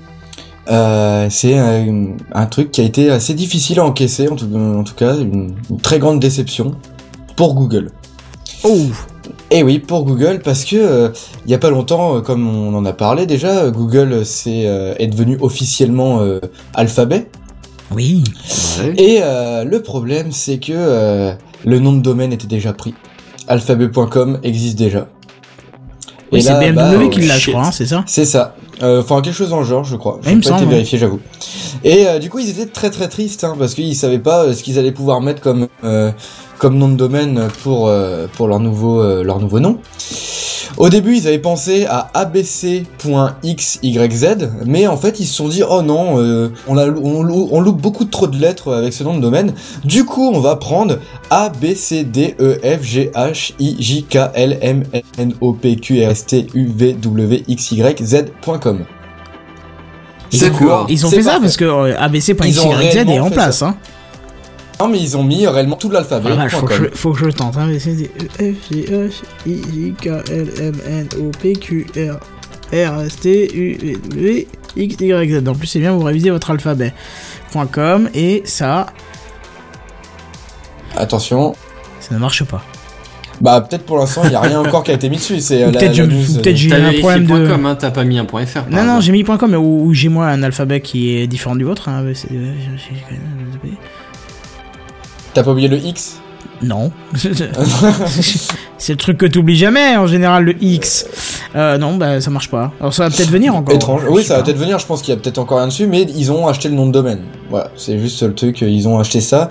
Euh, 0.70 1.28
c'est 1.30 1.56
un, 1.56 2.08
un 2.32 2.46
truc 2.46 2.70
qui 2.70 2.80
a 2.80 2.84
été 2.84 3.10
assez 3.10 3.34
difficile 3.34 3.80
à 3.80 3.84
encaisser, 3.84 4.28
en 4.28 4.36
tout, 4.36 4.48
en 4.54 4.84
tout 4.84 4.94
cas, 4.94 5.16
une, 5.16 5.54
une 5.70 5.80
très 5.80 5.98
grande 5.98 6.20
déception 6.20 6.74
pour 7.36 7.54
Google. 7.54 7.90
Oh, 8.64 8.76
Et 9.50 9.62
oui, 9.62 9.78
pour 9.78 10.04
Google, 10.04 10.40
parce 10.44 10.64
que 10.64 10.76
euh, 10.76 11.08
il 11.46 11.50
y 11.50 11.54
a 11.54 11.58
pas 11.58 11.70
longtemps, 11.70 12.16
euh, 12.16 12.20
comme 12.20 12.46
on 12.48 12.74
en 12.74 12.84
a 12.84 12.92
parlé 12.92 13.24
déjà, 13.24 13.70
Google 13.70 14.26
c'est 14.26 14.66
euh, 14.66 14.94
est 14.98 15.06
devenu 15.06 15.38
officiellement 15.40 16.20
euh, 16.20 16.40
Alphabet. 16.74 17.28
oui. 17.94 18.24
Ouais. 18.80 18.94
Et 18.96 19.20
euh, 19.22 19.64
le 19.64 19.82
problème, 19.82 20.32
c'est 20.32 20.58
que 20.58 20.72
euh, 20.74 21.32
le 21.64 21.78
nom 21.78 21.92
de 21.94 22.00
domaine 22.00 22.32
était 22.32 22.46
déjà 22.46 22.72
pris. 22.72 22.94
Alphabet.com 23.48 24.38
existe 24.42 24.76
déjà. 24.76 25.08
Oui, 26.30 26.40
Et 26.40 26.42
c'est 26.42 26.58
BMW 26.58 26.74
bah, 26.74 27.08
qui 27.10 27.20
l'a, 27.22 27.34
je 27.34 27.40
shit. 27.40 27.54
crois, 27.54 27.66
hein, 27.68 27.72
c'est 27.72 27.86
ça? 27.86 28.04
C'est 28.06 28.26
ça. 28.26 28.54
Euh, 28.82 29.00
Enfin, 29.02 29.20
quelque 29.22 29.34
chose 29.34 29.50
dans 29.50 29.60
le 29.60 29.64
genre, 29.66 29.84
je 29.84 29.96
crois. 29.96 30.18
me 30.24 30.40
J'ai 30.42 30.50
pas 30.50 30.56
été 30.56 30.66
vérifié, 30.66 30.98
j'avoue. 30.98 31.20
Et 31.84 32.06
euh, 32.06 32.18
du 32.18 32.30
coup, 32.30 32.38
ils 32.38 32.50
étaient 32.50 32.66
très 32.66 32.90
très 32.90 33.08
tristes, 33.08 33.44
hein, 33.44 33.56
parce 33.58 33.74
qu'ils 33.74 33.94
savaient 33.96 34.18
pas 34.18 34.44
euh, 34.44 34.54
ce 34.54 34.62
qu'ils 34.62 34.78
allaient 34.78 34.92
pouvoir 34.92 35.20
mettre 35.20 35.40
comme 35.40 35.68
euh, 35.84 36.10
comme 36.58 36.76
nom 36.76 36.88
de 36.88 36.96
domaine 36.96 37.48
pour 37.62 37.88
euh, 37.88 38.26
pour 38.32 38.48
leur 38.48 38.60
nouveau 38.60 39.00
euh, 39.00 39.22
leur 39.22 39.40
nouveau 39.40 39.60
nom. 39.60 39.78
Au 40.78 40.88
début, 40.88 41.16
ils 41.16 41.26
avaient 41.26 41.40
pensé 41.40 41.86
à 41.86 42.08
abc.xyz, 42.14 42.86
mais 44.64 44.86
en 44.86 44.96
fait, 44.96 45.18
ils 45.18 45.26
se 45.26 45.34
sont 45.34 45.48
dit 45.48 45.62
oh 45.68 45.82
non, 45.82 46.20
euh, 46.20 46.50
on, 46.68 46.78
a, 46.78 46.86
on, 46.88 47.22
lou- 47.24 47.48
on 47.50 47.60
loupe 47.60 47.80
beaucoup 47.82 48.04
trop 48.04 48.28
de 48.28 48.36
lettres 48.38 48.72
avec 48.72 48.92
ce 48.92 49.02
nom 49.02 49.16
de 49.16 49.20
domaine. 49.20 49.54
Du 49.84 50.04
coup, 50.04 50.30
on 50.32 50.38
va 50.38 50.54
prendre 50.54 50.98
a 51.30 51.48
b 51.48 51.74
c 51.74 52.04
d 52.04 52.36
e 52.38 52.60
f 52.62 52.82
g 52.84 53.10
h 53.12 53.52
i 53.58 53.76
j 53.80 54.04
k 54.08 54.30
l 54.34 54.56
m 54.60 54.84
n 55.18 55.34
o 55.40 55.52
p 55.52 55.74
q 55.76 56.04
r 56.04 56.10
s 56.12 56.24
t 56.26 56.46
u 56.54 56.70
v 56.72 56.94
w 56.94 57.42
x 57.48 57.72
y 57.72 57.96
z.com. 58.04 58.84
Ils 60.30 60.38
C'est 60.38 60.50
ont, 60.62 60.86
ils 60.88 60.98
fait 60.98 61.22
ça 61.22 61.38
parce 61.40 61.56
que 61.56 61.64
euh, 61.64 61.98
ABC.xyz 61.98 62.58
est 62.58 63.18
en 63.18 63.28
fait 63.28 63.34
place. 63.34 63.62
Hein. 63.62 63.74
Non, 64.80 64.88
mais 64.88 65.00
ils 65.00 65.16
ont 65.16 65.24
mis 65.24 65.46
réellement 65.46 65.76
tout 65.76 65.90
l'alphabet. 65.90 66.28
la 66.28 66.36
vache, 66.36 66.52
faut, 66.52 66.66
que 66.66 66.74
point 66.76 66.86
je, 66.90 66.96
faut 66.96 67.12
que 67.12 67.18
je 67.18 67.30
tente. 67.30 67.56
Hein. 67.56 67.68
D, 67.68 68.10
E, 68.40 68.52
F, 68.52 68.72
G, 68.72 68.84
H, 68.90 69.12
I, 69.46 69.62
J, 69.72 69.94
K, 70.00 70.06
L, 70.06 70.48
M, 70.60 70.74
N, 70.86 71.08
O, 71.20 71.30
P, 71.40 71.52
Q, 71.54 71.86
R, 71.96 72.18
R, 72.72 73.02
S, 73.02 73.16
T, 73.16 73.56
U, 73.56 73.76
V, 73.76 73.98
W, 74.10 74.46
X, 74.76 74.96
Y, 75.00 75.30
Z. 75.30 75.48
En 75.48 75.54
plus, 75.54 75.66
c'est 75.66 75.80
bien, 75.80 75.92
vous 75.92 76.02
révisez 76.02 76.30
votre 76.30 76.50
alphabet. 76.50 76.92
Point 77.50 77.66
.com 77.66 78.08
et 78.14 78.42
ça. 78.44 78.86
Attention. 80.96 81.54
ça 82.00 82.14
ne 82.14 82.20
marche 82.20 82.44
pas. 82.44 82.62
Bah, 83.40 83.60
peut-être 83.60 83.84
pour 83.84 83.98
l'instant, 83.98 84.22
il 84.24 84.30
n'y 84.30 84.36
a 84.36 84.40
rien 84.40 84.60
encore 84.60 84.82
qui 84.82 84.90
a 84.90 84.94
été 84.94 85.08
mis 85.08 85.16
dessus. 85.16 85.40
C'est 85.40 85.62
euh, 85.62 85.70
la, 85.70 85.78
peut-être 85.78 85.98
euh, 86.00 86.56
j'ai 86.56 86.68
T'as 86.68 86.88
un 86.88 86.92
problème 86.92 87.26
de. 87.26 87.48
.com, 87.48 87.66
hein, 87.66 87.76
t'as 87.76 87.90
pas 87.90 88.04
mis 88.04 88.18
un 88.18 88.24
point 88.24 88.44
.fr. 88.46 88.64
par 88.64 88.70
Non, 88.70 88.84
non, 88.84 89.00
j'ai 89.00 89.12
mis 89.12 89.24
.com, 89.24 89.38
mais 89.48 89.56
où, 89.56 89.84
où 89.84 89.94
j'ai 89.94 90.08
moi 90.08 90.26
un 90.26 90.42
alphabet 90.42 90.80
qui 90.80 91.16
est 91.16 91.26
différent 91.26 91.54
du 91.54 91.64
vôtre. 91.64 91.88
Hein. 91.88 92.04
T'as 95.38 95.44
pas 95.44 95.52
oublié 95.52 95.68
le 95.68 95.78
X 95.78 96.16
Non. 96.64 96.90
c'est 98.76 98.92
le 98.92 98.96
truc 98.96 99.18
que 99.18 99.26
t'oublies 99.26 99.54
jamais 99.54 99.96
en 99.96 100.08
général, 100.08 100.42
le 100.42 100.60
X. 100.60 101.06
Euh, 101.54 101.78
non, 101.78 101.96
bah 101.96 102.20
ça 102.20 102.28
marche 102.32 102.50
pas. 102.50 102.72
Alors 102.80 102.92
ça 102.92 103.04
va 103.04 103.14
peut-être 103.14 103.30
venir 103.30 103.54
encore. 103.54 103.72
Étrange. 103.72 104.02
Je 104.04 104.08
Oui, 104.08 104.24
ça 104.24 104.36
va 104.36 104.42
peut-être 104.42 104.58
venir. 104.58 104.80
Je 104.80 104.86
pense 104.86 105.00
qu'il 105.00 105.14
y 105.14 105.16
a 105.16 105.20
peut-être 105.20 105.38
encore 105.38 105.58
rien 105.58 105.68
dessus, 105.68 105.86
mais 105.86 106.02
ils 106.02 106.32
ont 106.32 106.48
acheté 106.48 106.68
le 106.68 106.74
nom 106.74 106.88
de 106.88 106.90
domaine. 106.90 107.20
Voilà, 107.50 107.70
c'est 107.76 108.00
juste 108.00 108.20
le 108.24 108.34
truc. 108.34 108.62
Ils 108.62 108.88
ont 108.88 108.98
acheté 108.98 109.20
ça 109.20 109.48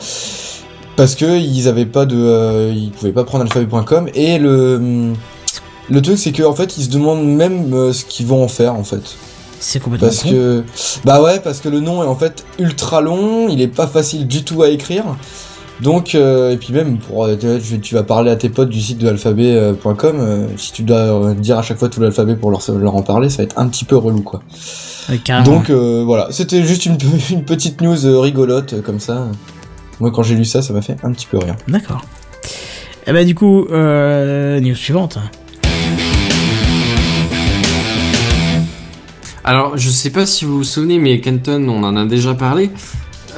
parce 0.98 1.16
que 1.16 1.40
ils 1.40 1.70
avaient 1.70 1.86
pas 1.86 2.06
de, 2.06 2.18
euh, 2.18 2.74
ils 2.76 2.92
pouvaient 2.92 3.14
pas 3.14 3.24
prendre 3.24 3.46
alphabet.com 3.46 4.10
et 4.14 4.40
le 4.40 5.14
le 5.90 6.02
truc 6.02 6.18
c'est 6.18 6.34
que 6.34 6.44
en 6.44 6.54
fait 6.54 6.78
ils 6.78 6.84
se 6.84 6.90
demandent 6.90 7.26
même 7.26 7.74
euh, 7.74 7.94
ce 7.94 8.04
qu'ils 8.04 8.26
vont 8.26 8.44
en 8.44 8.50
faire 8.50 8.76
en 8.76 8.84
fait. 8.84 9.16
C'est 9.62 9.80
complètement 9.80 10.10
Parce 10.10 10.24
con. 10.24 10.32
que 10.32 10.64
bah 11.06 11.22
ouais, 11.22 11.40
parce 11.40 11.62
que 11.62 11.70
le 11.70 11.80
nom 11.80 12.04
est 12.04 12.08
en 12.08 12.16
fait 12.18 12.44
ultra 12.60 13.00
long, 13.00 13.48
il 13.48 13.62
est 13.62 13.70
pas 13.70 13.88
facile 13.88 14.28
du 14.28 14.44
tout 14.44 14.64
à 14.64 14.70
écrire. 14.70 15.06
Donc 15.82 16.16
euh, 16.16 16.52
et 16.52 16.58
puis 16.58 16.74
même 16.74 16.98
pour 16.98 17.26
euh, 17.26 17.36
tu 17.36 17.80
tu 17.80 17.94
vas 17.94 18.04
parler 18.04 18.32
à 18.32 18.36
tes 18.36 18.50
potes 18.50 18.70
du 18.70 18.82
site 18.82 18.98
de 18.98 19.08
alphabet.com, 19.08 20.18
euh, 20.20 20.48
si 20.58 20.74
tu 20.74 20.82
dois 20.82 20.98
euh, 20.98 21.34
dire 21.36 21.60
à 21.60 21.62
chaque 21.62 21.78
fois 21.78 21.88
tout 21.88 22.02
l'alphabet 22.02 22.36
pour 22.36 22.50
leur, 22.50 22.62
leur 22.80 22.96
en 22.96 23.04
parler, 23.04 23.30
ça 23.30 23.38
va 23.38 23.44
être 23.44 23.60
un 23.60 23.68
petit 23.68 23.86
peu 23.86 23.96
relou 23.96 24.22
quoi. 24.22 24.42
Donc 25.46 25.70
euh, 25.70 26.04
voilà, 26.06 26.30
c'était 26.32 26.64
juste 26.64 26.86
une, 26.86 26.98
une 27.30 27.44
petite 27.44 27.82
news 27.82 28.22
rigolote 28.22 28.82
comme 28.82 29.00
ça. 29.00 29.28
Moi 30.00 30.12
quand 30.12 30.24
j'ai 30.24 30.36
lu 30.36 30.46
ça, 30.46 30.62
ça 30.62 30.74
m'a 30.74 30.82
fait 30.82 30.98
un 31.04 31.12
petit 31.12 31.28
peu 31.28 31.38
rire. 31.38 31.56
D'accord. 31.68 32.02
Et 33.06 33.14
bah 33.14 33.24
du 33.24 33.36
coup, 33.36 33.66
euh, 33.72 34.60
news 34.60 34.76
suivante. 34.76 35.18
Alors, 39.46 39.78
je 39.78 39.90
sais 39.90 40.10
pas 40.10 40.26
si 40.26 40.44
vous 40.44 40.58
vous 40.58 40.64
souvenez, 40.66 41.00
mais 41.00 41.22
Kenton, 41.22 41.70
on 41.70 41.82
en 41.84 41.96
a 41.96 42.04
déjà 42.04 42.34
parlé. 42.34 42.70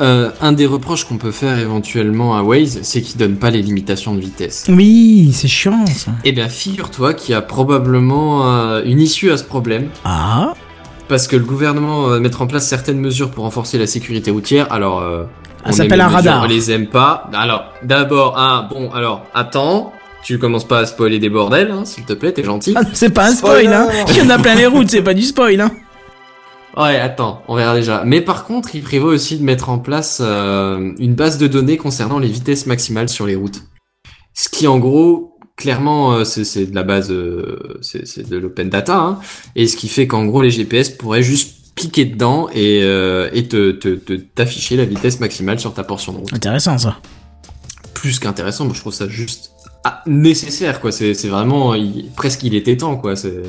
Euh, 0.01 0.29
un 0.41 0.51
des 0.53 0.65
reproches 0.65 1.03
qu'on 1.03 1.17
peut 1.17 1.31
faire 1.31 1.59
éventuellement 1.59 2.37
à 2.37 2.41
Waze, 2.43 2.79
c'est 2.83 3.01
qu'il 3.01 3.17
donne 3.17 3.35
pas 3.35 3.49
les 3.49 3.61
limitations 3.61 4.13
de 4.15 4.19
vitesse. 4.21 4.65
Oui, 4.69 5.31
c'est 5.33 5.47
chiant 5.49 5.85
ça. 5.87 6.11
Eh 6.23 6.31
bien, 6.31 6.47
figure-toi 6.47 7.13
qu'il 7.13 7.33
y 7.33 7.35
a 7.35 7.41
probablement 7.41 8.49
euh, 8.49 8.81
une 8.85 9.01
issue 9.01 9.29
à 9.31 9.37
ce 9.37 9.43
problème, 9.43 9.87
Ah, 10.05 10.53
parce 11.07 11.27
que 11.27 11.35
le 11.35 11.43
gouvernement 11.43 12.03
va 12.03 12.19
mettre 12.19 12.41
en 12.41 12.47
place 12.47 12.67
certaines 12.67 12.99
mesures 12.99 13.31
pour 13.31 13.43
renforcer 13.43 13.77
la 13.77 13.87
sécurité 13.87 14.31
routière. 14.31 14.71
Alors, 14.71 14.99
euh, 15.01 15.23
Ça 15.23 15.27
on 15.65 15.67
aime 15.69 15.73
s'appelle 15.73 15.89
les 15.97 16.01
un 16.01 16.05
mesures, 16.05 16.15
radar. 16.17 16.43
On 16.43 16.47
les 16.47 16.71
aime 16.71 16.87
pas. 16.87 17.29
Alors, 17.33 17.65
d'abord, 17.83 18.37
un 18.37 18.67
bon, 18.71 18.91
alors, 18.91 19.25
attends, 19.33 19.91
tu 20.23 20.37
commences 20.39 20.67
pas 20.67 20.79
à 20.79 20.85
spoiler 20.85 21.19
des 21.19 21.29
bordels, 21.29 21.71
hein, 21.71 21.83
s'il 21.85 22.05
te 22.05 22.13
plaît, 22.13 22.31
t'es 22.31 22.43
gentil. 22.43 22.73
Ah, 22.77 22.81
c'est 22.93 23.09
pas 23.09 23.25
un 23.27 23.31
spoil, 23.31 23.63
Spoiler. 23.65 23.73
hein. 23.75 23.87
Il 24.09 24.17
y 24.17 24.21
en 24.21 24.29
a 24.29 24.37
plein 24.39 24.55
les 24.55 24.65
routes, 24.67 24.89
c'est 24.89 25.01
pas 25.01 25.13
du 25.13 25.23
spoil, 25.23 25.59
hein. 25.59 25.71
Ouais, 26.77 26.97
attends, 26.97 27.41
on 27.47 27.55
verra 27.55 27.75
déjà. 27.75 28.03
Mais 28.05 28.21
par 28.21 28.45
contre, 28.45 28.75
il 28.75 28.83
prévoit 28.83 29.11
aussi 29.11 29.37
de 29.37 29.43
mettre 29.43 29.69
en 29.69 29.79
place 29.79 30.19
euh, 30.23 30.93
une 30.99 31.15
base 31.15 31.37
de 31.37 31.47
données 31.47 31.77
concernant 31.77 32.19
les 32.19 32.27
vitesses 32.27 32.65
maximales 32.67 33.09
sur 33.09 33.25
les 33.25 33.35
routes. 33.35 33.63
Ce 34.33 34.47
qui, 34.49 34.67
en 34.67 34.77
gros, 34.79 35.37
clairement, 35.57 36.13
euh, 36.13 36.23
c'est 36.23 36.67
de 36.67 36.75
la 36.75 36.83
base, 36.83 37.11
euh, 37.11 37.79
c'est 37.81 38.27
de 38.29 38.37
l'open 38.37 38.69
data, 38.69 38.97
hein, 38.97 39.19
et 39.55 39.67
ce 39.67 39.75
qui 39.75 39.89
fait 39.89 40.07
qu'en 40.07 40.25
gros, 40.25 40.41
les 40.41 40.51
GPS 40.51 40.89
pourraient 40.89 41.23
juste 41.23 41.55
cliquer 41.75 42.05
dedans 42.05 42.49
et, 42.53 42.79
et 42.79 43.47
te 43.47 43.71
te- 43.71 43.95
te- 43.95 44.13
t'afficher 44.13 44.75
la 44.75 44.83
vitesse 44.85 45.19
maximale 45.21 45.59
sur 45.59 45.73
ta 45.73 45.83
portion 45.83 46.11
de 46.13 46.17
route. 46.19 46.33
Intéressant 46.33 46.77
ça. 46.77 46.97
Plus 47.93 48.19
qu'intéressant, 48.19 48.65
moi 48.65 48.73
je 48.75 48.81
trouve 48.81 48.93
ça 48.93 49.07
juste 49.07 49.51
ah, 49.85 50.03
nécessaire, 50.05 50.81
quoi. 50.81 50.91
C'est 50.91 51.13
c'est 51.13 51.29
vraiment, 51.29 51.73
il- 51.75 52.09
presque 52.15 52.43
il 52.43 52.53
était 52.53 52.75
temps, 52.77 52.97
quoi. 52.97 53.15
C'est 53.15 53.41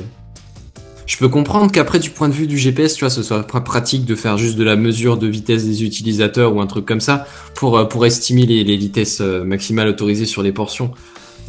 Je 1.11 1.17
peux 1.17 1.27
comprendre 1.27 1.69
qu'après, 1.69 1.99
du 1.99 2.09
point 2.09 2.29
de 2.29 2.33
vue 2.33 2.47
du 2.47 2.57
GPS, 2.57 2.93
tu 2.93 3.01
vois, 3.01 3.09
ce 3.09 3.21
soit 3.21 3.45
pas 3.45 3.59
pratique 3.59 4.05
de 4.05 4.15
faire 4.15 4.37
juste 4.37 4.55
de 4.55 4.63
la 4.63 4.77
mesure 4.77 5.17
de 5.17 5.27
vitesse 5.27 5.65
des 5.65 5.83
utilisateurs 5.83 6.55
ou 6.55 6.61
un 6.61 6.67
truc 6.67 6.85
comme 6.85 7.01
ça 7.01 7.27
pour, 7.53 7.77
euh, 7.77 7.83
pour 7.83 8.05
estimer 8.05 8.45
les, 8.45 8.63
les 8.63 8.77
vitesses 8.77 9.19
euh, 9.19 9.43
maximales 9.43 9.89
autorisées 9.89 10.25
sur 10.25 10.41
les 10.41 10.53
portions. 10.53 10.91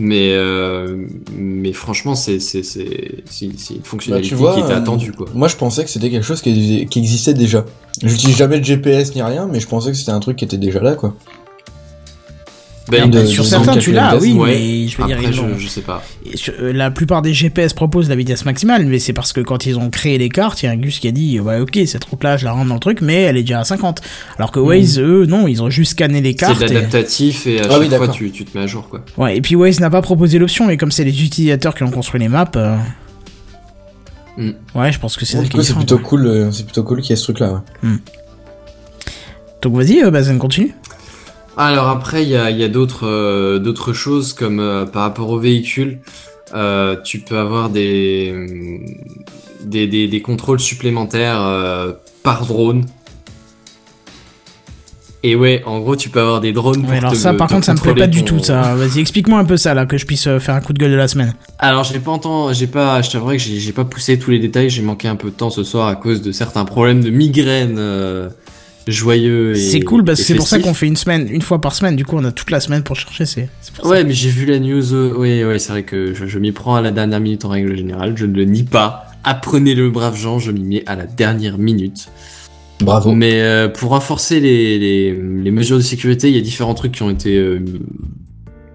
Mais, 0.01 0.33
euh, 0.33 1.07
mais 1.39 1.73
franchement, 1.73 2.17
c'est, 2.17 2.39
une 2.41 3.55
fonctionnalité 3.85 4.35
Bah, 4.35 4.37
vois, 4.37 4.55
qui 4.55 4.61
était 4.63 4.73
euh, 4.73 4.79
attendue, 4.79 5.13
quoi. 5.13 5.29
Moi, 5.33 5.47
je 5.47 5.55
pensais 5.55 5.85
que 5.85 5.91
c'était 5.91 6.11
quelque 6.11 6.27
chose 6.27 6.43
qui, 6.43 6.89
qui 6.91 6.99
existait 6.99 7.35
déjà. 7.35 7.65
J'utilise 8.03 8.37
jamais 8.37 8.59
de 8.59 8.65
GPS 8.65 9.15
ni 9.15 9.23
rien, 9.23 9.47
mais 9.47 9.61
je 9.61 9.69
pensais 9.69 9.93
que 9.93 9.97
c'était 9.97 10.11
un 10.11 10.19
truc 10.19 10.39
qui 10.39 10.45
était 10.45 10.57
déjà 10.57 10.81
là, 10.81 10.97
quoi. 10.97 11.15
Ben, 12.91 13.09
de- 13.09 13.25
sur 13.27 13.47
certains, 13.47 13.77
tu 13.77 13.93
l'as, 13.93 14.17
oui, 14.19 14.33
ouais. 14.33 14.49
mais 14.49 14.89
je 14.89 14.99
veux 15.01 15.07
dire, 15.07 15.17
Après, 15.19 15.33
je, 15.59 15.69
sais 15.69 15.83
pas. 15.83 16.03
Et 16.27 16.37
sur- 16.37 16.53
euh, 16.61 16.73
la 16.73 16.91
plupart 16.91 17.23
des 17.23 17.33
GPS 17.33 17.73
proposent 17.75 18.09
la 18.09 18.17
vitesse 18.17 18.45
maximale, 18.45 18.85
mais 18.87 18.99
c'est 18.99 19.13
parce 19.13 19.33
que 19.33 19.41
quand 19.41 19.67
ils 19.67 19.79
ont 19.79 19.89
créé 19.89 20.19
les 20.19 20.29
cartes, 20.29 20.63
il 20.63 20.67
y 20.67 20.69
a 20.69 20.73
un 20.73 20.77
Gus 20.77 20.99
qui 20.99 21.07
a 21.07 21.13
dit, 21.13 21.39
ouais, 21.39 21.61
ok, 21.61 21.79
cette 21.87 22.03
route-là, 22.05 22.37
je 22.37 22.45
la 22.45 22.53
rentre 22.53 22.69
dans 22.69 22.75
le 22.75 22.81
truc, 22.81 23.01
mais 23.01 23.23
elle 23.23 23.37
est 23.37 23.43
déjà 23.43 23.61
à 23.61 23.65
50. 23.65 24.01
Alors 24.37 24.51
que 24.51 24.59
Waze, 24.59 24.99
eux, 24.99 25.27
non, 25.27 25.47
ils 25.47 25.63
ont 25.63 25.71
juste 25.71 25.93
scanné 25.93 26.21
les 26.21 26.31
C'est 26.31 26.35
cartes. 26.37 26.61
de 26.61 26.65
et... 26.67 26.75
l'adaptatif 26.75 27.47
et 27.47 27.61
à 27.61 27.63
Ah 27.67 27.71
chaque 27.71 27.81
oui, 27.83 27.89
fois, 27.89 28.09
tu, 28.09 28.31
tu 28.33 28.45
te 28.45 28.59
mets 28.59 28.65
à 28.65 28.67
jour, 28.67 28.89
quoi. 28.89 29.05
Ouais, 29.17 29.37
et 29.37 29.41
puis 29.41 29.55
Waze 29.55 29.79
n'a 29.79 29.89
pas 29.91 30.03
proposé 30.03 30.39
l'option, 30.41 30.69
et 30.69 30.77
comme 30.77 30.91
c'est 30.91 31.05
les 31.05 31.23
utilisateurs 31.25 31.75
qui 31.77 31.85
ont 31.85 31.91
construit 31.91 32.21
les 32.21 32.29
maps, 32.29 32.51
euh, 32.57 32.77
Mm. 34.39 34.53
ouais, 34.75 34.91
je 34.91 34.99
pense 34.99 35.17
que 35.19 35.27
c'est 35.27 35.37
est 35.39 35.63
c'est 35.63 35.75
plutôt 35.75 35.99
cool, 35.99 36.27
euh, 36.27 36.51
c'est 36.53 36.65
plutôt 36.65 36.83
cool 36.85 37.03
qu'il 37.03 37.11
y 37.11 37.13
ait 37.13 37.17
ce 37.17 37.25
truc-là, 37.25 37.63
ouais. 37.83 37.91
Donc 39.61 39.75
vas-y, 39.77 40.03
euh, 40.03 40.11
Bazen, 40.11 40.39
continue. 40.39 40.75
Alors 41.57 41.89
après, 41.89 42.23
il 42.23 42.31
y 42.31 42.37
a, 42.37 42.51
il 42.51 42.59
y 42.59 42.65
a 42.65 42.69
d'autres 42.69 43.07
euh, 43.07 43.59
d'autres 43.59 43.93
choses 43.93 44.33
comme 44.33 44.59
euh, 44.61 44.87
par 44.87 45.03
rapport 45.03 45.29
aux 45.31 45.39
véhicules, 45.39 45.99
euh, 46.55 46.97
tu 47.05 47.19
peux 47.21 47.39
avoir 47.39 47.69
des, 47.69 48.81
des, 49.63 49.87
des, 49.87 50.09
des 50.09 50.23
contrôles 50.23 50.61
supplémentaires 50.61 51.95
par 52.23 52.47
drone. 52.47 52.85
Et 55.25 55.37
ouais, 55.37 55.63
en 55.67 55.79
gros, 55.79 55.95
tu 55.95 56.09
peux 56.09 56.21
avoir 56.21 56.41
des 56.41 56.53
drones. 56.53 56.81
pour 56.83 56.91
Ouais, 56.91 56.97
alors 56.97 57.13
te- 57.13 57.17
ça, 57.17 57.33
par 57.33 57.47
te 57.47 57.53
contre, 57.53 57.65
ça 57.67 57.75
me 57.75 57.79
plaît 57.79 57.95
pas 57.95 58.09
du 58.09 58.25
tout, 58.25 58.41
ça. 58.41 58.75
Vas-y, 58.75 58.99
explique-moi 58.99 59.39
un 59.39 59.45
peu 59.45 59.57
ça, 59.57 59.73
là, 59.73 59.87
que 59.87 59.97
je 59.97 60.05
puisse 60.05 60.25
faire 60.39 60.57
un 60.57 60.61
coup 60.61 60.73
de 60.73 60.81
gueule 60.81 60.91
de 60.91 60.97
la 60.97 61.07
semaine. 61.07 61.35
Alors 61.61 61.85
j'ai 61.85 62.01
pas 62.01 62.11
entendu, 62.11 62.55
j'ai 62.55 62.67
pas, 62.67 63.03
je 63.03 63.11
t'avouerai 63.11 63.37
que 63.37 63.43
j'ai 63.43 63.61
j'ai 63.61 63.73
pas 63.73 63.85
poussé 63.85 64.19
tous 64.19 64.33
les 64.33 64.41
détails, 64.41 64.69
j'ai 64.69 64.83
manqué 64.83 65.07
un 65.07 65.15
peu 65.15 65.29
de 65.31 65.35
temps 65.37 65.51
ce 65.51 65.63
soir 65.63 65.87
à 65.87 65.95
cause 65.95 66.23
de 66.23 66.33
certains 66.33 66.65
problèmes 66.65 67.05
de 67.05 67.11
migraine 67.11 67.77
euh, 67.79 68.31
joyeux. 68.89 69.53
et- 69.53 69.59
C'est 69.59 69.81
cool, 69.81 70.05
parce 70.05 70.19
que 70.19 70.23
et 70.23 70.27
c'est 70.27 70.35
pour 70.35 70.47
ça 70.47 70.59
qu'on 70.59 70.75
fait 70.75 70.87
une 70.87 70.97
semaine, 70.97 71.29
une 71.31 71.43
fois 71.43 71.61
par 71.61 71.75
semaine, 71.75 71.97
du 71.97 72.05
coup, 72.05 72.17
on 72.19 72.25
a 72.25 72.33
toute 72.33 72.51
la 72.51 72.61
semaine 72.61 72.83
pour 72.83 72.97
chercher, 72.97 73.27
c'est 73.27 73.49
c'est 73.61 73.75
pour 73.75 73.85
ça. 73.85 73.91
Ouais, 73.91 74.05
mais 74.05 74.13
j'ai 74.13 74.29
vu 74.31 74.45
la 74.47 74.59
news. 74.59 74.93
euh, 74.95 75.13
ouais, 75.15 75.45
ouais, 75.45 75.59
c'est 75.59 75.73
vrai 75.73 75.83
que 75.83 76.15
je, 76.15 76.27
je 76.27 76.39
m'y 76.39 76.53
prends 76.53 76.75
à 76.75 76.81
la 76.81 76.91
dernière 76.91 77.21
minute 77.21 77.45
en 77.45 77.49
règle 77.49 77.77
générale. 77.77 78.15
Je 78.17 78.27
ne 78.27 78.35
le 78.35 78.45
nie 78.45 78.63
pas. 78.65 79.07
Apprenez-le, 79.25 79.89
braves 79.91 80.17
gens. 80.19 80.39
Je 80.39 80.51
m'y 80.51 80.63
mets 80.65 80.83
à 80.87 80.97
la 80.97 81.07
dernière 81.07 81.59
minute. 81.59 82.09
Bravo. 82.81 83.13
Mais 83.13 83.41
euh, 83.43 83.69
pour 83.69 83.91
renforcer 83.91 84.41
les, 84.41 84.79
les, 84.79 85.13
les 85.15 85.51
mesures 85.53 85.77
de 85.77 85.83
sécurité, 85.83 86.29
il 86.29 86.35
y 86.35 86.39
a 86.39 86.41
différents 86.41 86.75
trucs 86.75 86.93
qui 86.93 87.03
ont 87.03 87.11
été 87.11 87.37
euh, 87.37 87.61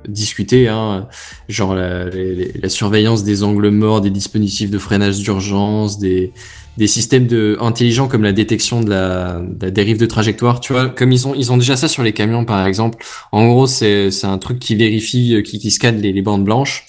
discutés, 0.08 0.68
hein, 0.68 1.08
genre 1.50 1.76
la, 1.76 2.06
la 2.06 2.70
surveillance 2.70 3.24
des 3.24 3.44
angles 3.44 3.70
morts, 3.70 4.02
des 4.02 4.10
dispositifs 4.10 4.70
de 4.70 4.78
freinage 4.78 5.20
d'urgence, 5.20 6.00
des, 6.00 6.32
des 6.78 6.88
systèmes 6.88 7.28
de 7.28 7.58
intelligents 7.60 8.08
comme 8.08 8.24
la 8.24 8.34
détection 8.34 8.82
de 8.82 8.90
la, 8.90 9.42
de 9.42 9.66
la 9.66 9.72
dérive 9.72 9.98
de 9.98 10.06
trajectoire. 10.06 10.60
Tu 10.60 10.74
vois, 10.74 10.90
comme 10.90 11.12
ils 11.12 11.28
ont 11.28 11.36
ils 11.36 11.52
ont 11.52 11.58
déjà 11.58 11.76
ça 11.76 11.88
sur 11.88 12.04
les 12.04 12.14
camions 12.14 12.46
par 12.46 12.66
exemple. 12.66 13.04
En 13.32 13.48
gros, 13.48 13.68
c'est 13.68 14.12
c'est 14.12 14.28
un 14.28 14.38
truc 14.38 14.60
qui 14.60 14.76
vérifie, 14.76 15.36
euh, 15.36 15.42
qui, 15.42 15.60
qui 15.60 15.72
scanne 15.72 16.00
les, 16.02 16.14
les 16.14 16.22
bandes 16.22 16.44
blanches 16.44 16.86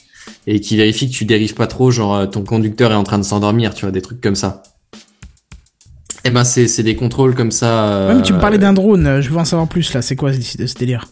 et 0.47 0.61
qui 0.61 0.77
vérifie 0.77 1.11
que 1.11 1.15
tu 1.15 1.25
dérives 1.25 1.55
pas 1.55 1.67
trop, 1.67 1.91
genre 1.91 2.15
euh, 2.15 2.27
ton 2.27 2.45
conducteur 2.45 2.93
est 2.93 2.97
en 2.97 3.05
train 3.05 3.19
de 3.19 3.25
s'endormir, 3.25 3.75
tu 3.75 3.87
vois, 3.87 3.93
des 3.93 4.03
trucs 4.03 4.21
comme 4.21 4.37
ça. 4.37 4.63
Eh 6.25 6.31
ben 6.31 6.45
c'est 6.45 6.69
c'est 6.69 6.83
des 6.83 6.97
contrôles 6.97 7.35
comme 7.35 7.53
ça. 7.53 8.09
Ouais, 8.09 8.15
mais 8.17 8.23
tu 8.23 8.33
me 8.33 8.39
euh, 8.39 8.41
parlais 8.41 8.59
d'un 8.59 8.73
drone, 8.73 9.21
je 9.21 9.31
veux 9.31 9.39
en 9.39 9.45
savoir 9.45 9.69
plus, 9.69 9.95
là, 9.95 10.03
c'est 10.03 10.17
quoi 10.17 10.33
ce, 10.33 10.67
ce 10.67 10.75
délire? 10.75 11.07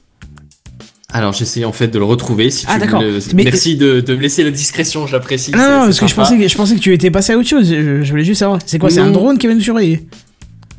Alors 1.12 1.32
j'essaie 1.32 1.64
en 1.64 1.72
fait 1.72 1.88
de 1.88 1.98
le 1.98 2.04
retrouver. 2.04 2.50
Si 2.50 2.66
Ah, 2.68 2.78
d'accord. 2.78 3.02
Mais- 3.34 3.44
Merci 3.44 3.76
de, 3.76 4.00
de 4.00 4.14
me 4.16 4.20
laisser 4.20 4.42
la 4.42 4.50
discrétion, 4.50 5.06
j'apprécie. 5.06 5.52
Non, 5.52 5.58
non, 5.58 5.64
parce 5.86 6.00
que 6.00 6.06
je 6.06 6.14
pensais, 6.14 6.36
que 6.36 6.48
je 6.48 6.56
pensais 6.56 6.74
que 6.74 6.80
tu 6.80 6.92
étais 6.92 7.10
passé 7.10 7.32
à 7.32 7.38
autre 7.38 7.48
chose, 7.48 7.68
je, 7.68 8.02
je 8.02 8.10
voulais 8.10 8.24
juste 8.24 8.40
savoir, 8.40 8.58
c'est 8.66 8.78
quoi, 8.78 8.90
c'est 8.90 9.00
un 9.00 9.10
drone 9.10 9.38
qui 9.38 9.46
va 9.46 9.54
nous 9.54 9.60
surveiller? 9.60 10.06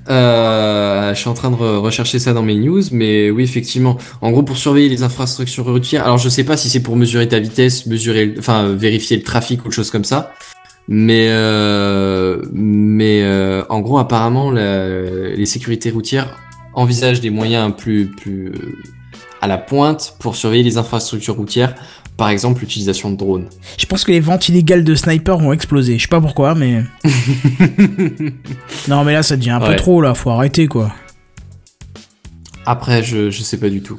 Euh, 0.10 1.14
je 1.14 1.20
suis 1.20 1.30
en 1.30 1.34
train 1.34 1.52
de 1.52 1.56
re- 1.56 1.78
rechercher 1.80 2.18
ça 2.20 2.34
dans 2.34 2.42
mes 2.44 2.56
news, 2.56 2.82
mais 2.92 3.30
oui, 3.30 3.44
effectivement. 3.44 3.98
En 4.22 4.32
gros, 4.32 4.44
pour 4.44 4.58
surveiller 4.58 4.88
les 4.90 5.04
infrastructures 5.04 5.66
routières, 5.66 6.04
alors 6.06 6.18
je 6.18 6.30
sais 6.30 6.44
pas 6.46 6.56
si 6.56 6.70
c'est 6.70 6.80
pour 6.82 6.96
mesurer 6.96 7.28
ta 7.28 7.40
vitesse, 7.40 7.86
mesurer, 7.88 8.34
enfin 8.40 8.70
vérifier 8.74 9.18
le 9.18 9.24
trafic 9.24 9.66
ou 9.66 9.72
chose 9.72 9.92
comme 9.92 10.06
ça, 10.06 10.34
mais 10.88 11.26
euh, 11.30 12.42
mais 12.54 13.22
euh, 13.24 13.64
en 13.70 13.80
gros, 13.82 13.98
apparemment, 13.98 14.50
la- 14.52 15.30
les 15.36 15.46
sécurités 15.46 15.90
routières 15.90 16.38
envisagent 16.74 17.20
des 17.22 17.30
moyens 17.32 17.74
plus 17.78 18.06
plus 18.06 18.52
à 19.42 19.48
la 19.48 19.58
pointe 19.58 20.16
pour 20.20 20.36
surveiller 20.36 20.64
les 20.64 20.78
infrastructures 20.78 21.36
routières. 21.36 21.76
Par 22.18 22.30
exemple, 22.30 22.62
l'utilisation 22.62 23.12
de 23.12 23.16
drones. 23.16 23.46
Je 23.78 23.86
pense 23.86 24.04
que 24.04 24.12
les 24.12 24.20
ventes 24.20 24.50
illégales 24.50 24.84
de 24.84 24.96
sniper 24.96 25.38
vont 25.38 25.54
exploser, 25.54 25.98
je 25.98 26.02
sais 26.04 26.08
pas 26.08 26.20
pourquoi, 26.20 26.56
mais... 26.56 26.82
non, 28.88 29.04
mais 29.04 29.14
là, 29.14 29.22
ça 29.24 29.38
devient 29.38 29.52
un 29.52 29.60
peu 29.60 29.76
trop, 29.76 30.02
là, 30.02 30.14
faut 30.16 30.30
arrêter, 30.32 30.68
quoi. 30.68 30.92
Après, 32.66 33.04
je, 33.04 33.30
je 33.30 33.42
sais 33.44 33.58
pas 33.58 33.70
du 33.70 33.82
tout. 33.82 33.98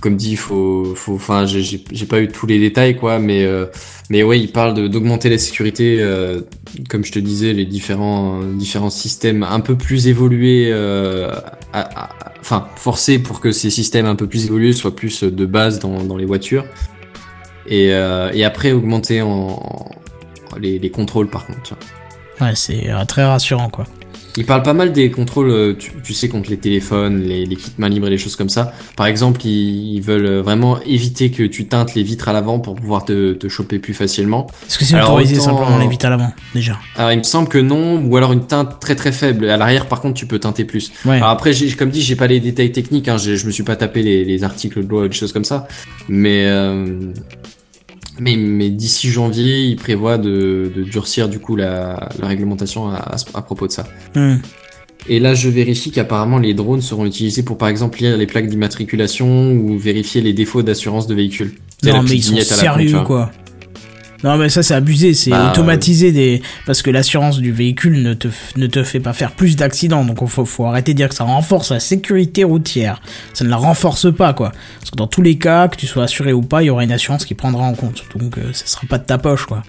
Comme 0.00 0.16
dit, 0.16 0.36
faut, 0.36 0.92
faut, 0.94 1.14
enfin, 1.14 1.46
j'ai- 1.46 1.78
pas 2.08 2.20
eu 2.20 2.28
tous 2.28 2.46
les 2.46 2.58
détails, 2.58 2.96
quoi, 2.96 3.18
mais, 3.18 3.44
euh, 3.44 3.64
mais 4.10 4.22
ouais, 4.22 4.38
il 4.38 4.52
parle 4.52 4.88
d'augmenter 4.90 5.30
la 5.30 5.38
sécurité, 5.38 5.96
euh, 6.00 6.42
comme 6.90 7.04
je 7.04 7.12
te 7.12 7.18
disais, 7.18 7.52
les 7.54 7.64
différents, 7.64 8.42
différents 8.42 8.90
systèmes 8.90 9.42
un 9.42 9.60
peu 9.60 9.76
plus 9.76 10.06
évolués, 10.08 10.68
euh, 10.70 11.32
à- 11.72 11.80
à- 12.04 12.25
enfin, 12.46 12.68
forcer 12.76 13.18
pour 13.18 13.40
que 13.40 13.50
ces 13.50 13.70
systèmes 13.70 14.06
un 14.06 14.14
peu 14.14 14.28
plus 14.28 14.46
évolués 14.46 14.72
soient 14.72 14.94
plus 14.94 15.24
de 15.24 15.46
base 15.46 15.80
dans, 15.80 16.04
dans 16.04 16.16
les 16.16 16.26
voitures. 16.26 16.64
Et, 17.66 17.92
euh, 17.92 18.30
et 18.32 18.44
après, 18.44 18.70
augmenter 18.70 19.20
en, 19.20 19.90
les, 20.56 20.78
les 20.78 20.90
contrôles, 20.90 21.28
par 21.28 21.44
contre. 21.44 21.74
Ouais, 22.40 22.54
c'est 22.54 22.88
euh, 22.88 23.04
très 23.04 23.24
rassurant, 23.24 23.68
quoi. 23.68 23.84
Il 24.36 24.44
parle 24.44 24.62
pas 24.62 24.74
mal 24.74 24.92
des 24.92 25.10
contrôles, 25.10 25.50
euh, 25.50 25.74
tu, 25.78 25.92
tu 26.04 26.12
sais, 26.12 26.28
contre 26.28 26.50
les 26.50 26.58
téléphones, 26.58 27.22
les, 27.22 27.46
les 27.46 27.56
kits 27.56 27.72
main 27.78 27.88
libre 27.88 28.06
et 28.08 28.10
les 28.10 28.18
choses 28.18 28.36
comme 28.36 28.48
ça. 28.50 28.72
Par 28.96 29.06
exemple, 29.06 29.40
ils, 29.46 29.94
ils 29.94 30.00
veulent 30.02 30.26
euh, 30.26 30.42
vraiment 30.42 30.78
éviter 30.82 31.30
que 31.30 31.42
tu 31.42 31.66
teintes 31.66 31.94
les 31.94 32.02
vitres 32.02 32.28
à 32.28 32.32
l'avant 32.32 32.58
pour 32.58 32.74
pouvoir 32.74 33.04
te, 33.04 33.32
te 33.32 33.48
choper 33.48 33.78
plus 33.78 33.94
facilement. 33.94 34.46
Est-ce 34.68 34.78
que 34.78 34.84
c'est 34.84 35.00
autorisé 35.00 35.36
autant- 35.38 35.56
simplement 35.58 35.78
les 35.78 35.88
vite 35.88 36.04
à 36.04 36.10
l'avant, 36.10 36.32
déjà 36.54 36.78
Alors, 36.96 37.12
il 37.12 37.18
me 37.18 37.22
semble 37.22 37.48
que 37.48 37.58
non, 37.58 38.04
ou 38.04 38.16
alors 38.16 38.32
une 38.32 38.46
teinte 38.46 38.78
très 38.80 38.94
très 38.94 39.12
faible. 39.12 39.48
À 39.48 39.56
l'arrière, 39.56 39.86
par 39.86 40.00
contre, 40.00 40.14
tu 40.14 40.26
peux 40.26 40.38
teinter 40.38 40.64
plus. 40.64 40.92
Ouais. 41.04 41.16
Alors 41.16 41.30
après, 41.30 41.52
j'ai- 41.52 41.70
comme 41.72 41.90
dit, 41.90 42.02
j'ai 42.02 42.16
pas 42.16 42.26
les 42.26 42.40
détails 42.40 42.72
techniques. 42.72 43.08
Hein, 43.08 43.16
je 43.18 43.46
me 43.46 43.50
suis 43.50 43.62
pas 43.62 43.76
tapé 43.76 44.02
les, 44.02 44.24
les 44.24 44.44
articles 44.44 44.84
de 44.84 44.88
loi 44.88 45.04
ou 45.04 45.08
des 45.08 45.14
choses 45.14 45.32
comme 45.32 45.44
ça. 45.44 45.66
Mais 46.08 46.44
euh, 46.46 47.12
mais, 48.18 48.36
mais 48.36 48.70
d'ici 48.70 49.08
janvier, 49.10 49.64
il 49.64 49.76
prévoit 49.76 50.18
de, 50.18 50.72
de 50.74 50.82
durcir 50.82 51.28
du 51.28 51.38
coup 51.38 51.56
la, 51.56 52.08
la 52.18 52.28
réglementation 52.28 52.88
à, 52.88 52.96
à 52.96 53.16
à 53.34 53.42
propos 53.42 53.66
de 53.66 53.72
ça. 53.72 53.86
Et 55.08 55.20
là, 55.20 55.34
je 55.34 55.48
vérifie 55.48 55.90
qu'apparemment 55.92 56.38
les 56.38 56.52
drones 56.54 56.80
seront 56.80 57.06
utilisés 57.06 57.44
pour, 57.44 57.58
par 57.58 57.68
exemple, 57.68 58.00
lire 58.00 58.16
les 58.16 58.26
plaques 58.26 58.48
d'immatriculation 58.48 59.52
ou 59.52 59.78
vérifier 59.78 60.20
les 60.20 60.32
défauts 60.32 60.62
d'assurance 60.62 61.06
de 61.06 61.14
véhicules. 61.14 61.54
Non, 61.84 62.02
mais 62.02 62.16
ils 62.16 62.22
sont 62.24 62.40
sérieux, 62.40 62.90
vois. 62.90 63.04
quoi. 63.04 63.32
Non, 64.26 64.36
mais 64.36 64.48
ça, 64.48 64.62
c'est 64.62 64.74
abusé, 64.74 65.14
c'est 65.14 65.30
Bah, 65.30 65.50
automatiser 65.50 66.10
des. 66.12 66.42
Parce 66.66 66.82
que 66.82 66.90
l'assurance 66.90 67.38
du 67.38 67.52
véhicule 67.52 68.02
ne 68.02 68.12
te, 68.12 68.28
f- 68.28 68.32
ne 68.56 68.66
te 68.66 68.82
fait 68.82 69.00
pas 69.00 69.12
faire 69.12 69.32
plus 69.32 69.56
d'accidents, 69.56 70.04
donc 70.04 70.18
il 70.20 70.28
faut, 70.28 70.44
faut 70.44 70.66
arrêter 70.66 70.92
de 70.92 70.96
dire 70.96 71.08
que 71.08 71.14
ça 71.14 71.24
renforce 71.24 71.70
la 71.70 71.80
sécurité 71.80 72.42
routière. 72.44 73.00
Ça 73.34 73.44
ne 73.44 73.50
la 73.50 73.56
renforce 73.56 74.12
pas, 74.12 74.34
quoi. 74.34 74.52
Parce 74.80 74.90
que 74.90 74.96
dans 74.96 75.06
tous 75.06 75.22
les 75.22 75.38
cas, 75.38 75.68
que 75.68 75.76
tu 75.76 75.86
sois 75.86 76.02
assuré 76.04 76.32
ou 76.32 76.42
pas, 76.42 76.62
il 76.62 76.66
y 76.66 76.70
aura 76.70 76.82
une 76.84 76.92
assurance 76.92 77.24
qui 77.24 77.34
prendra 77.34 77.62
en 77.64 77.74
compte. 77.74 78.02
Donc, 78.16 78.36
euh, 78.38 78.52
ça 78.52 78.66
sera 78.66 78.82
pas 78.88 78.98
de 78.98 79.04
ta 79.04 79.16
poche, 79.18 79.46
quoi. 79.46 79.62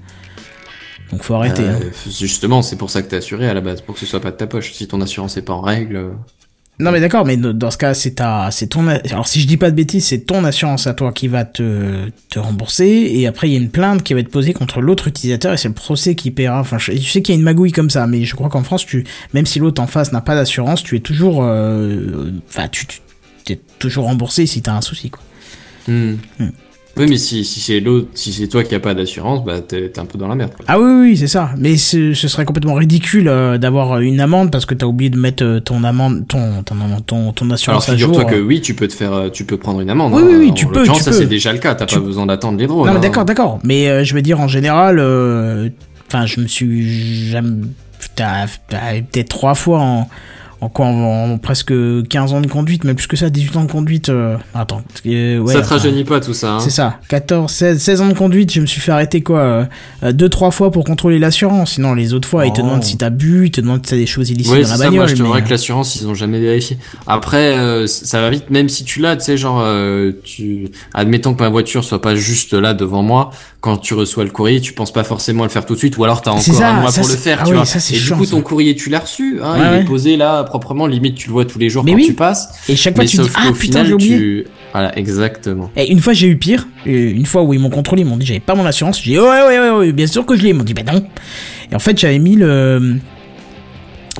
Donc, 1.12 1.24
faut 1.24 1.36
arrêter. 1.36 1.64
Euh, 1.64 1.74
hein. 1.80 2.10
justement, 2.20 2.62
c'est 2.62 2.76
pour 2.76 2.90
ça 2.90 3.02
que 3.02 3.10
t'es 3.10 3.16
assuré 3.18 3.48
à 3.48 3.54
la 3.54 3.62
base, 3.62 3.82
pour 3.82 3.94
que 3.96 4.02
ce 4.02 4.06
soit 4.06 4.20
pas 4.20 4.32
de 4.32 4.36
ta 4.38 4.48
poche. 4.48 4.74
Si 4.74 4.88
ton 4.88 5.00
assurance 5.02 5.38
est 5.38 5.42
pas 5.42 5.54
en 5.54 5.62
règle. 5.62 6.12
Non 6.80 6.92
mais 6.92 7.00
d'accord, 7.00 7.26
mais 7.26 7.38
dans 7.38 7.72
ce 7.72 7.78
cas, 7.78 7.96
c'est 7.96 8.12
ta, 8.12 8.50
c'est 8.52 8.68
ton, 8.68 8.88
alors 8.88 9.28
si 9.28 9.42
je 9.42 9.48
dis 9.48 9.58
pas 9.58 9.72
de 9.72 9.76
bêtises, 9.76 10.06
c'est 10.06 10.20
ton 10.20 10.44
assurance 10.44 10.86
à 10.86 10.94
toi 10.94 11.12
qui 11.12 11.28
va 11.28 11.44
te, 11.44 12.10
te 12.30 12.38
rembourser, 12.38 12.86
et 12.86 13.26
après 13.26 13.50
il 13.50 13.54
y 13.54 13.56
a 13.56 13.60
une 13.60 13.72
plainte 13.72 14.04
qui 14.04 14.14
va 14.14 14.20
être 14.20 14.30
posée 14.30 14.54
contre 14.54 14.80
l'autre 14.80 15.08
utilisateur, 15.08 15.54
et 15.54 15.58
c'est 15.58 15.70
le 15.70 15.74
procès 15.74 16.14
qui 16.14 16.30
paiera. 16.30 16.60
Enfin, 16.60 16.78
je, 16.78 16.92
je 16.92 17.12
sais 17.12 17.24
qu'il 17.24 17.34
y 17.34 17.38
a 17.38 17.40
une 17.40 17.46
magouille 17.46 17.72
comme 17.72 17.90
ça, 17.90 18.06
mais 18.06 18.26
je 18.26 18.36
crois 18.36 18.50
qu'en 18.50 18.62
France, 18.62 18.86
tu, 18.86 19.06
même 19.34 19.48
si 19.48 19.58
l'autre 19.58 19.82
en 19.82 19.88
face 19.88 20.12
n'a 20.12 20.22
pas 20.22 20.36
d'assurance, 20.36 20.84
tu 20.84 20.96
es 20.96 21.00
toujours, 21.00 21.40
euh, 21.42 22.32
enfin, 22.48 22.68
tu, 22.68 22.86
tu 22.86 23.54
es 23.54 23.60
toujours 23.80 24.06
remboursé 24.06 24.46
si 24.46 24.62
t'as 24.62 24.74
un 24.74 24.82
souci, 24.82 25.10
quoi. 25.10 25.24
hmm. 25.88 26.18
Hmm. 26.38 26.50
Oui, 27.00 27.06
mais 27.10 27.18
si, 27.18 27.44
si 27.44 27.60
c'est 27.60 27.80
l'autre, 27.80 28.08
si 28.14 28.34
c'est 28.34 28.48
toi 28.48 28.64
qui 28.64 28.74
a 28.76 28.80
pas 28.80 28.94
d'assurance, 28.94 29.44
bah 29.46 29.60
t'es 29.62 29.90
t'es 29.90 30.00
un 30.00 30.06
peu 30.06 30.18
dans 30.18 30.28
la 30.28 30.36
merde. 30.36 30.52
Quoi. 30.56 30.66
Ah 30.68 30.80
oui, 30.80 30.86
oui, 30.92 31.02
oui, 31.12 31.18
c'est 31.18 31.28
ça. 31.28 31.52
Mais 31.58 31.78
ce, 31.78 32.14
ce 32.14 32.28
serait 32.28 32.46
complètement 32.46 32.74
ridicule 32.74 33.28
euh, 33.28 33.58
d'avoir 33.58 34.00
une 34.00 34.20
amende 34.20 34.52
parce 34.52 34.66
que 34.66 34.74
t'as 34.74 34.86
oublié 34.86 35.10
de 35.10 35.18
mettre 35.18 35.44
euh, 35.44 35.60
ton 35.60 35.84
amende, 35.84 36.28
ton, 36.28 36.64
ton, 36.64 36.76
ton, 37.06 37.32
ton 37.34 37.46
Alors 37.46 37.54
assurance 37.54 37.90
à 37.90 37.96
jour. 37.98 38.10
figure-toi 38.14 38.32
que 38.32 38.42
oui, 38.42 38.62
tu 38.62 38.74
peux 38.74 38.88
te 38.88 38.94
faire, 38.94 39.14
euh, 39.14 39.30
tu 39.30 39.44
peux 39.46 39.58
prendre 39.58 39.82
une 39.82 39.90
amende. 39.90 40.14
Oui, 40.14 40.22
hein. 40.24 40.28
oui, 40.30 40.36
oui, 40.40 40.50
En 40.52 40.54
tu 40.54 40.66
peux, 40.68 40.84
tu 40.84 40.96
ça 40.96 41.12
peux. 41.12 41.18
c'est 41.18 41.26
déjà 41.28 41.52
le 41.54 41.60
cas. 41.60 41.76
T'as 41.76 41.86
Tu- 41.86 41.96
pas 41.96 42.02
besoin 42.02 42.26
d'attendre 42.26 42.58
les 42.58 42.68
drones. 42.68 42.86
Non 42.88 42.92
mais 42.94 42.98
hein. 42.98 43.02
d'accord, 43.02 43.26
d'accord. 43.26 43.60
Mais 43.64 43.88
euh, 43.90 44.04
je 44.04 44.14
veux 44.14 44.22
dire 44.22 44.40
en 44.40 44.48
général, 44.48 45.00
enfin, 46.08 46.26
je 46.26 46.40
me 46.42 46.48
suis 46.48 47.30
jamais, 47.30 47.62
t'as- 48.16 48.46
t'as- 48.70 49.02
peut-être 49.12 49.30
trois 49.30 49.56
fois 49.56 49.80
en, 49.82 50.10
en, 50.62 50.70
quoi, 50.70 50.86
en, 50.88 51.34
en 51.34 51.38
presque 51.38 51.74
15 52.10 52.34
ans 52.34 52.42
de 52.42 52.48
conduite, 52.48 52.84
mais 52.84 52.94
plus 52.94 53.08
que 53.08 53.16
ça, 53.16 53.30
18 53.30 53.56
ans 53.58 53.64
de 53.66 53.72
conduite. 53.72 54.10
euh, 54.10 54.38
attends, 54.54 54.82
euh, 55.06 55.40
ouais, 55.40 55.54
ça 55.54 55.62
te 55.62 55.68
rajeunit 55.68 56.04
pas 56.04 56.20
tout 56.20 56.34
ça. 56.34 56.54
Hein. 56.54 56.60
C'est 56.60 56.70
ça, 56.70 57.00
14, 57.10 57.52
16, 57.52 57.80
16 57.82 58.02
ans 58.02 58.08
de 58.08 58.14
conduite, 58.14 58.52
je 58.54 58.62
me 58.62 58.66
suis 58.66 58.82
fait 58.82 58.92
arrêter 58.92 59.22
quoi, 59.22 59.40
euh, 60.04 60.12
deux, 60.14 60.30
trois 60.30 60.52
fois 60.52 60.72
pour 60.72 60.84
contrôler 60.84 61.20
l'assurance. 61.20 61.74
Sinon, 61.74 61.94
les 61.94 62.14
autres 62.14 62.28
fois, 62.28 62.46
ils 62.46 62.54
te 62.54 62.62
Oh. 62.62 62.64
demandent 62.64 62.84
si 62.84 62.98
t'as 62.98 63.10
bu, 63.10 63.46
ils 63.48 63.52
te 63.52 63.62
demandent 63.62 63.86
si 63.86 63.92
t'as 63.92 63.98
des 63.98 64.06
choses 64.08 64.30
illicites 64.30 64.52
Ouais, 64.54 64.64
dans 64.64 64.70
la 64.70 64.76
ça, 64.78 64.84
bagnole. 64.86 64.96
moi 64.98 65.08
je 65.08 65.16
te 65.16 65.22
mais, 65.24 65.30
vrai 65.30 65.42
euh, 65.42 65.44
que 65.44 65.50
l'assurance 65.52 65.96
ils 65.96 66.08
ont 66.08 66.16
jamais 66.16 66.40
vérifié. 66.40 66.78
Après 67.06 67.86
ça 67.88 68.22
va 68.22 68.30
vite 68.30 68.50
même 68.50 68.70
si 68.70 68.84
tu 68.84 69.00
l'as, 69.00 69.16
tu 69.16 69.24
sais 69.26 69.38
genre 69.38 69.64
tu 70.24 70.70
admettons 70.94 71.34
que 71.34 71.44
ma 71.44 71.50
voiture 71.50 71.84
soit 71.84 72.02
pas 72.02 72.16
juste 72.16 72.54
là 72.54 72.74
devant 72.74 73.04
moi, 73.04 73.32
quand 73.62 73.78
tu 73.78 73.94
reçois 73.94 74.24
le 74.24 74.30
courrier, 74.30 74.62
tu 74.62 74.74
penses 74.74 74.92
pas 74.94 75.04
forcément 75.04 75.44
à 75.44 75.46
le 75.48 75.52
faire 75.52 75.66
tout 75.66 75.74
de 75.74 75.80
suite 75.80 75.98
ou 75.98 76.04
alors 76.04 76.22
t'as 76.22 76.32
encore 76.32 76.44
ça, 76.44 76.70
un 76.70 76.82
mois 76.82 76.92
pour 76.92 77.08
le 77.08 77.16
faire, 77.16 77.40
ah 77.42 77.44
tu 77.46 77.52
oui, 77.52 77.56
vois. 77.58 77.66
ça, 77.66 77.80
Et 77.94 78.00
du 78.00 78.12
coup 78.12 78.26
ton 78.26 78.42
courrier 78.42 78.76
tu 78.76 78.90
l'as 78.90 79.00
reçu, 79.00 79.40
hein, 79.44 79.54
Ouais, 79.60 79.78
il 79.80 79.82
est 79.82 79.86
posé 79.86 80.18
là 80.18 80.44
proprement, 80.50 80.88
limite 80.88 81.16
tu 81.16 81.28
le 81.28 81.34
vois 81.34 81.46
tous 81.46 81.60
les 81.60 81.70
jours 81.70 81.84
Mais 81.84 81.92
quand 81.92 81.98
oui. 81.98 82.06
tu 82.08 82.14
passes. 82.14 82.50
Et 82.70 82.76
chaque 82.76 82.96
fois, 82.96 83.04
Mais 83.04 83.10
tu 83.10 83.18
dis, 83.18 83.30
ah 83.36 83.42
putain, 83.48 83.54
final 83.54 83.88
j'ai 83.88 83.94
oublié. 83.94 84.18
tu 84.18 84.46
voilà, 84.74 84.98
exactement. 84.98 85.72
Et 85.76 85.92
une 85.92 86.00
fois, 86.00 86.14
j'ai 86.14 86.28
eu 86.28 86.38
pire. 86.38 86.68
Une 86.86 87.26
fois 87.26 87.42
où 87.44 87.54
ils 87.54 87.60
m'ont 87.60 87.70
contrôlé, 87.70 88.02
ils 88.04 88.08
m'ont 88.08 88.18
dit 88.18 88.26
j'avais 88.26 88.40
pas 88.40 88.54
mon 88.56 88.66
assurance. 88.66 89.02
J'ai 89.02 89.12
dit 89.12 89.20
ouais, 89.20 89.26
ouais, 89.26 89.60
ouais, 89.60 89.70
ouais, 89.72 89.92
bien 89.92 90.08
sûr 90.08 90.26
que 90.26 90.36
je 90.36 90.44
l'ai. 90.44 90.50
Ils 90.50 90.56
m'ont 90.56 90.64
dit 90.64 90.74
bah 90.74 90.84
non. 90.92 91.04
Et 91.72 91.76
en 91.76 91.80
fait, 91.80 91.98
j'avais 91.98 92.20
mis 92.20 92.36
le. 92.36 92.98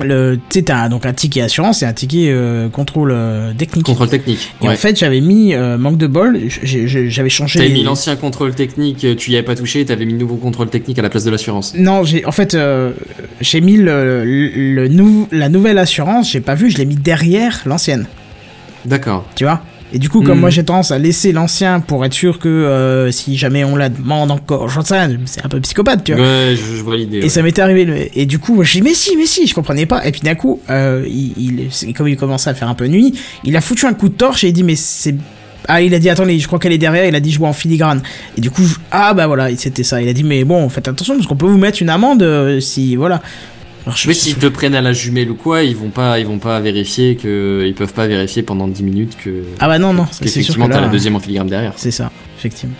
Le, 0.04 0.36
tu 0.48 0.58
sais, 0.60 0.62
t'as 0.62 0.88
donc 0.88 1.06
un 1.06 1.12
ticket 1.12 1.42
assurance 1.42 1.82
et 1.82 1.86
un 1.86 1.92
ticket 1.92 2.28
euh, 2.30 2.68
contrôle 2.68 3.10
euh, 3.12 3.52
technique. 3.52 3.84
Contrôle 3.84 4.08
technique. 4.08 4.52
Et 4.62 4.66
ouais. 4.68 4.74
en 4.74 4.76
fait, 4.76 4.96
j'avais 4.98 5.20
mis, 5.20 5.54
euh, 5.54 5.76
manque 5.76 5.98
de 5.98 6.06
bol, 6.06 6.38
j'avais 6.62 7.28
changé. 7.28 7.58
T'avais 7.58 7.68
les- 7.70 7.74
mis 7.74 7.82
l'ancien 7.84 8.14
contrôle 8.16 8.54
technique, 8.54 9.04
tu 9.16 9.30
y 9.30 9.34
avais 9.36 9.44
pas 9.44 9.56
touché, 9.56 9.84
t'avais 9.84 10.04
mis 10.04 10.12
le 10.12 10.18
nouveau 10.18 10.36
contrôle 10.36 10.68
technique 10.70 10.98
à 10.98 11.02
la 11.02 11.10
place 11.10 11.24
de 11.24 11.30
l'assurance. 11.30 11.74
Non, 11.76 12.04
j'ai 12.04 12.24
en 12.24 12.32
fait 12.32 12.56
j'ai 13.40 13.60
mis 13.60 13.76
le, 13.76 14.24
le, 14.24 14.74
le 14.74 14.88
nou- 14.88 15.28
la 15.32 15.48
nouvelle 15.48 15.78
assurance, 15.78 16.30
j'ai 16.30 16.40
pas 16.40 16.54
vu, 16.54 16.70
je 16.70 16.78
l'ai 16.78 16.84
mis 16.84 16.96
derrière 16.96 17.62
l'ancienne, 17.66 18.06
D'accord. 18.84 19.24
tu 19.34 19.44
vois? 19.44 19.62
Et 19.92 19.98
du 19.98 20.08
coup, 20.10 20.22
comme 20.22 20.40
moi 20.40 20.50
j'ai 20.50 20.64
tendance 20.64 20.90
à 20.90 20.98
laisser 20.98 21.32
l'ancien 21.32 21.80
pour 21.80 22.04
être 22.04 22.12
sûr 22.12 22.38
que 22.38 22.48
euh, 22.48 23.10
si 23.10 23.36
jamais 23.36 23.64
on 23.64 23.74
la 23.76 23.88
demande 23.88 24.30
encore, 24.30 24.68
j'en 24.68 24.82
sais 24.82 24.96
c'est 25.24 25.44
un 25.44 25.48
peu 25.48 25.60
psychopathe, 25.60 26.04
tu 26.04 26.12
vois. 26.12 26.22
Ouais, 26.22 26.54
je, 26.56 26.76
je 26.76 26.82
vois 26.82 26.96
l'idée. 26.96 27.18
Et 27.18 27.22
ouais. 27.22 27.28
ça 27.28 27.42
m'était 27.42 27.62
arrivé, 27.62 28.10
et 28.14 28.26
du 28.26 28.38
coup, 28.38 28.62
j'ai 28.64 28.80
dit, 28.80 28.84
mais 28.84 28.94
si, 28.94 29.16
mais 29.16 29.26
si, 29.26 29.46
je 29.46 29.54
comprenais 29.54 29.86
pas. 29.86 30.06
Et 30.06 30.12
puis 30.12 30.20
d'un 30.20 30.34
coup, 30.34 30.60
euh, 30.68 31.04
il, 31.08 31.68
comme 31.94 32.08
il 32.08 32.16
commençait 32.16 32.50
à 32.50 32.54
faire 32.54 32.68
un 32.68 32.74
peu 32.74 32.86
nuit, 32.86 33.14
il 33.44 33.56
a 33.56 33.60
foutu 33.60 33.86
un 33.86 33.94
coup 33.94 34.08
de 34.08 34.14
torche 34.14 34.44
et 34.44 34.48
il 34.48 34.52
dit, 34.52 34.62
mais 34.64 34.76
c'est. 34.76 35.14
Ah, 35.66 35.82
il 35.82 35.92
a 35.94 35.98
dit, 35.98 36.08
attendez, 36.08 36.38
je 36.38 36.46
crois 36.46 36.58
qu'elle 36.58 36.72
est 36.72 36.78
derrière, 36.78 37.04
il 37.06 37.14
a 37.14 37.20
dit, 37.20 37.30
je 37.32 37.38
vois 37.38 37.48
en 37.48 37.52
filigrane. 37.52 38.00
Et 38.36 38.40
du 38.40 38.50
coup, 38.50 38.62
je- 38.64 38.76
ah 38.90 39.12
bah 39.12 39.26
voilà, 39.26 39.54
c'était 39.56 39.82
ça. 39.82 40.00
Il 40.00 40.08
a 40.08 40.12
dit, 40.14 40.24
mais 40.24 40.44
bon, 40.44 40.68
faites 40.70 40.88
attention 40.88 41.14
parce 41.14 41.26
qu'on 41.26 41.36
peut 41.36 41.46
vous 41.46 41.58
mettre 41.58 41.82
une 41.82 41.90
amende 41.90 42.22
euh, 42.22 42.60
si. 42.60 42.96
Voilà. 42.96 43.20
Alors, 43.88 43.96
je- 43.96 44.06
Mais 44.06 44.12
s'ils 44.12 44.34
te 44.36 44.46
prennent 44.46 44.74
à 44.74 44.82
la 44.82 44.92
jumelle 44.92 45.30
ou 45.30 45.34
quoi, 45.34 45.62
ils 45.62 45.74
vont 45.74 45.88
pas, 45.88 46.18
ils 46.18 46.26
vont 46.26 46.38
pas 46.38 46.60
vérifier 46.60 47.16
que, 47.16 47.64
ils 47.66 47.72
peuvent 47.74 47.94
pas 47.94 48.06
vérifier 48.06 48.42
pendant 48.42 48.68
10 48.68 48.82
minutes 48.82 49.16
que. 49.16 49.44
Ah 49.60 49.66
bah 49.66 49.78
non, 49.78 49.94
non, 49.94 50.04
c'est 50.10 50.16
sûr 50.16 50.24
que 50.24 50.28
Effectivement, 50.40 50.68
t'as 50.68 50.80
la 50.82 50.88
deuxième 50.88 51.16
en 51.16 51.20
filigrane 51.20 51.46
derrière. 51.46 51.72
C'est 51.76 51.90
ça, 51.90 52.10
effectivement. 52.36 52.74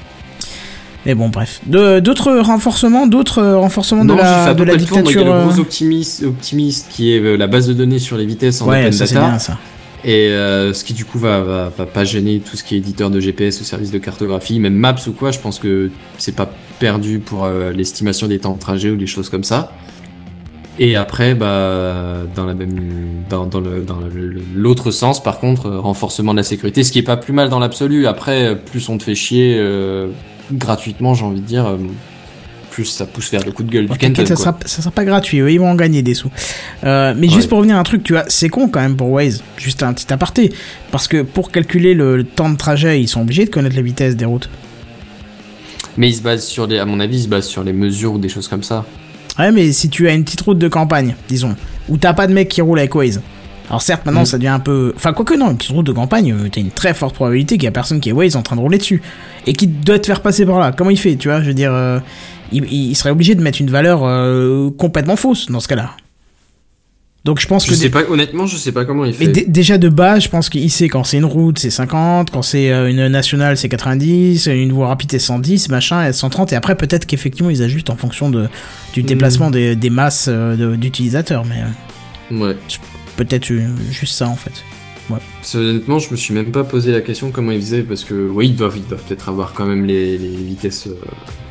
Mais 1.06 1.14
bon, 1.14 1.30
bref. 1.30 1.60
D'autres 1.66 2.38
renforcements, 2.40 3.06
d'autres 3.06 3.38
euh, 3.38 3.56
renforcements 3.56 4.04
Non, 4.04 4.16
de 4.16 4.20
la, 4.20 4.52
de 4.52 4.62
la 4.64 4.74
Il 4.74 4.82
y 4.82 4.84
dictature. 4.84 5.22
a 5.22 5.24
le 5.24 5.46
gros 5.46 5.58
euh, 5.58 5.62
optimiste, 5.62 6.24
optimiste 6.24 6.88
qui 6.90 7.14
est 7.14 7.20
euh, 7.20 7.36
la 7.38 7.46
base 7.46 7.66
de 7.68 7.72
données 7.72 7.98
sur 8.00 8.18
les 8.18 8.26
vitesses 8.26 8.60
en 8.60 8.68
Ouais, 8.68 8.80
open 8.80 8.92
ça 8.92 9.06
data. 9.06 9.20
bien 9.30 9.38
ça. 9.38 9.56
Et 10.04 10.28
euh, 10.28 10.74
ce 10.74 10.84
qui 10.84 10.92
du 10.92 11.06
coup 11.06 11.18
va, 11.18 11.40
va, 11.40 11.72
va 11.74 11.86
pas 11.86 12.04
gêner 12.04 12.40
tout 12.40 12.58
ce 12.58 12.62
qui 12.64 12.74
est 12.74 12.78
éditeur 12.78 13.08
de 13.08 13.18
GPS 13.18 13.62
ou 13.62 13.64
service 13.64 13.90
de 13.92 13.98
cartographie, 13.98 14.60
même 14.60 14.74
Maps 14.74 14.96
ou 15.06 15.12
quoi. 15.12 15.30
Je 15.30 15.38
pense 15.38 15.58
que 15.58 15.90
c'est 16.18 16.36
pas 16.36 16.50
perdu 16.78 17.18
pour 17.20 17.46
euh, 17.46 17.72
l'estimation 17.72 18.26
des 18.26 18.38
temps 18.40 18.52
de 18.52 18.60
trajet 18.60 18.90
ou 18.90 18.96
des 18.96 19.06
choses 19.06 19.30
comme 19.30 19.44
ça. 19.44 19.72
Et 20.80 20.94
après, 20.94 21.34
bah, 21.34 22.22
dans 22.36 22.46
la 22.46 22.54
même, 22.54 23.24
dans, 23.28 23.46
dans 23.46 23.60
le, 23.60 23.82
dans 23.82 23.98
l'autre 24.54 24.90
sens, 24.92 25.22
par 25.22 25.40
contre, 25.40 25.66
euh, 25.66 25.80
renforcement 25.80 26.32
de 26.32 26.38
la 26.38 26.44
sécurité, 26.44 26.84
ce 26.84 26.92
qui 26.92 27.00
est 27.00 27.02
pas 27.02 27.16
plus 27.16 27.32
mal 27.32 27.48
dans 27.48 27.58
l'absolu. 27.58 28.06
Après, 28.06 28.44
euh, 28.44 28.54
plus 28.54 28.88
on 28.88 28.96
te 28.96 29.02
fait 29.02 29.16
chier 29.16 29.56
euh, 29.58 30.08
gratuitement, 30.52 31.14
j'ai 31.14 31.24
envie 31.24 31.40
de 31.40 31.46
dire, 31.46 31.76
plus 32.70 32.84
ça 32.84 33.06
pousse 33.06 33.28
vers 33.32 33.44
le 33.44 33.50
coup 33.50 33.64
de 33.64 33.70
gueule 33.72 33.86
Bon, 33.86 33.94
du 33.94 33.98
Kenton. 33.98 34.24
Ça 34.24 34.34
quoi. 34.36 34.44
sera, 34.44 34.58
ça 34.66 34.82
sera 34.82 34.92
pas 34.92 35.04
gratuit, 35.04 35.40
eux, 35.40 35.50
ils 35.50 35.58
vont 35.58 35.68
en 35.68 35.74
gagner 35.74 36.02
des 36.02 36.14
sous. 36.14 36.30
Euh, 36.84 37.12
mais 37.16 37.28
juste 37.28 37.48
pour 37.48 37.58
revenir 37.58 37.76
à 37.76 37.80
un 37.80 37.82
truc, 37.82 38.04
tu 38.04 38.12
vois, 38.12 38.24
c'est 38.28 38.48
con 38.48 38.68
quand 38.68 38.80
même 38.80 38.96
pour 38.96 39.10
Waze, 39.10 39.42
juste 39.56 39.82
un 39.82 39.92
petit 39.92 40.12
aparté, 40.12 40.52
parce 40.92 41.08
que 41.08 41.22
pour 41.22 41.50
calculer 41.50 41.94
le, 41.94 42.16
le 42.18 42.24
temps 42.24 42.50
de 42.50 42.56
trajet, 42.56 43.00
ils 43.00 43.08
sont 43.08 43.22
obligés 43.22 43.46
de 43.46 43.50
connaître 43.50 43.74
la 43.74 43.82
vitesse 43.82 44.14
des 44.14 44.26
routes. 44.26 44.48
Mais 45.96 46.08
il 46.10 46.14
se 46.14 46.22
base 46.22 46.46
sur 46.46 46.68
les, 46.68 46.78
à 46.78 46.84
mon 46.84 47.00
avis, 47.00 47.16
il 47.16 47.22
se 47.24 47.28
base 47.28 47.48
sur 47.48 47.64
les 47.64 47.72
mesures 47.72 48.12
ou 48.12 48.18
des 48.18 48.28
choses 48.28 48.46
comme 48.46 48.62
ça. 48.62 48.86
Ouais, 49.38 49.52
mais 49.52 49.72
si 49.72 49.88
tu 49.88 50.08
as 50.08 50.12
une 50.14 50.24
petite 50.24 50.40
route 50.40 50.58
de 50.58 50.68
campagne, 50.68 51.14
disons, 51.28 51.54
où 51.88 51.96
t'as 51.96 52.12
pas 52.12 52.26
de 52.26 52.32
mec 52.32 52.48
qui 52.48 52.60
roule 52.60 52.78
avec 52.78 52.94
Waze, 52.94 53.20
alors 53.68 53.82
certes, 53.82 54.04
maintenant 54.06 54.22
Mm. 54.22 54.26
ça 54.26 54.38
devient 54.38 54.48
un 54.48 54.60
peu. 54.60 54.92
Enfin, 54.96 55.12
quoique 55.12 55.34
non, 55.34 55.50
une 55.50 55.58
petite 55.58 55.72
route 55.72 55.86
de 55.86 55.92
campagne, 55.92 56.32
euh, 56.32 56.48
t'as 56.50 56.60
une 56.60 56.70
très 56.70 56.94
forte 56.94 57.14
probabilité 57.14 57.56
qu'il 57.56 57.64
y 57.64 57.68
a 57.68 57.70
personne 57.70 58.00
qui 58.00 58.08
est 58.08 58.12
Waze 58.12 58.34
en 58.34 58.42
train 58.42 58.56
de 58.56 58.60
rouler 58.62 58.78
dessus. 58.78 59.02
Et 59.46 59.52
qui 59.52 59.66
doit 59.66 59.98
te 59.98 60.06
faire 60.06 60.22
passer 60.22 60.44
par 60.46 60.58
là. 60.58 60.72
Comment 60.72 60.90
il 60.90 60.98
fait, 60.98 61.16
tu 61.16 61.28
vois 61.28 61.40
Je 61.42 61.48
veux 61.48 61.54
dire, 61.54 61.72
euh, 61.72 61.98
il, 62.50 62.64
il 62.72 62.94
serait 62.96 63.10
obligé 63.10 63.34
de 63.34 63.42
mettre 63.42 63.60
une 63.60 63.70
valeur 63.70 64.00
euh, 64.04 64.70
complètement 64.76 65.16
fausse 65.16 65.50
dans 65.50 65.60
ce 65.60 65.68
cas-là. 65.68 65.90
Donc 67.28 67.40
je 67.40 67.46
pense 67.46 67.66
Je 67.66 67.72
que. 67.72 67.76
sais 67.76 67.90
pas, 67.90 68.04
honnêtement, 68.08 68.46
je 68.46 68.56
sais 68.56 68.72
pas 68.72 68.86
comment 68.86 69.04
il 69.04 69.12
fait. 69.12 69.26
Mais 69.26 69.32
dé- 69.32 69.44
déjà 69.46 69.76
de 69.76 69.90
base, 69.90 70.22
je 70.22 70.30
pense 70.30 70.48
qu'il 70.48 70.70
sait 70.70 70.88
quand 70.88 71.04
c'est 71.04 71.18
une 71.18 71.26
route, 71.26 71.58
c'est 71.58 71.68
50, 71.68 72.30
quand 72.30 72.40
c'est 72.40 72.72
euh, 72.72 72.88
une 72.88 73.06
nationale, 73.08 73.58
c'est 73.58 73.68
90, 73.68 74.46
une 74.46 74.72
voie 74.72 74.88
rapide, 74.88 75.10
c'est 75.12 75.18
110, 75.18 75.68
machin, 75.68 76.08
et 76.08 76.14
130, 76.14 76.54
et 76.54 76.56
après 76.56 76.74
peut-être 76.74 77.04
qu'effectivement 77.04 77.50
ils 77.50 77.62
ajustent 77.62 77.90
en 77.90 77.96
fonction 77.96 78.30
de, 78.30 78.48
du 78.94 79.02
Mhm. 79.02 79.06
déplacement 79.08 79.50
des, 79.50 79.76
des 79.76 79.90
masses 79.90 80.24
euh, 80.30 80.74
d'utilisateurs, 80.78 81.44
mais 81.44 81.56
euh, 82.32 82.38
Ouais. 82.46 82.56
peut-être 83.18 83.52
juste 83.90 84.14
ça 84.14 84.26
en 84.26 84.36
fait. 84.36 84.64
Honnêtement, 85.54 85.98
je 85.98 86.10
me 86.10 86.16
suis 86.16 86.32
même 86.32 86.50
pas 86.50 86.64
posé 86.64 86.92
la 86.92 87.02
question 87.02 87.30
comment 87.30 87.52
ils 87.52 87.60
faisaient 87.60 87.82
parce 87.82 88.04
que 88.04 88.14
oui, 88.14 88.46
ils 88.48 88.56
doivent, 88.56 88.78
ils 88.78 88.86
doivent 88.88 89.02
peut-être 89.06 89.28
avoir 89.28 89.52
quand 89.52 89.66
même 89.66 89.84
les, 89.84 90.16
les 90.16 90.28
vitesses 90.28 90.88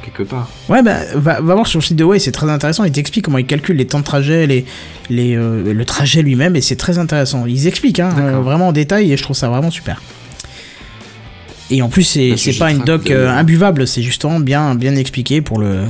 quelque 0.08 0.24
part. 0.24 0.50
Ouais, 0.70 0.82
bah 0.82 0.98
va, 1.16 1.42
va 1.42 1.54
voir 1.54 1.68
sur 1.68 1.80
le 1.80 1.84
site 1.84 1.98
de 1.98 2.04
Way, 2.04 2.20
c'est 2.20 2.32
très 2.32 2.50
intéressant, 2.50 2.84
ils 2.84 2.92
t'expliquent 2.92 3.26
comment 3.26 3.38
ils 3.38 3.46
calculent 3.46 3.78
les 3.78 3.88
temps 3.88 4.00
de 4.00 4.04
trajet, 4.04 4.48
les, 4.48 4.66
les, 5.10 5.36
euh, 5.36 5.74
le 5.74 5.86
trajet 5.86 6.22
lui-même, 6.22 6.56
et 6.56 6.62
c'est 6.62 6.76
très 6.76 6.98
intéressant. 6.98 7.46
Ils 7.46 7.68
expliquent 7.68 8.00
hein, 8.00 8.14
euh, 8.20 8.40
vraiment 8.40 8.70
en 8.70 8.72
détail, 8.72 9.12
et 9.12 9.18
je 9.18 9.24
trouve 9.24 9.36
ça 9.36 9.50
vraiment 9.50 9.72
super. 9.72 10.02
Et 11.70 11.82
en 11.82 11.90
plus, 11.90 12.04
c'est 12.04 12.38
c'est 12.38 12.58
pas 12.58 12.72
une 12.72 12.84
doc 12.84 13.12
euh, 13.12 13.30
imbuvable, 13.30 13.86
c'est 13.88 14.02
justement 14.02 14.40
bien, 14.40 14.76
bien 14.76 14.96
expliqué 14.96 15.42
pour, 15.42 15.60
le, 15.60 15.84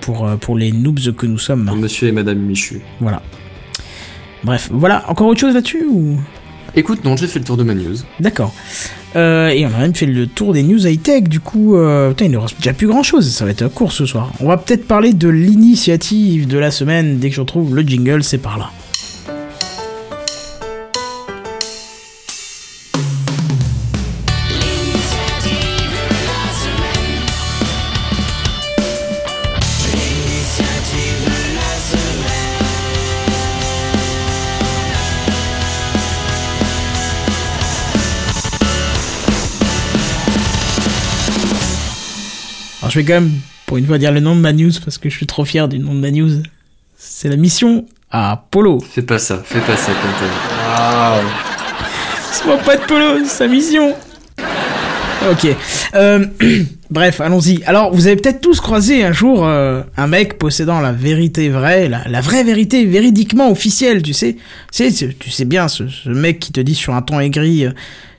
pour, 0.00 0.26
pour 0.40 0.56
les 0.56 0.72
noobs 0.72 1.14
que 1.14 1.26
nous 1.26 1.38
sommes. 1.38 1.70
Monsieur 1.78 2.08
et 2.08 2.12
Madame 2.12 2.38
Michu. 2.38 2.80
Voilà. 3.00 3.22
Bref, 4.44 4.68
voilà, 4.72 5.04
encore 5.08 5.26
autre 5.26 5.40
chose 5.40 5.54
là-dessus 5.54 5.84
ou... 5.90 6.18
Écoute, 6.74 7.04
non, 7.04 7.16
j'ai 7.16 7.26
fait 7.26 7.38
le 7.38 7.44
tour 7.44 7.56
de 7.56 7.62
ma 7.62 7.74
news. 7.74 7.96
D'accord. 8.20 8.54
Euh, 9.16 9.48
et 9.48 9.64
on 9.64 9.68
a 9.74 9.78
même 9.78 9.94
fait 9.94 10.06
le 10.06 10.26
tour 10.26 10.52
des 10.52 10.62
news 10.62 10.86
high-tech, 10.86 11.24
du 11.24 11.40
coup, 11.40 11.76
euh, 11.76 12.12
il 12.20 12.30
ne 12.30 12.36
reste 12.36 12.56
déjà 12.58 12.72
plus 12.72 12.86
grand-chose, 12.86 13.30
ça 13.30 13.44
va 13.44 13.50
être 13.50 13.66
court 13.68 13.92
ce 13.92 14.06
soir. 14.06 14.32
On 14.40 14.48
va 14.48 14.58
peut-être 14.58 14.86
parler 14.86 15.12
de 15.12 15.28
l'initiative 15.28 16.46
de 16.46 16.58
la 16.58 16.70
semaine, 16.70 17.18
dès 17.18 17.30
que 17.30 17.34
je 17.34 17.40
retrouve 17.40 17.74
le 17.74 17.82
jingle, 17.82 18.22
c'est 18.22 18.38
par 18.38 18.58
là. 18.58 18.70
Alors 42.98 43.06
je 43.06 43.12
vais 43.12 43.14
quand 43.14 43.20
même, 43.20 43.30
pour 43.66 43.76
une 43.76 43.86
fois, 43.86 43.96
dire 43.98 44.10
le 44.10 44.18
nom 44.18 44.34
de 44.34 44.40
ma 44.40 44.52
news, 44.52 44.72
parce 44.84 44.98
que 44.98 45.08
je 45.08 45.14
suis 45.14 45.26
trop 45.26 45.44
fier 45.44 45.68
du 45.68 45.78
nom 45.78 45.94
de 45.94 46.00
ma 46.00 46.10
news. 46.10 46.42
C'est 46.96 47.28
la 47.28 47.36
mission 47.36 47.86
Apollo. 48.10 48.80
Fais 48.80 49.02
pas 49.02 49.20
ça, 49.20 49.40
fais 49.44 49.60
pas 49.60 49.76
ça, 49.76 49.92
Quentin. 49.92 51.22
Moi 52.44 52.58
pas 52.58 52.76
de 52.76 52.82
Polo, 52.86 53.18
c'est 53.22 53.30
sa 53.30 53.46
mission. 53.46 53.94
Ok. 55.30 55.46
Euh, 55.94 56.26
bref, 56.90 57.20
allons-y. 57.20 57.62
Alors, 57.66 57.94
vous 57.94 58.08
avez 58.08 58.16
peut-être 58.16 58.40
tous 58.40 58.60
croisé 58.60 59.04
un 59.04 59.12
jour 59.12 59.46
euh, 59.46 59.82
un 59.96 60.08
mec 60.08 60.36
possédant 60.36 60.80
la 60.80 60.90
vérité 60.92 61.50
vraie, 61.50 61.88
la, 61.88 62.02
la 62.08 62.20
vraie 62.20 62.42
vérité 62.42 62.84
véridiquement 62.84 63.48
officielle, 63.50 64.02
tu 64.02 64.12
sais. 64.12 64.36
Tu 64.72 64.90
sais, 64.90 65.14
tu 65.16 65.30
sais 65.30 65.44
bien, 65.44 65.68
ce, 65.68 65.86
ce 65.86 66.08
mec 66.08 66.40
qui 66.40 66.50
te 66.50 66.60
dit 66.60 66.74
sur 66.74 66.94
un 66.94 67.02
ton 67.02 67.20
aigri, 67.20 67.66
euh, 67.66 67.70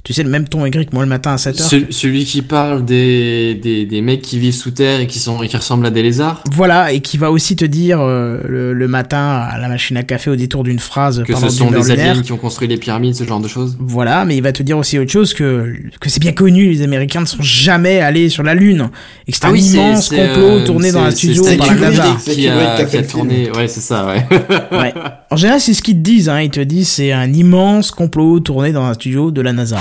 Tu 0.04 0.14
sais, 0.14 0.24
le 0.24 0.30
même 0.30 0.48
ton 0.48 0.66
aigri 0.66 0.86
que 0.88 0.92
moi 0.94 1.04
le 1.04 1.10
matin 1.10 1.34
à 1.34 1.36
7h. 1.36 1.62
Ce- 1.62 1.92
celui 1.92 2.24
qui 2.26 2.42
parle 2.42 2.84
des, 2.86 3.54
des, 3.62 3.86
des 3.86 4.02
mecs 4.02 4.22
qui 4.22 4.40
vivent 4.40 4.54
sous 4.56 4.72
terre 4.72 5.02
et 5.02 5.08
qui 5.08 5.20
sont 5.20 5.44
et 5.44 5.48
qui 5.48 5.58
ressemblent 5.58 5.86
à 5.86 5.92
des 5.92 6.02
lézards. 6.02 6.42
Voilà, 6.52 6.92
et 6.94 7.02
qui 7.02 7.18
va 7.18 7.30
aussi 7.32 7.56
te 7.56 7.66
dire 7.66 8.00
euh, 8.02 8.40
le, 8.48 8.74
le 8.74 8.88
matin 8.88 9.46
à 9.50 9.58
la 9.60 9.68
machine 9.68 9.98
à 9.98 10.04
café 10.04 10.32
au 10.32 10.36
détour 10.36 10.64
d'une 10.64 10.80
phrase 10.80 11.22
Que 11.28 11.36
ce 11.36 11.50
sont 11.50 11.70
des 11.70 11.80
lunaire. 11.82 12.12
aliens 12.12 12.22
qui 12.24 12.32
ont 12.32 12.38
construit 12.38 12.68
les 12.68 12.78
pyramides, 12.78 13.14
ce 13.14 13.24
genre 13.26 13.42
de 13.42 13.48
choses. 13.50 13.76
Voilà, 13.80 14.24
mais 14.26 14.38
il 14.38 14.42
va 14.42 14.52
te 14.54 14.64
dire 14.64 14.78
aussi 14.78 14.98
autre 14.98 15.12
chose 15.12 15.34
que, 15.34 15.76
que 16.00 16.10
c'est 16.10 16.22
bien 16.22 16.32
connu, 16.32 16.70
les 16.72 16.82
Américains 16.82 17.22
ne 17.22 17.26
sont 17.26 17.42
jamais 17.44 18.00
allés 18.00 18.30
sur 18.30 18.42
la 18.44 18.56
Lune. 18.56 18.90
Et 19.28 19.32
que 19.32 19.38
c'est 19.38 19.46
Ah 19.46 19.50
un 19.50 19.52
oui, 19.52 19.62
c'est- 19.62 19.78
immense 19.78 20.08
c'est, 20.08 20.16
complot 20.16 20.44
euh, 20.48 20.66
tourné 20.66 20.92
dans 20.94 21.02
c'est- 21.02 21.08
un 21.08 21.12
c'est 21.12 21.18
studio 21.36 21.58
par 21.58 21.76
la. 21.76 21.90
NASA. 21.92 22.18
C'est 22.20 22.32
qui 22.36 22.48
a, 22.48 22.86
qui 22.86 22.98
a 22.98 23.04
tourné. 23.04 23.52
Ouais, 23.52 23.68
c'est 23.68 23.82
ça, 23.82 24.08
ouais. 24.08 24.26
Ouais. 24.72 24.94
En 25.30 25.36
général, 25.36 25.60
c'est 25.60 25.74
ce 25.74 25.82
qu'ils 25.84 25.96
te 25.96 26.00
disent, 26.02 26.30
hein. 26.30 26.40
Ils 26.42 26.50
te 26.50 26.62
disent 26.62 26.88
c'est 26.90 27.12
un 27.12 27.32
immense 27.34 27.92
complot 27.92 28.40
tourné 28.40 28.72
dans 28.72 28.86
un 28.86 28.94
studio 28.94 29.30
de 29.30 29.42
la 29.42 29.52
NASA. 29.54 29.78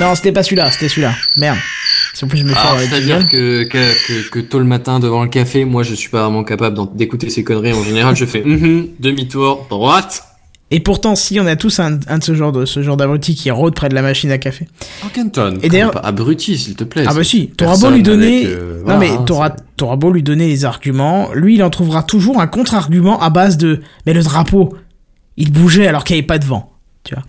Non, 0.00 0.14
c'était 0.14 0.32
pas 0.32 0.42
celui-là, 0.42 0.70
c'était 0.70 0.88
celui-là. 0.88 1.14
Merde. 1.36 1.58
Si 2.12 2.24
en 2.24 2.28
plus 2.28 2.38
je 2.38 2.44
me 2.44 2.50
euh, 2.52 2.54
c'est-à-dire 2.78 3.28
que, 3.28 3.64
que, 3.64 4.06
que, 4.06 4.28
que 4.30 4.40
tôt 4.40 4.58
le 4.58 4.64
matin 4.64 5.00
devant 5.00 5.22
le 5.22 5.28
café, 5.28 5.64
moi 5.64 5.82
je 5.82 5.94
suis 5.94 6.08
pas 6.08 6.22
vraiment 6.24 6.44
capable 6.44 6.78
d'écouter 6.94 7.28
ces 7.30 7.44
conneries. 7.44 7.72
En 7.74 7.82
général, 7.82 8.16
je 8.16 8.24
fais 8.24 8.42
mhm, 8.42 8.88
demi-tour, 9.00 9.66
droite. 9.68 10.22
Et 10.70 10.80
pourtant, 10.80 11.14
si 11.14 11.38
on 11.38 11.46
a 11.46 11.54
tous 11.56 11.78
un, 11.78 12.00
un 12.08 12.18
de 12.18 12.24
ce 12.24 12.34
genre 12.34 12.52
de 12.52 12.64
ce 12.64 12.82
genre 12.82 12.96
d'abruti 12.96 13.34
qui 13.34 13.50
rôde 13.50 13.74
près 13.74 13.88
de 13.88 13.94
la 13.94 14.02
machine 14.02 14.30
à 14.32 14.38
café. 14.38 14.66
Parkenton. 15.00 15.58
Et 15.62 15.68
d'ailleurs- 15.68 15.92
Pas 15.92 16.00
abruti, 16.00 16.58
s'il 16.58 16.74
te 16.74 16.84
plaît. 16.84 17.04
Ah 17.06 17.14
bah 17.14 17.22
si, 17.22 17.48
t'auras 17.56 17.76
beau 17.76 17.90
lui 17.90 18.02
donner, 18.02 18.46
euh, 18.46 18.78
non 18.78 18.84
voilà, 18.84 18.98
mais 18.98 19.10
hein, 19.10 19.22
t'auras 19.26 19.50
t'auras 19.76 19.96
beau 19.96 20.10
lui 20.10 20.22
donner 20.22 20.48
les 20.48 20.64
arguments, 20.64 21.28
lui 21.34 21.54
il 21.54 21.62
en 21.62 21.70
trouvera 21.70 22.02
toujours 22.02 22.40
un 22.40 22.46
contre-argument 22.48 23.20
à 23.20 23.30
base 23.30 23.56
de 23.58 23.80
mais 24.06 24.12
le 24.14 24.22
drapeau, 24.22 24.74
il 25.36 25.52
bougeait 25.52 25.86
alors 25.86 26.02
qu'il 26.02 26.14
n'y 26.16 26.20
avait 26.20 26.26
pas 26.26 26.38
de 26.38 26.46
vent, 26.46 26.72
tu 27.04 27.14
vois. 27.14 27.24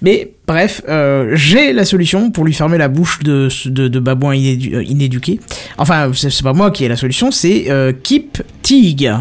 Mais 0.00 0.32
bref, 0.48 0.82
euh, 0.88 1.30
j'ai 1.34 1.72
la 1.72 1.84
solution 1.84 2.30
pour 2.32 2.44
lui 2.44 2.52
fermer 2.54 2.78
la 2.78 2.88
bouche 2.88 3.20
de 3.20 3.48
de, 3.66 3.86
de 3.86 4.00
babouin 4.00 4.34
inédu- 4.34 4.74
euh, 4.74 4.82
inéduqué. 4.82 5.38
Enfin, 5.76 6.10
c'est 6.14 6.42
pas 6.42 6.52
moi 6.54 6.72
qui 6.72 6.84
ai 6.84 6.88
la 6.88 6.96
solution, 6.96 7.30
c'est 7.30 7.66
euh, 7.70 7.92
Kip 8.02 8.42
Teague. 8.62 9.12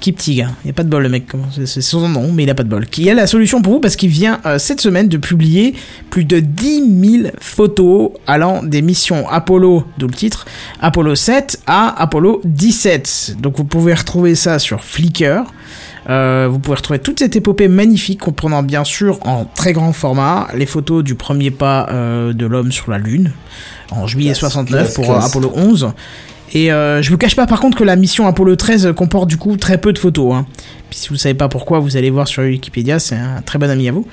Kip 0.00 0.16
Teague, 0.16 0.46
il 0.62 0.68
y 0.68 0.70
a 0.70 0.72
pas 0.72 0.84
de 0.84 0.88
bol 0.88 1.02
le 1.02 1.08
mec, 1.08 1.24
c'est 1.64 1.80
son 1.80 2.08
nom, 2.08 2.30
mais 2.32 2.44
il 2.44 2.50
a 2.50 2.54
pas 2.54 2.62
de 2.62 2.68
bol. 2.68 2.86
Qui 2.86 3.10
a 3.10 3.14
la 3.14 3.26
solution 3.26 3.62
pour 3.62 3.72
vous 3.72 3.80
parce 3.80 3.96
qu'il 3.96 4.10
vient 4.10 4.38
cette 4.58 4.80
semaine 4.80 5.08
de 5.08 5.16
publier 5.16 5.74
plus 6.08 6.24
de 6.24 6.38
10 6.38 6.82
000 7.22 7.30
photos 7.40 8.10
allant 8.28 8.62
des 8.62 8.80
missions 8.80 9.28
Apollo, 9.28 9.84
d'où 9.98 10.06
le 10.06 10.14
titre, 10.14 10.46
Apollo 10.80 11.16
7 11.16 11.62
à 11.66 12.00
Apollo 12.00 12.42
17. 12.44 13.38
Donc 13.40 13.56
vous 13.56 13.64
pouvez 13.64 13.92
retrouver 13.92 14.36
ça 14.36 14.60
sur 14.60 14.84
Flickr. 14.84 15.42
Euh, 16.08 16.48
vous 16.50 16.58
pouvez 16.58 16.76
retrouver 16.76 16.98
toute 16.98 17.18
cette 17.18 17.36
épopée 17.36 17.68
magnifique 17.68 18.20
comprenant 18.20 18.62
bien 18.62 18.82
sûr 18.82 19.18
en 19.26 19.44
très 19.44 19.74
grand 19.74 19.92
format 19.92 20.48
les 20.54 20.64
photos 20.64 21.04
du 21.04 21.14
premier 21.14 21.50
pas 21.50 21.86
euh, 21.90 22.32
de 22.32 22.46
l'homme 22.46 22.72
sur 22.72 22.90
la 22.90 22.96
Lune 22.96 23.32
en 23.90 24.06
juillet 24.06 24.30
Classe, 24.30 24.52
69 24.52 24.80
classe, 24.80 24.94
pour 24.94 25.10
euh, 25.10 25.18
classe. 25.18 25.26
Apollo 25.26 25.52
11. 25.54 25.88
Et 26.54 26.72
euh, 26.72 27.02
je 27.02 27.10
vous 27.10 27.18
cache 27.18 27.36
pas 27.36 27.46
par 27.46 27.60
contre 27.60 27.76
que 27.76 27.84
la 27.84 27.96
mission 27.96 28.26
Apollo 28.26 28.56
13 28.56 28.92
comporte 28.96 29.28
du 29.28 29.36
coup 29.36 29.56
très 29.56 29.78
peu 29.78 29.92
de 29.92 29.98
photos. 29.98 30.34
Hein. 30.34 30.46
Puis 30.88 30.98
si 30.98 31.08
vous 31.10 31.16
savez 31.16 31.34
pas 31.34 31.48
pourquoi, 31.48 31.78
vous 31.78 31.96
allez 31.96 32.10
voir 32.10 32.26
sur 32.26 32.42
Wikipédia, 32.42 32.98
c'est 32.98 33.16
un 33.16 33.42
très 33.42 33.58
bon 33.58 33.68
ami 33.68 33.88
à 33.88 33.92
vous. 33.92 34.06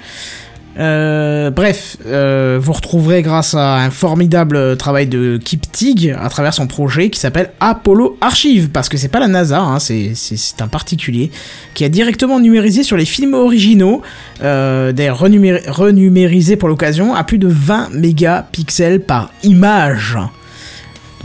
Euh, 0.78 1.52
bref, 1.52 1.98
euh, 2.06 2.60
vous 2.62 2.74
retrouverez 2.74 3.22
grâce 3.22 3.54
à 3.54 3.78
un 3.78 3.90
formidable 3.90 4.76
travail 4.76 5.08
de 5.08 5.38
Kip 5.38 5.72
Teague 5.72 6.16
à 6.22 6.28
travers 6.30 6.54
son 6.54 6.68
projet 6.68 7.10
qui 7.10 7.20
s'appelle 7.20 7.52
Apollo 7.62 8.18
Archive, 8.20 8.70
parce 8.70 8.90
que 8.90 8.98
c'est 8.98 9.08
pas 9.08 9.20
la 9.20 9.28
NASA, 9.28 9.60
hein, 9.60 9.80
c'est, 9.80 10.14
un 10.60 10.68
particulier 10.68 11.32
qui 11.74 11.86
a 11.86 11.90
directement 11.90 12.40
numérisé 12.40 12.84
sur 12.84 12.98
les 12.98 13.06
films 13.06 13.34
originaux, 13.36 14.02
euh, 14.44 14.92
d'ailleurs 14.92 15.24
renumé- 15.24 15.62
renumérisé 15.70 16.56
pour 16.58 16.68
l'occasion 16.70 17.16
à 17.16 17.24
plus 17.24 17.38
de 17.38 17.48
20 17.48 17.90
mégapixels 17.94 19.00
par 19.00 19.32
image. 19.44 20.18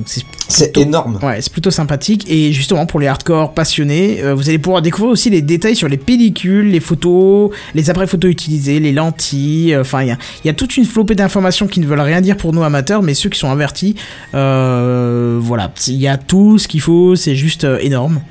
Donc 0.00 0.08
c'est 0.48 0.78
énorme. 0.78 1.18
Ouais, 1.22 1.42
c'est 1.42 1.52
plutôt 1.52 1.70
sympathique. 1.70 2.24
Et 2.26 2.52
justement, 2.54 2.86
pour 2.86 3.00
les 3.00 3.06
hardcore 3.06 3.52
passionnés, 3.52 4.22
euh, 4.22 4.34
vous 4.34 4.48
allez 4.48 4.58
pouvoir 4.58 4.80
découvrir 4.80 5.12
aussi 5.12 5.28
les 5.28 5.42
détails 5.42 5.76
sur 5.76 5.88
les 5.88 5.98
pellicules, 5.98 6.70
les 6.70 6.80
photos, 6.80 7.50
les 7.74 7.90
appareils 7.90 8.08
photos 8.08 8.30
utilisés, 8.30 8.80
les 8.80 8.92
lentilles. 8.92 9.74
euh, 9.74 9.82
Enfin, 9.82 10.00
il 10.00 10.08
y 10.08 10.10
a, 10.10 10.16
il 10.42 10.46
y 10.46 10.50
a 10.50 10.54
toute 10.54 10.78
une 10.78 10.86
flopée 10.86 11.14
d'informations 11.14 11.66
qui 11.66 11.80
ne 11.80 11.86
veulent 11.86 12.00
rien 12.00 12.22
dire 12.22 12.38
pour 12.38 12.54
nous 12.54 12.62
amateurs, 12.62 13.02
mais 13.02 13.12
ceux 13.12 13.28
qui 13.28 13.38
sont 13.38 13.50
avertis, 13.50 13.94
euh, 14.34 15.38
voilà. 15.40 15.70
Il 15.88 15.96
y 16.00 16.08
a 16.08 16.16
tout 16.16 16.56
ce 16.56 16.66
qu'il 16.66 16.80
faut, 16.80 17.14
c'est 17.14 17.36
juste 17.36 17.66
énorme. 17.80 18.22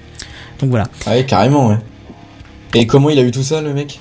Donc 0.60 0.72
voilà. 0.72 0.88
Ah 1.06 1.12
ouais, 1.12 1.26
carrément, 1.26 1.68
ouais. 1.68 1.78
Et 2.74 2.88
comment 2.88 3.12
il 3.12 3.20
a 3.20 3.22
eu 3.22 3.32
tout 3.32 3.44
ça, 3.44 3.62
le 3.62 3.76
mec? 3.76 4.00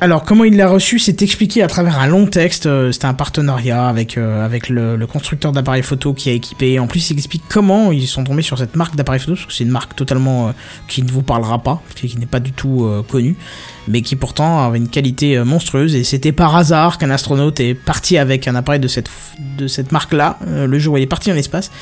Alors, 0.00 0.22
comment 0.22 0.44
il 0.44 0.56
l'a 0.56 0.68
reçu, 0.68 1.00
c'est 1.00 1.22
expliqué 1.22 1.60
à 1.60 1.66
travers 1.66 1.98
un 1.98 2.06
long 2.06 2.26
texte. 2.26 2.66
euh, 2.66 2.92
C'était 2.92 3.06
un 3.06 3.14
partenariat 3.14 3.88
avec, 3.88 4.16
euh, 4.16 4.48
le, 4.68 5.06
constructeur 5.06 5.50
d'appareils 5.50 5.82
photo 5.82 6.14
qui 6.14 6.30
a 6.30 6.32
équipé. 6.32 6.78
En 6.78 6.86
plus, 6.86 7.10
il 7.10 7.18
explique 7.18 7.42
comment 7.48 7.90
ils 7.90 8.06
sont 8.06 8.22
tombés 8.22 8.42
sur 8.42 8.56
cette 8.56 8.76
marque 8.76 8.94
d'appareils 8.94 9.18
photo, 9.18 9.34
parce 9.34 9.46
que 9.46 9.52
c'est 9.52 9.64
une 9.64 9.70
marque 9.70 9.96
totalement 9.96 10.48
euh, 10.48 10.52
qui 10.86 11.02
ne 11.02 11.10
vous 11.10 11.22
parlera 11.22 11.60
pas, 11.64 11.82
qui 11.96 12.16
n'est 12.16 12.26
pas 12.26 12.38
du 12.38 12.52
tout 12.52 12.88
connue, 13.08 13.36
mais 13.88 14.02
qui 14.02 14.14
pourtant 14.14 14.64
avait 14.64 14.78
une 14.78 14.88
qualité 14.88 15.42
monstrueuse. 15.42 15.96
Et 15.96 16.04
c'était 16.04 16.32
par 16.32 16.54
hasard 16.54 16.98
qu'un 16.98 17.10
astronaute 17.10 17.58
est 17.58 17.74
parti 17.74 18.18
avec 18.18 18.46
un 18.46 18.54
appareil 18.54 18.80
de 18.80 18.86
cette, 18.86 19.90
marque-là, 19.90 20.38
le 20.46 20.78
jour 20.78 20.94
où 20.94 20.96
il 20.96 21.02
est 21.02 21.06
parti 21.06 21.30
dans 21.30 21.34
l'espace. 21.34 21.72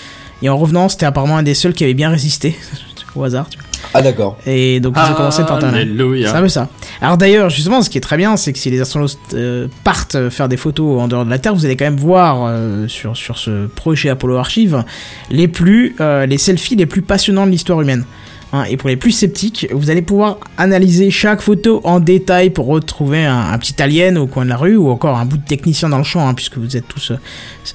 Et 0.41 0.49
en 0.49 0.57
revenant, 0.57 0.89
c'était 0.89 1.07
apparemment 1.07 1.37
un 1.37 1.43
des 1.43 1.55
seuls 1.55 1.75
qui 1.75 1.85
avait 1.85 1.95
bien 1.95 2.09
résisté. 2.09 2.57
Au 3.15 3.25
hasard. 3.25 3.49
Ah 3.95 4.03
d'accord. 4.03 4.37
Et 4.47 4.81
donc, 4.81 4.95
ils 4.97 5.13
ont 5.13 5.15
commencé 5.15 5.43
partenariat. 5.45 5.81
Alléluia. 5.83 6.31
C'est 6.31 6.37
un 6.37 6.43
peu 6.43 6.49
ça. 6.49 6.69
Alors 7.01 7.17
d'ailleurs, 7.17 7.51
justement, 7.51 7.83
ce 7.83 7.91
qui 7.91 7.99
est 7.99 8.03
très 8.03 8.17
bien, 8.17 8.37
c'est 8.37 8.53
que 8.53 8.59
si 8.59 8.71
les 8.71 8.81
astronautes 8.81 9.19
euh, 9.35 9.69
partent 9.85 10.29
faire 10.31 10.49
des 10.49 10.57
photos 10.57 11.01
en 11.01 11.09
dehors 11.09 11.25
de 11.25 11.31
la 11.31 11.39
Terre, 11.39 11.55
vous 11.55 11.65
allez 11.65 11.77
quand 11.77 11.85
même 11.85 11.97
voir 11.97 12.45
euh, 12.47 12.89
sur, 12.89 13.17
sur 13.17 13.39
ce 13.39 13.67
projet 13.67 14.09
Apollo 14.11 14.37
Archive 14.37 14.85
les 15.31 15.49
plus 15.49 15.95
euh, 16.01 16.27
les 16.27 16.39
selfies 16.39 16.77
les 16.77 16.87
plus 16.87 17.03
passionnants 17.03 17.47
de 17.47 17.51
l'histoire 17.51 17.81
humaine. 17.81 18.05
Hein, 18.53 18.63
et 18.71 18.77
pour 18.77 18.89
les 18.89 18.97
plus 18.97 19.11
sceptiques, 19.11 19.67
vous 19.73 19.91
allez 19.91 20.03
pouvoir 20.03 20.39
analyser 20.57 21.11
chaque 21.11 21.41
photo 21.41 21.81
en 21.83 21.99
détail 21.99 22.51
pour 22.51 22.67
retrouver 22.67 23.25
un, 23.25 23.51
un 23.53 23.59
petit 23.59 23.83
alien 23.83 24.17
au 24.19 24.29
coin 24.29 24.45
de 24.45 24.51
la 24.51 24.57
rue 24.57 24.77
ou 24.77 24.89
encore 24.89 25.17
un 25.19 25.25
bout 25.25 25.37
de 25.37 25.45
technicien 25.45 25.89
dans 25.89 25.99
le 25.99 26.05
champ, 26.05 26.27
hein, 26.29 26.33
puisque 26.33 26.57
vous 26.59 26.77
êtes 26.77 26.87
tous, 26.87 27.11
euh, 27.11 27.17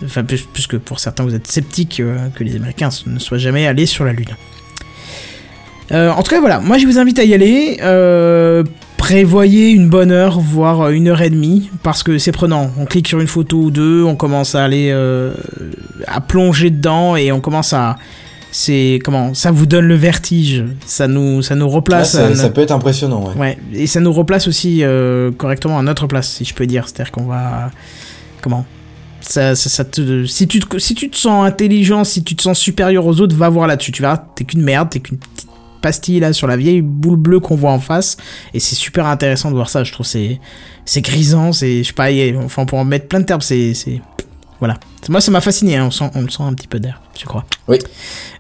enfin, 0.05 0.23
plus- 0.23 0.47
puisque 0.51 0.77
pour 0.77 0.99
certains 1.01 1.23
vous 1.23 1.35
êtes 1.35 1.45
sceptiques 1.47 1.99
euh, 1.99 2.29
que 2.35 2.45
les 2.45 2.55
Américains 2.55 2.87
ne 3.05 3.19
soient 3.19 3.37
jamais 3.37 3.67
allés 3.67 3.85
sur 3.85 4.05
la 4.05 4.13
Lune. 4.13 4.29
Euh, 5.91 6.09
en 6.11 6.23
tout 6.23 6.29
cas, 6.29 6.39
voilà, 6.39 6.59
moi 6.59 6.77
je 6.77 6.85
vous 6.85 6.97
invite 6.97 7.19
à 7.19 7.23
y 7.23 7.33
aller. 7.33 7.77
Euh, 7.81 8.63
prévoyez 8.97 9.71
une 9.71 9.89
bonne 9.89 10.11
heure, 10.11 10.39
voire 10.39 10.89
une 10.89 11.07
heure 11.07 11.21
et 11.21 11.29
demie, 11.29 11.69
parce 11.83 12.03
que 12.03 12.17
c'est 12.17 12.31
prenant. 12.31 12.71
On 12.77 12.85
clique 12.85 13.07
sur 13.07 13.19
une 13.19 13.27
photo 13.27 13.57
ou 13.57 13.71
deux, 13.71 14.03
on 14.03 14.15
commence 14.15 14.55
à 14.55 14.63
aller 14.63 14.89
euh, 14.91 15.33
à 16.07 16.21
plonger 16.21 16.69
dedans 16.69 17.15
et 17.15 17.31
on 17.31 17.41
commence 17.41 17.73
à. 17.73 17.97
C'est 18.53 18.99
comment 19.03 19.33
Ça 19.33 19.49
vous 19.49 19.65
donne 19.65 19.85
le 19.85 19.95
vertige. 19.95 20.65
Ça 20.85 21.07
nous, 21.07 21.41
ça 21.41 21.55
nous 21.55 21.69
replace. 21.69 22.15
à 22.15 22.35
ça, 22.35 22.49
peut 22.49 22.61
être 22.61 22.71
impressionnant, 22.71 23.23
ouais. 23.23 23.39
Ouais, 23.39 23.57
et 23.73 23.87
ça 23.87 24.01
nous 24.01 24.11
replace 24.11 24.47
aussi 24.47 24.83
euh, 24.83 25.31
correctement 25.31 25.79
à 25.79 25.81
notre 25.81 26.05
place, 26.05 26.29
si 26.29 26.45
je 26.45 26.53
peux 26.53 26.67
dire. 26.67 26.87
C'est-à-dire 26.87 27.11
qu'on 27.11 27.25
va. 27.25 27.71
Comment 28.41 28.65
ça, 29.21 29.55
ça, 29.55 29.69
ça 29.69 29.85
te, 29.85 30.25
si, 30.25 30.47
tu 30.47 30.59
te, 30.59 30.77
si 30.79 30.95
tu 30.95 31.09
te 31.09 31.15
sens 31.15 31.45
intelligent, 31.45 32.03
si 32.03 32.23
tu 32.23 32.35
te 32.35 32.41
sens 32.41 32.57
supérieur 32.57 33.05
aux 33.05 33.21
autres, 33.21 33.35
va 33.35 33.49
voir 33.49 33.67
là-dessus. 33.67 33.91
Tu 33.91 34.01
verras, 34.01 34.17
t'es 34.17 34.43
qu'une 34.43 34.63
merde, 34.63 34.89
t'es 34.89 34.99
qu'une 34.99 35.19
pastille 35.81 36.19
là 36.19 36.31
sur 36.33 36.47
la 36.47 36.55
vieille 36.57 36.81
boule 36.81 37.17
bleue 37.17 37.39
qu'on 37.39 37.55
voit 37.55 37.71
en 37.71 37.79
face. 37.79 38.17
Et 38.53 38.59
c'est 38.59 38.75
super 38.75 39.05
intéressant 39.07 39.49
de 39.49 39.55
voir 39.55 39.69
ça. 39.69 39.83
Je 39.83 39.91
trouve 39.91 40.05
c'est 40.05 40.39
c'est 40.85 41.01
grisant, 41.01 41.51
c'est. 41.51 41.79
Je 41.83 41.87
sais 41.87 41.93
pas, 41.93 42.11
y 42.11 42.29
a- 42.33 42.37
enfin, 42.39 42.65
peut 42.65 42.75
en 42.77 42.85
mettre 42.85 43.07
plein 43.07 43.19
de 43.19 43.25
termes, 43.25 43.41
c'est. 43.41 43.73
c'est- 43.73 44.01
Voilà. 44.59 44.75
Moi, 45.09 45.19
ça 45.21 45.31
m'a 45.31 45.41
fasciné, 45.41 45.77
hein, 45.77 45.85
on, 45.87 45.91
sent, 45.91 46.11
on 46.13 46.21
le 46.21 46.29
sent 46.29 46.43
un 46.43 46.53
petit 46.53 46.67
peu 46.67 46.79
d'air, 46.79 47.01
je 47.19 47.25
crois. 47.25 47.45
Oui. 47.67 47.79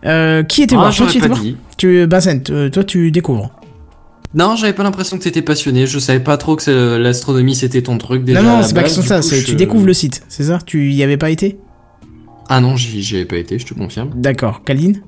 Euh, 0.05 0.43
qui 0.43 0.61
était 0.61 0.75
Ah, 0.75 0.79
voir? 0.81 0.95
Toi, 0.95 1.07
tu 1.07 1.17
étais 1.17 1.27
pas 1.27 1.33
voir? 1.33 1.45
tu, 1.77 2.05
Vincent, 2.05 2.39
euh, 2.51 2.69
toi, 2.69 2.83
tu 2.83 3.09
découvres. 3.11 3.49
Non, 4.35 4.55
j'avais 4.55 4.73
pas 4.73 4.83
l'impression 4.83 5.17
que 5.17 5.23
t'étais 5.23 5.41
passionné. 5.41 5.87
Je 5.87 5.97
savais 5.99 6.19
pas 6.19 6.37
trop 6.37 6.55
que 6.55 6.61
c'est- 6.63 6.99
l'astronomie 6.99 7.55
c'était 7.55 7.81
ton 7.81 7.97
truc 7.97 8.23
déjà. 8.23 8.41
non, 8.41 8.57
non, 8.57 8.63
c'est 8.63 8.73
pas 8.75 8.83
question 8.83 9.01
de 9.01 9.07
ça, 9.07 9.19
coup, 9.19 9.27
je- 9.29 9.43
tu 9.45 9.55
découvres 9.55 9.85
le 9.85 9.93
site, 9.93 10.23
c'est 10.29 10.43
ça? 10.43 10.59
Tu 10.65 10.91
y 10.93 11.01
avais 11.03 11.17
pas 11.17 11.31
été? 11.31 11.57
Ah 12.47 12.61
non, 12.61 12.75
j'y 12.77 13.01
j'y 13.01 13.15
avais 13.15 13.25
pas 13.25 13.37
été, 13.37 13.57
je 13.59 13.65
te 13.65 13.73
confirme. 13.73 14.11
D'accord. 14.15 14.63
Kaline 14.63 15.01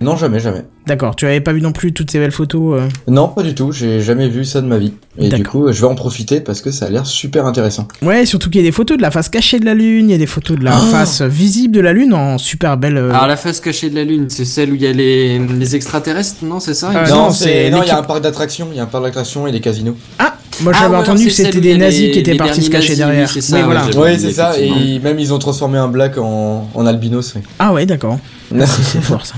Non, 0.00 0.14
jamais, 0.16 0.38
jamais. 0.38 0.64
D'accord, 0.86 1.16
tu 1.16 1.26
avais 1.26 1.40
pas 1.40 1.52
vu 1.52 1.60
non 1.60 1.72
plus 1.72 1.92
toutes 1.92 2.10
ces 2.12 2.20
belles 2.20 2.30
photos 2.30 2.80
euh 2.80 2.88
Non, 3.08 3.26
pas 3.28 3.42
du 3.42 3.52
tout. 3.54 3.72
J'ai 3.72 4.00
jamais 4.00 4.28
vu 4.28 4.44
ça 4.44 4.60
de 4.60 4.66
ma 4.66 4.78
vie. 4.78 4.92
Et 5.18 5.28
du 5.28 5.42
coup, 5.42 5.72
je 5.72 5.80
vais 5.80 5.88
en 5.88 5.96
profiter 5.96 6.40
parce 6.40 6.60
que 6.60 6.70
ça 6.70 6.86
a 6.86 6.88
l'air 6.90 7.04
super 7.04 7.46
intéressant. 7.46 7.88
Ouais, 8.02 8.24
surtout 8.24 8.48
qu'il 8.48 8.60
y 8.60 8.64
a 8.64 8.66
des 8.68 8.72
photos 8.72 8.96
de 8.96 9.02
la 9.02 9.10
face 9.10 9.28
cachée 9.28 9.58
de 9.58 9.64
la 9.64 9.74
Lune, 9.74 10.08
il 10.08 10.12
y 10.12 10.14
a 10.14 10.18
des 10.18 10.26
photos 10.28 10.56
de 10.56 10.62
la 10.64 10.76
Ah 10.76 10.80
face 10.80 11.22
visible 11.22 11.74
de 11.74 11.80
la 11.80 11.92
Lune 11.92 12.14
en 12.14 12.38
super 12.38 12.76
belle. 12.76 12.96
euh, 12.96 13.10
Alors 13.10 13.26
la 13.26 13.36
face 13.36 13.60
cachée 13.60 13.90
de 13.90 13.96
la 13.96 14.04
Lune, 14.04 14.26
c'est 14.28 14.44
celle 14.44 14.70
où 14.70 14.76
il 14.76 14.82
y 14.82 14.86
a 14.86 14.92
les, 14.92 15.40
les 15.40 15.74
extraterrestres, 15.74 16.44
non 16.44 16.60
C'est 16.60 16.74
ça? 16.74 16.90
Euh, 16.94 17.08
non, 17.08 17.30
c'est 17.32 17.66
il 17.66 17.72
y 17.76 17.90
a 17.90 17.98
un 17.98 18.02
parc 18.04 18.22
d'attractions. 18.22 18.68
Il 18.70 18.76
y 18.76 18.80
a 18.80 18.84
un 18.84 18.86
parc 18.86 19.02
d'attractions 19.04 19.48
et 19.48 19.52
des 19.52 19.60
casinos. 19.60 19.96
Ah 20.20 20.36
Moi 20.62 20.72
Ah, 20.76 20.78
j'avais 20.82 20.94
ouais, 20.94 21.00
entendu 21.02 21.24
que 21.26 21.32
c'était 21.32 21.60
des 21.60 21.76
nazis 21.76 22.02
les- 22.02 22.10
qui 22.12 22.18
étaient 22.20 22.36
partis 22.36 22.62
se 22.62 22.70
cacher 22.70 22.90
nazis, 22.90 23.04
oui, 23.04 23.10
derrière. 23.10 23.30
c'est 23.30 23.40
ça, 23.40 23.56
oui, 23.56 23.62
ouais, 23.62 23.66
voilà. 23.66 23.84
oublié, 24.12 24.18
c'est 24.18 24.32
ça. 24.32 24.52
Et 24.60 25.00
même 25.00 25.18
ils 25.18 25.34
ont 25.34 25.38
transformé 25.40 25.76
un 25.76 25.88
black 25.88 26.18
en, 26.18 26.70
en 26.72 26.86
albinos. 26.86 27.32
oui. 27.34 27.42
Ah 27.58 27.72
ouais, 27.72 27.84
d'accord. 27.84 28.18
C'est 28.64 29.02
fort 29.02 29.26
ça. 29.26 29.34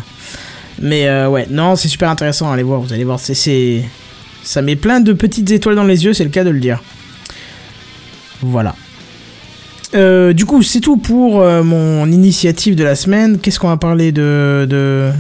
Mais 0.81 1.07
euh, 1.09 1.29
ouais, 1.29 1.47
non, 1.51 1.77
c'est 1.77 1.89
super 1.89 2.09
intéressant, 2.11 2.51
allez 2.51 2.63
voir, 2.63 2.81
vous 2.81 2.93
allez 2.93 3.05
voir, 3.05 3.21
c'est- 3.21 3.35
c'est. 3.35 3.83
Ça 4.43 4.63
met 4.63 4.77
plein 4.77 5.01
de 5.01 5.13
petites 5.13 5.51
étoiles 5.51 5.75
dans 5.77 5.85
les 5.85 6.05
yeux, 6.05 6.15
c'est 6.15 6.25
le 6.25 6.31
cas 6.31 6.45
de 6.45 6.51
le 6.51 6.61
dire. 6.61 6.83
Voilà. 8.43 8.75
Euh, 9.95 10.33
du 10.33 10.47
coup, 10.47 10.63
c'est 10.63 10.81
tout 10.81 10.97
pour 10.97 11.41
euh, 11.41 11.63
mon 11.63 12.11
initiative 12.11 12.75
de 12.77 12.85
la 12.85 12.95
semaine. 12.95 13.39
Qu'est-ce 13.39 13.59
qu'on 13.61 13.69
va 13.69 13.77
parler 13.77 14.13
de... 14.13 14.67
de... 14.69 15.11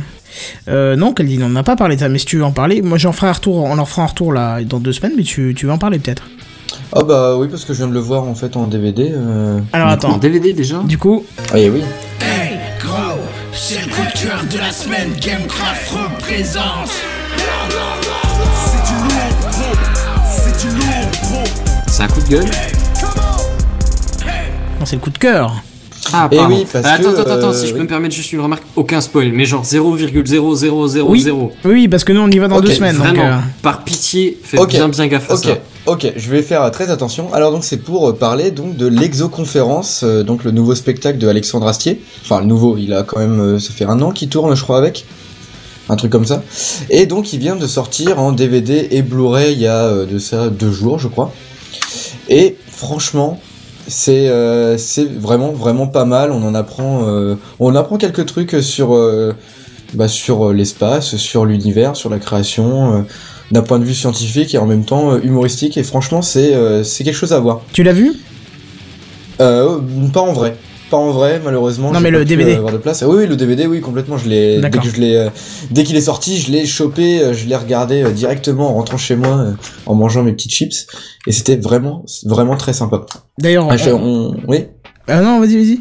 Euh, 0.69 0.97
non, 0.97 1.13
Caldine, 1.13 1.43
on 1.43 1.49
n'a 1.51 1.65
pas 1.65 1.77
parlé 1.77 1.97
de 1.97 2.01
ça, 2.01 2.09
mais 2.09 2.19
si 2.19 2.25
tu 2.25 2.37
veux 2.39 2.45
en 2.45 2.53
parler, 2.53 2.81
moi 2.83 2.97
j'en 2.97 3.13
ferai 3.13 3.27
un 3.27 3.33
retour, 3.33 3.57
on 3.65 3.77
en 3.79 3.85
fera 3.85 4.03
un 4.03 4.07
retour 4.07 4.33
là 4.33 4.63
dans 4.63 4.79
deux 4.79 4.93
semaines, 4.93 5.13
mais 5.17 5.25
tu, 5.25 5.55
tu 5.57 5.67
veux 5.67 5.73
en 5.73 5.77
parler 5.79 5.99
peut-être? 5.99 6.23
Ah 6.93 7.03
bah 7.03 7.37
oui, 7.37 7.49
parce 7.51 7.65
que 7.65 7.73
je 7.73 7.79
viens 7.79 7.89
de 7.89 7.93
le 7.93 7.99
voir 8.01 8.23
en 8.25 8.35
fait 8.37 8.57
en 8.57 8.67
DVD. 8.69 9.11
Euh... 9.13 9.59
Alors 9.73 9.89
En 9.89 9.91
attends, 9.91 10.19
DVD 10.19 10.53
déjà? 10.53 10.79
Du 10.85 10.99
coup, 10.99 11.25
Ah 11.53 11.59
et 11.59 11.69
oui. 11.69 11.83
C'est 13.63 13.81
le 13.87 13.93
coup 13.93 14.03
de 14.03 14.19
cœur 14.19 14.43
de 14.51 14.59
la 14.59 14.73
semaine. 14.73 15.13
Gamecraft 15.21 15.91
représente. 15.91 16.91
C'est 21.87 22.03
un 22.03 22.09
coup 22.09 22.21
de 22.23 22.29
gueule 22.29 22.45
non, 24.79 24.87
c'est 24.87 24.97
le 24.97 25.03
coup 25.03 25.11
de 25.11 25.19
cœur. 25.19 25.53
Ah, 26.11 26.27
Eh 26.33 26.37
pardon. 26.37 26.55
oui, 26.57 26.67
parce 26.73 26.87
attends, 26.87 27.13
que, 27.13 27.19
attends, 27.21 27.31
attends, 27.33 27.49
euh, 27.51 27.53
si 27.53 27.67
je 27.67 27.73
peux 27.73 27.77
oui. 27.81 27.83
me 27.83 27.89
permettre 27.89 28.15
juste 28.15 28.33
une 28.33 28.41
remarque, 28.41 28.63
aucun 28.77 29.03
spoil, 29.03 29.31
mais 29.31 29.45
genre 29.45 29.63
0,0000. 29.63 31.03
Oui. 31.03 31.27
Oui, 31.67 31.87
parce 31.89 32.03
que 32.03 32.15
nous 32.15 32.23
on 32.23 32.31
y 32.31 32.39
va 32.39 32.49
dans 32.49 32.63
deux 32.63 32.73
semaines. 32.73 32.97
donc, 32.97 33.05
Vraiment, 33.09 33.25
euh, 33.27 33.39
par 33.61 33.85
pitié, 33.85 34.39
faites 34.43 34.67
bien 34.69 34.89
bien 34.89 35.07
gaffe 35.07 35.31
à 35.31 35.35
Ok, 35.35 35.45
ça. 35.45 35.59
Ok, 35.87 36.13
je 36.17 36.31
vais 36.31 36.43
faire 36.43 36.71
très 36.71 36.91
attention. 36.91 37.33
Alors 37.33 37.53
donc 37.53 37.65
c'est 37.65 37.79
pour 37.79 38.09
euh, 38.09 38.13
parler 38.13 38.51
donc 38.51 38.77
de 38.77 38.87
l'exoconférence, 38.87 40.03
euh, 40.05 40.23
donc 40.23 40.45
le 40.45 40.51
nouveau 40.51 40.75
spectacle 40.75 41.19
de 41.19 41.29
Alexandre 41.29 41.67
Astier. 41.67 42.01
Enfin 42.23 42.41
le 42.41 42.47
nouveau, 42.47 42.77
il 42.77 42.93
a 42.93 43.03
quand 43.03 43.19
même, 43.19 43.41
euh, 43.41 43.59
ça 43.59 43.73
fait 43.73 43.85
un 43.85 44.01
an 44.03 44.11
qu'il 44.11 44.29
tourne, 44.29 44.55
je 44.55 44.63
crois 44.63 44.79
avec, 44.79 45.07
un 45.89 45.97
truc 45.97 46.13
comme 46.13 46.27
ça. 46.27 46.43
Et 46.91 47.07
donc 47.07 47.33
il 47.33 47.39
vient 47.39 47.57
de 47.57 47.67
sortir 47.67 48.21
en 48.21 48.33
DVD 48.33 48.89
et 48.91 49.03
Blu-ray 49.03 49.53
il 49.53 49.61
y 49.61 49.67
a 49.67 50.05
de 50.05 50.19
ça 50.19 50.49
deux 50.49 50.73
jours, 50.73 50.99
je 50.99 51.09
crois. 51.09 51.33
Et 52.29 52.57
franchement, 52.69 53.41
c'est 53.89 54.31
c'est 54.79 55.11
vraiment 55.11 55.51
vraiment 55.51 55.89
pas 55.89 56.05
mal. 56.05 56.31
On 56.31 56.45
en 56.45 56.55
apprend, 56.55 57.05
on 57.59 57.75
apprend 57.75 57.97
quelques 57.97 58.27
trucs 58.27 58.63
sur 58.63 58.97
bah, 59.95 60.07
sur 60.07 60.53
l'espace, 60.53 61.17
sur 61.17 61.45
l'univers, 61.45 61.97
sur 61.97 62.09
la 62.09 62.21
création. 62.21 63.05
D'un 63.51 63.63
point 63.63 63.79
de 63.79 63.85
vue 63.85 63.95
scientifique 63.95 64.55
et 64.55 64.59
en 64.59 64.67
même 64.67 64.85
temps 64.85 65.13
euh, 65.13 65.21
humoristique 65.23 65.77
et 65.77 65.83
franchement 65.83 66.23
c'est 66.23 66.55
euh, 66.55 66.83
c'est 66.85 67.05
quelque 67.05 67.15
chose 67.17 67.33
à 67.33 67.41
voir. 67.41 67.63
Tu 67.73 67.83
l'as 67.83 67.93
vu? 67.93 68.13
Euh, 69.41 69.79
pas 70.13 70.21
en 70.21 70.33
vrai. 70.33 70.57
Pas 70.91 70.97
en 70.97 71.11
vrai 71.13 71.41
malheureusement. 71.45 71.93
Non, 71.93 72.01
mais 72.01 72.11
le 72.11 72.25
DVD. 72.25 72.55
avoir 72.55 72.73
de 72.73 72.79
place. 72.79 73.03
Ah 73.03 73.09
oui, 73.09 73.19
oui, 73.19 73.27
le 73.27 73.37
DVD 73.37 73.67
oui 73.67 73.81
complètement 73.81 74.19
je 74.19 74.29
l'ai 74.29 74.61
dès 74.61 74.71
que 74.71 74.89
je 74.89 75.01
l'ai 75.01 75.15
euh, 75.17 75.29
dès 75.71 75.85
qu'il 75.85 75.97
est 75.97 76.01
sorti, 76.01 76.37
je 76.39 76.51
l'ai 76.51 76.67
chopé, 76.67 77.21
euh, 77.23 77.33
je 77.33 77.47
l'ai 77.47 77.55
regardé 77.57 78.03
euh, 78.03 78.11
directement 78.11 78.71
en 78.71 78.75
rentrant 78.75 78.97
chez 78.99 79.15
moi 79.17 79.55
en 79.87 79.95
mangeant 79.95 80.23
mes 80.25 80.33
petites 80.33 80.51
chips 80.53 80.87
et 81.27 81.33
c'était 81.33 81.57
vraiment 81.57 82.05
vraiment 82.25 82.57
très 82.57 82.73
sympa. 82.73 83.07
D'ailleurs, 83.39 83.69
Ah, 83.71 83.77
on- 83.95 84.35
oui? 84.49 84.67
Ah 85.07 85.21
non, 85.23 85.39
vas-y, 85.41 85.57
vas-y. 85.57 85.81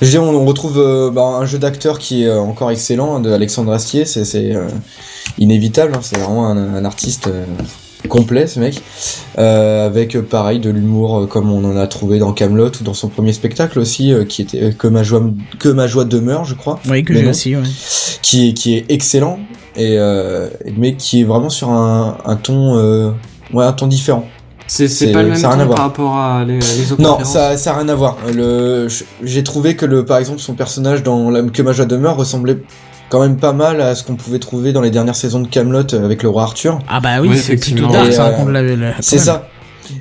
Je 0.00 0.08
dis, 0.10 0.18
on, 0.18 0.28
on 0.30 0.44
retrouve 0.44 0.78
euh, 0.78 1.10
bah, 1.10 1.22
un 1.40 1.46
jeu 1.46 1.58
d'acteur 1.58 1.98
qui 1.98 2.24
est 2.24 2.28
euh, 2.28 2.38
encore 2.40 2.70
excellent 2.70 3.18
de 3.20 3.30
Alexandre 3.32 3.72
Astier, 3.72 4.04
c'est 4.04 4.54
euh, 4.54 4.68
inévitable, 5.38 5.92
hein, 5.94 6.00
c'est 6.02 6.18
vraiment 6.18 6.46
un, 6.48 6.74
un 6.74 6.84
artiste 6.84 7.26
euh, 7.26 7.44
complet 8.08 8.46
ce 8.46 8.60
mec, 8.60 8.80
euh, 9.38 9.86
avec 9.86 10.20
pareil 10.20 10.60
de 10.60 10.70
l'humour 10.70 11.26
comme 11.28 11.50
on 11.50 11.64
en 11.64 11.76
a 11.76 11.86
trouvé 11.88 12.18
dans 12.20 12.32
Camelot 12.32 12.70
ou 12.80 12.84
dans 12.84 12.94
son 12.94 13.08
premier 13.08 13.32
spectacle 13.32 13.78
aussi, 13.80 14.12
qui 14.28 14.42
était 14.42 14.72
que 14.72 14.86
ma 14.86 15.02
joie 15.02 15.22
que 15.58 15.68
ma 15.68 15.86
joie 15.88 16.04
demeure, 16.04 16.44
je 16.44 16.54
crois, 16.54 16.78
Oui, 16.88 17.02
que 17.04 17.14
j'ai 17.14 17.26
aussi, 17.28 17.56
ouais. 17.56 17.62
qui 18.22 18.48
est 18.50 18.52
qui 18.52 18.76
est 18.76 18.84
excellent 18.90 19.40
et 19.74 19.98
euh, 19.98 20.48
mais 20.76 20.94
qui 20.94 21.22
est 21.22 21.24
vraiment 21.24 21.50
sur 21.50 21.70
un, 21.70 22.18
un 22.24 22.36
ton 22.36 22.76
euh, 22.78 23.10
ouais 23.52 23.64
un 23.64 23.72
ton 23.72 23.88
différent. 23.88 24.28
C'est 24.66 25.12
pas 25.12 25.22
le 25.22 25.28
même 25.30 25.40
ton 25.40 25.48
par 25.74 25.78
rapport 25.78 26.16
à 26.16 26.44
les, 26.44 26.58
les 26.58 26.92
autres 26.92 27.00
Non, 27.02 27.18
ça, 27.24 27.56
ça 27.56 27.72
a 27.74 27.78
rien 27.78 27.88
à 27.88 27.94
voir. 27.94 28.16
Le, 28.34 28.88
j'ai 29.22 29.42
trouvé 29.44 29.76
que 29.76 29.86
le, 29.86 30.04
par 30.04 30.18
exemple, 30.18 30.40
son 30.40 30.54
personnage 30.54 31.02
dans 31.02 31.30
la, 31.30 31.42
Que 31.42 31.62
ma 31.62 31.72
joie 31.72 31.86
demeure 31.86 32.16
ressemblait 32.16 32.58
quand 33.08 33.20
même 33.20 33.36
pas 33.36 33.52
mal 33.52 33.80
à 33.80 33.94
ce 33.94 34.02
qu'on 34.02 34.16
pouvait 34.16 34.40
trouver 34.40 34.72
dans 34.72 34.80
les 34.80 34.90
dernières 34.90 35.14
saisons 35.14 35.38
de 35.40 35.46
Camelot 35.46 35.94
avec 35.94 36.22
le 36.24 36.28
roi 36.28 36.42
Arthur. 36.42 36.80
Ah 36.88 36.98
bah 37.00 37.20
oui, 37.20 37.28
Oui, 37.30 37.38
c'est 37.38 37.56
plutôt 37.56 37.86
dark, 37.86 38.12
ça 38.12 38.26
euh, 38.26 38.30
raconte 38.30 38.48
la... 38.50 38.62
la- 38.62 38.94
C'est 39.00 39.18
ça. 39.18 39.48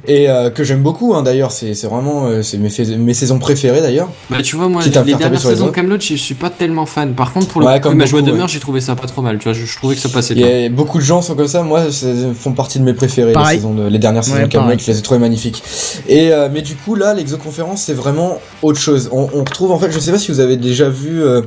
Et 0.07 0.29
euh, 0.29 0.49
que 0.49 0.63
j'aime 0.63 0.81
beaucoup, 0.81 1.13
hein, 1.15 1.23
d'ailleurs. 1.23 1.51
C'est, 1.51 1.73
c'est 1.73 1.88
vraiment, 1.88 2.25
euh, 2.27 2.41
c'est 2.41 2.57
mes, 2.57 2.69
mes 2.97 3.13
saisons 3.13 3.39
préférées 3.39 3.81
d'ailleurs. 3.81 4.09
Bah 4.29 4.38
tu 4.43 4.55
vois 4.55 4.67
moi 4.67 4.81
les 4.83 4.89
dernières 4.89 5.39
saisons. 5.41 5.71
Camelot 5.71 5.97
je, 5.99 6.09
je 6.15 6.21
suis 6.21 6.36
pas 6.36 6.49
tellement 6.49 6.86
fan. 6.86 7.13
Par 7.13 7.33
contre 7.33 7.47
pour 7.47 7.61
le 7.61 7.67
Ouais, 7.67 7.79
coup, 7.79 7.89
comme 7.89 7.97
ma 7.97 8.05
joie 8.05 8.19
beaucoup, 8.21 8.31
demeure 8.31 8.45
ouais. 8.47 8.51
j'ai 8.51 8.59
trouvé 8.59 8.81
ça 8.81 8.95
pas 8.95 9.07
trop 9.07 9.21
mal. 9.21 9.38
Tu 9.39 9.45
vois 9.45 9.53
je, 9.53 9.65
je 9.65 9.75
trouvais 9.77 9.95
que 9.95 10.01
ça 10.01 10.09
passait 10.09 10.36
bien. 10.36 10.47
a 10.65 10.69
beaucoup 10.69 10.97
de 10.97 11.03
gens 11.03 11.21
sont 11.21 11.36
comme 11.36 11.47
ça. 11.47 11.63
Moi, 11.63 11.91
c'est- 11.91 12.33
font 12.33 12.51
partie 12.53 12.79
de 12.79 12.83
mes 12.83 12.93
préférés. 12.93 13.29
Les, 13.29 13.33
Pareil. 13.33 13.57
saisons 13.57 13.73
de- 13.73 13.88
les 13.88 13.99
dernières 13.99 14.23
saisons 14.23 14.38
Ouais, 14.38 14.43
de 14.43 14.47
Camelot, 14.47 14.77
je 14.79 14.91
les 14.91 14.97
ai 14.97 15.01
trouvées 15.01 15.19
magnifiques. 15.19 15.61
Et 16.07 16.31
euh, 16.31 16.49
mais 16.51 16.61
du 16.61 16.75
coup 16.75 16.95
là, 16.95 17.13
l'exoconférence, 17.13 17.81
c'est 17.83 17.93
vraiment 17.93 18.39
autre 18.61 18.79
chose. 18.79 19.09
On, 19.11 19.27
on 19.33 19.39
retrouve 19.43 19.71
en 19.71 19.79
fait, 19.79 19.91
je 19.91 19.99
sais 19.99 20.11
pas 20.11 20.17
si 20.19 20.31
vous 20.31 20.39
avez 20.39 20.57
déjà 20.57 20.89
vu 20.89 21.23
euh, 21.23 21.41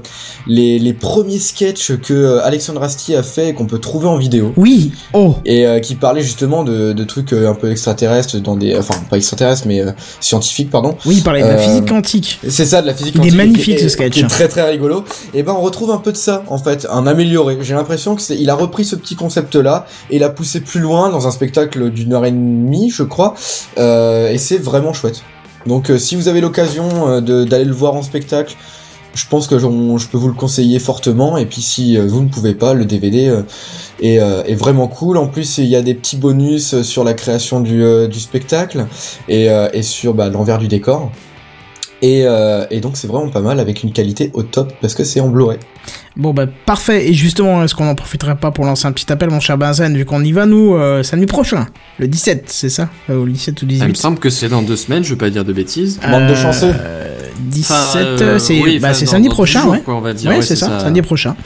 les, 0.46 0.78
les 0.78 0.92
premiers 0.92 1.38
sketchs 1.38 1.92
que 1.96 2.14
euh, 2.14 2.44
Alexandre 2.44 2.82
Astier 2.82 3.16
a 3.16 3.22
fait 3.22 3.48
et 3.50 3.54
qu'on 3.54 3.66
peut 3.66 3.78
trouver 3.78 4.06
en 4.08 4.16
vidéo. 4.16 4.52
Oui, 4.56 4.92
oh 5.12 5.34
et 5.44 5.66
euh, 5.66 5.80
qui 5.80 5.94
parlait 5.94 6.22
justement 6.22 6.64
de, 6.64 6.92
de 6.92 7.04
trucs 7.04 7.32
euh, 7.32 7.50
un 7.50 7.54
peu 7.54 7.70
extraterrestres 7.70 8.27
dans 8.36 8.56
des 8.56 8.76
enfin 8.76 8.94
pas 9.10 9.16
extraterrestres 9.16 9.64
mais 9.66 9.80
euh, 9.80 9.92
scientifiques 10.20 10.70
pardon. 10.70 10.96
Oui, 11.06 11.16
il 11.18 11.22
parlait 11.22 11.42
de 11.42 11.46
la 11.48 11.54
Euh, 11.54 11.58
physique 11.58 11.88
quantique. 11.88 12.40
c'est 12.48 12.64
ça 12.66 12.82
de 12.82 12.86
la 12.86 12.94
physique 12.94 13.14
Il 13.16 13.18
est 13.18 13.22
quantique, 13.22 13.36
magnifique, 13.36 13.76
qui 13.78 13.82
ce 13.82 13.88
sketch. 13.88 14.12
qui 14.14 14.20
est 14.20 14.26
très 14.28 14.48
très 14.48 14.68
rigolo. 14.68 15.04
Et 15.34 15.42
ben 15.42 15.54
on 15.56 15.60
retrouve 15.60 15.90
un 15.90 15.98
peu 15.98 16.12
de 16.12 16.16
ça 16.16 16.42
en 16.48 16.58
fait 16.58 16.86
un 16.90 17.06
amélioré. 17.06 17.58
J'ai 17.62 17.74
l'impression 17.74 18.14
que 18.16 18.22
c'est 18.22 18.36
il 18.36 18.50
a 18.50 18.54
repris 18.54 18.84
ce 18.84 18.96
petit 18.96 19.16
concept 19.16 19.54
là 19.56 19.86
et 20.10 20.18
l'a 20.18 20.28
poussé 20.28 20.60
plus 20.60 20.80
loin 20.80 21.08
dans 21.10 21.26
un 21.26 21.30
spectacle 21.30 21.90
d'une 21.90 22.12
heure 22.12 22.24
et 22.24 22.30
demie 22.30 22.90
je 22.90 23.02
crois. 23.02 23.34
Euh, 23.78 24.30
et 24.30 24.38
c'est 24.38 24.58
vraiment 24.58 24.92
chouette. 24.92 25.22
Donc 25.66 25.90
euh, 25.90 25.98
si 25.98 26.16
vous 26.16 26.28
avez 26.28 26.40
l'occasion 26.40 26.88
euh, 27.08 27.20
d'aller 27.44 27.64
le 27.64 27.72
voir 27.74 27.94
en 27.94 28.02
spectacle 28.02 28.54
je 29.18 29.26
pense 29.26 29.48
que 29.48 29.58
je 29.58 29.66
peux 30.06 30.16
vous 30.16 30.28
le 30.28 30.34
conseiller 30.34 30.78
fortement. 30.78 31.36
Et 31.36 31.46
puis 31.46 31.60
si 31.60 31.96
euh, 31.98 32.06
vous 32.06 32.22
ne 32.22 32.28
pouvez 32.28 32.54
pas 32.54 32.72
le 32.72 32.84
DVD 32.84 33.28
euh, 33.28 33.42
est, 34.00 34.20
euh, 34.20 34.44
est 34.44 34.54
vraiment 34.54 34.86
cool. 34.86 35.16
En 35.16 35.26
plus 35.26 35.58
il 35.58 35.66
y 35.66 35.76
a 35.76 35.82
des 35.82 35.94
petits 35.94 36.16
bonus 36.16 36.82
sur 36.82 37.02
la 37.02 37.14
création 37.14 37.60
du, 37.60 37.82
spectacle 38.20 38.86
et, 39.28 39.46
et 39.72 39.82
sur 39.82 40.14
bah, 40.14 40.28
l'envers 40.28 40.58
du 40.58 40.68
décor 40.68 41.10
et, 42.02 42.22
euh, 42.24 42.64
et 42.70 42.80
donc 42.80 42.96
c'est 42.96 43.06
vraiment 43.08 43.28
pas 43.28 43.40
mal 43.40 43.60
avec 43.60 43.82
une 43.82 43.92
qualité 43.92 44.30
au 44.34 44.42
top 44.42 44.72
parce 44.80 44.94
que 44.94 45.04
c'est 45.04 45.20
en 45.20 45.28
Blu-ray. 45.28 45.58
Bon 46.16 46.34
bah 46.34 46.46
parfait, 46.66 47.08
et 47.08 47.14
justement, 47.14 47.62
est-ce 47.62 47.74
qu'on 47.74 47.88
en 47.88 47.94
profiterait 47.94 48.36
pas 48.36 48.50
pour 48.50 48.64
lancer 48.64 48.86
un 48.86 48.92
petit 48.92 49.10
appel, 49.12 49.30
mon 49.30 49.40
cher 49.40 49.56
Benzen, 49.56 49.96
vu 49.96 50.04
qu'on 50.04 50.22
y 50.24 50.32
va, 50.32 50.46
nous, 50.46 50.74
euh, 50.74 51.02
samedi 51.02 51.26
prochain, 51.26 51.66
le 51.98 52.08
17, 52.08 52.44
c'est 52.48 52.68
ça 52.68 52.88
euh, 53.08 53.16
Ou 53.16 53.24
le 53.24 53.32
17 53.32 53.54
ou 53.54 53.60
Ça 53.60 53.66
me 53.66 53.70
18 53.70 53.96
semble 53.96 54.18
que 54.18 54.28
c'est 54.28 54.48
dans 54.48 54.62
deux 54.62 54.76
semaines, 54.76 55.04
je 55.04 55.10
vais 55.10 55.18
pas 55.18 55.30
dire 55.30 55.44
de 55.44 55.52
bêtises. 55.52 56.00
Bande 56.10 56.28
de 56.28 56.34
chanceux. 56.34 56.74
Euh, 56.74 57.16
17, 57.38 57.76
Enfin, 57.76 57.98
euh, 57.98 58.18
euh, 58.20 58.38
c'est 58.38 58.60
oui, 58.60 58.78
bah, 58.80 58.92
samedi 58.94 59.28
prochain, 59.28 59.62
jours, 59.62 59.72
ouais. 59.72 59.80
quoi, 59.80 59.94
on 59.94 60.00
va 60.00 60.12
dire. 60.12 60.30
Ouais, 60.30 60.38
Ouais, 60.38 60.42
c'est 60.42 60.56
ça, 60.56 60.80
samedi 60.80 61.02
prochain. 61.02 61.36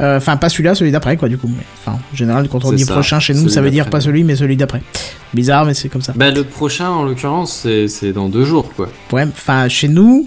Euh, 0.00 0.16
Enfin, 0.18 0.36
pas 0.36 0.48
celui-là, 0.48 0.74
celui 0.74 0.90
d'après, 0.90 1.16
quoi, 1.16 1.28
du 1.28 1.38
coup. 1.38 1.50
Enfin, 1.80 1.98
en 2.12 2.16
général, 2.16 2.48
quand 2.48 2.64
on 2.64 2.72
dit 2.72 2.84
ça, 2.84 2.92
prochain 2.92 3.20
chez 3.20 3.34
nous, 3.34 3.40
celui 3.40 3.52
ça 3.52 3.60
veut 3.62 3.70
dire 3.70 3.90
pas 3.90 4.00
celui, 4.00 4.24
mais 4.24 4.36
celui 4.36 4.56
d'après. 4.56 4.82
Bizarre, 5.34 5.64
mais 5.64 5.74
c'est 5.74 5.88
comme 5.88 6.02
ça. 6.02 6.12
Bah 6.16 6.30
le 6.30 6.44
prochain 6.44 6.88
en 6.88 7.02
l'occurrence 7.02 7.60
c'est 7.62 7.86
c'est 7.88 8.12
dans 8.12 8.28
deux 8.28 8.44
jours 8.44 8.72
quoi. 8.74 8.88
Ouais, 9.12 9.24
enfin, 9.24 9.68
chez 9.68 9.88
nous, 9.88 10.26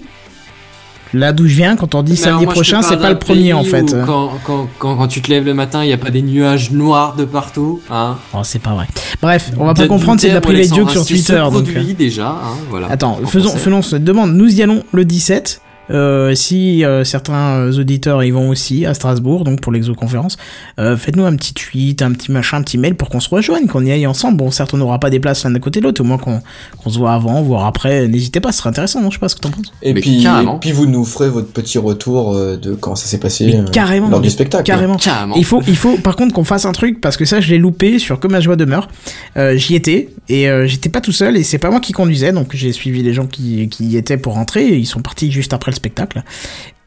là 1.12 1.32
d'où 1.32 1.48
je 1.48 1.54
viens, 1.56 1.74
quand 1.76 1.94
on 1.94 2.02
dit 2.02 2.12
Mais 2.12 2.16
samedi 2.18 2.44
moi, 2.44 2.54
prochain, 2.54 2.82
c'est 2.82 2.98
pas 2.98 3.10
le 3.10 3.18
premier, 3.18 3.52
en 3.52 3.64
fait. 3.64 3.96
Quand, 4.06 4.32
quand, 4.44 4.68
quand, 4.78 4.96
quand 4.96 5.08
tu 5.08 5.22
te 5.22 5.30
lèves 5.30 5.44
le 5.44 5.54
matin, 5.54 5.82
il 5.82 5.88
n'y 5.88 5.92
a 5.92 5.98
pas 5.98 6.10
des 6.10 6.22
nuages 6.22 6.70
noirs 6.70 7.16
de 7.16 7.24
partout. 7.24 7.80
Hein. 7.90 8.18
Oh, 8.34 8.40
c'est 8.44 8.60
pas 8.60 8.74
vrai. 8.74 8.86
Bref, 9.20 9.50
on 9.58 9.64
va 9.64 9.74
pas 9.74 9.86
comprendre, 9.86 10.20
c'est 10.20 10.28
de 10.28 10.34
la 10.34 10.40
Alexandre 10.46 10.82
joke 10.82 10.90
sur 10.90 11.06
Twitter. 11.06 11.42
se 11.44 11.52
donc, 11.52 11.68
euh. 11.74 11.94
déjà, 11.94 12.28
hein, 12.28 12.56
voilà. 12.70 12.88
Attends, 12.90 13.18
En 13.22 13.26
faisons, 13.26 13.50
faisons 13.56 13.82
cette 13.82 14.04
demande. 14.04 14.34
Nous 14.34 14.54
y 14.54 14.62
allons 14.62 14.84
le 14.92 15.04
17. 15.04 15.61
Euh, 15.92 16.34
si 16.34 16.84
euh, 16.84 17.04
certains 17.04 17.56
euh, 17.56 17.80
auditeurs 17.80 18.22
y 18.24 18.30
vont 18.30 18.48
aussi 18.48 18.86
à 18.86 18.94
Strasbourg, 18.94 19.44
donc 19.44 19.60
pour 19.60 19.72
l'exoconférence, 19.72 20.36
euh, 20.78 20.96
faites-nous 20.96 21.24
un 21.24 21.36
petit 21.36 21.54
tweet, 21.54 22.02
un 22.02 22.12
petit 22.12 22.32
machin, 22.32 22.58
un 22.58 22.62
petit 22.62 22.78
mail 22.78 22.94
pour 22.94 23.08
qu'on 23.08 23.20
se 23.20 23.28
rejoigne, 23.28 23.66
qu'on 23.66 23.84
y 23.84 23.92
aille 23.92 24.06
ensemble. 24.06 24.36
Bon, 24.36 24.50
certes, 24.50 24.74
on 24.74 24.78
n'aura 24.78 24.98
pas 24.98 25.10
des 25.10 25.20
places 25.20 25.44
l'un 25.44 25.50
d'un 25.50 25.60
côté 25.60 25.80
de 25.80 25.84
l'autre, 25.84 26.00
au 26.00 26.04
moins 26.04 26.18
qu'on 26.18 26.40
qu'on 26.82 26.90
se 26.90 26.98
voit 26.98 27.12
avant, 27.12 27.42
voire 27.42 27.66
après. 27.66 28.08
N'hésitez 28.08 28.40
pas, 28.40 28.52
ce 28.52 28.58
serait 28.58 28.70
intéressant, 28.70 29.00
non? 29.00 29.10
Je 29.10 29.16
sais 29.16 29.20
pas 29.20 29.28
ce 29.28 29.36
que 29.36 29.40
t'en 29.40 29.50
penses. 29.50 29.72
Et 29.82 29.94
puis, 29.94 30.22
carrément. 30.22 30.56
et 30.56 30.60
puis 30.60 30.72
vous 30.72 30.86
nous 30.86 31.04
ferez 31.04 31.28
votre 31.28 31.48
petit 31.48 31.78
retour 31.78 32.34
de 32.34 32.74
comment 32.74 32.96
ça 32.96 33.06
s'est 33.06 33.18
passé 33.18 33.54
euh, 33.54 33.64
carrément, 33.64 34.08
lors 34.08 34.20
du 34.20 34.30
spectacle. 34.30 34.64
Carrément. 34.64 34.96
Carrément. 34.96 35.34
Il 35.36 35.44
faut, 35.44 35.62
il 35.66 35.76
faut 35.76 35.96
par 35.96 36.16
contre 36.16 36.34
qu'on 36.34 36.44
fasse 36.44 36.64
un 36.64 36.72
truc 36.72 37.00
parce 37.00 37.16
que 37.16 37.24
ça 37.24 37.40
je 37.40 37.50
l'ai 37.50 37.58
loupé 37.58 37.98
sur 37.98 38.20
Comme 38.20 38.32
ma 38.32 38.40
joie 38.40 38.56
demeure. 38.56 38.88
Euh, 39.36 39.56
J'y 39.56 39.74
étais 39.74 40.10
et 40.28 40.48
euh, 40.48 40.66
j'étais 40.66 40.88
pas 40.88 41.00
tout 41.00 41.12
seul 41.12 41.36
et 41.36 41.42
c'est 41.42 41.58
pas 41.58 41.70
moi 41.70 41.80
qui 41.80 41.92
conduisais 41.92 42.32
donc 42.32 42.54
j'ai 42.54 42.72
suivi 42.72 43.02
les 43.02 43.12
gens 43.12 43.26
qui, 43.26 43.68
qui 43.68 43.86
y 43.86 43.96
étaient 43.96 44.16
pour 44.16 44.34
rentrer 44.34 44.66
et 44.66 44.76
ils 44.76 44.86
sont 44.86 45.00
partis 45.00 45.30
juste 45.30 45.52
après 45.52 45.70
le 45.70 45.76
spectacle. 45.76 45.81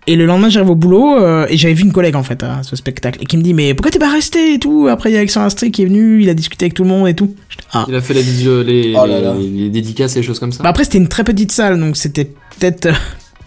Et 0.07 0.15
le 0.15 0.27
lendemain 0.27 0.49
j'arrive 0.49 0.69
au 0.69 0.75
boulot 0.75 1.17
euh, 1.17 1.47
et 1.49 1.57
j'avais 1.57 1.73
vu 1.73 1.83
une 1.83 1.91
collègue 1.91 2.15
en 2.15 2.21
fait 2.21 2.43
à 2.43 2.61
ce 2.61 2.75
spectacle 2.75 3.19
et 3.23 3.25
qui 3.25 3.37
me 3.37 3.41
dit 3.41 3.55
mais 3.55 3.73
pourquoi 3.73 3.89
t'es 3.89 3.97
pas 3.97 4.11
resté 4.11 4.53
et 4.53 4.59
tout 4.59 4.87
après 4.87 5.09
il 5.09 5.13
y 5.13 5.15
a 5.15 5.19
Alexandre 5.19 5.47
Astré 5.47 5.71
qui 5.71 5.81
est 5.81 5.85
venu 5.85 6.21
il 6.21 6.29
a 6.29 6.35
discuté 6.35 6.65
avec 6.65 6.75
tout 6.75 6.83
le 6.83 6.89
monde 6.89 7.07
et 7.07 7.15
tout. 7.15 7.33
Ah. 7.73 7.85
Il 7.87 7.95
a 7.95 8.01
fait 8.01 8.13
les, 8.13 8.93
Oh 8.95 9.07
là 9.07 9.19
là. 9.19 9.33
les, 9.33 9.47
les 9.49 9.69
dédicaces 9.71 10.15
et 10.15 10.19
les 10.19 10.25
choses 10.25 10.39
comme 10.39 10.51
ça. 10.51 10.61
Bah 10.61 10.69
après 10.69 10.83
c'était 10.83 10.99
une 10.99 11.07
très 11.07 11.23
petite 11.23 11.51
salle 11.51 11.79
donc 11.79 11.97
c'était 11.97 12.25
peut-être 12.59 12.87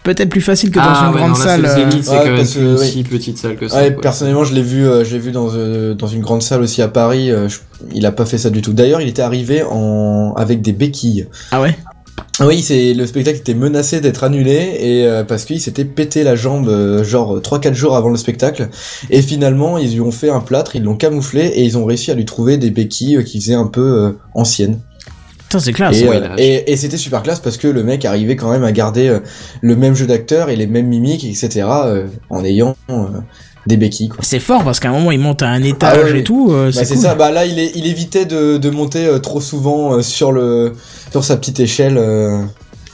peut-être 0.03 0.29
plus 0.29 0.41
facile 0.41 0.71
que 0.71 0.79
dans 0.79 0.85
ah, 0.85 1.05
une 1.07 1.13
ouais, 1.13 1.19
grande 1.19 1.31
non, 1.31 1.37
là, 1.37 1.43
salle. 1.43 1.61
C'est 1.61 1.81
euh, 1.97 2.01
c'est 2.01 2.09
Ouais, 2.11 2.17
quand 2.17 2.65
même 2.65 2.77
oui. 2.79 3.03
petite 3.03 3.37
salle 3.37 3.55
que 3.55 3.67
ça. 3.67 3.81
Ouais, 3.81 3.93
quoi. 3.93 4.01
personnellement, 4.01 4.43
je 4.43 4.53
l'ai 4.55 4.61
vu, 4.61 4.85
euh, 4.85 5.03
je 5.05 5.13
l'ai 5.13 5.19
vu 5.19 5.31
dans, 5.31 5.49
euh, 5.53 5.93
dans 5.93 6.07
une 6.07 6.21
grande 6.21 6.41
salle 6.41 6.61
aussi 6.61 6.81
à 6.81 6.87
Paris. 6.87 7.29
euh, 7.31 7.47
je- 7.49 7.59
il 7.93 8.05
a 8.05 8.11
pas 8.11 8.25
fait 8.25 8.37
ça 8.37 8.49
du 8.49 8.61
tout. 8.61 8.71
D'ailleurs, 8.73 9.01
il 9.01 9.09
était 9.09 9.21
arrivé 9.21 9.61
en 9.61 10.33
avec 10.37 10.61
des 10.61 10.71
béquilles. 10.71 11.27
Ah 11.51 11.61
ouais? 11.61 11.77
Oui, 12.41 12.61
c'est 12.61 12.93
le 12.93 13.05
spectacle 13.05 13.39
était 13.39 13.53
menacé 13.53 13.99
d'être 13.99 14.23
annulé 14.23 14.77
et 14.79 15.05
euh, 15.05 15.23
parce 15.23 15.43
qu'il 15.43 15.59
s'était 15.59 15.83
pété 15.83 16.23
la 16.23 16.35
jambe 16.35 16.69
euh, 16.69 17.03
genre 17.03 17.39
3-4 17.39 17.73
jours 17.73 17.95
avant 17.97 18.09
le 18.09 18.17
spectacle 18.17 18.69
et 19.09 19.21
finalement 19.21 19.77
ils 19.77 19.93
lui 19.93 20.01
ont 20.01 20.11
fait 20.11 20.29
un 20.29 20.39
plâtre, 20.39 20.75
ils 20.75 20.83
l'ont 20.83 20.95
camouflé 20.95 21.45
et 21.47 21.63
ils 21.63 21.77
ont 21.77 21.83
réussi 21.83 22.11
à 22.11 22.13
lui 22.13 22.25
trouver 22.25 22.57
des 22.57 22.69
béquilles 22.69 23.17
euh, 23.17 23.23
qui 23.23 23.41
faisaient 23.41 23.55
un 23.55 23.67
peu 23.67 23.81
euh, 23.81 24.11
anciennes. 24.33 24.79
Putain, 25.49 25.59
c'est 25.61 25.73
classe. 25.73 25.97
Et, 25.99 26.07
ouais, 26.07 26.21
euh, 26.21 26.35
et, 26.37 26.71
et 26.71 26.77
c'était 26.77 26.97
super 26.97 27.23
classe 27.23 27.39
parce 27.39 27.57
que 27.57 27.67
le 27.67 27.83
mec 27.83 28.05
arrivait 28.05 28.35
quand 28.35 28.51
même 28.51 28.63
à 28.63 28.71
garder 28.71 29.07
euh, 29.07 29.19
le 29.61 29.75
même 29.75 29.95
jeu 29.95 30.05
d'acteur 30.05 30.51
et 30.51 30.55
les 30.55 30.67
mêmes 30.67 30.85
mimiques, 30.85 31.23
etc. 31.23 31.67
euh, 31.85 32.07
en 32.29 32.45
ayant 32.45 32.75
euh, 32.91 33.07
des 33.67 33.77
béquilles. 33.77 34.09
Quoi. 34.09 34.19
C'est 34.21 34.39
fort 34.39 34.63
parce 34.63 34.79
qu'à 34.79 34.89
un 34.89 34.93
moment 34.93 35.11
il 35.11 35.19
monte 35.19 35.41
à 35.43 35.47
un 35.49 35.61
étage 35.63 35.97
Ah 36.01 36.03
ouais, 36.05 36.19
et 36.19 36.23
tout. 36.23 36.49
euh, 36.51 36.71
Bah, 36.73 36.83
c'est 36.85 36.93
cool. 36.95 37.03
ça. 37.03 37.15
Bah 37.15 37.31
là, 37.31 37.45
il, 37.45 37.59
est, 37.59 37.71
il 37.75 37.85
évitait 37.87 38.25
de, 38.25 38.57
de 38.57 38.69
monter 38.69 39.05
euh, 39.05 39.19
trop 39.19 39.41
souvent 39.41 39.93
euh, 39.93 40.01
sur 40.01 40.31
le 40.31 40.73
sur 41.11 41.23
sa 41.23 41.37
petite 41.37 41.59
échelle 41.59 41.97
euh, 41.97 42.41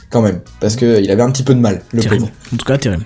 quand 0.10 0.22
même 0.22 0.42
parce 0.60 0.76
que 0.76 1.02
il 1.02 1.10
avait 1.12 1.22
un 1.24 1.32
petit 1.32 1.44
peu 1.44 1.54
de 1.54 1.60
mal. 1.60 1.82
Le 1.92 2.02
Terrible. 2.02 2.24
pauvre. 2.26 2.34
En 2.54 2.58
tout 2.58 2.66
cas, 2.66 2.78
terrible. 2.78 3.06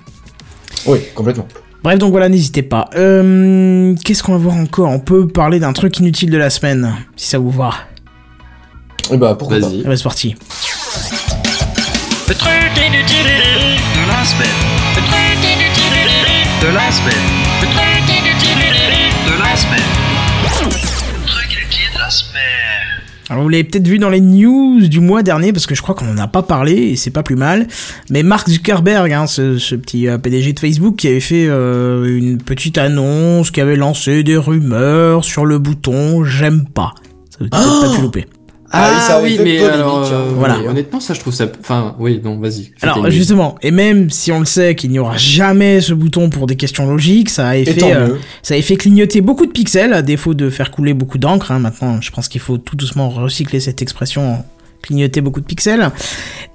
Oui, 0.87 0.99
complètement. 1.15 1.47
Bref, 1.83 1.97
donc 1.97 2.11
voilà, 2.11 2.27
n'hésitez 2.29 2.61
pas. 2.61 2.89
Euh, 2.95 3.95
Qu'est-ce 4.03 4.21
qu'on 4.23 4.33
va 4.33 4.37
voir 4.37 4.55
encore? 4.55 4.89
On 4.89 4.99
peut 4.99 5.27
parler 5.27 5.59
d'un 5.59 5.71
truc 5.73 5.97
inutile 5.99 6.29
de 6.29 6.37
la 6.37 6.49
semaine, 6.49 6.93
si 7.15 7.27
ça 7.29 7.37
vous 7.39 7.51
va. 7.51 7.71
Et 9.11 9.17
bah 9.17 9.35
pourquoi 9.39 9.59
pas. 9.59 9.67
Vas-y. 9.67 9.81
Ah 9.85 9.89
bah, 9.89 9.95
c'est 9.97 10.03
parti. 10.03 10.35
Le 12.27 12.35
truc 12.35 12.51
inutile 12.77 13.25
de 13.25 14.07
la 14.07 14.23
semaine. 14.25 14.47
Le 14.95 15.01
truc 15.01 15.37
inutile 15.43 16.67
de 16.69 16.75
la 16.75 16.91
semaine. 16.91 17.48
Alors 23.29 23.43
vous 23.43 23.49
l'avez 23.49 23.63
peut-être 23.63 23.87
vu 23.87 23.99
dans 23.99 24.09
les 24.09 24.21
news 24.21 24.87
du 24.87 24.99
mois 24.99 25.21
dernier, 25.21 25.53
parce 25.53 25.67
que 25.67 25.75
je 25.75 25.81
crois 25.81 25.93
qu'on 25.93 26.09
en 26.09 26.17
a 26.17 26.27
pas 26.27 26.41
parlé, 26.41 26.73
et 26.73 26.95
c'est 26.95 27.11
pas 27.11 27.21
plus 27.21 27.35
mal. 27.35 27.67
Mais 28.09 28.23
Mark 28.23 28.49
Zuckerberg, 28.49 29.11
hein, 29.11 29.27
ce, 29.27 29.59
ce 29.59 29.75
petit 29.75 30.07
euh, 30.07 30.17
PDG 30.17 30.53
de 30.53 30.59
Facebook, 30.59 30.95
qui 30.95 31.07
avait 31.07 31.19
fait 31.19 31.45
euh, 31.47 32.17
une 32.17 32.39
petite 32.39 32.79
annonce, 32.79 33.51
qui 33.51 33.61
avait 33.61 33.75
lancé 33.75 34.23
des 34.23 34.37
rumeurs 34.37 35.23
sur 35.23 35.45
le 35.45 35.59
bouton 35.59 36.23
«J'aime 36.25 36.65
pas». 36.67 36.93
Ça 37.29 37.37
vous 37.41 37.49
peut-être 37.49 37.81
pas 37.81 37.95
pu 37.95 38.01
louper. 38.01 38.25
Ah 38.71 38.91
oui, 38.93 39.01
ça 39.01 39.21
oui, 39.21 39.35
fait 39.37 39.43
mais 39.43 39.63
alors, 39.63 39.99
hein. 40.05 40.09
euh, 40.11 40.31
Voilà. 40.35 40.59
honnêtement, 40.67 40.99
ça, 40.99 41.13
je 41.13 41.19
trouve 41.19 41.33
ça. 41.33 41.45
Enfin, 41.59 41.95
oui, 41.99 42.21
non, 42.23 42.37
vas-y. 42.39 42.71
Alors 42.81 43.09
justement, 43.09 43.55
et 43.61 43.71
même 43.71 44.09
si 44.11 44.31
on 44.31 44.39
le 44.39 44.45
sait 44.45 44.75
qu'il 44.75 44.91
n'y 44.91 44.99
aura 44.99 45.17
jamais 45.17 45.81
ce 45.81 45.93
bouton 45.93 46.29
pour 46.29 46.45
des 46.45 46.55
questions 46.55 46.85
logiques, 46.89 47.29
ça 47.29 47.49
a 47.49 47.63
fait, 47.63 47.93
euh, 47.93 48.15
ça 48.43 48.53
a 48.55 48.61
fait 48.61 48.75
clignoter 48.77 49.21
beaucoup 49.21 49.45
de 49.45 49.51
pixels, 49.51 49.93
à 49.93 50.01
défaut 50.01 50.33
de 50.33 50.49
faire 50.49 50.69
couler 50.71 50.93
beaucoup 50.93 51.17
d'encre. 51.17 51.51
hein. 51.51 51.59
Maintenant, 51.59 51.99
je 52.01 52.11
pense 52.11 52.27
qu'il 52.27 52.41
faut 52.41 52.57
tout 52.57 52.75
doucement 52.75 53.09
recycler 53.09 53.59
cette 53.59 53.81
expression 53.81 54.43
clignoter 54.81 55.21
beaucoup 55.21 55.41
de 55.41 55.45
pixels. 55.45 55.89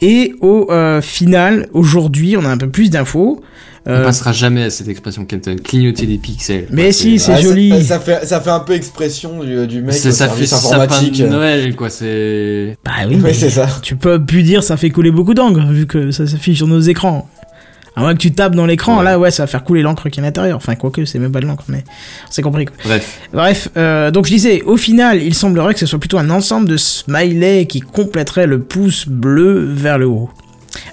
Et 0.01 0.35
au 0.41 0.69
euh, 0.71 1.01
final, 1.01 1.69
aujourd'hui, 1.73 2.37
on 2.37 2.45
a 2.45 2.49
un 2.49 2.59
peu 2.59 2.69
plus 2.69 2.91
d'infos. 2.91 3.41
On 3.87 3.91
Euh, 3.91 4.03
passera 4.05 4.33
jamais 4.33 4.63
à 4.63 4.71
cette 4.71 4.89
expression, 4.89 5.27
Kenton. 5.27 5.57
Clignoter 5.63 6.07
des 6.07 6.17
pixels. 6.17 6.67
Mais 6.71 6.91
si, 6.91 7.19
c'est 7.19 7.33
Ah, 7.33 7.37
ça- 7.37 7.43
joli. 7.43 7.85
Ça, 7.85 8.01
fait 8.01 8.25
ça 8.25 8.41
fait 8.41 8.49
un 8.51 8.61
peu 8.61 8.73
expression 8.73 9.43
du, 9.45 9.67
du 9.67 9.83
mec 9.83 9.95
C'est- 9.95 10.11
ça 10.11 10.27
fait 10.29 10.47
sapin 10.47 10.81
informatique. 10.81 11.19
de 11.19 11.27
Noël, 11.27 11.77
quoi. 11.77 11.91
C'est. 11.91 12.79
Bah 12.83 12.93
oui, 13.07 13.17
Oui, 13.17 13.21
mais 13.23 13.35
c'est 13.35 13.51
ça. 13.51 13.69
tu 13.83 13.97
peux 13.97 14.25
plus 14.25 14.43
dire 14.43 14.63
ça 14.63 14.79
fait 14.79 14.89
couler 14.89 15.11
beaucoup 15.11 15.35
d'encre 15.35 15.61
vu 15.71 15.87
que 15.87 16.11
ça 16.13 16.27
s'affiche 16.27 16.57
sur 16.57 16.67
nos 16.67 16.81
écrans. 16.81 17.29
À 17.97 18.01
moins 18.01 18.13
que 18.15 18.19
tu 18.19 18.33
tapes 18.33 18.55
dans 18.57 18.67
l'écran, 18.67 18.99
Ouais. 18.99 19.05
là 19.05 19.19
ouais, 19.19 19.31
ça 19.31 19.45
va 19.45 19.47
faire 19.47 19.63
couler 19.63 19.83
l'encre 19.83 20.09
qui 20.09 20.19
est 20.19 20.23
à 20.23 20.27
l'intérieur. 20.27 20.57
Enfin, 20.57 20.75
quoique, 20.75 21.05
c'est 21.05 21.19
même 21.21 21.31
pas 21.33 21.41
de 21.41 21.47
l'encre, 21.47 21.65
mais 21.69 21.85
on 22.29 22.33
s'est 22.33 22.43
compris. 22.43 22.65
Quoi. 22.65 22.77
Bref. 22.85 23.21
Bref, 23.33 23.69
euh, 23.77 24.11
donc 24.11 24.27
je 24.27 24.33
disais, 24.33 24.63
au 24.63 24.77
final, 24.77 25.23
il 25.23 25.35
semblerait 25.35 25.75
que 25.75 25.81
ce 25.81 25.87
soit 25.87 26.01
plutôt 26.01 26.19
un 26.19 26.31
ensemble 26.31 26.69
de 26.69 26.77
smileys 26.77 27.67
qui 27.67 27.81
compléterait 27.81 28.47
le 28.49 28.59
pouce 28.61 29.07
bleu 29.09 29.65
vers 29.73 29.99
le 29.99 30.07
haut. 30.07 30.29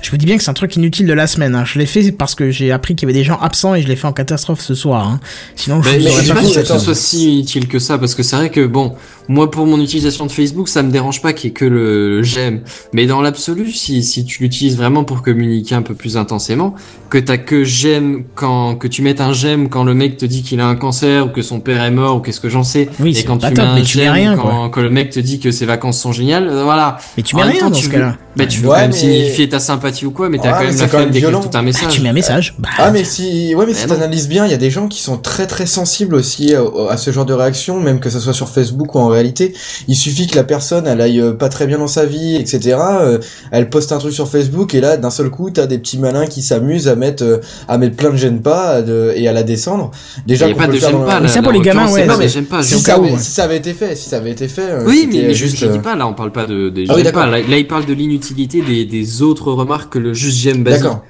Je 0.02 0.10
vous 0.10 0.18
dis 0.18 0.26
bien 0.26 0.36
que 0.38 0.44
c'est 0.44 0.50
un 0.50 0.54
truc 0.56 0.76
inutile 0.76 1.06
de 1.06 1.14
la 1.14 1.28
semaine. 1.28 1.54
hein. 1.56 1.64
Je 1.64 1.78
l'ai 1.78 1.86
fait 1.86 2.12
parce 2.12 2.34
que 2.34 2.50
j'ai 2.50 2.72
appris 2.72 2.96
qu'il 2.96 3.08
y 3.08 3.12
avait 3.12 3.18
des 3.20 3.24
gens 3.24 3.38
absents 3.38 3.76
et 3.76 3.82
je 3.84 3.88
l'ai 3.88 3.96
fait 3.96 4.08
en 4.08 4.14
catastrophe 4.14 4.60
ce 4.62 4.74
soir. 4.74 5.08
hein. 5.08 5.20
Sinon, 5.56 5.82
je 5.84 5.90
aurais 5.90 6.00
je 6.00 6.06
pas 6.34 6.42
suis 6.44 6.54
pas 6.56 6.66
ça. 6.66 6.80
ce 6.80 6.86
soit 6.86 6.96
si 6.96 7.40
utile 7.42 7.68
que 7.68 7.78
ça, 7.78 7.98
parce 8.00 8.16
que 8.16 8.24
c'est 8.24 8.36
vrai 8.36 8.50
que 8.50 8.66
bon, 8.66 8.94
moi 9.28 9.52
pour 9.52 9.68
mon 9.68 9.80
utilisation 9.80 10.26
de 10.26 10.32
Facebook, 10.32 10.70
ça 10.70 10.82
me 10.82 10.92
dérange 10.92 11.22
pas 11.22 11.34
qu'il 11.34 11.50
y 11.50 11.52
ait 11.52 11.54
que 11.54 11.66
le 11.66 12.24
j'aime. 12.24 12.62
Mais 12.94 13.06
dans 13.06 13.22
l'absolu, 13.22 13.72
si, 13.72 14.04
si 14.04 14.26
tu 14.26 14.42
l'utilises 14.42 14.76
vraiment 14.76 15.04
pour 15.04 15.22
communiquer 15.22 15.76
un 15.76 15.84
peu 15.84 15.94
plus 15.94 16.18
intensément, 16.18 16.74
que 17.12 17.20
t'as 17.20 17.38
que 17.38 17.64
j'aime 17.64 18.24
quand, 18.34 18.76
que 18.76 18.88
tu 18.88 19.04
mettes 19.04 19.22
un 19.22 19.34
j'aime 19.34 19.70
quand 19.70 19.84
le 19.84 19.94
mec 19.94 20.18
te 20.18 20.26
dit 20.26 20.42
qu'il 20.42 20.60
a 20.62 20.66
un 20.68 20.76
cancer 20.76 21.28
ou 21.28 21.30
que 21.30 21.44
son 21.44 21.60
père 21.60 21.84
est 21.84 21.92
mort 21.92 22.18
ou 22.18 22.20
qu'est-ce 22.22 22.40
que 22.40 22.50
j'en 22.50 22.64
sais. 22.64 22.90
Oui, 23.00 23.12
et 23.12 23.14
c'est 23.14 23.24
quand 23.26 23.38
tu 23.38 23.48
top, 23.54 23.58
mets 23.58 23.82
un 23.82 23.84
j'aime 23.84 24.36
quand, 24.36 24.70
quand 24.72 24.82
le 24.82 24.90
mec 24.90 25.12
te 25.12 25.20
dit 25.20 25.40
que 25.40 25.52
ses 25.52 25.66
vacances 25.68 26.00
sont 26.00 26.12
géniales, 26.12 26.48
euh, 26.50 26.64
voilà. 26.64 26.98
Mais 27.18 27.24
tu 27.24 27.36
mets 27.36 27.44
rien 27.44 27.60
temps, 27.60 27.70
dans 27.70 27.76
tu 27.76 27.84
ce 27.84 27.90
veux- 27.90 27.94
cas-là. 27.94 28.18
Bah, 28.36 28.46
tu 28.48 28.62
veux 28.62 28.70
Ouais, 28.70 28.76
quand 28.76 28.82
même 28.82 28.92
mais- 28.92 28.98
signifier 28.98 29.50
ta 29.50 29.60
sympathie 29.60 29.91
ou 30.06 30.12
quoi, 30.12 30.30
mais 30.30 30.38
t'as 30.38 30.52
Ouais, 30.52 30.58
quand 30.58 30.64
même 30.66 30.76
la 30.78 30.82
quand 30.84 30.98
flemme 30.98 31.10
d'écrire 31.12 31.40
tout 31.40 31.48
un 31.54 31.60
Ah, 31.60 31.62
message. 31.62 31.88
tu 31.92 32.02
mets 32.02 32.10
un 32.10 32.14
message. 32.14 32.56
Bah, 32.60 32.70
Ah 32.78 32.92
mais 32.92 33.04
si 33.04 33.54
ouais 33.56 33.66
mais 33.66 33.74
si 33.74 33.82
Mais 33.84 33.88
non. 33.88 33.96
t'analyses 33.96 34.28
bien, 34.28 34.46
il 34.46 34.52
y 34.52 34.54
a 34.54 34.58
des 34.58 34.70
gens 34.72 34.88
qui 34.88 35.02
sont 35.02 35.18
très 35.18 35.48
très 35.48 35.66
sensibles 35.66 36.16
aussi 36.16 36.54
à, 36.56 36.62
à 36.90 36.98
ce 36.98 37.12
genre 37.12 37.26
de 37.26 37.34
réaction, 37.34 37.80
même 37.80 38.00
que 38.00 38.10
ce 38.10 38.20
soit 38.20 38.34
sur 38.34 38.50
Facebook 38.50 38.96
ou 38.96 39.00
en 39.00 39.08
réalité. 39.08 39.54
Il 39.88 39.96
suffit 39.96 40.28
que 40.28 40.36
la 40.36 40.44
personne 40.44 40.88
elle 40.88 41.02
aille 41.02 41.20
euh, 41.20 41.34
pas 41.34 41.50
très 41.50 41.68
bien 41.68 41.78
dans 41.78 41.88
sa 41.88 42.06
vie, 42.06 42.36
etc. 42.36 42.78
euh, 42.80 43.18
elle 43.52 43.70
poste 43.70 43.92
un 43.92 43.98
truc 43.98 44.14
sur 44.14 44.28
Facebook 44.30 44.74
et 44.76 44.82
là 44.82 44.98
d'un 44.98 45.10
seul 45.12 45.30
coup 45.30 45.50
t'as 45.50 45.68
des 45.68 45.78
petits 45.78 45.98
malins 45.98 46.26
qui 46.28 46.42
s'amusent 46.42 46.88
à 46.88 46.96
mettre 46.96 47.24
euh, 47.24 47.38
à 47.68 47.78
mettre 47.78 47.96
plein 47.96 48.10
de 48.12 48.18
j'aime 48.18 48.42
pas 48.42 48.82
de- 48.82 49.14
et 49.16 49.28
à 49.28 49.34
la 49.34 49.44
descendre. 49.44 49.92
Déjà 50.28 50.48
Il 50.48 50.50
y 50.50 50.54
a 50.54 50.58
pas 50.58 50.68
de 50.68 50.74
Mais 51.22 51.28
ça, 51.28 51.42
pour 51.42 51.52
les 51.52 51.60
gamins, 51.62 51.92
ouais, 51.92 52.06
non, 52.06 52.16
mais 52.18 52.28
j'aime 52.30 52.46
pas. 52.46 52.62
si 52.64 52.80
ça, 52.80 52.96
avait, 52.96 53.12
ouais. 53.12 53.18
si 53.20 53.32
ça 53.32 53.44
avait 53.44 53.58
été 53.58 53.74
fait, 53.74 53.96
si 53.96 54.10
ça 54.10 54.18
avait 54.18 54.32
été 54.32 54.48
fait. 54.48 54.84
Oui, 54.86 55.08
mais, 55.12 55.34
juste. 55.34 55.58
je 55.58 55.66
dis 55.68 55.80
pas, 55.80 55.96
là, 55.96 56.08
on 56.08 56.14
parle 56.14 56.32
pas 56.32 56.46
de, 56.46 56.70
des 56.70 56.86
Ah. 56.90 57.28
Là, 57.28 57.58
il 57.58 57.68
parle 57.68 57.86
de 57.86 57.94
l'inutilité 57.94 58.62
des 58.62 59.22
autres 59.22 59.52
remarques 59.52 59.81
que 59.90 60.00
le 60.00 60.14
juste 60.14 60.38
j'aime 60.38 60.64
basique. 60.64 60.84
D'accord. 60.84 61.04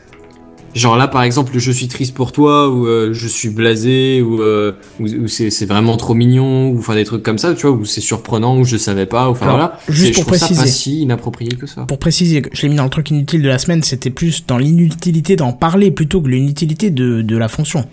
Genre 0.73 0.95
là, 0.95 1.09
par 1.09 1.23
exemple, 1.23 1.53
le 1.53 1.59
je 1.59 1.71
suis 1.71 1.89
triste 1.89 2.13
pour 2.13 2.31
toi, 2.31 2.69
ou 2.69 2.87
euh, 2.87 3.09
je 3.11 3.27
suis 3.27 3.49
blasé, 3.49 4.21
ou, 4.21 4.41
euh, 4.41 4.71
ou, 5.01 5.05
ou 5.05 5.27
c'est 5.27 5.65
vraiment 5.65 5.97
trop 5.97 6.13
mignon, 6.13 6.69
ou 6.69 6.79
enfin 6.79 6.95
des 6.95 7.03
trucs 7.03 7.23
comme 7.23 7.37
ça, 7.37 7.53
tu 7.53 7.67
vois, 7.67 7.75
ou 7.75 7.83
c'est 7.83 7.99
surprenant, 7.99 8.57
ou 8.57 8.63
je 8.63 8.77
savais 8.77 9.05
pas, 9.05 9.27
ou 9.27 9.31
enfin 9.31 9.49
voilà. 9.49 9.77
juste 9.89 10.13
pour 10.13 10.23
je 10.23 10.27
trouve 10.27 10.37
ça 10.37 10.45
préciser. 10.45 10.61
pas 10.61 10.67
si 10.67 11.01
inapproprié 11.01 11.51
que 11.51 11.67
ça. 11.67 11.81
Pour 11.81 11.99
préciser, 11.99 12.41
je 12.53 12.61
l'ai 12.61 12.69
mis 12.69 12.75
dans 12.75 12.85
le 12.85 12.89
truc 12.89 13.09
inutile 13.11 13.41
de 13.41 13.49
la 13.49 13.59
semaine, 13.59 13.83
c'était 13.83 14.11
plus 14.11 14.45
dans 14.45 14.57
l'inutilité 14.57 15.35
d'en 15.35 15.51
parler 15.51 15.91
plutôt 15.91 16.21
que 16.21 16.29
l'inutilité 16.29 16.89
de, 16.89 17.21
de 17.21 17.37
la 17.37 17.49
fonction. 17.49 17.85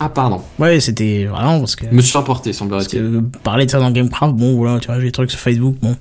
Ah, 0.00 0.08
pardon. 0.08 0.40
Ouais, 0.58 0.80
c'était 0.80 1.26
vraiment 1.26 1.60
parce 1.60 1.76
que, 1.76 1.86
Me 1.94 2.02
suis 2.02 2.18
emporté, 2.18 2.52
semblerait-il. 2.52 3.22
parler 3.44 3.66
de 3.66 3.70
ça 3.70 3.78
dans 3.78 3.92
Gamecraft, 3.92 4.34
bon 4.34 4.56
voilà, 4.56 4.80
tu 4.80 4.88
vois, 4.88 4.98
j'ai 4.98 5.06
des 5.06 5.12
trucs 5.12 5.30
sur 5.30 5.38
Facebook, 5.38 5.76
bon, 5.80 5.94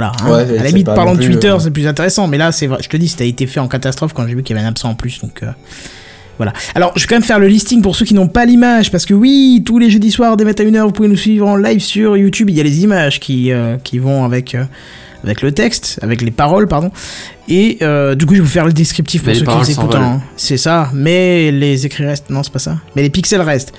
voilà. 0.00 0.12
hein. 0.22 0.30
Ouais, 0.30 0.58
à 0.58 0.62
la 0.62 0.68
limite, 0.68 0.86
non 0.88 1.14
de 1.14 1.22
Twitter, 1.22 1.48
euh, 1.48 1.58
c'est 1.58 1.70
plus 1.70 1.86
intéressant, 1.86 2.26
mais 2.26 2.38
là, 2.38 2.52
c'est 2.52 2.66
vrai, 2.66 2.78
je 2.82 2.88
te 2.88 2.96
dis, 2.96 3.08
ça 3.08 3.22
a 3.22 3.26
été 3.26 3.46
fait 3.46 3.60
en 3.60 3.68
catastrophe 3.68 4.12
quand 4.14 4.26
j'ai 4.26 4.34
vu 4.34 4.42
qu'il 4.42 4.56
y 4.56 4.58
avait 4.58 4.66
un 4.66 4.70
absent 4.70 4.90
en 4.90 4.94
plus, 4.94 5.20
donc. 5.20 5.42
euh, 5.42 5.46
Voilà. 6.38 6.52
Alors, 6.74 6.92
je 6.96 7.02
vais 7.02 7.06
quand 7.06 7.16
même 7.16 7.22
faire 7.22 7.38
le 7.38 7.48
listing 7.48 7.82
pour 7.82 7.94
ceux 7.96 8.04
qui 8.06 8.14
n'ont 8.14 8.28
pas 8.28 8.46
l'image, 8.46 8.90
parce 8.90 9.04
que 9.04 9.12
oui, 9.14 9.62
tous 9.64 9.78
les 9.78 9.90
jeudis 9.90 10.10
soirs, 10.10 10.36
dès 10.36 10.44
21h, 10.44 10.82
vous 10.84 10.92
pouvez 10.92 11.08
nous 11.08 11.16
suivre 11.16 11.46
en 11.46 11.56
live 11.56 11.80
sur 11.80 12.16
YouTube. 12.16 12.48
Il 12.50 12.56
y 12.56 12.60
a 12.60 12.64
les 12.64 12.82
images 12.82 13.20
qui, 13.20 13.52
euh, 13.52 13.76
qui 13.84 13.98
vont 13.98 14.24
avec, 14.24 14.54
euh, 14.54 14.64
avec 15.22 15.42
le 15.42 15.52
texte, 15.52 15.98
avec 16.02 16.22
les 16.22 16.30
paroles, 16.30 16.66
pardon. 16.66 16.90
Et 17.48 17.76
euh, 17.82 18.14
du 18.14 18.24
coup, 18.24 18.32
je 18.34 18.38
vais 18.38 18.44
vous 18.44 18.50
faire 18.50 18.64
le 18.64 18.72
descriptif 18.72 19.20
pour 19.22 19.26
Mais 19.28 19.34
les 19.34 19.40
ceux 19.40 19.44
qui 19.44 19.52
nous 19.58 19.70
écoutent. 19.70 19.96
C'est 20.36 20.56
ça, 20.56 20.88
mais 20.94 21.50
les 21.50 21.84
écrits 21.84 22.06
restent. 22.06 22.30
Non, 22.30 22.42
c'est 22.42 22.52
pas 22.52 22.58
ça. 22.58 22.76
Mais 22.96 23.02
les 23.02 23.10
pixels 23.10 23.42
restent. 23.42 23.74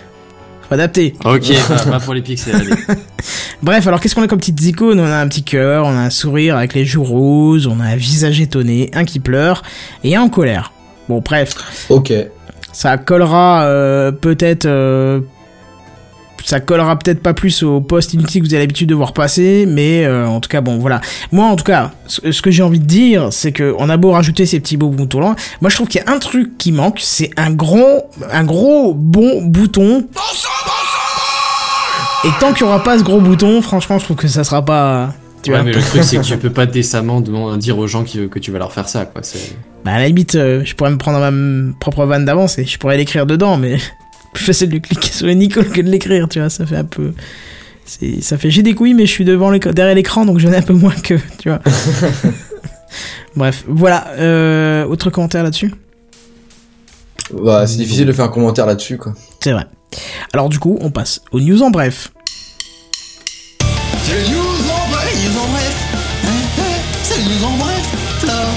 Faut 0.72 0.76
adapter. 0.76 1.14
Ok, 1.26 1.52
pas 1.90 2.00
pour 2.00 2.14
les 2.14 2.22
pixels, 2.22 2.56
allez. 2.56 2.70
Bref, 3.62 3.86
alors 3.88 4.00
qu'est-ce 4.00 4.16
qu'on 4.16 4.24
a 4.24 4.28
comme 4.30 4.40
petites 4.40 4.64
icônes 4.64 5.02
On 5.02 5.06
a 5.06 5.18
un 5.18 5.28
petit 5.28 5.44
cœur, 5.44 5.86
on 5.86 5.90
a 5.90 6.00
un 6.00 6.10
sourire 6.10 6.56
avec 6.56 6.74
les 6.74 6.86
joues 6.86 7.04
roses, 7.04 7.68
on 7.68 7.82
a 7.82 7.84
un 7.84 7.98
visage 7.98 8.40
étonné, 8.40 8.90
un 8.94 9.04
qui 9.04 9.20
pleure 9.20 9.64
et 10.06 10.16
un 10.16 10.22
en 10.22 10.30
colère. 10.30 10.72
Bon, 11.10 11.20
bref. 11.20 11.56
Ok. 11.90 12.14
Ça 12.72 12.98
collera 12.98 13.64
euh, 13.66 14.14
peut-être. 14.14 14.66
euh, 14.66 15.20
ça 16.44 16.60
collera 16.60 16.98
peut-être 16.98 17.22
pas 17.22 17.34
plus 17.34 17.64
au 17.64 17.82
post 17.82 18.14
inutile 18.14 18.42
que 18.42 18.48
vous 18.48 18.54
avez 18.54 18.64
l'habitude 18.64 18.90
de 18.90 18.96
voir 18.96 19.14
passer, 19.14 19.66
mais 19.68 20.06
euh, 20.06 20.28
en 20.28 20.40
tout 20.40 20.50
cas, 20.50 20.62
bon, 20.62 20.78
voilà. 20.78 21.02
Moi, 21.32 21.46
en 21.46 21.56
tout 21.56 21.64
cas, 21.64 21.92
ce, 22.08 22.32
ce 22.32 22.42
que 22.42 22.52
j'ai 22.52 22.64
envie 22.64 22.80
de 22.80 22.86
dire, 22.86 23.30
c'est 23.32 23.52
que 23.52 23.76
on 23.78 23.90
a 23.90 23.98
beau 23.98 24.12
rajouter 24.12 24.46
ces 24.46 24.60
petits 24.60 24.78
beaux 24.78 24.90
boutons 24.90 25.20
là, 25.20 25.36
moi 25.62 25.70
je 25.70 25.76
trouve 25.76 25.88
qu'il 25.88 26.02
y 26.02 26.04
a 26.04 26.12
un 26.12 26.20
truc 26.20 26.58
qui 26.58 26.72
manque, 26.72 27.00
c'est 27.02 27.32
un 27.38 27.52
gros, 27.52 28.10
un 28.32 28.44
gros 28.44 28.94
bon 28.94 29.42
bouton. 29.42 30.08
Et 32.24 32.30
tant 32.40 32.54
qu'il 32.54 32.62
y 32.62 32.70
aura 32.70 32.84
pas 32.84 33.00
ce 33.00 33.04
gros 33.04 33.20
bouton, 33.20 33.62
franchement, 33.62 33.98
je 33.98 34.06
trouve 34.06 34.18
que 34.18 34.28
ça 34.28 34.44
sera 34.44 34.64
pas. 34.64 35.14
Tu 35.42 35.50
ouais, 35.50 35.58
vois 35.58 35.66
mais 35.66 35.74
le 35.74 35.82
truc, 35.82 36.04
c'est 36.04 36.18
que 36.18 36.24
tu 36.24 36.38
peux 36.38 36.52
pas 36.52 36.68
décemment 36.68 37.22
dire 37.58 37.78
aux 37.80 37.88
gens 37.88 38.04
que 38.04 38.40
tu 38.40 38.52
vas 38.52 38.60
leur 38.60 38.72
faire 38.72 38.88
ça, 38.88 39.06
quoi. 39.06 39.22
Bah 39.84 39.94
à 39.94 40.00
la 40.00 40.08
limite, 40.08 40.36
euh, 40.36 40.62
je 40.64 40.76
pourrais 40.76 40.92
me 40.92 40.98
prendre 40.98 41.20
ma 41.20 41.74
propre 41.80 42.06
vanne 42.06 42.26
d'avance 42.26 42.60
et 42.60 42.66
je 42.66 42.78
pourrais 42.78 42.98
l'écrire 42.98 43.26
dedans, 43.26 43.58
mais 43.58 43.80
plus 44.34 44.46
facile 44.46 44.70
de 44.70 44.78
cliquer 44.78 45.12
sur 45.12 45.28
une 45.28 45.42
icône 45.42 45.70
que 45.70 45.82
de 45.82 45.90
l'écrire, 45.90 46.28
tu 46.30 46.40
vois, 46.40 46.50
ça 46.50 46.66
fait 46.66 46.78
un 46.78 46.86
peu... 46.86 47.14
C'est, 47.86 48.22
ça 48.22 48.38
fait 48.38 48.52
j'ai 48.52 48.62
des 48.62 48.76
couilles 48.76 48.94
mais 48.94 49.06
je 49.06 49.12
suis 49.12 49.26
devant 49.26 49.50
l'écran- 49.50 49.72
derrière 49.74 49.96
l'écran 49.96 50.24
donc 50.24 50.38
j'en 50.40 50.52
ai 50.52 50.58
un 50.58 50.62
peu 50.62 50.74
moins 50.74 50.94
que 50.94 51.16
tu 51.40 51.50
vois. 51.50 51.60
Bref, 53.36 53.64
voilà. 53.68 54.08
Euh, 54.18 54.86
autre 54.86 55.10
commentaire 55.10 55.44
là-dessus? 55.44 55.74
Bah, 57.34 57.66
c'est 57.66 57.78
difficile 57.78 58.06
de 58.06 58.12
faire 58.12 58.26
un 58.26 58.30
commentaire 58.30 58.66
là-dessus, 58.66 58.98
quoi. 58.98 59.14
C'est 59.42 59.52
vrai. 59.54 59.66
Alors 60.34 60.50
du 60.50 60.60
coup, 60.60 60.78
on 60.82 60.92
passe 60.92 61.22
aux 61.32 61.40
news 61.40 61.62
en 61.64 61.72
bref. 61.72 62.12
C'est 64.04 64.14
les 64.24 64.30
news 64.30 64.40
en 64.40 64.90
bref, 64.92 65.14
les 65.14 65.30
news 65.30 65.38
en 65.40 65.48
bref. 65.48 65.76
Hein, 66.24 66.30
hein, 66.60 66.64
C'est 67.04 67.18
les 67.18 67.24
news 67.24 67.46
en 67.46 67.58
bref. 67.58 68.24
Alors, 68.24 68.52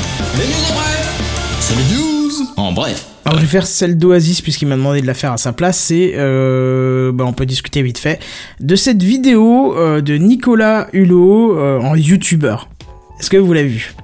les 2.68 2.74
bref. 2.74 3.06
Alors 3.24 3.38
je 3.38 3.44
vais 3.44 3.50
faire 3.50 3.66
celle 3.66 3.96
d'Oasis 3.96 4.42
puisqu'il 4.42 4.68
m'a 4.68 4.76
demandé 4.76 5.00
de 5.00 5.06
la 5.06 5.14
faire 5.14 5.32
à 5.32 5.38
sa 5.38 5.52
place. 5.52 5.78
C'est, 5.78 6.12
euh, 6.16 7.10
bah, 7.12 7.24
on 7.26 7.32
peut 7.32 7.46
discuter 7.46 7.82
vite 7.82 7.98
fait 7.98 8.20
de 8.60 8.76
cette 8.76 9.02
vidéo 9.02 9.76
euh, 9.76 10.00
de 10.00 10.14
Nicolas 10.14 10.88
Hulot 10.92 11.58
euh, 11.58 11.80
en 11.80 11.96
YouTuber. 11.96 12.56
Est-ce 13.18 13.30
que 13.30 13.36
vous 13.36 13.52
l'avez 13.52 13.68
vu? 13.68 13.94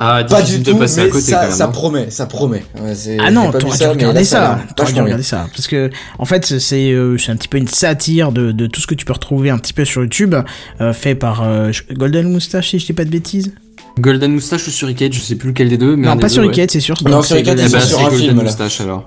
Ah, 0.00 0.24
Pas 0.28 0.42
du 0.42 0.62
tout, 0.62 0.72
de 0.72 0.78
passer 0.78 1.02
mais 1.02 1.06
à 1.06 1.10
côté 1.10 1.30
ça, 1.30 1.36
quand 1.36 1.42
même. 1.42 1.52
ça 1.52 1.64
hein. 1.64 1.68
promet, 1.68 2.10
ça 2.10 2.26
promet. 2.26 2.64
Ouais, 2.80 2.92
Ah 3.20 3.30
non, 3.30 3.52
t'aurais 3.52 3.78
dû 3.78 3.86
regarder 3.86 4.24
ça. 4.24 4.58
T'aurais 4.74 4.92
dû 4.92 5.00
regarder 5.00 5.22
ça. 5.22 5.46
Parce 5.54 5.68
que, 5.68 5.90
en 6.18 6.24
fait, 6.24 6.58
c'est 6.58 6.90
euh, 6.90 7.16
c'est 7.16 7.30
un 7.30 7.36
petit 7.36 7.48
peu 7.48 7.58
une 7.58 7.68
satire 7.68 8.32
de, 8.32 8.50
de 8.50 8.66
tout 8.66 8.80
ce 8.80 8.86
que 8.86 8.94
tu 8.94 9.04
peux 9.04 9.12
retrouver 9.12 9.50
un 9.50 9.58
petit 9.58 9.72
peu 9.72 9.84
sur 9.84 10.02
YouTube, 10.02 10.34
euh, 10.80 10.92
fait 10.92 11.14
par 11.14 11.42
euh, 11.42 11.70
Golden 11.92 12.30
Moustache, 12.30 12.70
si 12.70 12.78
je 12.80 12.86
dis 12.86 12.92
pas 12.92 13.04
de 13.04 13.10
bêtises. 13.10 13.54
Golden 13.98 14.32
Moustache 14.32 14.66
ou 14.66 14.70
Suricat, 14.70 15.10
je 15.10 15.20
sais 15.20 15.36
plus 15.36 15.48
lequel 15.48 15.68
des 15.68 15.78
deux. 15.78 15.96
Mais 15.96 16.06
non, 16.06 16.16
pas 16.16 16.22
deux, 16.22 16.28
sur 16.28 16.44
ouais. 16.44 16.66
C'est 16.68 16.80
sûr. 16.80 16.96
Non, 17.04 17.10
Donc, 17.10 17.26
sur 17.26 17.36
c'est 17.36 17.42
Golden 17.42 17.68
sur 17.68 17.80
c'est 17.80 17.94
un 17.96 18.02
Golden 18.02 18.18
film, 18.18 18.36
là. 18.38 18.42
Moustache 18.44 18.80
alors. 18.80 19.06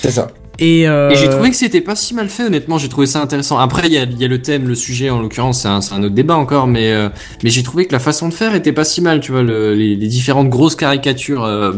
C'est 0.00 0.10
ça. 0.12 0.28
Et, 0.62 0.86
euh, 0.88 1.10
Et 1.10 1.16
j'ai 1.16 1.28
trouvé 1.28 1.50
que 1.50 1.56
c'était 1.56 1.80
pas 1.80 1.96
si 1.96 2.14
mal 2.14 2.28
fait, 2.28 2.44
honnêtement. 2.44 2.78
J'ai 2.78 2.88
trouvé 2.88 3.06
ça 3.06 3.20
intéressant. 3.20 3.58
Après, 3.58 3.88
il 3.88 3.92
y 3.92 3.98
a, 3.98 4.04
il 4.04 4.18
y 4.20 4.24
a 4.24 4.28
le 4.28 4.40
thème, 4.40 4.68
le 4.68 4.74
sujet, 4.76 5.10
en 5.10 5.20
l'occurrence, 5.20 5.62
c'est 5.62 5.68
un, 5.68 5.80
c'est 5.80 5.94
un 5.94 6.02
autre 6.04 6.14
débat 6.14 6.36
encore, 6.36 6.66
mais 6.68 6.92
euh, 6.92 7.08
mais 7.42 7.50
j'ai 7.50 7.62
trouvé 7.64 7.86
que 7.86 7.92
la 7.92 7.98
façon 7.98 8.28
de 8.28 8.34
faire 8.34 8.54
était 8.54 8.72
pas 8.72 8.84
si 8.84 9.00
mal. 9.00 9.20
Tu 9.20 9.32
vois, 9.32 9.42
le- 9.42 9.74
les, 9.74 9.96
les 9.96 10.06
différentes 10.06 10.48
grosses 10.50 10.76
caricatures 10.76 11.44
euh, 11.44 11.72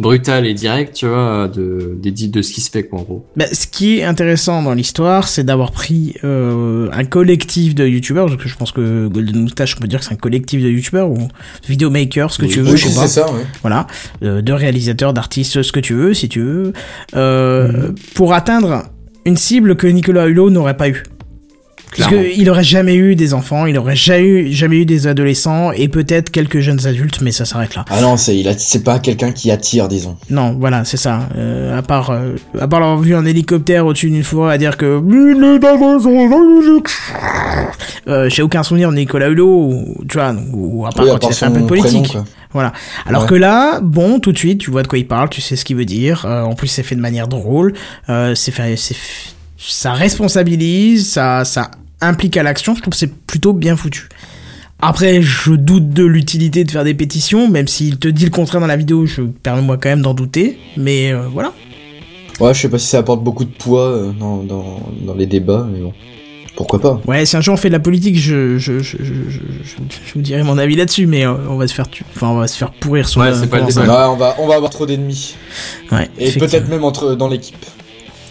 brutales 0.00 0.46
et 0.46 0.54
directes, 0.54 0.94
tu 0.94 1.06
vois, 1.06 1.46
de 1.48 1.96
des 2.00 2.10
de 2.10 2.42
ce 2.42 2.52
qui 2.52 2.60
se 2.60 2.70
fait, 2.70 2.82
quoi, 2.82 2.98
en 3.00 3.02
gros. 3.02 3.26
Bah, 3.36 3.44
ce 3.52 3.66
qui 3.68 3.98
est 3.98 4.04
intéressant 4.04 4.62
dans 4.62 4.74
l'histoire, 4.74 5.28
c'est 5.28 5.44
d'avoir 5.44 5.70
pris 5.70 6.14
euh, 6.24 6.88
un 6.92 7.04
collectif 7.04 7.74
de 7.76 7.86
youtubeurs, 7.86 8.26
parce 8.26 8.42
que 8.42 8.48
je 8.48 8.56
pense 8.56 8.72
que 8.72 9.06
Golden 9.08 9.42
Moustache, 9.42 9.76
on 9.78 9.80
peut 9.80 9.86
dire 9.88 10.00
que 10.00 10.06
c'est 10.06 10.12
un 10.14 10.16
collectif 10.16 10.60
de 10.62 10.68
youtubeurs 10.68 11.08
ou 11.10 11.28
vidéomakers, 11.68 12.32
ce 12.32 12.38
que 12.38 12.46
Oui. 12.46 12.50
tu 12.52 12.60
veux, 12.62 12.72
Oui, 12.72 12.76
je 12.78 12.88
sais 12.88 13.00
pas. 13.00 13.06
ça, 13.06 13.26
ouais. 13.32 13.44
Voilà, 13.62 13.86
euh, 14.24 14.42
de 14.42 14.52
réalisateurs, 14.52 15.12
d'artistes, 15.12 15.62
ce 15.62 15.70
que 15.72 15.80
tu 15.80 15.94
veux, 15.94 16.14
si 16.14 16.28
tu 16.28 16.40
veux, 16.40 16.72
euh, 17.14 17.92
pour 18.14 18.23
atteindre 18.32 18.84
une 19.26 19.36
cible 19.36 19.76
que 19.76 19.86
Nicolas 19.86 20.26
Hulot 20.26 20.50
n'aurait 20.50 20.76
pas 20.76 20.88
eu. 21.94 21.98
Parce 21.98 22.08
Clairement. 22.08 22.28
qu'il 22.34 22.50
aurait 22.50 22.64
jamais 22.64 22.94
eu 22.94 23.14
des 23.14 23.34
enfants, 23.34 23.66
il 23.66 23.78
aurait 23.78 23.96
jamais 23.96 24.22
eu, 24.24 24.52
jamais 24.52 24.76
eu 24.78 24.84
des 24.86 25.06
adolescents 25.06 25.70
et 25.72 25.88
peut-être 25.88 26.30
quelques 26.30 26.60
jeunes 26.60 26.86
adultes, 26.86 27.20
mais 27.20 27.32
ça 27.32 27.44
s'arrête 27.44 27.74
là. 27.74 27.84
Ah 27.90 28.00
non, 28.00 28.16
c'est 28.16 28.36
il 28.36 28.48
a- 28.48 28.58
c'est 28.58 28.82
pas 28.84 28.98
quelqu'un 28.98 29.32
qui 29.32 29.50
attire, 29.50 29.88
disons. 29.88 30.16
Non, 30.30 30.56
voilà, 30.58 30.84
c'est 30.84 30.96
ça. 30.96 31.28
Euh, 31.36 31.78
à 31.78 31.82
part, 31.82 32.10
euh, 32.10 32.34
à 32.60 32.66
part 32.68 32.80
l'avoir 32.80 32.98
vu 32.98 33.14
en 33.14 33.24
hélicoptère 33.24 33.86
au-dessus 33.86 34.10
d'une 34.10 34.24
forêt 34.24 34.54
à 34.54 34.58
dire 34.58 34.76
que 34.76 35.00
euh, 38.08 38.28
j'ai 38.28 38.42
aucun 38.42 38.62
souvenir 38.62 38.90
de 38.90 38.96
Nicolas 38.96 39.28
Hulot, 39.28 39.46
ou, 39.70 40.04
tu 40.08 40.18
vois, 40.18 40.32
ou, 40.52 40.80
ou 40.82 40.86
à 40.86 40.90
part 40.90 41.04
Oui, 41.04 41.10
à 41.10 41.18
quand 41.18 41.28
il 41.28 41.34
fait 41.34 41.46
un 41.46 41.50
peu 41.50 41.60
de 41.60 41.66
politique. 41.66 42.08
prénom. 42.08 42.24
Voilà. 42.52 42.72
Alors 43.06 43.22
Ouais. 43.22 43.28
que 43.28 43.34
là, 43.34 43.80
bon, 43.80 44.20
tout 44.20 44.30
de 44.32 44.38
suite, 44.38 44.58
tu 44.58 44.70
vois 44.70 44.82
de 44.82 44.88
quoi 44.88 44.98
il 44.98 45.06
parle, 45.08 45.28
tu 45.28 45.40
sais 45.40 45.56
ce 45.56 45.64
qu'il 45.64 45.76
veut 45.76 45.84
dire. 45.84 46.24
Euh, 46.26 46.42
en 46.42 46.54
plus, 46.54 46.68
c'est 46.68 46.82
fait 46.84 46.94
de 46.94 47.00
manière 47.00 47.26
drôle. 47.26 47.74
Euh, 48.08 48.34
c'est 48.34 48.52
fait, 48.52 48.76
c'est, 48.76 48.94
ça 49.58 49.92
responsabilise, 49.92 51.10
ça, 51.10 51.44
ça 51.44 51.70
implique 52.08 52.36
à 52.36 52.42
l'action. 52.42 52.74
Je 52.74 52.80
trouve 52.80 52.92
que 52.92 52.98
c'est 52.98 53.12
plutôt 53.14 53.52
bien 53.52 53.76
foutu. 53.76 54.08
Après, 54.80 55.22
je 55.22 55.52
doute 55.52 55.90
de 55.90 56.04
l'utilité 56.04 56.64
de 56.64 56.70
faire 56.70 56.84
des 56.84 56.94
pétitions, 56.94 57.48
même 57.48 57.68
s'il 57.68 57.98
te 57.98 58.08
dit 58.08 58.24
le 58.24 58.30
contraire 58.30 58.60
dans 58.60 58.66
la 58.66 58.76
vidéo, 58.76 59.06
je 59.06 59.22
permets-moi 59.22 59.78
quand 59.78 59.88
même 59.88 60.02
d'en 60.02 60.14
douter. 60.14 60.58
Mais 60.76 61.12
euh, 61.12 61.26
voilà. 61.32 61.52
Ouais, 62.40 62.52
je 62.52 62.60
sais 62.62 62.68
pas 62.68 62.78
si 62.78 62.88
ça 62.88 62.98
apporte 62.98 63.22
beaucoup 63.22 63.44
de 63.44 63.50
poids 63.52 63.86
euh, 63.88 64.12
dans, 64.12 64.42
dans, 64.42 64.80
dans 65.06 65.14
les 65.14 65.26
débats, 65.26 65.66
mais 65.72 65.80
bon. 65.80 65.92
Pourquoi 66.56 66.80
pas 66.80 67.00
Ouais, 67.08 67.26
si 67.26 67.36
un 67.36 67.40
jour 67.40 67.54
on 67.54 67.56
fait 67.56 67.68
de 67.68 67.72
la 67.72 67.80
politique, 67.80 68.16
je, 68.16 68.58
je, 68.58 68.78
je, 68.78 68.96
je, 68.98 69.04
je, 69.04 69.40
je- 69.64 69.76
je 70.06 70.14
vous 70.14 70.20
dirai 70.20 70.44
mon 70.44 70.56
avis 70.56 70.76
là-dessus, 70.76 71.06
mais 71.06 71.26
euh, 71.26 71.34
on 71.48 71.56
va 71.56 71.66
se 71.66 71.74
faire, 71.74 71.88
tu... 71.88 72.04
enfin, 72.14 72.28
on 72.28 72.36
va 72.38 72.46
se 72.46 72.56
faire 72.56 72.70
pourrir 72.70 73.08
sur 73.08 73.20
Ouais, 73.22 73.30
le- 73.30 73.36
c'est 73.36 73.48
pas 73.48 73.58
le 73.58 73.66
débat. 73.66 73.82
Ouais, 73.82 74.12
on 74.14 74.16
va, 74.16 74.36
on 74.38 74.46
va 74.46 74.54
avoir 74.54 74.70
trop 74.70 74.86
d'ennemis. 74.86 75.34
Ouais, 75.90 76.08
Et 76.18 76.30
peut-être 76.32 76.68
même 76.68 76.84
entre 76.84 77.14
dans 77.16 77.26
l'équipe. 77.28 77.56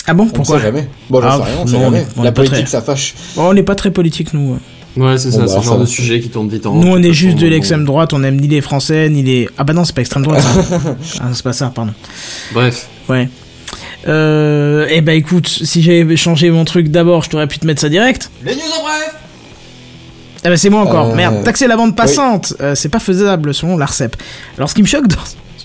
Ah 0.08 0.14
bon, 0.14 0.24
On 0.24 0.28
pourquoi 0.28 0.58
sait 0.58 0.64
jamais. 0.66 0.88
Bon, 1.10 1.22
j'en 1.22 1.28
Ah, 1.28 1.38
sais 1.38 1.44
rien, 1.44 1.54
on 1.56 1.60
non, 1.62 1.68
sait 1.68 1.76
on 1.78 1.82
jamais. 1.82 2.00
est- 2.00 2.08
on 2.18 2.22
est 2.22 2.26
La 2.26 2.32
politique, 2.32 2.58
très- 2.60 2.66
ça 2.68 2.82
fâche. 2.82 3.14
Bon, 3.36 3.50
on 3.50 3.54
n'est 3.54 3.64
pas 3.64 3.76
très 3.76 3.92
politique, 3.92 4.34
nous. 4.34 4.58
Ouais, 4.98 5.18
c'est 5.18 5.30
Bon, 5.32 5.36
ça, 5.38 5.40
bah, 5.42 5.48
c'est 5.48 5.58
le 5.58 5.64
genre 5.64 5.80
de 5.80 5.86
sujet 5.86 6.20
qui 6.20 6.30
tourne 6.30 6.50
vite 6.50 6.66
en 6.66 6.74
Nous, 6.76 6.88
on 6.88 7.02
est 7.02 7.14
juste 7.14 7.38
de 7.38 7.48
l'extrême 7.48 7.84
droite, 7.86 8.14
on 8.14 8.24
aime 8.24 8.36
ni 8.40 8.48
les 8.48 8.62
Français, 8.62 9.10
ni 9.10 9.24
les... 9.24 9.50
Ah 9.58 9.64
bah 9.64 9.74
non, 9.74 9.86
c'est 9.86 9.96
pas 9.96 10.02
extrême 10.02 10.24
droite. 10.24 10.42
ça. 10.42 10.78
ah, 11.22 11.30
c'est 11.34 11.44
pas 11.44 11.54
ça, 11.54 11.72
pardon. 11.74 11.94
Bref. 12.54 12.88
Ouais. 13.10 13.28
Euh, 14.08 14.86
eh 14.90 15.02
bah 15.02 15.14
écoute, 15.14 15.48
si 15.48 15.82
j'avais 15.82 16.18
changé 16.18 16.52
mon 16.52 16.66
truc 16.66 16.90
d'abord, 16.90 17.24
je 17.24 17.30
t'aurais 17.30 17.48
pu 17.48 17.58
te 17.58 17.66
mettre 17.66 17.82
ça 17.82 17.90
direct. 17.90 18.30
Les 18.44 18.54
news 18.54 18.62
en 18.80 18.84
bref 18.84 19.16
Ah 20.44 20.50
bah 20.50 20.58
c'est 20.58 20.70
moi 20.70 20.82
encore, 20.82 21.12
Euh, 21.12 21.16
merde, 21.16 21.44
taxer 21.44 21.68
la 21.68 21.78
bande 21.78 21.96
passante, 21.96 22.54
euh, 22.62 22.76
c'est 22.76 22.90
pas 22.90 23.00
faisable 23.00 23.54
selon 23.54 23.78
l'ARCEP. 23.78 24.16
Alors 24.58 24.70
ce 24.70 24.76
qui 24.76 24.82
me 24.82 24.88
choque 24.88 25.08
dans 25.08 25.16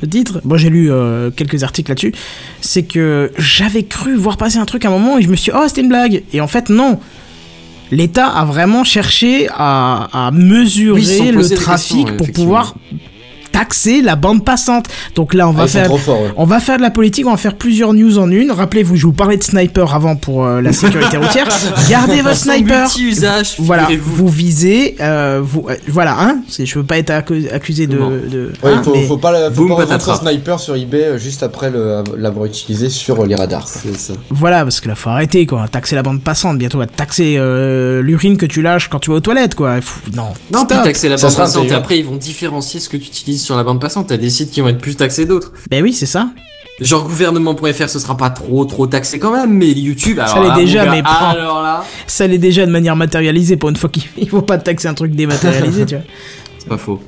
ce 0.00 0.06
titre, 0.06 0.40
moi 0.44 0.56
j'ai 0.58 0.70
lu 0.70 0.92
euh, 0.92 1.30
quelques 1.30 1.64
articles 1.64 1.90
là-dessus, 1.90 2.12
c'est 2.60 2.84
que 2.84 3.32
j'avais 3.36 3.82
cru 3.82 4.14
voir 4.14 4.36
passer 4.36 4.58
un 4.58 4.64
truc 4.64 4.84
à 4.84 4.88
un 4.88 4.92
moment 4.92 5.18
et 5.18 5.22
je 5.22 5.28
me 5.28 5.36
suis 5.36 5.50
dit, 5.50 5.58
oh 5.60 5.64
c'était 5.66 5.80
une 5.80 5.88
blague. 5.88 6.22
Et 6.32 6.40
en 6.40 6.48
fait 6.48 6.68
non. 6.68 7.00
L'État 7.90 8.26
a 8.26 8.44
vraiment 8.44 8.84
cherché 8.84 9.48
à, 9.50 10.26
à 10.26 10.30
mesurer 10.30 11.00
Oui, 11.00 11.30
le 11.32 11.48
trafic 11.56 12.16
pour 12.18 12.30
pouvoir 12.32 12.74
taxer 13.58 14.02
la 14.02 14.14
bande 14.16 14.44
passante. 14.44 14.86
Donc 15.14 15.34
là 15.34 15.48
on 15.48 15.52
va 15.52 15.64
Ah, 15.64 15.66
faire... 15.66 15.90
ouais. 15.92 15.98
On 16.36 16.44
va 16.44 16.60
faire 16.60 16.76
de 16.76 16.82
la 16.82 16.90
politique, 16.90 17.26
on 17.26 17.30
va 17.32 17.36
faire 17.36 17.56
plusieurs 17.56 17.92
news 17.92 18.18
en 18.18 18.30
une. 18.30 18.50
Rappelez-vous, 18.52 18.96
je 18.96 19.06
vous 19.06 19.12
parlais 19.12 19.36
de 19.36 19.42
sniper 19.42 19.94
avant 19.94 20.14
pour 20.16 20.44
euh, 20.46 20.60
la 20.60 20.72
sécurité 20.72 21.16
routière. 21.22 21.48
Gardez 21.90 22.22
votre 22.22 22.36
sniper. 22.36 22.82
multi-usage, 22.82 23.56
Voilà, 23.58 23.88
vous 24.00 24.28
visez, 24.28 24.96
euh, 25.00 25.40
vous, 25.42 25.66
euh, 25.68 25.74
voilà, 25.88 26.16
hein. 26.20 26.38
Je 26.58 26.78
veux 26.78 26.84
pas 26.84 26.98
être 26.98 27.10
accu- 27.10 27.50
accusé 27.52 27.86
de, 27.86 27.96
de 27.96 28.52
Ouais, 28.62 28.70
hein, 28.72 28.76
il 28.78 28.84
faut, 28.84 28.92
mais- 28.92 29.06
faut 29.06 29.16
pas, 29.16 29.50
faut 29.50 29.66
pas 29.74 29.98
son 29.98 30.14
sniper 30.14 30.60
sur 30.60 30.76
eBay 30.76 31.02
euh, 31.04 31.18
juste 31.18 31.42
après 31.42 31.72
l'avoir 32.16 32.46
utilisé 32.46 32.88
sur 32.90 33.24
les 33.26 33.34
radars. 33.34 33.66
ça. 33.66 34.12
voilà, 34.30 34.62
parce 34.62 34.80
que 34.80 34.88
là, 34.88 34.94
faut 34.94 35.10
arrêter, 35.10 35.46
quoi. 35.46 35.66
Taxer 35.68 35.96
la 35.96 36.02
bande 36.02 36.22
passante, 36.22 36.58
bientôt, 36.58 36.76
on 36.76 36.80
va 36.80 36.86
te 36.86 36.96
taxer 36.96 37.36
euh, 37.38 38.02
l'urine 38.02 38.36
que 38.36 38.46
tu 38.46 38.62
lâches 38.62 38.88
quand 38.88 38.98
tu 39.00 39.10
vas 39.10 39.16
aux 39.16 39.20
toilettes, 39.20 39.54
quoi. 39.54 39.80
Faut- 39.80 40.00
non, 40.14 40.28
Non, 40.52 40.64
puis 40.66 40.76
taxer 40.82 41.08
la 41.08 41.18
Ça 41.18 41.28
bande 41.28 41.36
passante, 41.36 41.72
après 41.72 41.98
ils 41.98 42.04
vont 42.04 42.16
différencier 42.16 42.80
ce 42.80 42.88
que 42.88 42.96
tu 42.96 43.06
utilises 43.08 43.42
sur 43.48 43.56
la 43.56 43.64
bande 43.64 43.80
passante. 43.80 44.08
T'as 44.08 44.16
des 44.18 44.30
sites 44.30 44.50
qui 44.50 44.60
vont 44.60 44.68
être 44.68 44.78
plus 44.78 44.96
taxés 44.96 45.26
d'autres. 45.26 45.52
Ben 45.70 45.82
oui, 45.82 45.92
c'est 45.92 46.06
ça. 46.06 46.28
Genre 46.80 47.02
gouvernement.fr, 47.04 47.88
ce 47.88 47.98
sera 47.98 48.16
pas 48.16 48.30
trop 48.30 48.64
trop 48.64 48.86
taxé 48.86 49.18
quand 49.18 49.32
même, 49.32 49.52
mais 49.52 49.70
YouTube, 49.72 50.20
alors 50.20 50.34
Ça 50.34 50.40
l'est 50.40 50.48
là, 50.48 50.54
déjà, 50.54 50.84
gars, 50.84 50.90
mais 50.92 51.02
prends- 51.02 51.30
alors 51.30 51.60
là, 51.62 51.84
Ça 52.06 52.26
l'est 52.28 52.38
déjà 52.38 52.64
de 52.66 52.70
manière 52.70 52.94
matérialisée 52.94 53.56
pour 53.56 53.68
une 53.70 53.76
fois 53.76 53.90
qu'il 53.90 54.04
il 54.18 54.28
faut 54.28 54.42
pas 54.42 54.58
taxer 54.58 54.86
un 54.86 54.94
truc 54.94 55.12
dématérialisé, 55.12 55.86
tu 55.86 55.94
vois. 55.96 56.04
c'est 56.58 56.68
pas 56.68 56.76
faux. 56.78 57.00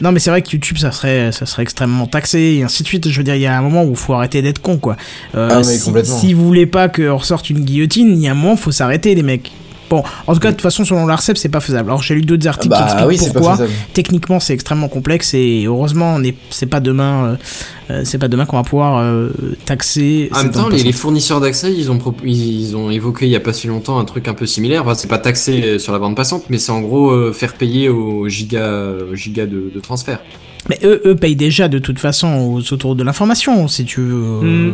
Non, 0.00 0.10
mais 0.12 0.18
c'est 0.18 0.30
vrai 0.30 0.42
que 0.42 0.50
YouTube, 0.50 0.76
ça 0.78 0.90
serait, 0.92 1.30
ça 1.30 1.46
serait 1.46 1.62
extrêmement 1.62 2.06
taxé 2.06 2.56
et 2.58 2.62
ainsi 2.64 2.82
de 2.82 2.88
suite. 2.88 3.08
Je 3.08 3.16
veux 3.16 3.22
dire, 3.24 3.36
il 3.36 3.42
y 3.42 3.46
a 3.46 3.56
un 3.56 3.62
moment 3.62 3.84
où 3.84 3.90
il 3.90 3.96
faut 3.96 4.12
arrêter 4.14 4.42
d'être 4.42 4.60
con, 4.60 4.76
quoi. 4.78 4.96
Euh, 5.36 5.48
Ah, 5.52 5.58
mais 5.58 5.62
si, 5.64 5.84
complètement. 5.84 6.18
si 6.18 6.34
vous 6.34 6.44
voulez 6.44 6.66
pas 6.66 6.88
qu'on 6.88 7.16
ressorte 7.16 7.48
une 7.48 7.60
guillotine, 7.60 8.08
il 8.16 8.18
y 8.22 8.28
a 8.28 8.32
un 8.32 8.34
moment, 8.34 8.56
faut 8.56 8.72
s'arrêter, 8.72 9.14
les 9.14 9.22
mecs. 9.22 9.52
Bon, 9.88 10.02
en 10.26 10.34
tout 10.34 10.40
cas, 10.40 10.48
de 10.48 10.54
toute 10.54 10.62
façon, 10.62 10.84
selon 10.84 11.06
l'ARCEP, 11.06 11.36
c'est 11.36 11.48
pas 11.48 11.60
faisable. 11.60 11.90
Alors, 11.90 12.02
j'ai 12.02 12.14
lu 12.14 12.22
d'autres 12.22 12.46
articles 12.46 12.74
qui 12.74 12.80
bah 12.80 12.86
expliquent 12.86 13.08
oui, 13.08 13.18
c'est 13.18 13.32
pas 13.32 13.40
pourquoi. 13.40 13.66
Techniquement, 13.92 14.40
c'est 14.40 14.54
extrêmement 14.54 14.88
complexe 14.88 15.34
et 15.34 15.64
heureusement, 15.66 16.18
c'est 16.50 16.66
pas 16.66 16.80
demain, 16.80 17.24
euh, 17.24 17.36
euh, 17.90 18.02
c'est 18.04 18.18
pas 18.18 18.28
demain 18.28 18.46
qu'on 18.46 18.56
va 18.56 18.64
pouvoir 18.64 18.98
euh, 18.98 19.30
taxer. 19.64 20.30
En 20.34 20.42
même 20.42 20.52
temps, 20.52 20.68
les, 20.68 20.92
fournisseurs 20.92 21.40
d'accès, 21.40 21.72
ils 21.72 21.90
ont, 21.90 21.98
ils, 22.24 22.60
ils 22.60 22.76
ont 22.76 22.90
évoqué 22.90 23.26
il 23.26 23.30
y 23.30 23.36
a 23.36 23.40
pas 23.40 23.52
si 23.52 23.66
longtemps 23.68 23.98
un 23.98 24.04
truc 24.04 24.28
un 24.28 24.34
peu 24.34 24.46
similaire. 24.46 24.82
Enfin, 24.82 24.94
c'est 24.94 25.08
pas 25.08 25.18
taxé 25.18 25.78
sur 25.78 25.92
la 25.92 25.98
bande 25.98 26.16
passante, 26.16 26.44
mais 26.48 26.58
c'est 26.58 26.72
en 26.72 26.80
gros 26.80 27.10
euh, 27.10 27.32
faire 27.32 27.54
payer 27.54 27.88
aux 27.88 28.28
gigas, 28.28 28.92
aux 29.12 29.14
gigas 29.14 29.46
de, 29.46 29.70
de 29.72 29.80
transfert. 29.80 30.20
Mais 30.68 30.78
eux, 30.84 31.00
eux 31.06 31.14
payent 31.14 31.36
déjà 31.36 31.68
de 31.68 31.78
toute 31.78 31.98
façon 31.98 32.28
aux 32.38 32.72
autour 32.72 32.96
de 32.96 33.04
l'information, 33.04 33.68
si 33.68 33.84
tu 33.84 34.00
veux. 34.00 34.14
euh, 34.14 34.70
Hmm. 34.70 34.72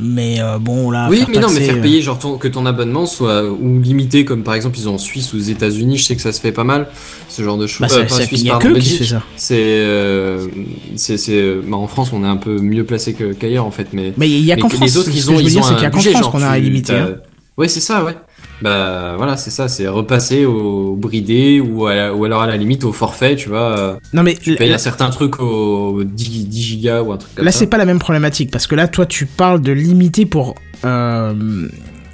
Mais 0.00 0.40
euh, 0.40 0.58
bon, 0.58 0.90
là. 0.90 1.08
oui, 1.10 1.18
faire 1.18 1.28
mais 1.30 1.38
non, 1.40 1.48
mais 1.52 1.60
faire 1.60 1.76
euh, 1.76 1.80
payer 1.82 2.02
genre 2.02 2.18
ton- 2.18 2.36
que 2.38 2.48
ton 2.48 2.66
abonnement 2.66 3.06
soit 3.06 3.44
ou 3.50 3.80
limité, 3.80 4.24
comme 4.24 4.42
par 4.42 4.54
exemple 4.54 4.76
ils 4.78 4.88
ont 4.88 4.94
en 4.94 4.98
Suisse 4.98 5.32
ou 5.32 5.36
aux 5.36 5.40
États-Unis. 5.40 5.96
Je 5.98 6.04
sais 6.04 6.16
que 6.16 6.22
ça 6.22 6.32
se 6.32 6.40
fait 6.40 6.52
pas 6.52 6.64
mal, 6.64 6.88
ce 7.28 7.42
genre 7.42 7.56
de 7.56 7.66
choses. 7.66 7.80
Bah, 7.80 7.88
Euh, 7.92 8.04
c'est- 8.08 8.18
pas 8.18 8.26
Suisse, 8.26 8.40
il 8.42 8.46
y 8.46 8.50
a 8.50 8.58
pardon, 8.58 8.74
que 8.74 8.78
qui 8.80 8.90
fait 8.90 9.04
ça. 9.04 9.22
C'est, 9.36 9.54
euh, 9.58 10.46
c'est, 10.96 11.16
c'est, 11.16 11.54
bah, 11.66 11.76
en 11.76 11.86
France, 11.86 12.10
on 12.12 12.24
est 12.24 12.28
un 12.28 12.36
peu 12.36 12.58
mieux 12.60 12.84
placé 12.84 13.14
que, 13.14 13.32
qu'ailleurs 13.32 13.64
en 13.66 13.70
fait, 13.70 13.88
mais. 13.92 14.12
Mais 14.18 14.28
il 14.28 14.44
y 14.44 14.52
a 14.52 14.56
qu'en 14.56 14.68
que 14.68 14.76
France. 14.76 14.88
les 14.90 14.96
autres, 14.98 15.10
ce 15.10 15.16
ils 15.16 15.30
ont, 15.30 15.40
ils 15.40 15.46
dire, 15.46 15.60
ont 15.60 15.62
c'est 15.64 15.72
un 15.72 15.74
qu'il 15.76 15.82
y 15.82 15.86
a 15.86 15.90
qu'en 15.90 15.98
France 16.00 16.32
qu'on 16.32 16.42
a 16.42 16.48
t'as- 16.82 17.02
hein. 17.04 17.14
Ouais, 17.56 17.68
c'est 17.68 17.80
ça, 17.80 18.02
ouais. 18.04 18.16
Bah 18.60 19.14
voilà, 19.16 19.36
c'est 19.36 19.50
ça, 19.50 19.66
c'est 19.66 19.88
repasser 19.88 20.44
au 20.44 20.94
bridé 20.94 21.58
ou, 21.60 21.86
à 21.86 21.94
la- 21.94 22.14
ou 22.14 22.24
alors 22.24 22.42
à 22.42 22.46
la 22.46 22.56
limite 22.56 22.84
au 22.84 22.92
forfait, 22.92 23.34
tu 23.34 23.48
vois. 23.48 23.76
euh, 23.78 23.94
Non, 24.12 24.22
mais 24.22 24.34
Tu 24.34 24.54
payes 24.54 24.68
là, 24.68 24.76
un 24.76 24.78
certain 24.78 25.10
truc 25.10 25.40
au 25.40 26.02
10, 26.04 26.46
10 26.48 26.62
gigas 26.62 27.02
ou 27.02 27.12
un 27.12 27.16
truc 27.16 27.34
comme 27.34 27.44
là, 27.44 27.50
ça. 27.50 27.58
c'est 27.58 27.66
pas 27.66 27.78
la 27.78 27.84
même 27.86 27.98
problématique 27.98 28.50
parce 28.52 28.66
que 28.68 28.74
là, 28.76 28.86
toi, 28.86 29.06
tu 29.06 29.26
parles 29.26 29.60
de 29.60 29.72
limiter 29.72 30.26
pour. 30.26 30.54
euh, 30.84 31.32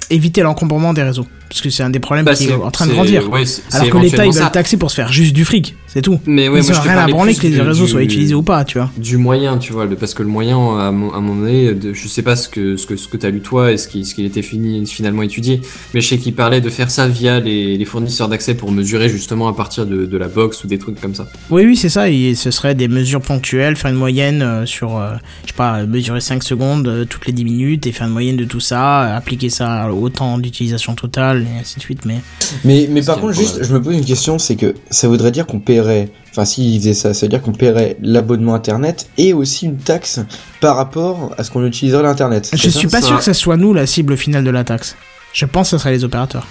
éviter 0.09 0.41
l'encombrement 0.41 0.93
des 0.93 1.03
réseaux. 1.03 1.25
Parce 1.49 1.61
que 1.61 1.71
c'est 1.71 1.81
un 1.81 1.89
des 1.89 1.99
problèmes 1.99 2.25
Bah, 2.25 2.35
qui 2.35 2.45
est 2.45 2.53
en 2.53 2.69
train 2.69 2.85
de 2.85 2.91
grandir. 2.91 3.27
ouais, 3.31 3.41
Alors 3.71 3.89
que 3.89 3.97
l'État, 3.97 4.23
ils 4.27 4.31
veulent 4.31 4.51
taxer 4.51 4.77
pour 4.77 4.91
se 4.91 4.95
faire 4.95 5.11
juste 5.11 5.33
du 5.33 5.45
fric, 5.45 5.75
c'est 5.87 6.03
tout. 6.03 6.19
Mais 6.27 6.47
ouais, 6.47 6.59
ils 6.61 6.71
rien 6.71 6.97
à 6.99 7.07
branler 7.07 7.33
que 7.33 7.41
les 7.41 7.49
du- 7.49 7.61
réseaux 7.61 7.87
soient 7.87 8.03
utilisés 8.03 8.35
ou 8.35 8.43
pas, 8.43 8.63
tu 8.65 8.77
vois. 8.77 8.91
du 8.97 9.17
moyen, 9.17 9.57
tu 9.57 9.73
vois, 9.73 9.87
parce 9.99 10.13
que 10.13 10.21
le 10.21 10.29
moyen, 10.29 10.57
à 10.77 10.91
mon, 10.91 11.11
à 11.11 11.19
mon 11.19 11.35
donné, 11.35 11.73
de, 11.73 11.91
je 11.95 12.07
sais 12.07 12.21
pas 12.21 12.35
ce 12.35 12.49
que 12.49 12.77
ce 12.77 12.85
que 12.85 12.95
ce 12.95 13.07
que 13.07 13.17
t'as 13.17 13.31
lu 13.31 13.41
toi 13.41 13.71
et 13.71 13.77
ce 13.77 13.87
qui 13.87 14.05
ce 14.05 14.13
qu'il 14.13 14.25
était 14.25 14.43
fini, 14.43 14.85
finalement 14.85 15.23
étudié, 15.23 15.59
mais 15.95 16.01
je 16.01 16.07
sais 16.09 16.19
qu'il 16.19 16.35
parlait 16.35 16.61
de 16.61 16.69
faire 16.69 16.91
ça 16.91 17.07
via 17.07 17.39
les, 17.39 17.77
les 17.79 17.85
fournisseurs 17.85 18.27
d'accès 18.27 18.53
pour 18.53 18.71
mesurer 18.71 19.09
justement 19.09 19.47
à 19.47 19.53
partir 19.55 19.87
de, 19.87 20.05
de 20.05 20.17
la 20.17 20.27
box 20.27 20.63
ou 20.63 20.67
des 20.67 20.77
trucs 20.77 21.01
comme 21.01 21.15
ça. 21.15 21.25
Oui, 21.49 21.65
oui, 21.65 21.75
c'est 21.75 21.89
ça. 21.89 22.11
Et 22.11 22.35
ce 22.35 22.51
serait 22.51 22.75
des 22.75 22.87
mesures 22.87 23.21
ponctuelles, 23.21 23.75
faire 23.75 23.89
une 23.89 23.97
moyenne 23.97 24.43
euh, 24.43 24.67
sur, 24.67 24.99
euh, 24.99 25.13
je 25.45 25.47
sais 25.47 25.55
pas, 25.57 25.83
mesurer 25.87 26.21
5 26.21 26.43
secondes 26.43 26.87
euh, 26.87 27.05
toutes 27.05 27.25
les 27.25 27.33
10 27.33 27.43
minutes 27.43 27.87
et 27.87 27.91
faire 27.91 28.05
une 28.05 28.13
moyenne 28.13 28.37
de 28.37 28.45
tout 28.45 28.59
ça, 28.59 29.15
appliquer 29.15 29.49
ça 29.49 29.91
au 29.91 29.98
temps 30.07 30.37
d'utilisation 30.37 30.95
totale 30.95 31.45
et 31.53 31.59
ainsi 31.59 31.75
de 31.75 31.81
suite. 31.81 32.05
Mais 32.05 32.21
Mais, 32.63 32.87
mais 32.89 33.01
par 33.01 33.19
contre, 33.19 33.33
juste, 33.33 33.61
je 33.61 33.73
me 33.73 33.81
pose 33.81 33.95
une 33.95 34.05
question, 34.05 34.39
c'est 34.39 34.55
que 34.55 34.75
ça 34.89 35.09
voudrait 35.09 35.31
dire 35.31 35.45
qu'on 35.45 35.59
paierait, 35.59 36.09
enfin, 36.31 36.45
s'ils 36.45 36.79
faisaient 36.79 36.93
ça, 36.93 37.13
ça 37.13 37.25
veut 37.25 37.29
dire 37.29 37.41
qu'on 37.41 37.51
paierait 37.51 37.97
l'abonnement 38.01 38.53
internet 38.55 39.09
et 39.17 39.33
aussi 39.33 39.65
une 39.65 39.75
taxe 39.75 40.21
par 40.61 40.77
rapport 40.77 41.35
à 41.37 41.43
ce 41.43 41.51
qu'on 41.51 41.65
utiliserait 41.65 42.03
l'internet. 42.03 42.49
je 42.53 42.69
suis 42.69 42.87
pas 42.87 43.01
ça. 43.01 43.07
sûr 43.07 43.17
que 43.17 43.23
ce 43.25 43.33
soit 43.33 43.57
nous 43.57 43.73
la 43.73 43.85
cible 43.85 44.15
finale 44.15 44.45
de 44.45 44.51
la 44.51 44.63
taxe. 44.63 44.95
Je 45.33 45.45
pense 45.45 45.67
que 45.71 45.77
ce 45.77 45.77
serait 45.79 45.91
les 45.91 46.05
opérateurs. 46.05 46.47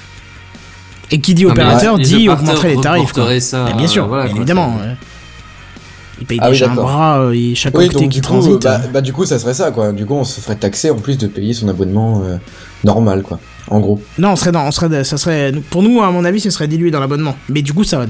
Et 1.11 1.21
qui 1.23 1.33
dit 1.33 1.47
Ah, 1.49 1.53
opérateur 1.53 1.99
dit 1.99 2.29
augmenterait 2.29 2.75
les 2.75 2.81
tarifs. 2.83 3.13
Quoi. 3.13 3.23
reporteraient 3.23 3.41
ça, 3.41 3.65
Mais 3.69 3.75
bien 3.79 3.87
sûr, 3.87 4.05
euh, 4.05 4.09
voilà, 4.09 4.25
bien 4.25 4.33
quoi, 4.35 4.41
évidemment. 4.43 4.77
ouais. 4.77 4.95
Ils 6.21 6.27
payent 6.27 6.39
Ah 6.41 6.47
oui, 6.47 6.53
déjà 6.53 6.67
un 6.67 6.69
d'accord. 6.71 6.85
bras 6.85 7.21
euh, 7.21 7.33
et 7.33 7.55
chaque 7.55 7.77
Oui, 7.77 7.89
donc 7.89 8.03
qui 8.03 8.09
du 8.09 8.21
coup, 8.21 8.27
transite. 8.27 8.63
bah, 8.63 8.81
euh. 8.85 8.89
bah, 8.93 9.01
du 9.01 9.13
coup, 9.13 9.25
ça 9.25 9.39
serait 9.39 9.55
ça, 9.55 9.71
quoi. 9.71 9.93
Du 9.93 10.05
coup, 10.07 10.15
on 10.15 10.25
se 10.25 10.41
ferait 10.41 10.57
taxer 10.57 10.91
en 10.91 10.97
plus 10.97 11.17
de 11.19 11.27
payer 11.27 11.55
son 11.55 11.69
abonnement 11.69 12.23
euh, 12.25 12.37
normal, 12.85 13.23
quoi. 13.23 13.39
En 13.71 13.81
gros. 13.81 14.01
Non, 14.19 14.31
on 14.31 14.37
serait 14.37 14.51
dans, 14.53 14.67
on 14.67 14.71
serait, 14.71 15.05
ça 15.05 15.19
serait, 15.19 15.53
pour 15.71 15.83
nous, 15.83 16.01
à 16.03 16.11
mon 16.11 16.25
avis, 16.25 16.41
ce 16.41 16.49
serait 16.51 16.69
dilué 16.69 16.91
dans 16.91 17.01
l'abonnement. 17.01 17.37
Mais 17.51 17.61
du 17.61 17.75
coup, 17.75 17.85
ça, 17.85 18.07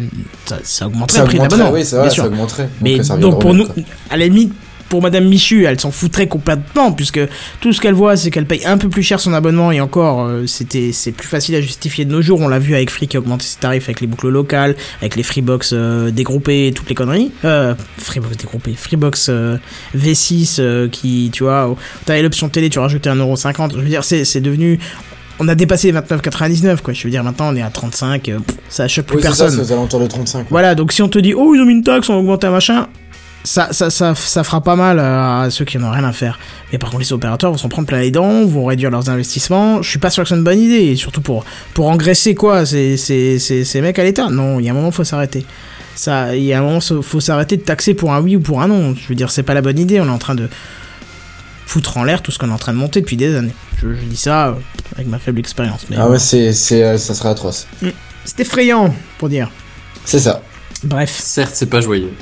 ça, 0.47 0.59
ça 0.63 0.87
augmenterait 0.87 1.17
Ça 1.19 1.23
le 1.25 1.29
prix 1.29 1.39
de 1.39 1.43
l'abonnement. 1.43 1.71
oui, 1.73 1.83
bien 1.85 1.99
vrai, 1.99 2.11
sûr. 2.11 2.23
ça 2.23 2.29
augmenterait. 2.29 2.69
Mais 2.81 3.01
euh, 3.01 3.03
ça 3.03 3.17
donc 3.17 3.41
pour 3.41 3.55
nous, 3.55 3.67
à 4.09 4.17
la 4.17 4.27
limite, 4.29 4.53
pour 4.89 5.03
Madame 5.03 5.25
Michu, 5.25 5.65
elle 5.65 5.79
s'en 5.79 5.91
foutrait 5.91 6.27
complètement 6.27 6.93
puisque 6.93 7.21
tout 7.61 7.73
ce 7.73 7.81
qu'elle 7.81 7.95
voit, 7.95 8.17
c'est 8.17 8.31
qu'elle 8.31 8.47
paye 8.47 8.65
un 8.67 8.79
peu 8.79 8.89
plus 8.89 9.03
cher 9.03 9.21
son 9.21 9.33
abonnement 9.33 9.71
et 9.73 9.81
encore, 9.81 10.25
euh, 10.25 10.47
c'était, 10.47 10.93
c'est 10.93 11.13
plus 11.13 11.29
facile 11.29 11.55
à 11.55 11.61
justifier 11.61 12.05
de 12.05 12.13
nos 12.13 12.23
jours. 12.23 12.41
On 12.41 12.49
l'a 12.49 12.59
vu 12.59 12.75
avec 12.75 12.91
Free 12.91 13.07
qui 13.07 13.17
a 13.17 13.21
augmenté 13.21 13.45
ses 13.45 13.59
tarifs 13.59 13.85
avec 13.85 14.01
les 14.01 14.07
boucles 14.07 14.29
locales, 14.29 14.75
avec 15.01 15.17
les 15.17 15.23
Freebox 15.23 15.71
euh, 15.73 16.11
dégroupés, 16.11 16.69
et 16.69 16.73
toutes 16.73 16.89
les 16.89 16.95
conneries. 16.95 17.31
Euh, 17.45 17.75
Freebox 17.99 18.37
dégroupés, 18.37 18.75
Freebox 18.75 19.29
euh, 19.29 19.59
V6 19.97 20.57
euh, 20.59 20.89
qui, 20.89 21.31
tu 21.33 21.45
vois, 21.45 21.75
t'avais 22.05 22.23
l'option 22.23 22.49
télé, 22.49 22.71
tu 22.71 22.79
rajoutais 22.79 23.11
1,50€. 23.11 23.73
Je 23.73 23.77
veux 23.79 23.85
dire, 23.85 24.05
c'est, 24.05 24.25
c'est 24.25 24.41
devenu 24.41 24.79
on 25.41 25.49
a 25.49 25.55
dépassé 25.55 25.93
les 25.93 25.99
29,99 25.99 26.79
quoi. 26.83 26.95
Je 26.95 27.05
veux 27.05 27.11
dire, 27.11 27.23
maintenant 27.25 27.53
on 27.53 27.57
est 27.57 27.63
à 27.63 27.71
35, 27.71 28.29
euh, 28.29 28.39
pff, 28.41 28.57
ça 28.69 28.89
choque 28.89 29.07
plus 29.07 29.17
Oui, 29.17 29.23
c'est 29.23 29.29
ça, 29.31 29.45
personne. 29.45 29.65
c'est 29.65 29.73
aux 29.73 29.73
alentours 29.73 30.01
de 30.01 30.07
35. 30.07 30.39
quoi. 30.41 30.47
Voilà, 30.51 30.75
donc 30.75 30.93
si 30.93 31.03
on 31.03 31.09
te 31.09 31.19
dit, 31.19 31.35
oh, 31.35 31.55
ils 31.55 31.61
ont 31.61 31.65
mis 31.67 31.73
une 31.73 31.83
taxe, 31.85 32.09
on 32.09 32.15
a 32.15 32.17
augmenté 32.19 32.47
un 32.47 32.51
machin, 32.51 32.89
ça, 33.45 33.73
ça, 33.73 33.89
ça, 33.91 34.15
ça 34.15 34.45
fera 34.45 34.61
pas 34.61 34.77
mal 34.77 34.99
à 34.99 35.49
ceux 35.51 35.65
qui 35.65 35.79
n'ont 35.79 35.91
rien 35.91 36.05
à 36.05 36.13
faire. 36.13 36.39
Mais 36.73 36.79
par 36.79 36.91
contre, 36.91 37.03
les 37.03 37.13
opérateurs 37.13 37.51
vont 37.51 37.57
s'en 37.59 37.69
prendre 37.69 37.87
plein 37.89 38.01
les 38.01 38.11
dents, 38.11 38.45
vont 38.45 38.65
réduire 38.67 38.91
leurs 38.91 39.09
investissements. 39.09 39.81
Je 39.83 39.89
suis 39.89 39.99
pas 39.99 40.11
sûr 40.11 40.23
que 40.25 40.29
c'est 40.29 40.35
une 40.35 40.45
bonne 40.45 40.61
idée, 40.61 40.85
et 40.87 40.97
surtout 40.97 41.21
pour, 41.21 41.45
pour 41.75 41.89
engraisser 41.89 42.35
quoi, 42.35 42.67
ces, 42.67 42.97
ces, 42.97 43.39
ces, 43.39 43.65
ces 43.65 43.81
mecs 43.81 43.99
à 43.99 44.05
l'État. 44.05 44.29
Non, 44.29 44.61
il 44.61 44.67
y 44.67 44.69
a 44.69 44.73
un 44.73 44.75
moment, 44.75 44.91
faut 44.91 45.05
s'arrêter. 45.05 45.47
Ça, 45.95 46.37
il 46.37 46.45
y 46.45 46.53
a 46.53 46.59
un 46.59 46.63
moment, 46.63 46.81
faut 46.81 47.21
s'arrêter 47.21 47.57
de 47.57 47.63
taxer 47.63 47.95
pour 47.95 48.13
un 48.13 48.21
oui 48.21 48.37
ou 48.37 48.41
pour 48.41 48.61
un 48.63 48.69
non. 48.69 48.95
Je 48.95 49.09
veux 49.09 49.15
dire, 49.15 49.31
c'est 49.31 49.43
pas 49.43 49.55
la 49.55 49.63
bonne 49.63 49.79
idée, 49.79 50.01
on 50.01 50.07
est 50.07 50.11
en 50.11 50.19
train 50.19 50.35
de 50.35 50.49
foutre 51.67 51.97
en 51.99 52.05
l'air 52.05 52.23
tout 52.23 52.31
ce 52.31 52.39
qu'on 52.39 52.49
est 52.49 52.53
en 52.53 52.59
train 52.59 52.73
de 52.73 52.79
monter 52.79 53.01
depuis 53.01 53.17
des 53.17 53.35
années. 53.37 53.55
Je, 53.83 53.95
je 53.95 54.03
dis 54.05 54.17
ça 54.17 54.49
euh, 54.49 54.53
avec 54.95 55.07
ma 55.07 55.19
faible 55.19 55.39
expérience. 55.39 55.87
Mais 55.91 55.97
Ah 55.99 56.09
ouais, 56.09 56.19
c'est, 56.19 56.53
c'est, 56.53 56.83
euh, 56.83 56.99
ça 56.99 57.15
serait 57.15 57.29
atroce. 57.31 57.67
c'est 58.25 58.41
effrayant, 58.41 58.95
pour 59.19 59.29
dire. 59.29 59.51
C'est 60.05 60.19
ça. 60.21 60.43
Bref. 60.85 61.19
Certes, 61.21 61.53
c'est 61.55 61.67
pas 61.69 61.81
joyeux. 61.81 62.13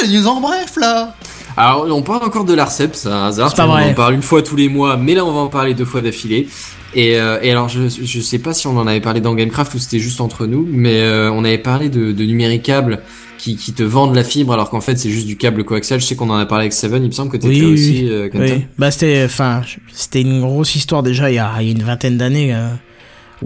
C'est 0.00 0.06
les 0.06 0.18
news 0.18 0.26
en 0.26 0.40
bref 0.40 0.74
là 0.80 1.14
Alors, 1.56 1.86
on 1.90 2.02
parle 2.02 2.24
encore 2.24 2.44
de 2.44 2.54
l'ARCEP, 2.54 2.94
c'est 2.94 3.08
un 3.08 3.26
hasard. 3.26 3.50
C'est 3.50 3.56
pas 3.56 3.66
on 3.66 3.72
vrai. 3.72 3.90
en 3.90 3.94
parle 3.94 4.14
une 4.14 4.22
fois 4.22 4.42
tous 4.42 4.56
les 4.56 4.68
mois, 4.68 4.96
mais 4.96 5.14
là, 5.14 5.24
on 5.24 5.32
va 5.32 5.40
en 5.40 5.48
parler 5.48 5.74
deux 5.74 5.84
fois 5.84 6.00
d'affilée. 6.00 6.48
Et, 6.94 7.18
euh, 7.18 7.38
et 7.42 7.50
alors, 7.50 7.68
je, 7.68 7.88
je 7.88 8.20
sais 8.20 8.38
pas 8.38 8.52
si 8.54 8.66
on 8.66 8.76
en 8.78 8.86
avait 8.86 9.00
parlé 9.00 9.20
dans 9.20 9.34
Gamecraft 9.34 9.74
ou 9.74 9.78
c'était 9.78 9.98
juste 9.98 10.20
entre 10.20 10.46
nous, 10.46 10.66
mais 10.70 11.00
euh, 11.00 11.30
on 11.32 11.44
avait 11.44 11.58
parlé 11.58 11.88
de, 11.88 12.12
de 12.12 12.24
numéricable 12.24 13.00
qui, 13.38 13.56
qui 13.56 13.72
te 13.74 13.82
vendent 13.82 14.14
la 14.14 14.24
fibre 14.24 14.54
alors 14.54 14.70
qu'en 14.70 14.80
fait 14.80 14.96
c'est 14.96 15.10
juste 15.10 15.26
du 15.26 15.36
câble 15.36 15.62
coaxial. 15.64 16.00
Je 16.00 16.06
sais 16.06 16.16
qu'on 16.16 16.30
en 16.30 16.36
a 16.38 16.46
parlé 16.46 16.62
avec 16.64 16.72
Seven, 16.72 17.02
il 17.02 17.08
me 17.08 17.12
semble 17.12 17.30
que 17.30 17.36
t'étais 17.36 17.48
Oui, 17.54 17.64
oui, 17.66 17.72
aussi, 17.74 17.90
oui. 18.04 18.08
euh. 18.10 18.28
Oui, 18.32 18.64
bah 18.78 18.90
c'était, 18.90 19.24
enfin, 19.26 19.60
c'était 19.92 20.22
une 20.22 20.40
grosse 20.40 20.74
histoire 20.74 21.02
déjà 21.02 21.30
il 21.30 21.34
y 21.34 21.38
a, 21.38 21.52
il 21.60 21.66
y 21.66 21.68
a 21.68 21.72
une 21.72 21.82
vingtaine 21.82 22.16
d'années 22.16 22.54
euh, 22.54 22.68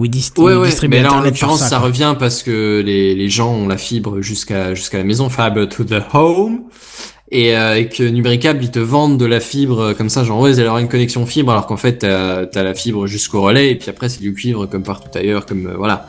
où 0.01 0.05
ils, 0.07 0.11
dis- 0.11 0.31
Ouais, 0.39 0.53
ils 0.55 0.57
ouais, 0.59 0.67
distribuaient 0.67 0.99
mais 0.99 1.03
là 1.03 1.11
en 1.11 1.19
Internet 1.19 1.35
l'occurrence 1.41 1.61
ça. 1.69 1.79
revient 1.79 2.15
parce 2.19 2.43
que 2.43 2.83
les, 2.85 3.15
les 3.15 3.29
gens 3.29 3.53
ont 3.55 3.69
la 3.69 3.77
fibre 3.77 4.21
jusqu'à 4.23 4.75
jusqu'à 4.75 4.99
la 4.99 5.05
maison, 5.05 5.29
fiber 5.29 5.69
to 5.69 5.85
the 5.85 6.03
home, 6.15 6.63
et 7.31 7.57
euh, 7.57 7.77
et 7.77 7.89
que 7.89 8.03
Nubricable 8.03 8.65
ils 8.65 8.71
te 8.71 8.79
vendent 8.81 9.19
de 9.19 9.27
la 9.27 9.39
fibre 9.41 9.81
euh, 9.81 9.95
comme 9.95 10.09
ça, 10.09 10.25
genre 10.25 10.41
ouais, 10.41 10.59
elle 10.59 10.67
aura 10.67 10.81
une 10.81 10.89
connexion 10.89 11.27
fibre 11.27 11.53
alors 11.53 11.67
qu'en 11.67 11.77
fait 11.77 11.99
t'as 11.99 12.47
as 12.53 12.63
la 12.63 12.75
fibre 12.75 13.07
jusqu'au 13.07 13.43
relais 13.43 13.71
et 13.71 13.75
puis 13.77 13.91
après 13.91 14.09
c'est 14.09 14.21
du 14.21 14.33
cuivre 14.35 14.67
comme 14.67 14.83
partout 14.83 15.17
ailleurs, 15.17 15.47
comme 15.47 15.67
euh, 15.67 15.75
voilà, 15.77 16.09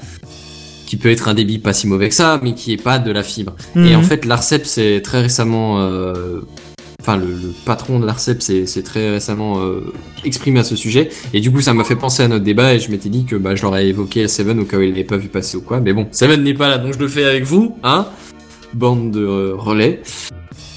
qui 0.88 0.98
peut 0.98 1.10
être 1.12 1.28
un 1.28 1.34
débit 1.34 1.60
pas 1.60 1.74
si 1.74 1.88
mauvais 1.88 2.10
que 2.10 2.16
ça, 2.16 2.40
mais 2.44 2.54
qui 2.54 2.74
est 2.74 2.82
pas 2.84 2.98
de 3.00 3.12
la 3.12 3.24
fibre. 3.24 3.54
Et 3.76 3.80
Mhm. 3.80 3.96
en 3.98 4.04
fait 4.04 4.26
l'Arcep 4.26 4.66
c'est 4.66 5.02
très 5.04 5.22
récemment 5.22 5.80
euh, 5.80 6.42
Enfin, 7.02 7.18
le, 7.18 7.26
le 7.26 7.52
patron 7.66 8.00
de 8.00 8.06
l'Arcep 8.06 8.42
s'est 8.44 8.66
très 8.84 9.10
récemment 9.10 9.60
euh, 9.60 9.92
exprimé 10.24 10.60
à 10.60 10.64
ce 10.64 10.76
sujet. 10.76 11.10
Et 11.34 11.42
du 11.42 11.52
coup, 11.52 11.60
ça 11.62 11.74
m'a 11.74 11.84
fait 11.84 11.96
penser 11.96 12.22
à 12.24 12.28
notre 12.28 12.44
débat 12.44 12.76
et 12.76 12.80
je 12.80 12.92
m'étais 12.92 13.10
dit 13.10 13.26
que 13.26 13.36
bah, 13.36 13.56
je 13.56 13.64
l'aurais 13.64 13.88
évoqué 13.88 14.24
à 14.26 14.28
Seven 14.28 14.60
au 14.60 14.66
cas 14.66 14.78
où 14.78 14.82
il 14.82 14.90
l'avait 14.92 15.04
pas 15.04 15.18
vu 15.18 15.28
passer 15.28 15.58
ou 15.58 15.62
quoi. 15.62 15.80
Mais 15.80 15.94
bon, 15.94 16.08
Seven 16.12 16.44
n'est 16.44 16.54
pas 16.54 16.70
là, 16.70 16.78
donc 16.78 16.94
je 16.94 17.00
le 17.00 17.08
fais 17.08 17.26
avec 17.26 17.44
vous, 17.44 17.76
hein 17.84 18.08
Bande 18.74 19.12
de 19.12 19.20
euh, 19.26 19.54
relais. 19.58 20.02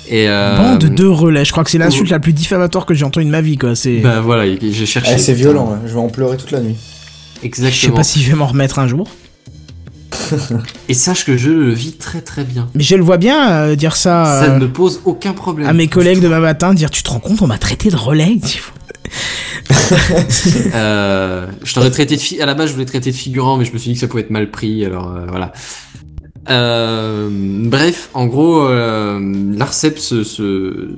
Et 0.09 0.28
euh, 0.28 0.56
Bande 0.56 0.84
de 0.94 1.05
relais, 1.06 1.44
je 1.44 1.52
crois 1.52 1.62
que 1.64 1.70
c'est 1.70 1.78
l'insulte 1.78 2.10
la 2.10 2.18
plus 2.20 2.32
diffamatoire 2.32 2.86
que 2.86 2.94
j'ai 2.94 3.05
entendue 3.05 3.26
de 3.26 3.30
ma 3.30 3.40
vie, 3.40 3.56
quoi. 3.59 3.74
C'est, 3.74 3.98
Bah 3.98 4.20
voilà, 4.20 4.46
et 4.46 4.59
j'ai 4.60 4.86
cherché. 4.86 5.12
Eh, 5.14 5.18
c'est 5.18 5.32
violent, 5.34 5.72
hein. 5.74 5.80
je 5.86 5.92
vais 5.92 6.01
en 6.01 6.09
pleurer 6.09 6.36
toute 6.36 6.51
la 6.51 6.60
nuit. 6.60 6.76
je 7.36 7.40
sais 7.40 7.46
Exactement. 7.46 7.96
pas 7.96 8.02
si 8.02 8.22
je 8.22 8.30
vais 8.30 8.36
m'en 8.36 8.46
remettre 8.46 8.78
un 8.78 8.88
jour. 8.88 9.09
Et 10.88 10.94
sache 10.94 11.24
que 11.24 11.36
je 11.36 11.51
le 11.51 11.72
vis 11.72 11.92
très 11.92 12.20
très 12.20 12.44
bien. 12.44 12.68
Mais 12.74 12.82
je 12.82 12.96
le 12.96 13.02
vois 13.02 13.16
bien 13.16 13.51
euh, 13.52 13.76
dire 13.76 13.96
ça, 13.96 14.24
Ça 14.40 14.44
euh, 14.44 14.55
ne 14.59 14.60
me 14.64 14.68
pose 14.72 15.01
aucun 15.05 15.32
problème. 15.32 15.68
à 15.68 15.72
mes 15.72 15.88
collègues 15.88 16.20
demain 16.20 16.40
matin, 16.40 16.74
dire 16.74 16.90
tu 16.90 17.02
te 17.02 17.10
rends 17.10 17.20
compte, 17.20 17.42
on 17.42 17.46
m'a 17.46 17.59
traité 17.59 17.90
de 17.90 17.96
relais. 17.96 18.38
Euh, 20.74 21.46
je 21.62 21.74
t'aurais 21.74 21.90
traité 21.90 22.16
de 22.16 22.42
à 22.42 22.46
la 22.46 22.55
base 22.55 22.68
je 22.68 22.72
voulais 22.74 22.84
traiter 22.86 23.10
de 23.10 23.16
figurant 23.16 23.56
mais 23.56 23.64
je 23.64 23.72
me 23.72 23.78
suis 23.78 23.90
dit 23.90 23.94
que 23.94 24.01
ça 24.01 24.09
pouvait 24.09 24.22
être 24.22 24.30
mal 24.30 24.51
pris 24.51 24.84
alors 24.84 25.10
euh, 25.10 25.26
voilà. 25.28 25.52
Euh, 26.51 27.28
bref, 27.30 28.10
en 28.12 28.26
gros, 28.26 28.68
l'Arcep 28.68 29.98
se, 29.98 30.22
se- 30.24 30.90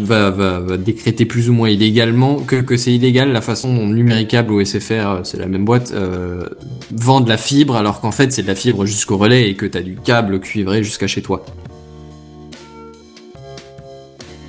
va, 0.00 0.30
va, 0.30 0.60
va 0.60 0.76
décréter 0.76 1.24
plus 1.24 1.50
ou 1.50 1.52
moins 1.52 1.68
illégalement 1.68 2.36
que, 2.36 2.56
que 2.56 2.76
c'est 2.76 2.92
illégal 2.92 3.32
la 3.32 3.40
façon 3.40 3.74
dont 3.74 3.86
Numéricable 3.86 4.52
ou 4.52 4.64
SFR, 4.64 5.20
c'est 5.24 5.38
la 5.38 5.46
même 5.46 5.64
boîte, 5.64 5.92
euh, 5.94 6.44
vendent 6.92 7.28
la 7.28 7.36
fibre 7.36 7.76
alors 7.76 8.00
qu'en 8.00 8.10
fait 8.12 8.32
c'est 8.32 8.42
de 8.42 8.48
la 8.48 8.54
fibre 8.54 8.86
jusqu'au 8.86 9.16
relais 9.16 9.48
et 9.50 9.54
que 9.54 9.66
t'as 9.66 9.82
du 9.82 9.96
câble 9.96 10.40
cuivré 10.40 10.82
jusqu'à 10.82 11.06
chez 11.06 11.22
toi. 11.22 11.44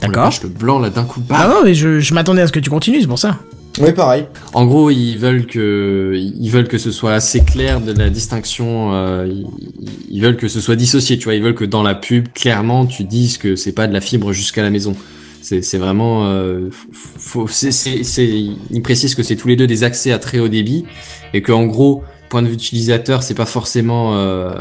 Oh 0.04 0.08
D'accord. 0.08 0.34
le 0.44 0.50
blanc 0.50 0.80
là 0.80 0.90
d'un 0.90 1.04
coup. 1.04 1.22
bam 1.22 1.38
Ah 1.40 1.48
non, 1.48 1.62
mais 1.64 1.74
je, 1.74 2.00
je 2.00 2.14
m'attendais 2.14 2.42
à 2.42 2.48
ce 2.48 2.52
que 2.52 2.60
tu 2.60 2.70
continues, 2.70 3.02
c'est 3.02 3.08
pour 3.08 3.20
ça. 3.20 3.40
Oui, 3.80 3.92
pareil. 3.92 4.26
En 4.54 4.66
gros, 4.66 4.92
ils 4.92 5.18
veulent 5.18 5.48
que 5.48 6.14
ils 6.16 6.50
veulent 6.50 6.68
que 6.68 6.78
ce 6.78 6.92
soit 6.92 7.14
assez 7.14 7.40
clair 7.42 7.82
de 7.82 7.92
la 7.94 8.10
distinction. 8.10 8.94
euh, 8.94 9.28
ils 10.12 10.22
veulent 10.22 10.38
que 10.38 10.48
ce 10.48 10.62
soit 10.62 10.76
dissocié. 10.76 11.18
Tu 11.18 11.24
vois, 11.24 11.34
ils 11.34 11.42
veulent 11.42 11.56
que 11.56 11.66
dans 11.66 11.82
la 11.82 11.96
pub, 11.96 12.28
clairement, 12.34 12.86
tu 12.86 13.04
dises 13.04 13.38
que 13.38 13.56
c'est 13.56 13.72
pas 13.72 13.88
de 13.88 13.94
la 13.94 14.02
fibre 14.02 14.32
jusqu'à 14.32 14.62
la 14.62 14.70
maison. 14.70 14.96
C'est 15.44 15.78
vraiment. 15.78 16.26
Euh, 16.28 16.70
faut, 16.92 17.48
c'est 17.48 17.72
c'est 17.72 18.04
c'est- 18.04 18.46
ils 18.72 18.82
précisent 18.82 19.14
que 19.16 19.24
c'est 19.24 19.36
tous 19.36 19.50
les 19.50 19.56
deux 19.58 19.68
des 19.68 19.84
accès 19.84 20.12
à 20.14 20.18
très 20.20 20.40
haut 20.40 20.48
débit 20.48 20.86
et 21.34 21.42
que 21.42 21.52
en 21.52 21.66
gros, 21.66 22.04
point 22.30 22.42
de 22.42 22.48
vue 22.48 22.54
utilisateur, 22.54 23.22
c'est 23.24 23.34
pas 23.36 23.46
forcément 23.46 24.16
euh, 24.16 24.54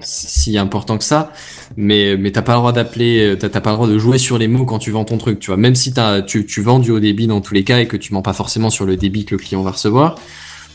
si 0.00 0.56
important 0.56 0.96
que 0.96 1.04
ça. 1.04 1.32
Mais 1.76 2.16
mais 2.16 2.30
t'as 2.30 2.42
pas 2.42 2.52
le 2.52 2.58
droit 2.58 2.72
d'appeler, 2.72 3.34
t'as 3.38 3.48
t'as 3.48 3.60
pas 3.60 3.70
le 3.70 3.76
droit 3.76 3.88
de 3.88 3.98
jouer 3.98 4.18
sur 4.18 4.38
les 4.38 4.46
mots 4.48 4.64
quand 4.64 4.78
tu 4.78 4.92
vends 4.92 5.04
ton 5.04 5.18
truc. 5.18 5.40
Tu 5.40 5.48
vois, 5.48 5.56
même 5.56 5.74
si 5.74 5.92
t'as 5.92 6.22
tu 6.22 6.46
tu 6.46 6.62
vends 6.62 6.78
du 6.78 6.92
haut 6.92 7.00
débit 7.00 7.26
dans 7.26 7.40
tous 7.40 7.54
les 7.54 7.64
cas 7.64 7.80
et 7.80 7.86
que 7.88 7.96
tu 7.96 8.14
mens 8.14 8.22
pas 8.22 8.32
forcément 8.32 8.70
sur 8.70 8.86
le 8.86 8.96
débit 8.96 9.24
que 9.24 9.34
le 9.34 9.38
client 9.40 9.62
va 9.62 9.72
recevoir. 9.72 10.14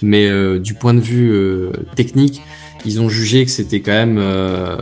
Mais 0.02 0.27
euh, 0.27 0.60
du 0.60 0.73
point 0.73 0.94
de 0.94 0.99
vue 0.99 1.31
euh, 1.31 1.72
technique, 1.95 2.41
ils 2.85 2.99
ont 2.99 3.07
jugé 3.07 3.45
que 3.45 3.52
c'était 3.52 3.80
quand 3.80 3.94
même 3.94 4.18
euh, 4.19 4.76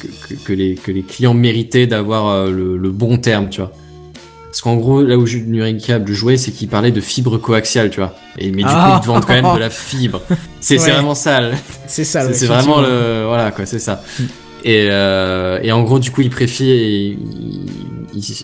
que, 0.00 0.06
que, 0.06 0.34
que 0.44 0.52
les 0.52 0.74
que 0.76 0.92
les 0.92 1.02
clients 1.02 1.34
méritaient 1.34 1.88
d'avoir 1.88 2.28
euh, 2.28 2.50
le, 2.52 2.76
le 2.76 2.90
bon 2.90 3.18
terme, 3.18 3.48
tu 3.50 3.60
vois. 3.60 3.72
Parce 4.52 4.60
qu'en 4.60 4.76
gros, 4.76 5.02
là 5.02 5.16
où 5.16 5.24
Nuricable 5.26 6.12
jouait, 6.12 6.36
c'est 6.36 6.50
qu'il 6.52 6.68
parlait 6.68 6.90
de 6.90 7.00
fibre 7.00 7.38
coaxiale, 7.38 7.88
tu 7.88 8.00
vois. 8.00 8.14
Et, 8.38 8.50
mais 8.50 8.58
du 8.58 8.68
Ah. 8.68 8.90
coup, 8.92 8.98
ils 8.98 9.00
te 9.00 9.06
vendent 9.06 9.24
quand 9.24 9.32
même 9.32 9.54
de 9.54 9.58
la 9.58 9.70
fibre. 9.88 10.20
C'est 10.60 10.78
Ouais. 10.78 10.90
vraiment 10.90 11.14
ça. 11.14 11.40
le- 11.40 11.52
C'est 11.86 12.04
ça, 12.04 12.30
c'est 12.34 12.42
ouais, 12.42 12.54
vraiment 12.54 12.82
le 12.82 13.24
voilà 13.26 13.50
quoi 13.50 13.64
c'est 13.64 13.78
ça 13.78 14.02
et 14.64 14.86
euh, 14.90 15.58
et 15.62 15.72
en 15.72 15.82
gros 15.82 15.98
du 15.98 16.10
coup 16.12 16.20
il 16.20 16.30
préfère 16.30 17.16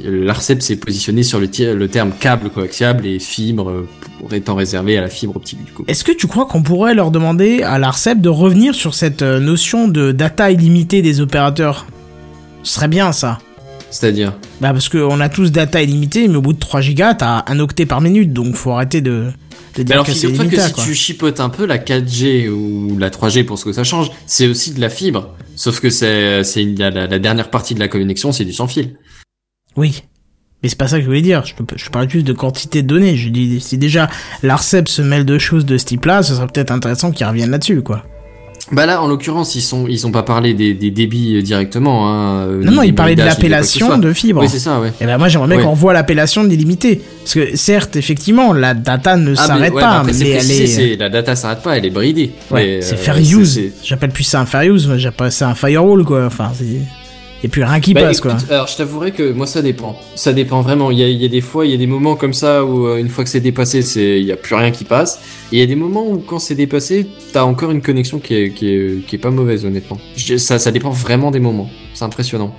l'Arcep 0.04 0.62
s'est 0.62 0.76
positionné 0.76 1.22
sur 1.22 1.38
le, 1.40 1.46
terme 1.88 2.10
câble 2.18 2.50
coaxiable 2.50 3.06
et 3.06 3.18
fibre 3.18 3.84
étant 4.32 4.54
réservé 4.54 4.96
à 4.98 5.00
la 5.02 5.08
fibre 5.08 5.36
optique 5.36 5.62
du 5.64 5.72
coup. 5.72 5.84
Est-ce 5.88 6.04
que 6.04 6.12
tu 6.12 6.26
crois 6.26 6.46
qu'on 6.46 6.62
pourrait 6.62 6.94
leur 6.94 7.10
demander 7.10 7.62
à 7.62 7.78
l'ARCEP 7.78 8.20
de 8.20 8.28
revenir 8.28 8.74
sur 8.74 8.94
cette 8.94 9.22
euh, 9.22 9.38
notion 9.40 9.88
de 9.88 10.10
data 10.12 10.50
illimitée 10.50 11.02
des 11.02 11.20
opérateurs? 11.20 11.86
Ce 12.62 12.74
serait 12.74 12.88
bien 12.88 13.12
ça. 13.12 13.38
C'est-à-dire 13.90 14.34
Bah 14.60 14.72
parce 14.72 14.88
qu'on 14.88 15.20
a 15.20 15.28
tous 15.28 15.50
data 15.50 15.82
illimitée, 15.82 16.28
mais 16.28 16.36
au 16.36 16.42
bout 16.42 16.52
de 16.52 16.58
3 16.58 16.80
gigas, 16.80 17.14
t'as 17.14 17.44
un 17.46 17.58
octet 17.58 17.86
par 17.86 18.00
minute, 18.00 18.32
donc 18.32 18.54
faut 18.54 18.72
arrêter 18.72 19.00
de, 19.00 19.32
de 19.76 19.82
dire 19.82 19.94
alors 19.94 20.06
que 20.06 20.12
c'est 20.12 20.28
figure-toi 20.28 20.50
que 20.50 20.60
si 20.60 20.72
quoi. 20.72 20.84
tu 20.84 20.94
chipotes 20.94 21.40
un 21.40 21.48
peu, 21.48 21.64
la 21.66 21.78
4G 21.78 22.48
ou 22.48 22.98
la 22.98 23.10
3G 23.10 23.44
pour 23.44 23.58
ce 23.58 23.64
que 23.64 23.72
ça 23.72 23.84
change, 23.84 24.10
c'est 24.26 24.46
aussi 24.46 24.72
de 24.74 24.80
la 24.80 24.90
fibre. 24.90 25.34
Sauf 25.56 25.80
que 25.80 25.90
c'est 25.90 26.42
la 26.78 27.18
dernière 27.18 27.50
partie 27.50 27.74
de 27.74 27.80
la 27.80 27.88
connexion, 27.88 28.30
c'est 28.30 28.44
du 28.44 28.52
sans 28.52 28.68
fil. 28.68 28.94
Oui. 29.76 30.02
Mais 30.62 30.68
c'est 30.68 30.78
pas 30.78 30.88
ça 30.88 30.96
que 30.96 31.02
je 31.02 31.06
voulais 31.06 31.22
dire. 31.22 31.44
Je, 31.44 31.54
je 31.76 31.90
parle 31.90 32.10
juste 32.10 32.26
de 32.26 32.32
quantité 32.32 32.82
de 32.82 32.88
données. 32.88 33.16
Je 33.16 33.28
dis, 33.28 33.60
si 33.60 33.78
déjà 33.78 34.08
l'ARCEP 34.42 34.88
se 34.88 35.02
mêle 35.02 35.24
de 35.24 35.38
choses 35.38 35.64
de 35.64 35.78
ce 35.78 35.84
type-là, 35.84 36.22
ce 36.24 36.34
serait 36.34 36.48
peut-être 36.48 36.72
intéressant 36.72 37.12
qu'ils 37.12 37.26
reviennent 37.26 37.50
là-dessus, 37.50 37.82
quoi. 37.82 38.04
Bah 38.70 38.84
là, 38.86 39.02
en 39.02 39.08
l'occurrence, 39.08 39.54
ils 39.54 39.60
sont 39.62 39.86
ils 39.88 40.06
ont 40.06 40.10
pas 40.10 40.22
parlé 40.22 40.52
des, 40.54 40.74
des 40.74 40.90
débits 40.90 41.36
euh, 41.36 41.42
directement. 41.42 42.08
Hein, 42.08 42.40
euh, 42.48 42.62
Non, 42.64 42.72
non, 42.72 42.82
ni 42.82 42.88
il 42.88 42.90
des 42.90 42.96
parlait 42.96 43.14
de 43.14 43.22
l'appellation 43.22 43.96
de 43.98 44.12
fibre. 44.12 44.40
Oui, 44.42 44.48
c'est 44.48 44.58
ça, 44.58 44.78
ouais. 44.80 44.92
Et 45.00 45.06
ben 45.06 45.16
moi 45.18 45.28
j'aimerais 45.28 45.48
bien 45.48 45.56
Ouais. 45.58 45.62
qu'on 45.62 45.70
revoie 45.70 45.92
l'appellation 45.92 46.44
de 46.44 46.48
l'illimité. 46.48 47.00
Parce 47.22 47.34
que 47.34 47.56
certes, 47.56 47.96
effectivement, 47.96 48.52
la 48.52 48.74
data 48.74 49.16
ne 49.16 49.32
Ah, 49.36 49.46
s'arrête 49.46 49.72
ouais, 49.74 49.80
pas, 49.80 50.02
mais 50.04 50.10
après, 50.12 50.28
elle 50.28 50.36
précisé, 50.36 50.92
est... 50.92 50.96
la 50.96 51.08
data 51.08 51.34
s'arrête 51.36 51.62
pas, 51.62 51.76
elle 51.76 51.84
est 51.86 51.90
bridée. 51.90 52.30
Ouais, 52.50 52.78
c'est 52.82 52.94
euh, 52.94 52.98
fair 52.98 53.16
use. 53.18 53.60
J'appelle 53.84 54.10
plus 54.10 54.24
ça 54.24 54.40
un 54.40 54.46
fair 54.46 54.62
use, 54.62 54.90
j'appelle 54.96 55.32
ça 55.32 55.48
un 55.48 55.54
firewall, 55.54 56.04
quoi. 56.04 56.24
Enfin, 56.26 56.50
c'est... 56.58 56.64
A 57.44 57.48
plus 57.48 57.62
rien 57.62 57.78
qui 57.78 57.94
Bah, 57.94 58.00
passe, 58.02 58.18
écoute, 58.18 58.32
quoi. 58.32 58.54
Alors, 58.54 58.66
je 58.66 58.76
t'avouerai 58.76 59.12
que 59.12 59.32
moi, 59.32 59.46
ça 59.46 59.62
dépend. 59.62 59.96
Ça 60.16 60.32
dépend 60.32 60.60
vraiment. 60.60 60.90
Il 60.90 60.98
y 60.98 61.04
a, 61.04 61.08
il 61.08 61.22
y 61.22 61.24
a 61.24 61.28
des 61.28 61.40
fois, 61.40 61.64
il 61.66 61.70
y 61.70 61.74
a 61.74 61.76
des 61.76 61.86
moments 61.86 62.16
comme 62.16 62.34
ça 62.34 62.64
où, 62.64 62.86
euh, 62.88 62.98
une 62.98 63.08
fois 63.08 63.22
que 63.22 63.30
c'est 63.30 63.38
dépassé, 63.40 63.82
c'est, 63.82 64.18
il 64.20 64.26
y 64.26 64.32
a 64.32 64.36
plus 64.36 64.54
rien 64.56 64.72
qui 64.72 64.82
passe. 64.84 65.20
Et 65.52 65.56
il 65.56 65.58
y 65.60 65.62
a 65.62 65.66
des 65.66 65.76
moments 65.76 66.04
où, 66.08 66.18
quand 66.18 66.40
c'est 66.40 66.56
dépassé, 66.56 67.06
t'as 67.32 67.44
encore 67.44 67.70
une 67.70 67.80
connexion 67.82 68.18
qui 68.18 68.34
est, 68.34 68.50
qui 68.50 68.68
est, 68.70 69.06
qui 69.06 69.14
est 69.16 69.18
pas 69.20 69.30
mauvaise, 69.30 69.64
honnêtement. 69.64 69.98
Je- 70.16 70.36
Ça, 70.36 70.58
ça 70.58 70.72
dépend 70.72 70.90
vraiment 70.90 71.30
des 71.30 71.38
moments. 71.40 71.70
C'est 71.94 72.04
impressionnant. 72.04 72.52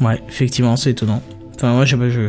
Ouais, 0.00 0.20
effectivement, 0.28 0.74
c'est 0.76 0.90
étonnant. 0.90 1.22
Enfin, 1.54 1.72
moi, 1.74 1.84
je 1.84 1.92
sais 1.92 1.96
pas, 1.96 2.08
je... 2.10 2.20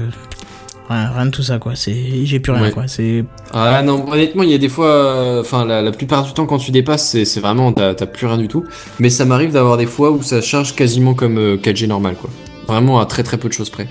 Rien, 0.90 1.12
rien 1.16 1.26
de 1.28 1.32
tout 1.32 1.44
ça, 1.44 1.60
quoi. 1.60 1.76
C'est... 1.76 2.26
J'ai 2.26 2.40
plus 2.40 2.52
rien, 2.52 2.64
Ouais. 2.64 2.72
quoi. 2.72 2.88
C'est... 2.88 3.24
Ah 3.54 3.82
non, 3.84 4.06
honnêtement, 4.12 4.44
il 4.44 4.50
y 4.50 4.54
a 4.54 4.58
des 4.58 4.68
fois, 4.70 4.88
euh, 4.88 5.42
enfin, 5.42 5.66
la, 5.66 5.82
la 5.82 5.92
plupart 5.92 6.24
du 6.26 6.34
temps, 6.34 6.46
quand 6.46 6.58
tu 6.58 6.72
dépasses, 6.72 7.08
c'est, 7.08 7.24
c'est 7.26 7.40
vraiment, 7.40 7.72
t'as, 7.72 7.96
t'as 7.96 8.06
plus 8.06 8.28
rien 8.28 8.38
du 8.38 8.48
tout. 8.50 8.66
Mais 9.00 9.10
ça 9.10 9.24
m'arrive 9.26 9.52
d'avoir 9.54 9.78
des 9.78 9.86
fois 9.86 10.12
où 10.12 10.22
ça 10.22 10.42
charge 10.42 10.76
quasiment 10.76 11.14
comme 11.14 11.38
euh, 11.38 11.56
4G 11.58 11.88
normal, 11.88 12.16
quoi. 12.20 12.30
Vraiment 12.68 13.00
à 13.00 13.06
très 13.06 13.24
très 13.24 13.38
peu 13.38 13.48
de 13.48 13.54
choses 13.54 13.70
près. 13.70 13.88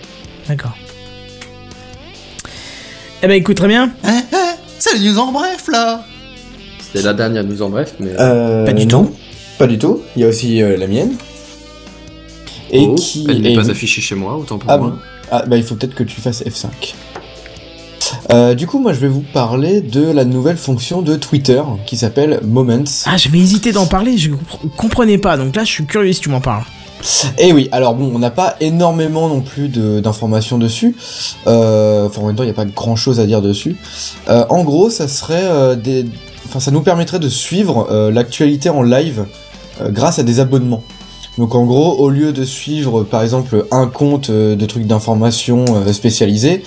D'accord. 0.49 0.75
Eh 3.23 3.27
ben, 3.29 3.35
écoute, 3.35 3.57
très 3.57 3.69
bien. 3.69 3.93
Eh, 4.05 4.09
eh, 4.09 4.37
c'est 4.79 4.99
les 4.99 5.09
news 5.11 5.19
en 5.19 5.31
bref 5.33 5.67
là 5.71 6.05
C'était 6.81 7.05
la 7.05 7.15
dernière 7.15 7.45
news 7.45 7.63
en 7.63 7.71
bref, 7.71 7.95
mais. 8.01 8.11
Euh, 8.19 8.65
Pas 8.67 8.73
du 8.73 8.87
non, 8.87 9.05
tout. 9.05 9.15
Pas 9.59 9.67
du 9.67 9.79
tout. 9.79 10.01
Il 10.17 10.23
y 10.23 10.25
a 10.25 10.29
aussi 10.29 10.63
euh, 10.63 10.77
la 10.77 10.87
mienne. 10.89 11.13
Et 12.71 12.87
Oh, 12.89 12.95
qui 12.97 13.27
elle 13.29 13.43
n'est 13.43 13.53
est- 13.53 13.57
pas 13.57 13.71
affichée 13.71 14.01
chez 14.01 14.15
moi, 14.15 14.37
autant 14.37 14.59
pour 14.59 14.71
Ah 14.71 14.79
moi. 14.79 14.89
bon 14.91 14.97
Ah 15.35 15.45
bah 15.47 15.57
il 15.57 15.63
faut 15.65 15.75
peut-être 15.77 15.95
que 15.95 16.05
tu 16.05 16.21
fasses 16.21 16.43
F5. 16.45 16.67
Euh, 18.31 18.55
du 18.55 18.67
coup, 18.67 18.79
moi 18.79 18.93
je 18.93 19.01
vais 19.01 19.09
vous 19.09 19.25
parler 19.33 19.81
de 19.81 20.03
la 20.11 20.25
nouvelle 20.27 20.59
fonction 20.59 21.01
de 21.01 21.17
Twitter 21.17 21.63
qui 21.87 21.97
s'appelle 21.97 22.41
Moments. 22.45 22.85
Ah, 23.07 23.17
j'avais 23.17 23.39
hésité 23.39 23.73
d'en 23.73 23.87
parler, 23.87 24.19
je 24.19 24.31
compre- 24.31 24.69
comprenais 24.77 25.17
pas. 25.19 25.37
Donc 25.39 25.57
là, 25.57 25.65
je 25.65 25.71
suis 25.71 25.87
curieux 25.87 26.13
si 26.13 26.21
tu 26.21 26.29
m'en 26.29 26.41
parles. 26.43 26.65
Et 27.39 27.49
Eh 27.49 27.53
oui, 27.53 27.69
alors 27.73 27.95
bon, 27.95 28.13
on 28.15 28.19
n'a 28.19 28.31
pas 28.31 28.57
énormément 28.61 29.29
non 29.29 29.41
plus 29.41 29.69
de- 29.69 30.01
d'informations 30.01 30.59
dessus. 30.59 30.95
Euh, 31.47 32.07
Enfin, 32.07 32.21
en 32.23 32.27
même 32.27 32.37
temps, 32.37 32.43
il 32.43 32.47
n'y 32.47 32.53
a 32.53 32.55
pas 32.55 32.65
grand 32.67 32.95
chose 32.97 33.19
à 33.19 33.27
dire 33.27 33.41
dessus. 33.43 33.77
Euh, 34.29 34.45
en 34.51 34.63
gros, 34.65 34.91
ça 34.91 35.09
serait 35.09 35.77
des. 35.77 36.05
Enfin, 36.47 36.61
ça 36.61 36.71
nous 36.71 36.83
permettrait 36.83 37.19
de 37.19 37.29
suivre 37.31 37.89
l'actualité 38.13 38.69
en 38.69 38.83
live 38.83 39.25
grâce 39.89 40.19
à 40.19 40.23
des 40.23 40.39
abonnements. 40.39 40.83
Donc 41.39 41.55
en 41.55 41.65
gros, 41.65 41.97
au 41.99 42.11
lieu 42.11 42.33
de 42.33 42.45
suivre 42.45 43.05
par 43.05 43.23
exemple 43.23 43.67
un 43.71 43.87
compte 43.87 44.31
euh, 44.31 44.55
de 44.55 44.67
trucs 44.67 44.87
d'information 44.87 45.65
euh, 45.71 45.93
spécialisés, 45.93 46.63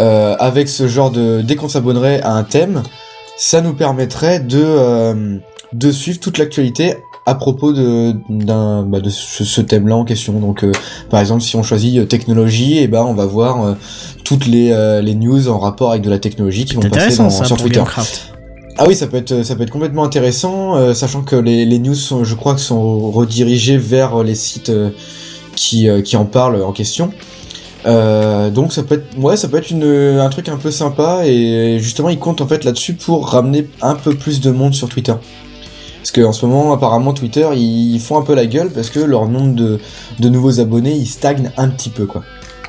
euh, 0.00 0.36
avec 0.38 0.68
ce 0.68 0.86
genre 0.86 1.10
de... 1.10 1.40
Dès 1.42 1.56
qu'on 1.56 1.68
s'abonnerait 1.68 2.20
à 2.22 2.32
un 2.32 2.44
thème, 2.44 2.82
ça 3.36 3.60
nous 3.60 3.74
permettrait 3.74 4.38
de, 4.38 4.62
euh, 4.62 5.38
de 5.72 5.90
suivre 5.90 6.20
toute 6.20 6.38
l'actualité 6.38 6.94
à 7.26 7.34
propos 7.34 7.72
de, 7.72 8.14
d'un, 8.28 8.82
bah, 8.82 9.00
de 9.00 9.08
ce, 9.08 9.44
ce 9.44 9.60
thème-là 9.60 9.96
en 9.96 10.04
question. 10.04 10.34
Donc 10.34 10.62
euh, 10.62 10.72
par 11.10 11.20
exemple, 11.20 11.42
si 11.42 11.56
on 11.56 11.62
choisit 11.62 12.06
technologie, 12.06 12.78
et 12.78 12.86
ben 12.86 13.02
on 13.02 13.14
va 13.14 13.26
voir 13.26 13.64
euh, 13.64 13.74
toutes 14.24 14.46
les, 14.46 14.72
euh, 14.72 15.00
les 15.00 15.14
news 15.14 15.48
en 15.48 15.58
rapport 15.58 15.90
avec 15.90 16.02
de 16.02 16.10
la 16.10 16.18
technologie 16.18 16.66
qui 16.66 16.74
vont 16.74 16.82
passer 16.82 16.96
intéressant 16.96 17.24
dans, 17.24 17.30
ça 17.30 17.44
sur 17.46 17.56
Twitter. 17.56 17.76
Gamecraft. 17.76 18.33
Ah 18.76 18.86
oui, 18.88 18.96
ça 18.96 19.06
peut 19.06 19.18
être 19.18 19.70
complètement 19.70 20.02
intéressant, 20.02 20.76
euh, 20.76 20.94
sachant 20.94 21.22
que 21.22 21.36
les, 21.36 21.78
news 21.78 21.94
sont, 21.94 22.24
je 22.24 22.34
crois, 22.34 22.58
sont 22.58 23.10
redirigées 23.10 23.76
vers 23.76 24.24
les 24.24 24.34
sites 24.34 24.70
euh, 24.70 24.90
qui 25.54 25.88
euh, 25.88 26.02
qui 26.02 26.16
en 26.16 26.24
parlent 26.24 26.60
en 26.60 26.72
question. 26.72 27.12
Donc 27.84 28.72
ça 28.72 28.82
peut 28.82 28.94
être 28.94 29.74
un 29.74 30.28
truc 30.28 30.48
un 30.48 30.56
peu 30.56 30.70
sympa 30.70 31.22
et 31.26 31.78
justement 31.80 32.08
ils 32.08 32.18
comptent 32.18 32.40
en 32.40 32.48
fait 32.48 32.64
là-dessus 32.64 32.94
pour 32.94 33.28
ramener 33.28 33.68
un 33.82 33.94
peu 33.94 34.14
plus 34.14 34.40
de 34.40 34.50
monde 34.50 34.74
sur 34.74 34.88
Twitter. 34.88 35.14
Parce 35.98 36.10
qu'en 36.10 36.32
ce 36.32 36.46
moment 36.46 36.72
apparemment 36.72 37.12
Twitter 37.12 37.46
ils 37.54 38.00
font 38.00 38.18
un 38.18 38.22
peu 38.22 38.34
la 38.34 38.46
gueule 38.46 38.70
parce 38.70 38.88
que 38.88 39.00
leur 39.00 39.28
nombre 39.28 39.54
de, 39.54 39.78
de 40.18 40.28
nouveaux 40.30 40.60
abonnés 40.60 40.94
il 40.94 41.06
stagne 41.06 41.52
un 41.58 41.68
petit 41.68 41.90
peu 41.90 42.06
quoi. 42.06 42.22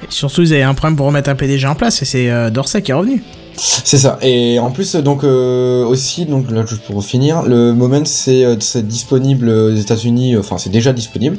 Et 0.03 0.07
surtout, 0.09 0.41
ils 0.41 0.53
avaient 0.53 0.63
un 0.63 0.73
problème 0.73 0.97
pour 0.97 1.05
remettre 1.05 1.29
un 1.29 1.35
PDG 1.35 1.65
en 1.65 1.75
place 1.75 2.01
et 2.01 2.05
c'est 2.05 2.51
Dorsey 2.51 2.81
qui 2.81 2.91
est 2.91 2.93
revenu. 2.93 3.23
C'est 3.57 3.97
ça. 3.97 4.17
Et 4.21 4.59
en 4.59 4.71
plus, 4.71 4.95
donc 4.97 5.23
euh, 5.23 5.85
aussi, 5.85 6.25
donc 6.25 6.51
là, 6.51 6.65
juste 6.65 6.81
pour 6.83 7.03
finir, 7.03 7.43
le 7.43 7.73
Moment 7.73 8.03
c'est 8.05 8.43
euh, 8.43 8.55
c'est 8.59 8.85
disponible 8.87 9.49
aux 9.49 9.75
États-Unis. 9.75 10.35
euh, 10.35 10.39
Enfin, 10.39 10.57
c'est 10.57 10.69
déjà 10.71 10.91
disponible. 10.91 11.37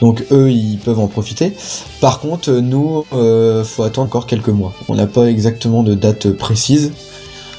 Donc 0.00 0.24
eux, 0.32 0.50
ils 0.50 0.78
peuvent 0.78 0.98
en 0.98 1.06
profiter. 1.08 1.52
Par 2.00 2.20
contre, 2.20 2.50
euh, 2.50 2.60
nous, 2.60 3.04
euh, 3.12 3.62
faut 3.64 3.82
attendre 3.82 4.06
encore 4.06 4.26
quelques 4.26 4.48
mois. 4.48 4.72
On 4.88 4.94
n'a 4.94 5.06
pas 5.06 5.26
exactement 5.26 5.82
de 5.82 5.94
date 5.94 6.30
précise, 6.30 6.92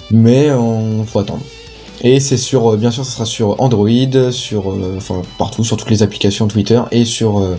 mais 0.09 0.51
on 0.51 1.05
faut 1.05 1.19
attendre. 1.19 1.43
Et 2.03 2.19
c'est 2.19 2.37
sur, 2.37 2.73
euh, 2.73 2.77
bien 2.77 2.89
sûr, 2.89 3.05
ça 3.05 3.11
sera 3.11 3.25
sur 3.25 3.61
Android, 3.61 4.31
sur, 4.31 4.71
euh, 4.71 4.97
partout, 5.37 5.63
sur 5.63 5.77
toutes 5.77 5.91
les 5.91 6.01
applications 6.01 6.47
Twitter 6.47 6.81
et 6.91 7.05
sur 7.05 7.39
euh, 7.39 7.57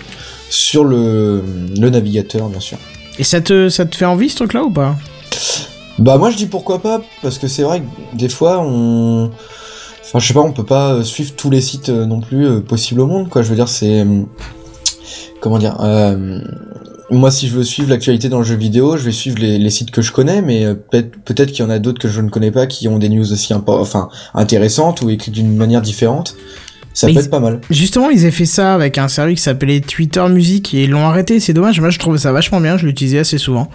sur 0.51 0.85
le, 0.85 1.43
le 1.81 1.89
navigateur, 1.91 2.49
bien 2.49 2.61
sûr. 2.61 2.77
Et 3.19 3.25
ça 3.25 3.41
te, 3.41 3.69
ça 3.69 3.87
te 3.87 3.95
fait 3.97 4.05
envie 4.05 4.29
ce 4.29 4.37
truc-là 4.37 4.65
ou 4.65 4.71
pas? 4.71 4.97
Bah 5.99 6.17
moi 6.19 6.31
je 6.31 6.37
dis 6.37 6.47
pourquoi 6.47 6.81
pas 6.81 7.03
parce 7.23 7.39
que 7.39 7.47
c'est 7.49 7.63
vrai 7.63 7.81
que 7.81 8.17
des 8.17 8.29
fois 8.29 8.61
on 8.61 9.31
enfin 10.03 10.19
je 10.19 10.27
sais 10.27 10.35
pas 10.35 10.41
on 10.41 10.53
peut 10.53 10.65
pas 10.65 10.95
euh, 10.95 11.03
suivre 11.05 11.33
tous 11.37 11.51
les 11.51 11.61
sites 11.61 11.91
euh, 11.91 12.07
non 12.07 12.21
plus 12.21 12.47
euh, 12.47 12.61
possibles 12.61 13.01
au 13.01 13.07
monde 13.07 13.29
quoi 13.29 13.43
je 13.43 13.49
veux 13.51 13.55
dire 13.57 13.69
c'est 13.69 14.05
comment 15.41 15.59
dire 15.59 15.77
euh, 15.81 16.41
moi 17.11 17.31
si 17.31 17.47
je 17.49 17.55
veux 17.55 17.63
suivre 17.65 17.91
l'actualité 17.91 18.29
dans 18.29 18.39
le 18.39 18.45
jeu 18.45 18.55
vidéo 18.57 18.97
je 18.97 19.05
vais 19.05 19.13
suivre 19.13 19.39
les, 19.39 19.59
les 19.59 19.71
sites 19.71 19.91
que 19.91 20.03
je 20.03 20.13
connais 20.13 20.41
mais 20.43 20.67
peut-être 20.75 21.53
qu'il 21.53 21.65
y 21.65 21.67
en 21.67 21.71
a 21.71 21.79
d'autres 21.79 22.01
que 22.01 22.09
je 22.09 22.21
ne 22.21 22.31
connais 22.31 22.51
pas 22.51 22.67
qui 22.67 22.89
ont 22.89 22.99
des 22.99 23.09
news 23.09 23.31
aussi 23.33 23.53
impo- 23.53 23.79
enfin 23.81 24.09
intéressantes 24.35 25.03
ou 25.03 25.11
écrites 25.11 25.35
d'une 25.35 25.55
manière 25.57 25.83
différente 25.83 26.37
ça 26.95 27.07
Mais 27.07 27.15
peut 27.15 27.21
ils- 27.21 27.25
être 27.25 27.31
pas 27.31 27.41
mal 27.41 27.61
Justement, 27.71 28.11
ils 28.11 28.21
avaient 28.21 28.31
fait 28.31 28.45
ça 28.45 28.75
avec 28.75 28.99
un 28.99 29.09
service 29.09 29.37
qui 29.37 29.43
s'appelait 29.45 29.81
Twitter 29.81 30.23
Music 30.29 30.75
et 30.75 30.85
ils 30.85 30.91
l'ont 30.91 31.07
arrêté. 31.07 31.41
C'est 31.41 31.55
dommage. 31.55 31.81
Moi, 31.81 31.89
je 31.89 31.99
trouve 31.99 32.19
ça 32.19 32.33
vachement 32.33 32.61
bien. 32.61 32.77
Je 32.77 32.85
l'utilisais 32.85 33.21
assez 33.21 33.39
souvent. 33.39 33.69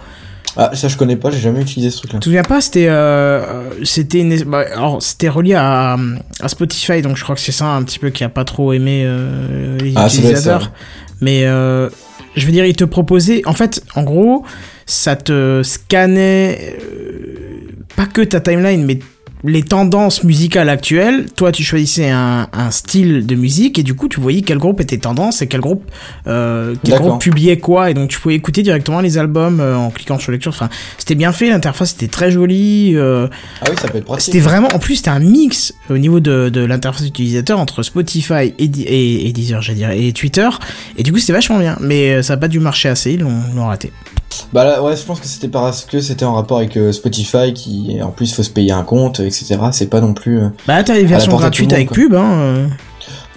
Ah 0.56 0.70
ça 0.74 0.88
je 0.88 0.96
connais 0.96 1.16
pas 1.16 1.30
j'ai 1.30 1.38
jamais 1.40 1.60
utilisé 1.60 1.90
ce 1.90 1.98
truc 1.98 2.12
là 2.12 2.18
Tu 2.18 2.20
te 2.20 2.24
souviens 2.24 2.42
pas 2.42 2.60
C'était, 2.60 2.88
euh, 2.88 3.70
c'était, 3.84 4.20
une... 4.20 4.42
bah, 4.44 4.64
alors 4.72 5.02
c'était 5.02 5.28
relié 5.28 5.54
à, 5.54 5.96
à 6.40 6.48
Spotify, 6.48 7.02
donc 7.02 7.16
je 7.16 7.22
crois 7.22 7.34
que 7.34 7.40
c'est 7.40 7.52
ça 7.52 7.66
un 7.66 7.82
petit 7.82 7.98
peu 7.98 8.10
qui 8.10 8.24
a 8.24 8.28
pas 8.28 8.44
trop 8.44 8.72
aimé 8.72 9.02
euh, 9.04 9.78
les 9.78 9.92
Ah, 9.94 10.00
ça 10.00 10.04
être 10.06 10.10
ça, 10.12 10.18
utilisateurs. 10.18 10.72
Mais 11.20 11.44
euh, 11.44 11.88
je 12.36 12.46
veux 12.46 12.52
dire, 12.52 12.64
ils 12.64 12.76
te 12.76 12.84
proposaient, 12.84 13.42
en 13.46 13.52
fait, 13.52 13.82
en 13.94 14.02
gros, 14.04 14.44
ça 14.86 15.16
te 15.16 15.62
scannait 15.64 16.76
euh, 16.80 17.60
pas 17.96 18.06
que 18.06 18.22
ta 18.22 18.40
timeline, 18.40 18.84
mais 18.84 19.00
les 19.44 19.62
tendances 19.62 20.24
musicales 20.24 20.68
actuelles, 20.68 21.26
toi 21.36 21.52
tu 21.52 21.62
choisissais 21.62 22.10
un, 22.10 22.48
un 22.52 22.70
style 22.70 23.24
de 23.26 23.34
musique 23.34 23.78
et 23.78 23.82
du 23.82 23.94
coup 23.94 24.08
tu 24.08 24.20
voyais 24.20 24.42
quel 24.42 24.58
groupe 24.58 24.80
était 24.80 24.98
tendance 24.98 25.42
et 25.42 25.46
quel 25.46 25.60
groupe 25.60 25.84
euh, 26.26 26.74
quel 26.82 26.92
D'accord. 26.94 27.06
groupe 27.08 27.20
publiait 27.20 27.58
quoi 27.58 27.90
et 27.90 27.94
donc 27.94 28.08
tu 28.08 28.18
pouvais 28.18 28.34
écouter 28.34 28.62
directement 28.62 29.00
les 29.00 29.16
albums 29.16 29.60
euh, 29.60 29.76
en 29.76 29.90
cliquant 29.90 30.18
sur 30.18 30.32
lecture. 30.32 30.50
Enfin, 30.50 30.68
c'était 30.98 31.14
bien 31.14 31.32
fait, 31.32 31.48
l'interface 31.50 31.94
était 31.94 32.08
très 32.08 32.30
jolie. 32.30 32.94
euh, 32.96 33.28
ah 33.62 33.66
oui 33.70 33.76
ça 33.80 33.88
peut 33.88 33.98
être 33.98 34.04
pratique 34.04 34.26
c'était 34.32 34.40
vraiment, 34.40 34.68
en 34.74 34.78
plus, 34.78 34.96
c'était 34.96 35.10
un 35.10 35.20
mix 35.20 35.72
au 35.88 35.98
niveau 35.98 36.20
de, 36.20 36.48
de 36.48 36.64
l'interface 36.64 37.06
utilisateur 37.06 37.58
entre 37.58 37.82
Spotify 37.82 38.52
et, 38.58 38.64
et, 38.64 39.28
et 39.28 39.32
Deezer, 39.32 39.62
j'allais 39.62 39.78
dire, 39.78 39.90
et 39.90 40.12
Twitter. 40.12 40.48
Et 40.96 41.02
du 41.02 41.12
coup, 41.12 41.18
c'était 41.18 41.32
vachement 41.32 41.58
bien. 41.58 41.76
Mais 41.80 42.22
ça 42.22 42.34
n'a 42.34 42.36
pas 42.38 42.48
dû 42.48 42.60
marcher 42.60 42.88
assez, 42.88 43.12
ils 43.12 43.20
l'ont 43.20 43.66
raté. 43.66 43.92
Bah 44.52 44.64
là, 44.64 44.82
ouais, 44.82 44.96
je 44.96 45.02
pense 45.02 45.20
que 45.20 45.26
c'était 45.26 45.48
parce 45.48 45.84
que 45.84 46.00
c'était 46.00 46.24
en 46.24 46.34
rapport 46.34 46.58
avec 46.58 46.76
euh, 46.76 46.92
Spotify 46.92 47.52
qui, 47.54 47.98
en 48.02 48.10
plus, 48.10 48.32
faut 48.34 48.42
se 48.42 48.50
payer 48.50 48.72
un 48.72 48.82
compte, 48.82 49.20
etc. 49.20 49.56
C'est 49.72 49.88
pas 49.90 50.00
non 50.00 50.14
plus. 50.14 50.40
euh, 50.40 50.48
Bah, 50.66 50.82
t'as 50.82 50.94
les 50.94 51.04
versions 51.04 51.36
gratuites 51.36 51.72
avec 51.72 51.88
quoi. 51.88 51.94
pub, 51.96 52.14
hein. 52.14 52.32
euh. 52.40 52.66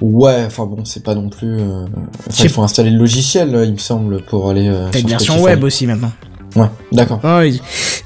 Ouais, 0.01 0.43
enfin 0.47 0.65
bon, 0.65 0.83
c'est 0.83 1.03
pas 1.03 1.13
non 1.15 1.29
plus. 1.29 1.59
euh, 1.59 1.85
Enfin, 2.27 2.43
il 2.43 2.49
faut 2.49 2.63
installer 2.63 2.89
le 2.89 2.97
logiciel, 2.97 3.49
il 3.65 3.73
me 3.73 3.77
semble, 3.77 4.23
pour 4.23 4.49
aller. 4.49 4.67
euh, 4.67 4.87
T'as 4.91 4.99
une 4.99 5.07
version 5.07 5.33
Spotify. 5.33 5.53
web 5.55 5.63
aussi 5.63 5.85
maintenant. 5.87 6.11
Ouais, 6.55 6.67
d'accord. 6.91 7.19
Ah, 7.23 7.41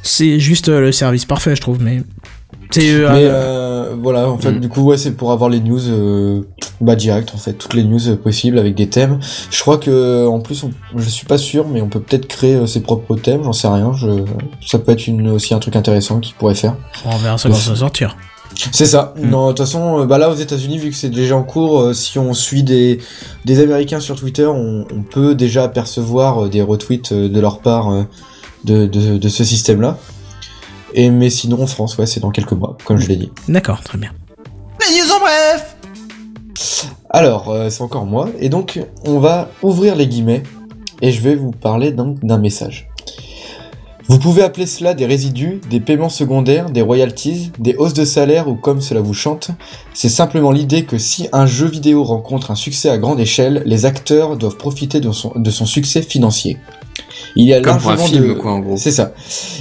c'est 0.03 0.39
juste 0.39 0.67
le 0.67 0.91
service 0.91 1.25
parfait, 1.25 1.55
je 1.55 1.61
trouve, 1.61 1.81
mais. 1.81 2.01
C'est. 2.75 2.91
euh, 2.93 3.09
Mais 3.11 3.23
euh, 3.23 3.95
voilà, 4.01 4.29
en 4.29 4.37
fait, 4.37 4.51
Mm. 4.51 4.59
du 4.59 4.69
coup, 4.69 4.81
ouais, 4.81 4.97
c'est 4.97 5.11
pour 5.11 5.31
avoir 5.31 5.49
les 5.49 5.59
news 5.59 5.79
euh, 5.89 6.41
bah 6.81 6.95
direct, 6.95 7.31
en 7.33 7.37
fait, 7.37 7.53
toutes 7.53 7.73
les 7.73 7.83
news 7.83 8.07
euh, 8.09 8.15
possibles 8.15 8.59
avec 8.59 8.75
des 8.75 8.87
thèmes. 8.89 9.19
Je 9.51 9.59
crois 9.61 9.77
que, 9.77 10.27
en 10.27 10.39
plus, 10.39 10.63
on- 10.63 10.71
je 10.97 11.09
suis 11.09 11.25
pas 11.25 11.37
sûr, 11.37 11.67
mais 11.67 11.81
on 11.81 11.87
peut 11.89 11.99
peut-être 12.01 12.27
créer 12.27 12.55
euh, 12.55 12.65
ses 12.67 12.81
propres 12.81 13.15
thèmes. 13.15 13.43
J'en 13.43 13.53
sais 13.53 13.67
rien. 13.67 13.93
Je, 13.93 14.07
ça 14.65 14.79
peut 14.79 14.91
être 14.91 15.07
une, 15.07 15.29
aussi 15.29 15.53
un 15.53 15.59
truc 15.59 15.75
intéressant 15.75 16.19
qu'il 16.19 16.35
pourrait 16.35 16.55
faire. 16.55 16.75
on 17.05 17.17
verra 17.17 17.37
ça 17.37 17.49
quand 17.49 17.55
ça 17.55 17.71
va 17.71 17.75
sortir. 17.77 18.17
C'est 18.71 18.85
ça. 18.85 19.13
Mm. 19.17 19.29
Non, 19.29 19.43
de 19.47 19.51
toute 19.51 19.59
façon, 19.65 19.99
euh, 20.01 20.05
bah 20.05 20.17
là 20.17 20.29
aux 20.29 20.35
États-Unis, 20.35 20.77
vu 20.77 20.89
que 20.89 20.95
c'est 20.95 21.09
déjà 21.09 21.35
en 21.35 21.43
cours, 21.43 21.79
euh, 21.81 21.93
si 21.93 22.17
on 22.19 22.33
suit 22.33 22.63
des 22.63 22.99
des 23.43 23.59
Américains 23.59 23.99
sur 23.99 24.15
Twitter, 24.15 24.45
on, 24.47 24.85
on 24.93 25.01
peut 25.01 25.35
déjà 25.35 25.63
apercevoir 25.63 26.45
euh, 26.45 26.49
des 26.49 26.61
retweets 26.61 27.11
euh, 27.11 27.27
de 27.27 27.39
leur 27.39 27.59
part 27.59 27.91
euh, 27.91 28.03
de, 28.63 28.85
de 28.85 29.17
de 29.17 29.29
ce 29.29 29.43
système-là. 29.43 29.97
Et 30.97 31.09
mais 31.09 31.29
sinon 31.29 31.61
en 31.61 31.67
France, 31.67 31.97
ouais, 31.97 32.05
c'est 32.05 32.21
dans 32.21 32.31
quelques 32.31 32.53
mois, 32.53 32.77
comme 32.85 32.97
je 32.97 33.09
l'ai 33.09 33.17
dit. 33.17 33.29
D'accord, 33.49 33.83
très 33.83 33.97
bien. 33.97 34.11
Les 34.79 34.97
news 34.97 35.11
en 35.13 35.19
bref 35.19 35.75
Alors, 37.09 37.49
euh, 37.49 37.69
c'est 37.69 37.81
encore 37.81 38.05
moi, 38.05 38.29
et 38.39 38.47
donc 38.47 38.79
on 39.05 39.19
va 39.19 39.49
ouvrir 39.61 39.97
les 39.97 40.07
guillemets, 40.07 40.43
et 41.01 41.11
je 41.11 41.21
vais 41.21 41.35
vous 41.35 41.51
parler 41.51 41.91
donc 41.91 42.23
d'un 42.23 42.37
message. 42.37 42.87
Vous 44.07 44.19
pouvez 44.19 44.41
appeler 44.41 44.67
cela 44.67 44.93
des 44.93 45.05
résidus, 45.05 45.59
des 45.69 45.81
paiements 45.81 46.09
secondaires, 46.09 46.69
des 46.69 46.81
royalties, 46.81 47.51
des 47.59 47.75
hausses 47.75 47.95
de 47.95 48.05
salaire 48.05 48.47
ou 48.47 48.55
comme 48.55 48.79
cela 48.79 49.01
vous 49.01 49.15
chante. 49.15 49.49
C'est 49.93 50.09
simplement 50.09 50.51
l'idée 50.51 50.85
que 50.85 50.99
si 50.99 51.27
un 51.33 51.47
jeu 51.47 51.65
vidéo 51.65 52.03
rencontre 52.03 52.51
un 52.51 52.55
succès 52.55 52.89
à 52.89 52.99
grande 52.99 53.19
échelle, 53.19 53.63
les 53.65 53.85
acteurs 53.85 54.37
doivent 54.37 54.57
profiter 54.57 55.01
de 55.01 55.11
son, 55.11 55.33
de 55.35 55.49
son 55.49 55.65
succès 55.65 56.03
financier. 56.03 56.57
Il 57.35 57.45
y 57.45 57.53
a 57.53 57.61
Comme 57.61 57.77
pour 57.77 57.91
un 57.91 57.95
largement 57.95 58.07
film, 58.07 58.27
de... 58.27 58.33
quoi, 58.33 58.51
en 58.53 58.59
gros. 58.59 58.77
C'est 58.77 58.91
ça. 58.91 59.13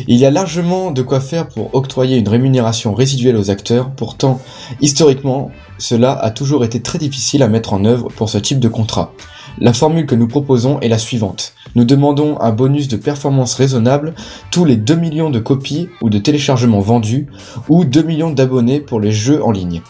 Il 0.09 0.17
y 0.17 0.27
a 0.27 0.31
largement 0.31 0.91
de 0.91 1.03
quoi 1.03 1.21
faire 1.21 1.49
pour 1.49 1.75
octroyer 1.75 2.17
une 2.17 2.29
rémunération 2.29 2.95
résiduelle 2.95 3.37
aux 3.37 3.51
acteurs. 3.51 3.91
Pourtant, 3.91 4.41
historiquement, 4.81 5.51
cela 5.79 6.13
a 6.13 6.31
toujours 6.31 6.65
été 6.65 6.81
très 6.81 6.99
difficile 6.99 7.43
à 7.43 7.49
mettre 7.49 7.73
en 7.73 7.85
œuvre 7.85 8.09
pour 8.15 8.29
ce 8.29 8.39
type 8.39 8.61
de 8.61 8.69
contrat. 8.69 9.13
La 9.59 9.73
formule 9.73 10.07
que 10.07 10.17
nous 10.17 10.27
proposons 10.27 10.81
est 10.81 10.89
la 10.89 10.99
suivante. 10.99 11.55
Nous 11.77 11.85
demandons 11.85 12.41
un 12.41 12.53
bonus 12.53 12.89
de 12.89 12.97
performance 12.97 13.55
raisonnable 13.55 14.15
tous 14.51 14.65
les 14.65 14.77
2 14.77 14.97
millions 14.97 15.31
de 15.31 15.39
copies 15.39 15.89
ou 16.03 16.11
de 16.11 16.19
téléchargements 16.19 16.81
vendus 16.81 17.29
ou 17.69 17.85
2 17.85 18.03
millions 18.03 18.31
d'abonnés 18.31 18.81
pour 18.81 19.01
les 19.01 19.13
jeux 19.13 19.45
en 19.45 19.53
ligne, 19.53 19.83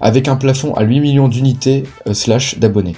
avec 0.00 0.28
un 0.28 0.36
plafond 0.36 0.74
à 0.74 0.82
8 0.82 1.00
millions 1.00 1.28
d'unités 1.28 1.84
euh, 2.06 2.14
slash 2.14 2.58
d'abonnés. 2.58 2.96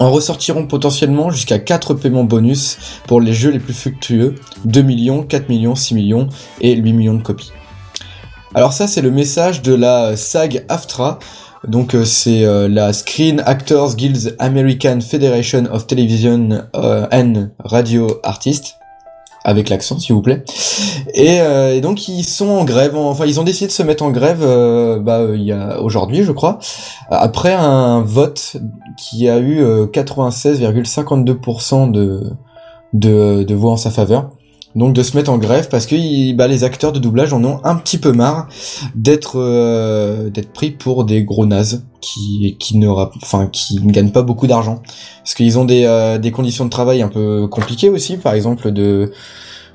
En 0.00 0.10
ressortiront 0.10 0.66
potentiellement 0.66 1.30
jusqu'à 1.30 1.58
4 1.58 1.94
paiements 1.94 2.24
bonus 2.24 2.78
pour 3.06 3.20
les 3.20 3.32
jeux 3.32 3.50
les 3.50 3.58
plus 3.58 3.74
fructueux, 3.74 4.36
2 4.64 4.82
millions, 4.82 5.22
4 5.24 5.48
millions, 5.48 5.74
6 5.74 5.94
millions 5.94 6.28
et 6.60 6.76
8 6.76 6.92
millions 6.92 7.14
de 7.14 7.22
copies. 7.22 7.52
Alors 8.54 8.72
ça 8.72 8.86
c'est 8.86 9.02
le 9.02 9.10
message 9.10 9.60
de 9.62 9.74
la 9.74 10.16
SAG 10.16 10.64
AFTRA, 10.68 11.18
donc 11.66 11.94
euh, 11.94 12.04
c'est 12.04 12.44
euh, 12.44 12.68
la 12.68 12.92
Screen 12.92 13.42
Actors 13.44 13.96
Guild 13.96 14.36
American 14.38 15.00
Federation 15.00 15.64
of 15.72 15.86
Television 15.86 16.64
euh, 16.76 17.06
and 17.12 17.48
Radio 17.64 18.20
Artists, 18.22 18.76
avec 19.48 19.68
l'accent 19.70 19.98
s'il 19.98 20.14
vous 20.14 20.20
plaît. 20.22 20.44
Et, 21.14 21.40
euh, 21.40 21.80
donc 21.80 22.06
ils 22.06 22.22
sont 22.24 22.48
en 22.50 22.64
grève, 22.64 22.94
en- 22.96 23.08
enfin 23.10 23.24
ils 23.26 23.40
ont 23.40 23.44
décidé 23.44 23.66
de 23.68 23.72
se 23.72 23.82
mettre 23.82 24.04
en 24.04 24.10
grève 24.10 24.40
euh, 24.42 24.98
bah, 25.00 25.18
euh, 25.20 25.36
il 25.36 25.52
aujourd'hui 25.80 26.22
je 26.22 26.32
crois, 26.32 26.58
après 27.10 27.54
un 27.54 28.02
vote 28.02 28.56
qui 28.98 29.28
a 29.28 29.38
eu 29.38 29.60
euh, 29.62 29.86
96,52% 29.86 31.90
de, 31.90 32.30
de, 32.92 33.42
de 33.42 33.54
voix 33.54 33.72
en 33.72 33.76
sa 33.76 33.90
faveur. 33.90 34.30
Donc 34.74 34.92
de 34.92 35.02
se 35.02 35.16
mettre 35.16 35.30
en 35.30 35.38
grève 35.38 35.68
parce 35.70 35.86
que 35.86 36.32
bah, 36.34 36.46
les 36.46 36.62
acteurs 36.62 36.92
de 36.92 36.98
doublage 36.98 37.32
en 37.32 37.42
ont 37.42 37.60
un 37.64 37.74
petit 37.76 37.98
peu 37.98 38.12
marre 38.12 38.48
d'être 38.94 39.36
euh, 39.36 40.28
d'être 40.30 40.52
pris 40.52 40.70
pour 40.70 41.04
des 41.04 41.24
gros 41.24 41.46
nazes 41.46 41.84
qui 42.00 42.56
qui 42.58 42.76
ne 42.76 42.88
enfin 42.88 43.48
qui 43.50 43.80
ne 43.80 43.90
gagnent 43.90 44.12
pas 44.12 44.22
beaucoup 44.22 44.46
d'argent. 44.46 44.82
Parce 45.22 45.34
qu'ils 45.34 45.58
ont 45.58 45.64
des 45.64 45.84
euh, 45.84 46.18
des 46.18 46.30
conditions 46.30 46.64
de 46.64 46.70
travail 46.70 47.02
un 47.02 47.08
peu 47.08 47.48
compliquées 47.48 47.88
aussi 47.88 48.18
par 48.18 48.34
exemple 48.34 48.70
de 48.70 49.10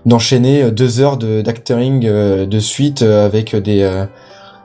d'enchaîner 0.06 0.72
deux 0.72 1.00
heures 1.00 1.18
de 1.18 1.42
d'acting 1.42 2.06
euh, 2.06 2.46
de 2.46 2.60
suite 2.60 3.02
avec 3.02 3.56
des 3.56 3.82
euh, 3.82 4.06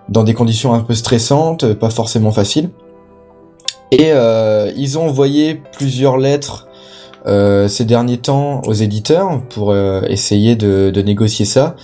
dans 0.09 0.25
des 0.25 0.35
conditions 0.35 0.75
un 0.75 0.81
peu 0.81 0.95
stressantes 0.95 1.73
pas 1.75 1.91
forcément 1.91 2.33
faciles. 2.33 2.71
Et 3.91 4.13
euh, 4.13 4.71
ils 4.77 4.99
ont 4.99 5.07
envoyé 5.07 5.55
plusieurs 5.55 6.19
lettres 6.19 6.68
ces 7.27 7.85
derniers 7.85 8.19
temps 8.19 8.62
aux 8.66 8.73
éditeurs 8.73 9.43
pour 9.49 9.70
euh, 9.73 10.03
essayer 10.09 10.57
de, 10.57 10.90
de 10.90 11.03
négocier 11.03 11.45
ça. 11.45 11.77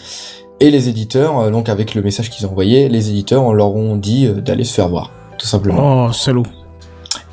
Et 0.60 0.70
les 0.70 0.88
éditeurs, 0.88 1.40
euh, 1.40 1.50
donc 1.50 1.68
avec 1.68 1.94
le 1.94 2.02
message 2.02 2.30
qu'ils 2.30 2.46
ont 2.46 2.50
envoyé, 2.50 2.88
les 2.88 3.10
éditeurs 3.10 3.42
on 3.42 3.52
leur 3.52 3.74
ont 3.74 3.96
dit 3.96 4.26
euh, 4.26 4.40
d'aller 4.40 4.64
se 4.64 4.72
faire 4.72 4.88
voir, 4.88 5.10
tout 5.38 5.46
simplement. 5.46 6.06
Oh, 6.06 6.12
salaud. 6.12 6.44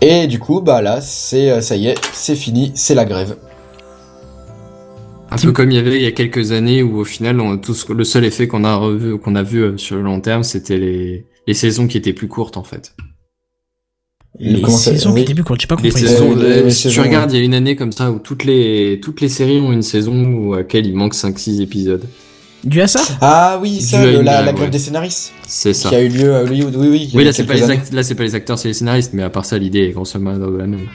Et 0.02 0.26
du 0.26 0.40
coup, 0.40 0.62
bah 0.62 0.82
là, 0.82 1.00
c'est 1.02 1.52
euh, 1.52 1.62
ça 1.62 1.76
y 1.76 1.88
est, 1.88 1.96
c'est 2.14 2.36
fini, 2.36 2.72
c'est 2.74 2.96
la 2.96 3.06
grève. 3.06 3.38
Un 5.30 5.38
peu 5.38 5.52
comme 5.54 5.72
il 5.72 5.76
y 5.76 5.80
avait 5.80 5.96
il 5.96 6.02
y 6.02 6.08
a 6.08 6.12
quelques 6.12 6.52
années 6.52 6.84
où 6.84 6.98
au 7.00 7.06
final, 7.06 7.40
on, 7.40 7.58
tout 7.58 7.74
ce- 7.76 7.94
le 7.94 8.04
seul 8.04 8.26
effet 8.26 8.48
qu'on 8.48 8.64
a 8.64 8.76
revu, 8.76 9.18
qu'on 9.20 9.36
a 9.36 9.44
vu 9.44 9.60
euh, 9.62 9.78
sur 9.78 9.96
le 9.96 10.02
long 10.02 10.20
terme, 10.20 10.44
c'était 10.44 10.78
les, 10.78 11.26
les 11.48 11.54
saisons 11.54 11.88
qui 11.88 11.98
étaient 11.98 12.14
plus 12.14 12.28
courtes 12.28 12.58
en 12.58 12.64
fait. 12.64 12.96
Les 14.40 14.64
saisons 14.70 15.12
oui. 15.14 15.22
étaient 15.22 15.34
plus 15.34 15.44
courtes, 15.44 15.62
j'ai 15.62 15.68
pas 15.68 15.76
Les 15.82 15.90
compris. 15.90 16.08
saisons, 16.08 16.36
les- 16.36 16.64
les 16.64 16.72
si 16.72 16.88
tu 16.90 17.02
regardes, 17.02 17.32
il 17.34 17.40
y 17.40 17.42
a 17.42 17.44
une 17.44 17.54
année 17.54 17.76
comme 17.76 17.92
ça 17.92 18.12
où 18.12 18.20
toutes 18.20 18.46
les 18.46 19.00
toutes 19.04 19.20
les 19.22 19.30
séries 19.30 19.60
ont 19.60 19.72
une 19.74 19.82
saison 19.82 20.14
où 20.26 20.54
à 20.54 20.58
laquelle 20.60 20.86
il 20.88 20.96
manque 20.96 21.14
5-6 21.14 21.62
épisodes. 21.62 22.04
Dû 22.64 22.82
à 22.82 22.88
ça 22.88 23.02
Ah 23.22 23.60
oui, 23.62 23.82
ça, 23.82 24.00
Du 24.00 24.06
le- 24.06 24.22
la, 24.22 24.34
grève, 24.36 24.46
la 24.46 24.54
grève 24.54 24.66
ouais. 24.66 24.70
des 24.72 24.80
scénaristes 24.80 25.34
C'est 25.48 25.74
ça. 25.74 25.90
qui 25.90 25.96
a 25.96 26.02
eu 26.02 26.10
lieu 26.10 26.34
à 26.36 26.44
Hollywood. 26.44 26.76
Oui, 26.78 26.88
oui. 26.90 27.12
Oui, 27.14 27.24
là 27.26 27.34
c'est 27.34 27.44
pas 27.44 27.56
les 27.56 27.70
act- 27.70 27.92
là 27.92 28.02
pas 28.16 28.24
les 28.24 28.36
acteurs, 28.36 28.58
c'est 28.58 28.68
les 28.70 28.74
scénaristes, 28.74 29.12
mais 29.14 29.24
à 29.24 29.30
part 29.30 29.46
ça, 29.46 29.58
l'idée 29.58 29.80
est 29.88 29.92
grosso 29.92 30.18
modo 30.20 30.58
la 30.58 30.68
même. 30.68 30.88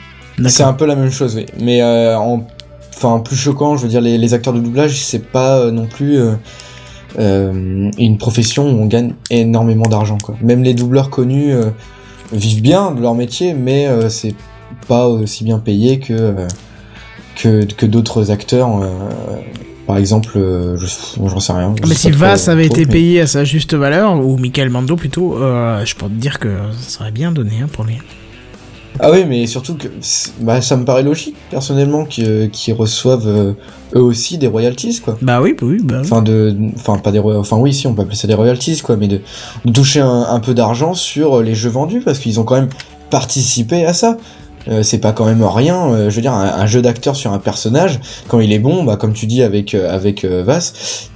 C'est 0.47 0.63
un 0.63 0.73
peu 0.73 0.85
la 0.85 0.95
même 0.95 1.11
chose, 1.11 1.35
oui. 1.35 1.45
Mais 1.59 1.81
euh, 1.81 2.17
en, 2.17 2.45
enfin, 2.95 3.09
en 3.09 3.19
plus 3.19 3.35
choquant, 3.35 3.75
je 3.77 3.83
veux 3.83 3.89
dire, 3.89 4.01
les, 4.01 4.17
les 4.17 4.33
acteurs 4.33 4.53
de 4.53 4.59
doublage, 4.59 4.99
c'est 5.03 5.25
pas 5.25 5.59
euh, 5.59 5.71
non 5.71 5.87
plus 5.87 6.17
euh, 6.17 6.33
euh, 7.19 7.91
une 7.97 8.17
profession 8.17 8.65
où 8.65 8.81
on 8.81 8.85
gagne 8.85 9.13
énormément 9.29 9.87
d'argent, 9.87 10.17
quoi. 10.23 10.35
Même 10.41 10.63
les 10.63 10.73
doubleurs 10.73 11.09
connus 11.09 11.53
euh, 11.53 11.69
vivent 12.31 12.61
bien 12.61 12.91
de 12.91 13.01
leur 13.01 13.13
métier, 13.15 13.53
mais 13.53 13.87
euh, 13.87 14.09
c'est 14.09 14.35
pas 14.87 15.07
aussi 15.07 15.43
bien 15.43 15.59
payé 15.59 15.99
que 15.99 16.13
euh, 16.13 16.47
que, 17.35 17.65
que 17.65 17.85
d'autres 17.85 18.31
acteurs. 18.31 18.69
euh, 18.81 18.87
par 19.85 19.97
exemple, 19.97 20.31
je 20.35 20.85
j'en 21.25 21.39
sais 21.39 21.53
rien. 21.53 21.73
Ah, 21.73 21.79
je 21.81 21.87
mais 21.87 21.95
sais 21.95 22.09
si 22.09 22.11
Vass 22.11 22.49
avait 22.49 22.65
trop, 22.65 22.75
été 22.75 22.85
mais- 22.85 22.91
payé 22.91 23.21
à 23.21 23.27
sa 23.27 23.45
juste 23.45 23.73
valeur, 23.73 24.19
ou 24.25 24.37
Michael 24.37 24.69
Mando 24.69 24.95
plutôt, 24.97 25.37
je 25.39 25.95
peux 25.95 26.07
te 26.07 26.11
dire 26.11 26.39
que 26.39 26.49
ça 26.77 26.99
serait 26.99 27.11
bien 27.11 27.31
donné 27.31 27.61
hein, 27.63 27.69
pour 27.71 27.85
lui. 27.85 27.97
Ah 28.99 29.11
oui, 29.11 29.25
mais 29.27 29.47
surtout 29.47 29.75
que 29.75 29.87
bah, 30.39 30.61
ça 30.61 30.75
me 30.75 30.85
paraît 30.85 31.03
logique, 31.03 31.35
personnellement, 31.49 32.05
qu'ils 32.05 32.73
reçoivent 32.73 33.27
euh, 33.27 33.53
eux 33.95 34.01
aussi 34.01 34.37
des 34.37 34.47
royalties, 34.47 35.01
quoi. 35.01 35.17
Bah 35.21 35.41
oui, 35.41 35.55
oui, 35.61 35.77
bah 35.83 35.95
oui. 35.99 36.01
Enfin, 36.03 36.21
de, 36.21 36.55
enfin, 36.75 36.97
pas 36.97 37.11
des, 37.11 37.19
enfin, 37.19 37.57
oui, 37.57 37.73
si, 37.73 37.87
on 37.87 37.93
peut 37.93 38.01
appeler 38.01 38.15
ça 38.15 38.27
des 38.27 38.33
royalties, 38.33 38.81
quoi, 38.81 38.95
mais 38.95 39.07
de, 39.07 39.21
de 39.65 39.71
toucher 39.71 39.99
un, 39.99 40.27
un 40.29 40.39
peu 40.39 40.53
d'argent 40.53 40.93
sur 40.93 41.41
les 41.41 41.55
jeux 41.55 41.69
vendus, 41.69 42.01
parce 42.01 42.19
qu'ils 42.19 42.39
ont 42.39 42.43
quand 42.43 42.55
même 42.55 42.69
participé 43.09 43.85
à 43.85 43.93
ça. 43.93 44.17
Euh, 44.69 44.83
c'est 44.83 44.97
pas 44.99 45.13
quand 45.13 45.25
même 45.25 45.43
rien, 45.43 45.93
euh, 45.93 46.09
je 46.09 46.15
veux 46.15 46.21
dire, 46.21 46.33
un, 46.33 46.45
un 46.45 46.65
jeu 46.65 46.81
d'acteur 46.81 47.15
sur 47.15 47.31
un 47.31 47.39
personnage, 47.39 47.99
quand 48.27 48.41
il 48.41 48.51
est 48.51 48.59
bon, 48.59 48.83
bah, 48.83 48.97
comme 48.97 49.13
tu 49.13 49.25
dis 49.25 49.41
avec, 49.41 49.73
euh, 49.73 49.89
avec 49.89 50.25
euh, 50.25 50.43
Vass, 50.43 51.09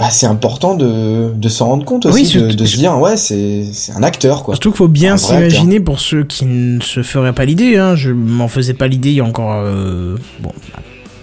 bah, 0.00 0.08
c'est 0.08 0.24
important 0.24 0.76
de, 0.76 1.30
de 1.34 1.48
s'en 1.50 1.66
rendre 1.66 1.84
compte 1.84 2.06
Oui, 2.06 2.22
aussi, 2.22 2.22
de, 2.22 2.28
surtout- 2.28 2.56
de 2.56 2.64
se 2.64 2.76
dire, 2.78 2.98
ouais, 2.98 3.18
c'est, 3.18 3.66
un 3.94 4.02
acteur, 4.02 4.42
quoi. 4.42 4.54
Surtout 4.54 4.70
qu'il 4.70 4.78
faut 4.78 4.88
bien 4.88 5.18
s'imaginer 5.18 5.78
pour 5.78 6.00
ceux 6.00 6.24
qui 6.24 6.46
ne 6.46 6.80
se 6.80 7.02
feraient 7.02 7.34
pas 7.34 7.44
l'idée, 7.44 7.76
hein, 7.76 7.94
je 7.96 8.10
m'en 8.10 8.48
faisais 8.48 8.72
pas 8.72 8.88
l'idée 8.88 9.10
il 9.10 9.16
y 9.16 9.20
a 9.20 9.24
encore, 9.24 9.52
euh, 9.52 10.16
bon, 10.40 10.52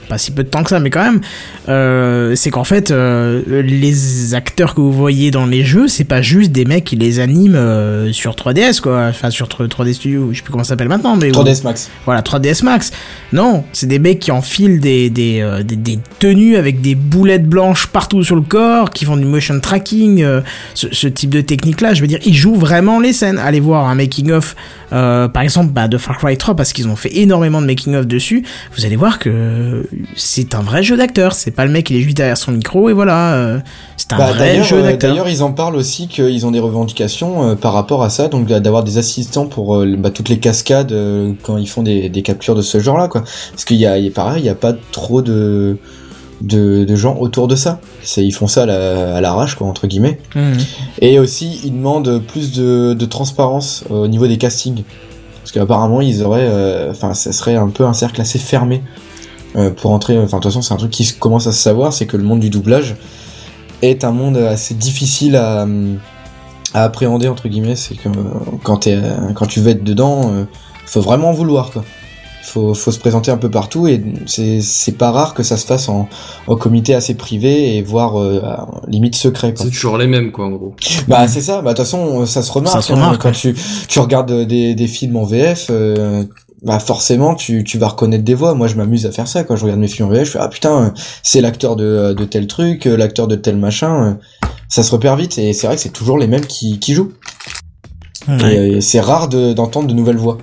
pas 0.08 0.18
si 0.18 0.32
peu 0.32 0.44
de 0.44 0.50
temps 0.50 0.64
que 0.64 0.70
ça, 0.70 0.80
mais 0.80 0.90
quand 0.90 1.04
même, 1.04 1.22
euh, 1.70 2.36
c'est 2.36 2.50
qu'en 2.50 2.64
fait, 2.64 2.92
euh, 2.92 3.42
les 3.48 4.34
acteurs 4.34 4.74
que 4.74 4.82
vous 4.82 4.92
voyez 4.92 5.32
dans 5.32 5.46
les 5.46 5.64
jeux, 5.64 5.88
c'est 5.88 6.04
pas 6.04 6.22
juste 6.22 6.52
des 6.52 6.66
mecs 6.66 6.86
qui 6.86 6.96
les 6.96 7.20
animent 7.20 7.56
euh, 7.56 8.12
sur 8.14 8.34
3DS, 8.34 8.82
quoi, 8.82 9.08
enfin 9.10 9.30
sur 9.30 9.48
3D 9.48 9.94
Studio, 9.94 10.30
je 10.32 10.38
sais 10.38 10.44
plus 10.44 10.52
comment 10.52 10.64
ça 10.64 10.70
s'appelle 10.70 10.88
maintenant, 10.88 11.16
mais... 11.16 11.32
3DS 11.32 11.64
Max. 11.64 11.90
Voilà, 12.06 12.22
3DS 12.22 12.64
Max. 12.64 12.92
Non, 13.34 13.64
c'est 13.74 13.88
des 13.88 14.00
mecs 14.00 14.20
qui 14.20 14.32
enfilent 14.32 14.80
des, 14.80 15.10
des, 15.10 15.46
des, 15.64 15.76
des 15.76 16.00
tenues 16.20 16.56
avec 16.56 16.82
des 16.82 16.96
boulettes 16.96 17.48
blanches 17.48 17.88
partout 17.88 18.24
sur 18.24 18.36
le 18.36 18.42
corps, 18.42 18.92
qui 18.92 19.06
font 19.06 19.18
du 19.18 19.26
motion 19.26 19.60
tracking, 19.60 20.26
ce, 20.74 20.88
ce 20.92 21.08
type 21.08 21.30
de 21.30 21.42
technique-là. 21.42 21.94
Je 21.94 22.02
veux 22.02 22.08
dire, 22.08 22.20
ils 22.26 22.36
jouent 22.36 22.56
vraiment 22.56 23.00
les 23.00 23.14
scènes. 23.14 23.38
Allez 23.40 23.60
voir 23.60 23.88
un 23.88 23.96
making-of, 23.96 24.56
par 24.90 25.42
exemple, 25.42 25.72
bah, 25.72 25.88
de 25.88 25.98
Far 25.98 26.18
Cry 26.18 26.38
3, 26.38 26.56
parce 26.56 26.74
qu'ils 26.74 26.88
ont 26.88 26.96
fait 26.96 27.18
énormément 27.18 27.62
de 27.62 27.68
making-of 27.68 28.08
dessus. 28.08 28.44
Vous 28.76 28.86
allez 28.86 28.96
voir 28.96 29.20
que 29.20 29.88
c'est 30.16 30.56
un 30.56 30.62
vrai 30.62 30.84
jeu 30.84 30.98
d'acteur. 30.98 31.34
C'est 31.34 31.52
pas 31.52 31.66
le 31.66 31.72
mec, 31.72 31.90
il 31.90 31.98
est 31.98 32.02
juste 32.02 32.18
derrière 32.18 32.38
son 32.38 32.52
micro, 32.52 32.90
et 32.90 32.94
voilà. 32.94 33.34
euh, 33.36 33.60
c'est 33.98 34.14
un 34.14 34.18
Bah, 34.18 34.32
vrai 34.32 34.64
jeu 34.64 34.78
euh, 34.78 34.82
d'acteur. 34.84 35.12
D'ailleurs, 35.12 35.30
ils 35.30 35.44
en 35.44 35.52
parlent 35.52 35.76
aussi 35.76 36.08
qu'ils 36.08 36.46
ont 36.46 36.52
des 36.52 36.60
revendications 36.60 37.50
euh, 37.52 37.56
par 37.56 37.74
rapport 37.74 38.04
à 38.04 38.10
ça, 38.10 38.28
donc 38.28 38.48
d'avoir 38.48 38.84
des 38.84 38.98
assistants 38.98 39.46
pour 39.46 39.84
bah, 39.98 40.10
toutes 40.12 40.30
les 40.30 40.40
cascades 40.40 40.94
quand 41.44 41.58
ils 41.58 41.68
font 41.70 41.84
des, 41.84 42.10
des 42.10 42.22
captures 42.22 42.56
de 42.56 42.62
ce 42.62 42.80
genre-là, 42.80 43.08
quoi. 43.08 43.24
Parce 43.52 43.66
qu'il 43.66 43.78
y 43.78 43.86
a, 43.86 43.98
il 43.98 44.06
y 44.06 44.08
a 44.08 44.12
pareil, 44.12 44.42
il 44.44 44.46
y 44.46 44.50
a 44.50 44.56
pas 44.56 44.74
trop 44.92 45.22
de 45.22 45.78
de, 46.40 46.84
de 46.84 46.96
gens 46.96 47.18
autour 47.20 47.48
de 47.48 47.56
ça. 47.56 47.80
Ils 48.18 48.32
font 48.32 48.46
ça 48.46 48.62
à 48.64 48.66
la- 48.68 49.22
l'arrache, 49.22 49.56
quoi, 49.56 49.66
entre 49.66 49.88
guillemets. 49.88 50.20
Mhm. 50.36 50.58
Et 51.02 51.18
aussi, 51.18 51.60
ils 51.64 51.72
demandent 51.72 52.22
plus 52.28 52.52
de, 52.52 52.94
de 52.94 53.06
transparence 53.06 53.84
au 53.90 54.08
niveau 54.08 54.28
des 54.28 54.38
castings. 54.38 54.84
Parce 55.42 55.52
qu'apparemment, 55.52 56.00
ils 56.00 56.22
auraient. 56.24 56.48
euh, 56.48 56.92
Enfin, 56.92 57.16
ça 57.16 57.32
serait 57.32 57.56
un 57.56 57.70
peu 57.70 57.86
un 57.86 57.94
cercle 57.94 58.22
assez 58.22 58.38
fermé 58.38 58.84
euh, 59.58 59.70
pour 59.72 59.92
entrer. 59.92 60.18
Enfin, 60.18 60.38
de 60.38 60.42
toute 60.44 60.52
façon, 60.52 60.62
c'est 60.62 60.74
un 60.74 60.78
truc 60.78 60.92
qui 60.92 61.04
se- 61.06 61.14
commence 61.18 61.48
à 61.48 61.52
se 61.52 61.60
savoir 61.62 61.94
c'est 61.94 62.06
que 62.06 62.18
le 62.18 62.24
monde 62.24 62.40
du 62.40 62.50
doublage 62.50 62.96
est 63.82 64.04
un 64.04 64.12
monde 64.12 64.38
assez 64.38 64.74
difficile 64.74 65.36
à, 65.36 65.68
à 66.74 66.84
appréhender, 66.84 67.28
entre 67.28 67.48
guillemets. 67.48 67.76
C'est 67.76 67.96
que 67.96 68.10
euh, 68.10 68.14
quand, 68.64 68.78
t'es, 68.78 68.94
euh, 68.96 69.32
quand 69.36 69.46
tu 69.48 69.60
veux 69.60 69.70
être 69.72 69.84
dedans, 69.84 70.32
euh, 70.34 70.44
faut 70.86 71.02
vraiment 71.02 71.30
en 71.30 71.34
vouloir, 71.34 71.72
quoi. 71.72 71.84
Faut, 72.44 72.74
faut 72.74 72.92
se 72.94 73.00
présenter 73.00 73.30
un 73.30 73.36
peu 73.36 73.52
partout 73.52 73.88
et 73.90 74.02
c'est, 74.26 74.62
c'est 74.62 74.94
pas 74.94 75.12
rare 75.12 75.34
que 75.34 75.44
ça 75.44 75.58
se 75.58 75.66
fasse 75.66 75.90
en, 75.90 76.08
en 76.48 76.56
comité 76.56 76.96
assez 76.96 77.14
privé 77.16 77.76
et 77.76 77.82
voire 77.82 78.18
euh, 78.18 78.40
à- 78.42 78.68
limite 78.88 79.16
secret. 79.18 79.54
Quoi. 79.54 79.66
C'est 79.66 79.72
toujours 79.72 79.98
les 79.98 80.08
mêmes, 80.08 80.32
quoi, 80.32 80.46
en 80.46 80.52
gros. 80.52 80.74
Bah 81.10 81.28
c'est 81.28 81.42
ça, 81.42 81.62
bah 81.62 81.74
de 81.74 81.78
toute 81.78 81.86
façon 81.86 82.26
ça 82.26 82.42
se 82.44 82.52
remarque, 82.54 82.76
Ça 82.78 82.82
se 82.82 82.94
hein, 82.94 82.96
remarque, 82.96 83.22
quand 83.22 83.30
ouais. 83.30 83.36
tu, 83.36 83.54
tu 83.90 84.00
regardes 84.00 84.32
euh, 84.32 84.46
des, 84.46 84.76
des 84.76 84.88
films 84.88 85.18
en 85.18 85.26
VF, 85.26 85.68
euh, 85.72 86.24
bah 86.64 86.80
forcément 86.80 87.36
tu, 87.36 87.64
tu 87.64 87.78
vas 87.78 87.88
reconnaître 87.90 88.24
des 88.24 88.34
voix. 88.34 88.54
Moi 88.56 88.68
je 88.68 88.76
m'amuse 88.76 89.06
à 89.06 89.12
faire 89.12 89.28
ça 89.28 89.44
quand 89.44 89.56
je 89.56 89.64
regarde 89.64 89.80
mes 89.80 89.88
films 89.88 90.08
en 90.08 90.12
VF, 90.12 90.26
je 90.26 90.32
fais 90.32 90.40
ah 90.42 90.48
putain 90.50 90.86
euh, 90.86 90.90
c'est 91.24 91.42
l'acteur 91.42 91.76
de, 91.76 92.14
de 92.14 92.26
tel 92.26 92.48
truc, 92.48 92.86
euh, 92.88 92.98
l'acteur 92.98 93.28
de 93.28 93.36
tel 93.36 93.58
machin, 93.58 94.04
euh, 94.44 94.48
ça 94.68 94.84
se 94.84 94.92
repère 94.92 95.16
vite 95.16 95.38
et 95.38 95.54
c'est 95.54 95.68
vrai 95.68 95.76
que 95.76 95.82
c'est 95.82 95.90
toujours 95.94 96.18
les 96.18 96.28
mêmes 96.28 96.46
qui, 96.46 96.80
qui 96.80 96.94
jouent. 96.94 97.14
Ouais. 98.28 98.56
Et, 98.56 98.76
euh, 98.78 98.82
c'est 98.82 99.00
rare 99.00 99.30
de- 99.30 99.54
d'entendre 99.54 99.88
de 99.88 99.94
nouvelles 99.94 100.18
voix. 100.18 100.38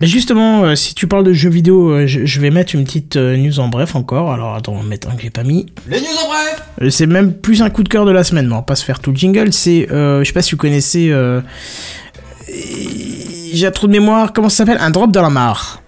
Mais 0.00 0.08
justement, 0.08 0.64
euh, 0.64 0.74
si 0.74 0.94
tu 0.94 1.06
parles 1.06 1.22
de 1.22 1.32
jeux 1.32 1.48
vidéo, 1.50 1.90
euh, 1.92 2.06
je, 2.08 2.24
je 2.26 2.40
vais 2.40 2.50
mettre 2.50 2.74
une 2.74 2.82
petite 2.82 3.14
euh, 3.14 3.36
news 3.36 3.60
en 3.60 3.68
bref 3.68 3.94
encore. 3.94 4.32
Alors 4.32 4.56
attends, 4.56 4.72
on 4.72 4.82
va 4.82 4.88
mettre 4.88 5.08
un 5.08 5.14
que 5.14 5.22
j'ai 5.22 5.30
pas 5.30 5.44
mis. 5.44 5.66
Les 5.88 6.00
news 6.00 6.06
en 6.24 6.28
bref 6.28 6.62
Euh, 6.80 6.90
C'est 6.90 7.06
même 7.06 7.34
plus 7.34 7.62
un 7.62 7.70
coup 7.70 7.84
de 7.84 7.88
cœur 7.88 8.04
de 8.04 8.10
la 8.10 8.24
semaine, 8.24 8.46
mais 8.48 8.52
on 8.54 8.56
va 8.56 8.62
pas 8.62 8.74
se 8.74 8.84
faire 8.84 8.98
tout 8.98 9.12
le 9.12 9.16
jingle. 9.16 9.52
C'est, 9.52 9.88
euh, 9.92 10.20
je 10.20 10.24
sais 10.24 10.32
pas 10.32 10.42
si 10.42 10.52
vous 10.52 10.56
connaissez, 10.56 11.10
euh, 11.12 11.40
j'ai 13.52 13.66
un 13.66 13.70
trou 13.70 13.86
de 13.86 13.92
mémoire, 13.92 14.32
comment 14.32 14.48
ça 14.48 14.58
s'appelle? 14.58 14.78
Un 14.80 14.90
drop 14.90 15.10
dans 15.10 15.22
la 15.22 15.30
mare. 15.30 15.80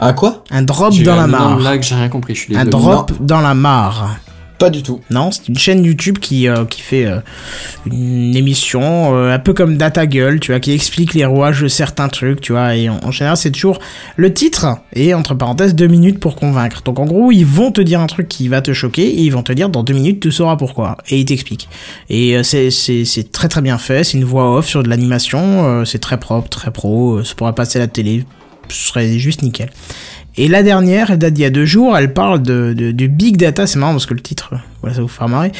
Ah 0.00 0.12
quoi? 0.12 0.44
Un 0.50 0.62
drop 0.62 0.92
dans 0.94 1.12
un 1.12 1.16
la 1.16 1.26
mare. 1.26 1.58
lag, 1.60 1.82
j'ai 1.82 1.94
rien 1.94 2.08
compris, 2.08 2.34
je 2.34 2.40
suis 2.40 2.56
Un 2.56 2.64
drop 2.64 3.12
dans 3.20 3.40
la 3.40 3.54
mare. 3.54 4.16
Pas 4.58 4.70
du 4.70 4.84
tout. 4.84 5.00
Non, 5.10 5.32
c'est 5.32 5.48
une 5.48 5.58
chaîne 5.58 5.84
YouTube 5.84 6.18
qui, 6.18 6.48
euh, 6.48 6.64
qui 6.64 6.80
fait 6.80 7.06
euh, 7.06 7.18
une 7.86 8.36
émission 8.36 9.16
euh, 9.16 9.34
un 9.34 9.38
peu 9.40 9.52
comme 9.52 9.76
Data 9.76 10.06
Gueule, 10.06 10.38
tu 10.38 10.52
vois, 10.52 10.60
qui 10.60 10.70
explique 10.70 11.12
les 11.14 11.24
rouages 11.24 11.62
de 11.62 11.68
certains 11.68 12.08
trucs, 12.08 12.40
tu 12.40 12.52
vois, 12.52 12.76
et 12.76 12.88
en, 12.88 13.00
en 13.02 13.10
général 13.10 13.36
c'est 13.36 13.50
toujours 13.50 13.80
le 14.16 14.32
titre 14.32 14.66
et 14.92 15.12
entre 15.12 15.34
parenthèses 15.34 15.74
deux 15.74 15.88
minutes 15.88 16.20
pour 16.20 16.36
convaincre. 16.36 16.82
Donc 16.84 17.00
en 17.00 17.04
gros 17.04 17.32
ils 17.32 17.44
vont 17.44 17.72
te 17.72 17.80
dire 17.80 18.00
un 18.00 18.06
truc 18.06 18.28
qui 18.28 18.46
va 18.46 18.62
te 18.62 18.72
choquer 18.72 19.06
et 19.06 19.22
ils 19.22 19.30
vont 19.32 19.42
te 19.42 19.52
dire 19.52 19.68
dans 19.68 19.82
deux 19.82 19.94
minutes 19.94 20.20
tu 20.20 20.30
sauras 20.30 20.56
pourquoi 20.56 20.98
et 21.08 21.18
ils 21.18 21.24
t'expliquent. 21.24 21.68
Et 22.08 22.40
c'est 22.44 23.32
très 23.32 23.48
très 23.48 23.60
bien 23.60 23.76
fait, 23.76 24.04
c'est 24.04 24.18
une 24.18 24.24
voix 24.24 24.56
off 24.56 24.68
sur 24.68 24.84
de 24.84 24.88
l'animation, 24.88 25.84
c'est 25.84 25.98
très 25.98 26.18
propre, 26.18 26.48
très 26.48 26.70
pro, 26.70 27.24
ça 27.24 27.34
pourrait 27.34 27.54
passer 27.54 27.78
à 27.78 27.82
la 27.82 27.88
télé, 27.88 28.24
ce 28.68 28.88
serait 28.88 29.18
juste 29.18 29.42
nickel. 29.42 29.70
Et 30.36 30.48
la 30.48 30.62
dernière, 30.62 31.10
elle 31.10 31.18
date 31.18 31.34
d'il 31.34 31.42
y 31.42 31.46
a 31.46 31.50
deux 31.50 31.64
jours, 31.64 31.96
elle 31.96 32.12
parle 32.12 32.42
de, 32.42 32.72
du 32.72 33.08
big 33.08 33.36
data, 33.36 33.66
c'est 33.66 33.78
marrant 33.78 33.92
parce 33.92 34.06
que 34.06 34.14
le 34.14 34.20
titre, 34.20 34.54
voilà, 34.80 34.96
ça 34.96 35.02
vous 35.02 35.08
faire 35.08 35.28
marrer. 35.28 35.52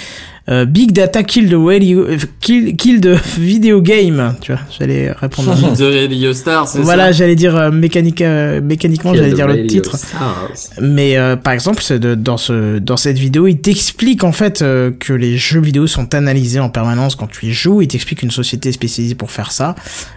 Euh, 0.51 0.67
big 0.67 0.93
data 0.93 1.23
kill 1.23 1.49
the 1.49 1.55
radio, 1.57 2.01
euh, 2.01 2.19
kill, 2.41 2.77
kill 2.77 3.01
the 3.01 3.17
video 3.39 3.81
game, 3.81 4.35
tu 4.43 4.53
vois, 4.53 4.61
j'allais 4.79 5.11
répondre. 5.11 5.55
The 5.75 5.81
Radio 6.03 6.35
Star, 6.35 6.69
c'est 6.69 6.81
voilà, 6.83 7.07
ça 7.07 7.13
j'allais 7.13 7.35
dire 7.35 7.57
euh, 7.57 7.71
mécanique, 7.71 8.21
euh, 8.21 8.61
mécaniquement, 8.61 9.13
Kill 9.13 9.21
j'allais 9.21 9.33
the 9.33 9.37
dire 9.37 9.49
le 9.49 9.67
titre. 9.67 9.97
Stars. 9.97 10.51
Mais 10.83 11.17
euh, 11.17 11.37
par 11.37 11.55
exemple, 11.55 11.83
c'est 11.83 11.99
de- 11.99 12.15
dans 12.15 12.37
ce 12.37 12.79
dans 12.79 12.99
cette 12.99 13.17
vidéo, 13.19 13.47
il 13.47 13.57
t'explique 13.57 14.23
en 14.23 14.33
fait 14.33 14.61
euh, 14.61 14.91
que 14.91 15.15
les 15.15 15.39
jeux 15.39 15.63
vidéo 15.63 15.87
sont 15.87 16.15
analysés 16.15 16.61
en 16.61 16.69
permanence 16.69 17.17
quand 17.17 17.27
tu 17.27 17.47
y 17.47 17.53
joues. 17.53 17.81
Il 17.81 17.89
t'explique 17.89 18.23
une 18.23 18.31
société 18.31 18.71
spécialisée 18.71 19.15
pour 19.15 19.31
faire 19.31 19.51
ça. 19.51 19.75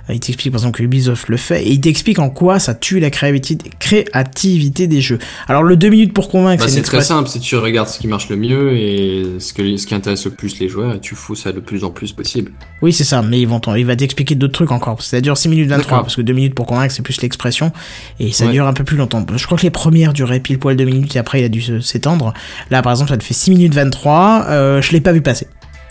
Il 0.09 0.19
t'explique 0.19 0.51
par 0.51 0.59
exemple 0.59 0.77
que 0.79 0.83
Ubisoft 0.83 1.29
le 1.29 1.37
fait 1.37 1.63
et 1.63 1.71
il 1.71 1.79
t'explique 1.79 2.19
en 2.19 2.29
quoi 2.29 2.59
ça 2.59 2.73
tue 2.73 2.99
la 2.99 3.09
créativité, 3.11 3.69
créativité 3.79 4.87
des 4.87 4.99
jeux. 4.99 5.19
Alors 5.47 5.63
le 5.63 5.77
2 5.77 5.87
minutes 5.87 6.13
pour 6.13 6.27
convaincre, 6.29 6.63
Bah, 6.65 6.69
c'est 6.69 6.81
très 6.81 6.97
expression- 6.97 7.15
simple, 7.15 7.29
c'est 7.29 7.39
tu 7.39 7.55
regardes 7.55 7.87
ce 7.87 7.97
qui 7.99 8.07
marche 8.07 8.27
le 8.29 8.35
mieux 8.35 8.73
et 8.75 9.23
ce, 9.39 9.53
que, 9.53 9.77
ce 9.77 9.87
qui 9.87 9.95
intéresse 9.95 10.16
le 10.25 10.31
plus 10.31 10.59
les 10.59 10.69
joueurs 10.69 10.95
et 10.95 10.99
tu 10.99 11.15
fous 11.15 11.35
ça 11.35 11.51
le 11.51 11.61
plus 11.61 11.83
en 11.83 11.89
plus 11.91 12.11
possible. 12.13 12.51
Oui, 12.81 12.93
c'est 12.93 13.03
ça, 13.03 13.21
mais 13.21 13.39
ils 13.41 13.47
vont 13.47 13.59
il 13.75 13.85
va 13.85 13.95
t'expliquer 13.95 14.35
d'autres 14.35 14.53
trucs 14.53 14.71
encore. 14.71 15.01
Ça 15.01 15.19
dure 15.21 15.37
6 15.37 15.49
minutes 15.49 15.69
23, 15.69 15.83
D'accord. 15.89 16.01
parce 16.03 16.15
que 16.15 16.21
2 16.21 16.33
minutes 16.33 16.55
pour 16.55 16.65
convaincre, 16.65 16.93
c'est 16.93 17.01
plus 17.01 17.21
l'expression, 17.21 17.71
et 18.19 18.31
ça 18.31 18.45
Ouais. 18.45 18.51
dure 18.51 18.67
un 18.67 18.73
peu 18.73 18.83
plus 18.83 18.97
longtemps. 18.97 19.25
Je 19.35 19.45
crois 19.45 19.57
que 19.57 19.63
les 19.63 19.69
premières 19.71 20.13
duraient 20.13 20.39
pile 20.39 20.59
poil 20.59 20.75
2 20.75 20.83
minutes, 20.85 21.15
et 21.15 21.19
après 21.19 21.41
il 21.41 21.45
a 21.45 21.49
dû 21.49 21.61
s'étendre. 21.81 22.33
Là, 22.69 22.81
par 22.81 22.91
exemple, 22.93 23.09
ça 23.11 23.17
te 23.17 23.23
fait 23.23 23.33
6 23.33 23.51
minutes 23.51 23.73
23, 23.73 24.45
euh, 24.49 24.81
je 24.81 24.91
l'ai 24.91 25.01
pas 25.01 25.11
vu 25.13 25.21
passer. 25.21 25.47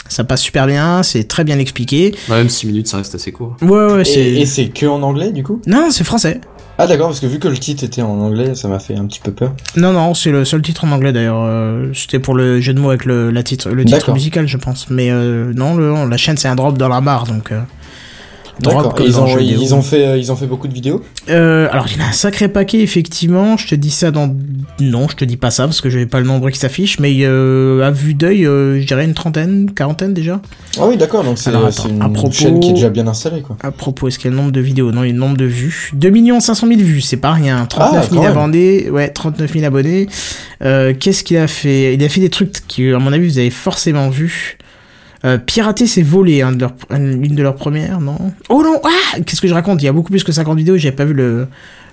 Ça 0.09 0.23
passe 0.23 0.41
super 0.43 0.67
bien, 0.69 1.03
c'est 1.03 1.25
très 1.25 1.43
bien 1.43 1.59
expliqué. 1.59 2.15
Même 2.29 2.49
6 2.49 2.67
minutes, 2.69 2.87
ça 2.87 2.99
reste 2.99 3.15
assez 3.17 3.33
court. 3.33 3.57
Ouais, 3.61 3.93
ouais, 3.93 4.03
et 4.19 4.47
c'est 4.47 4.69
que 4.69 4.87
en 4.87 5.03
anglais 5.03 5.33
du 5.33 5.43
coup? 5.43 5.61
Non, 5.67 5.89
c'est 5.91 6.05
français. 6.05 6.41
Ah 6.79 6.87
d'accord, 6.87 7.09
parce 7.09 7.21
que 7.21 7.27
vu 7.27 7.39
que 7.39 7.49
le 7.49 7.57
titre 7.57 7.85
était 7.85 8.03
en 8.03 8.21
anglais, 8.21 8.55
ça 8.55 8.69
m'a 8.69 8.79
fait 8.79 8.97
un 8.97 9.07
petit 9.07 9.21
peu 9.21 9.33
peur. 9.33 9.55
Non, 9.77 9.93
non, 9.93 10.13
c'est 10.13 10.31
le 10.31 10.45
seul 10.45 10.61
titre 10.61 10.85
en 10.85 10.93
anglais 10.93 11.13
d'ailleurs. 11.13 11.43
Euh, 11.43 11.91
C'était 11.95 12.19
pour 12.19 12.35
le 12.35 12.61
jeu 12.61 12.75
de 12.75 12.81
mots 12.81 12.91
avec 12.91 13.07
le, 13.07 13.31
la 13.31 13.43
titre, 13.43 13.71
le 13.71 13.85
titre 13.85 14.13
musical, 14.13 14.47
je 14.47 14.59
pense. 14.59 14.91
Mais 14.91 15.11
euh, 15.11 15.53
non, 15.55 15.75
le, 15.75 16.09
la 16.09 16.17
chaîne 16.19 16.37
c'est 16.37 16.49
un 16.49 16.55
drop 16.55 16.77
dans 16.77 16.89
la 16.89 17.01
barre, 17.01 17.25
donc... 17.25 17.51
Euh, 17.53 17.61
D'accord. 18.61 18.95
Ils 19.05 19.21
ont, 19.21 19.39
ils 19.39 19.75
ont 19.75 19.83
fait, 19.83 20.07
euh, 20.07 20.17
ils 20.17 20.33
ont 20.33 20.37
fait 20.37 20.47
beaucoup 20.47 20.67
de 20.67 20.73
vidéos. 20.73 21.03
Euh, 21.29 21.69
alors 21.71 21.87
il 21.89 21.99
y 21.99 22.01
en 22.03 22.05
a 22.07 22.09
un 22.09 22.13
sacré 22.13 22.49
paquet 22.49 22.81
effectivement. 22.81 23.57
Je 23.59 23.69
te 23.69 23.75
dis 23.75 23.91
ça 23.91 24.11
dans 24.11 24.35
non, 24.81 25.09
je 25.09 25.17
te 25.17 25.25
dis 25.27 25.37
pas 25.37 25.51
ça 25.51 25.65
parce 25.65 25.81
que 25.81 25.91
je 25.91 25.99
n'ai 25.99 26.07
pas 26.07 26.21
le 26.21 26.27
nombre 26.27 26.49
qui 26.51 26.59
s'affiche, 26.59 26.99
mais 26.99 27.13
euh, 27.23 27.83
à 27.87 27.91
vue 27.91 28.15
d'œil, 28.15 28.47
euh, 28.47 28.81
je 28.81 28.87
dirais 28.87 29.05
une 29.05 29.15
trentaine, 29.15 29.71
quarantaine 29.75 30.15
déjà. 30.15 30.41
Ah 30.81 30.87
oui, 30.87 30.97
d'accord. 30.97 31.23
Donc 31.25 31.39
c'est 31.39 31.51
une 31.51 32.01
à 32.03 32.09
propos- 32.09 32.33
chaîne 32.33 32.61
qui 32.61 32.71
est 32.71 32.75
déjà 32.75 32.89
bien 32.89 33.07
installée 33.07 33.43
quoi. 33.43 33.57
À 33.63 33.71
propos, 33.71 34.09
est-ce 34.09 34.19
qu'il 34.19 34.27
y 34.27 34.29
a 34.29 34.31
le 34.31 34.37
nombre 34.41 34.53
de 34.53 34.61
vidéos? 34.61 34.91
Non, 34.91 35.03
il 35.05 35.09
y 35.09 35.11
a 35.11 35.13
le 35.13 35.19
nombre 35.19 35.37
de 35.37 35.45
vues. 35.45 35.91
2 35.95 36.41
500 36.41 36.67
000 36.67 36.81
vues, 36.81 37.01
c'est 37.03 37.17
pas 37.19 37.33
rien. 37.33 37.67
39 37.67 38.05
Ah, 38.07 38.11
000 38.11 38.15
quand 38.23 38.29
même. 38.29 38.39
abonnés. 38.39 38.91
Ouais, 38.91 39.09
39 39.11 39.53
000 39.53 39.65
abonnés. 39.67 40.07
Euh, 40.63 40.95
Qu'est-ce 40.99 41.25
qu'il 41.25 41.37
a 41.37 41.47
fait? 41.47 41.95
Il 41.95 42.03
a 42.03 42.09
fait 42.09 42.21
des 42.21 42.31
trucs 42.31 42.53
qui, 42.67 42.91
à 42.91 42.99
mon 42.99 43.13
avis, 43.13 43.27
vous 43.29 43.39
avez 43.39 43.51
forcément 43.51 44.09
vu. 44.09 44.56
Euh, 45.25 45.39
pirater, 45.39 45.87
c'est 45.87 46.03
voler, 46.03 46.43
hein, 46.43 46.53
de 46.53 46.61
leur- 46.61 46.75
l'une 46.91 47.35
de 47.35 47.43
leurs 47.43 47.55
premières, 47.57 48.01
non? 48.01 48.19
Oh 48.49 48.63
non 48.63 48.81
Ah 48.85 49.19
Qu'est-ce 49.25 49.41
que 49.41 49.49
je 49.49 49.55
raconte? 49.55 49.83
Il 49.83 49.87
y 49.87 49.89
a 49.89 49.93
beaucoup 49.93 50.11
plus 50.11 50.23
que 50.25 50.33
50 50.33 50.59
vidéos, 50.59 50.77
j'avais 50.77 50.95
pas 50.95 51.05
vu 51.07 51.15
le, 51.15 51.47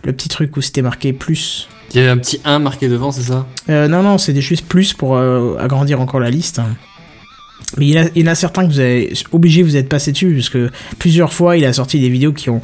le 0.03 0.11
petit 0.13 0.29
truc 0.29 0.55
où 0.57 0.61
c'était 0.61 0.81
marqué 0.81 1.13
plus. 1.13 1.67
Il 1.93 2.01
y 2.01 2.05
a 2.05 2.11
un 2.11 2.17
petit 2.17 2.39
1 2.43 2.59
marqué 2.59 2.89
devant, 2.89 3.11
c'est 3.11 3.21
ça? 3.21 3.47
Euh, 3.69 3.87
non, 3.87 4.03
non, 4.03 4.17
c'est 4.17 4.33
des 4.33 4.41
juste 4.41 4.65
plus 4.67 4.93
pour 4.93 5.15
euh, 5.15 5.55
agrandir 5.59 6.01
encore 6.01 6.19
la 6.19 6.29
liste. 6.29 6.59
Mais 7.77 7.87
il 7.87 7.95
y, 7.95 7.99
en 7.99 8.03
a, 8.03 8.07
il 8.15 8.25
y 8.25 8.27
en 8.27 8.31
a 8.31 8.35
certains 8.35 8.67
que 8.67 8.71
vous 8.71 8.79
avez 8.79 9.13
obligé 9.31 9.63
vous 9.63 9.75
êtes 9.77 9.89
passé 9.89 10.11
dessus, 10.11 10.33
parce 10.35 10.49
que 10.49 10.69
plusieurs 10.99 11.33
fois 11.33 11.57
il 11.57 11.65
a 11.65 11.73
sorti 11.73 11.99
des 11.99 12.09
vidéos 12.09 12.33
qui 12.33 12.49
ont 12.49 12.61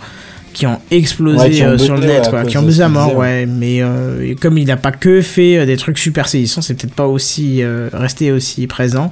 qui 0.54 0.66
ont 0.68 0.80
explosé 0.92 1.38
Ouais, 1.40 1.50
qui 1.52 1.64
ont 1.64 1.68
euh, 1.68 1.78
sur 1.78 1.96
le 1.96 2.06
net, 2.08 2.28
quoi, 2.30 2.44
qui 2.44 2.58
ont 2.58 2.70
ce 2.70 2.82
à 2.82 2.90
mort, 2.90 3.16
ouais. 3.16 3.46
Mais 3.46 3.82
euh, 3.82 4.34
comme 4.42 4.58
il 4.58 4.66
n'a 4.66 4.78
pas 4.78 4.92
que 4.92 5.22
fait 5.22 5.58
euh, 5.60 5.66
des 5.66 5.78
trucs 5.78 5.98
super 6.00 6.28
saisissants, 6.28 6.62
c'est 6.62 6.74
peut-être 6.74 6.94
pas 6.96 7.08
aussi 7.08 7.62
euh, 7.62 7.90
resté 7.94 8.32
aussi 8.32 8.66
présent. 8.68 9.12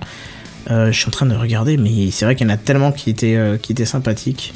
Euh, 0.70 0.92
je 0.92 1.00
suis 1.00 1.08
en 1.08 1.12
train 1.12 1.26
de 1.26 1.36
regarder, 1.36 1.78
mais 1.78 2.12
c'est 2.12 2.26
vrai 2.26 2.36
qu'il 2.36 2.46
y 2.48 2.50
en 2.50 2.54
a 2.54 2.58
tellement 2.58 2.92
qui 2.92 3.10
étaient 3.10 3.36
euh, 3.36 3.58
qui 3.58 3.72
étaient 3.72 3.86
sympathiques. 3.86 4.54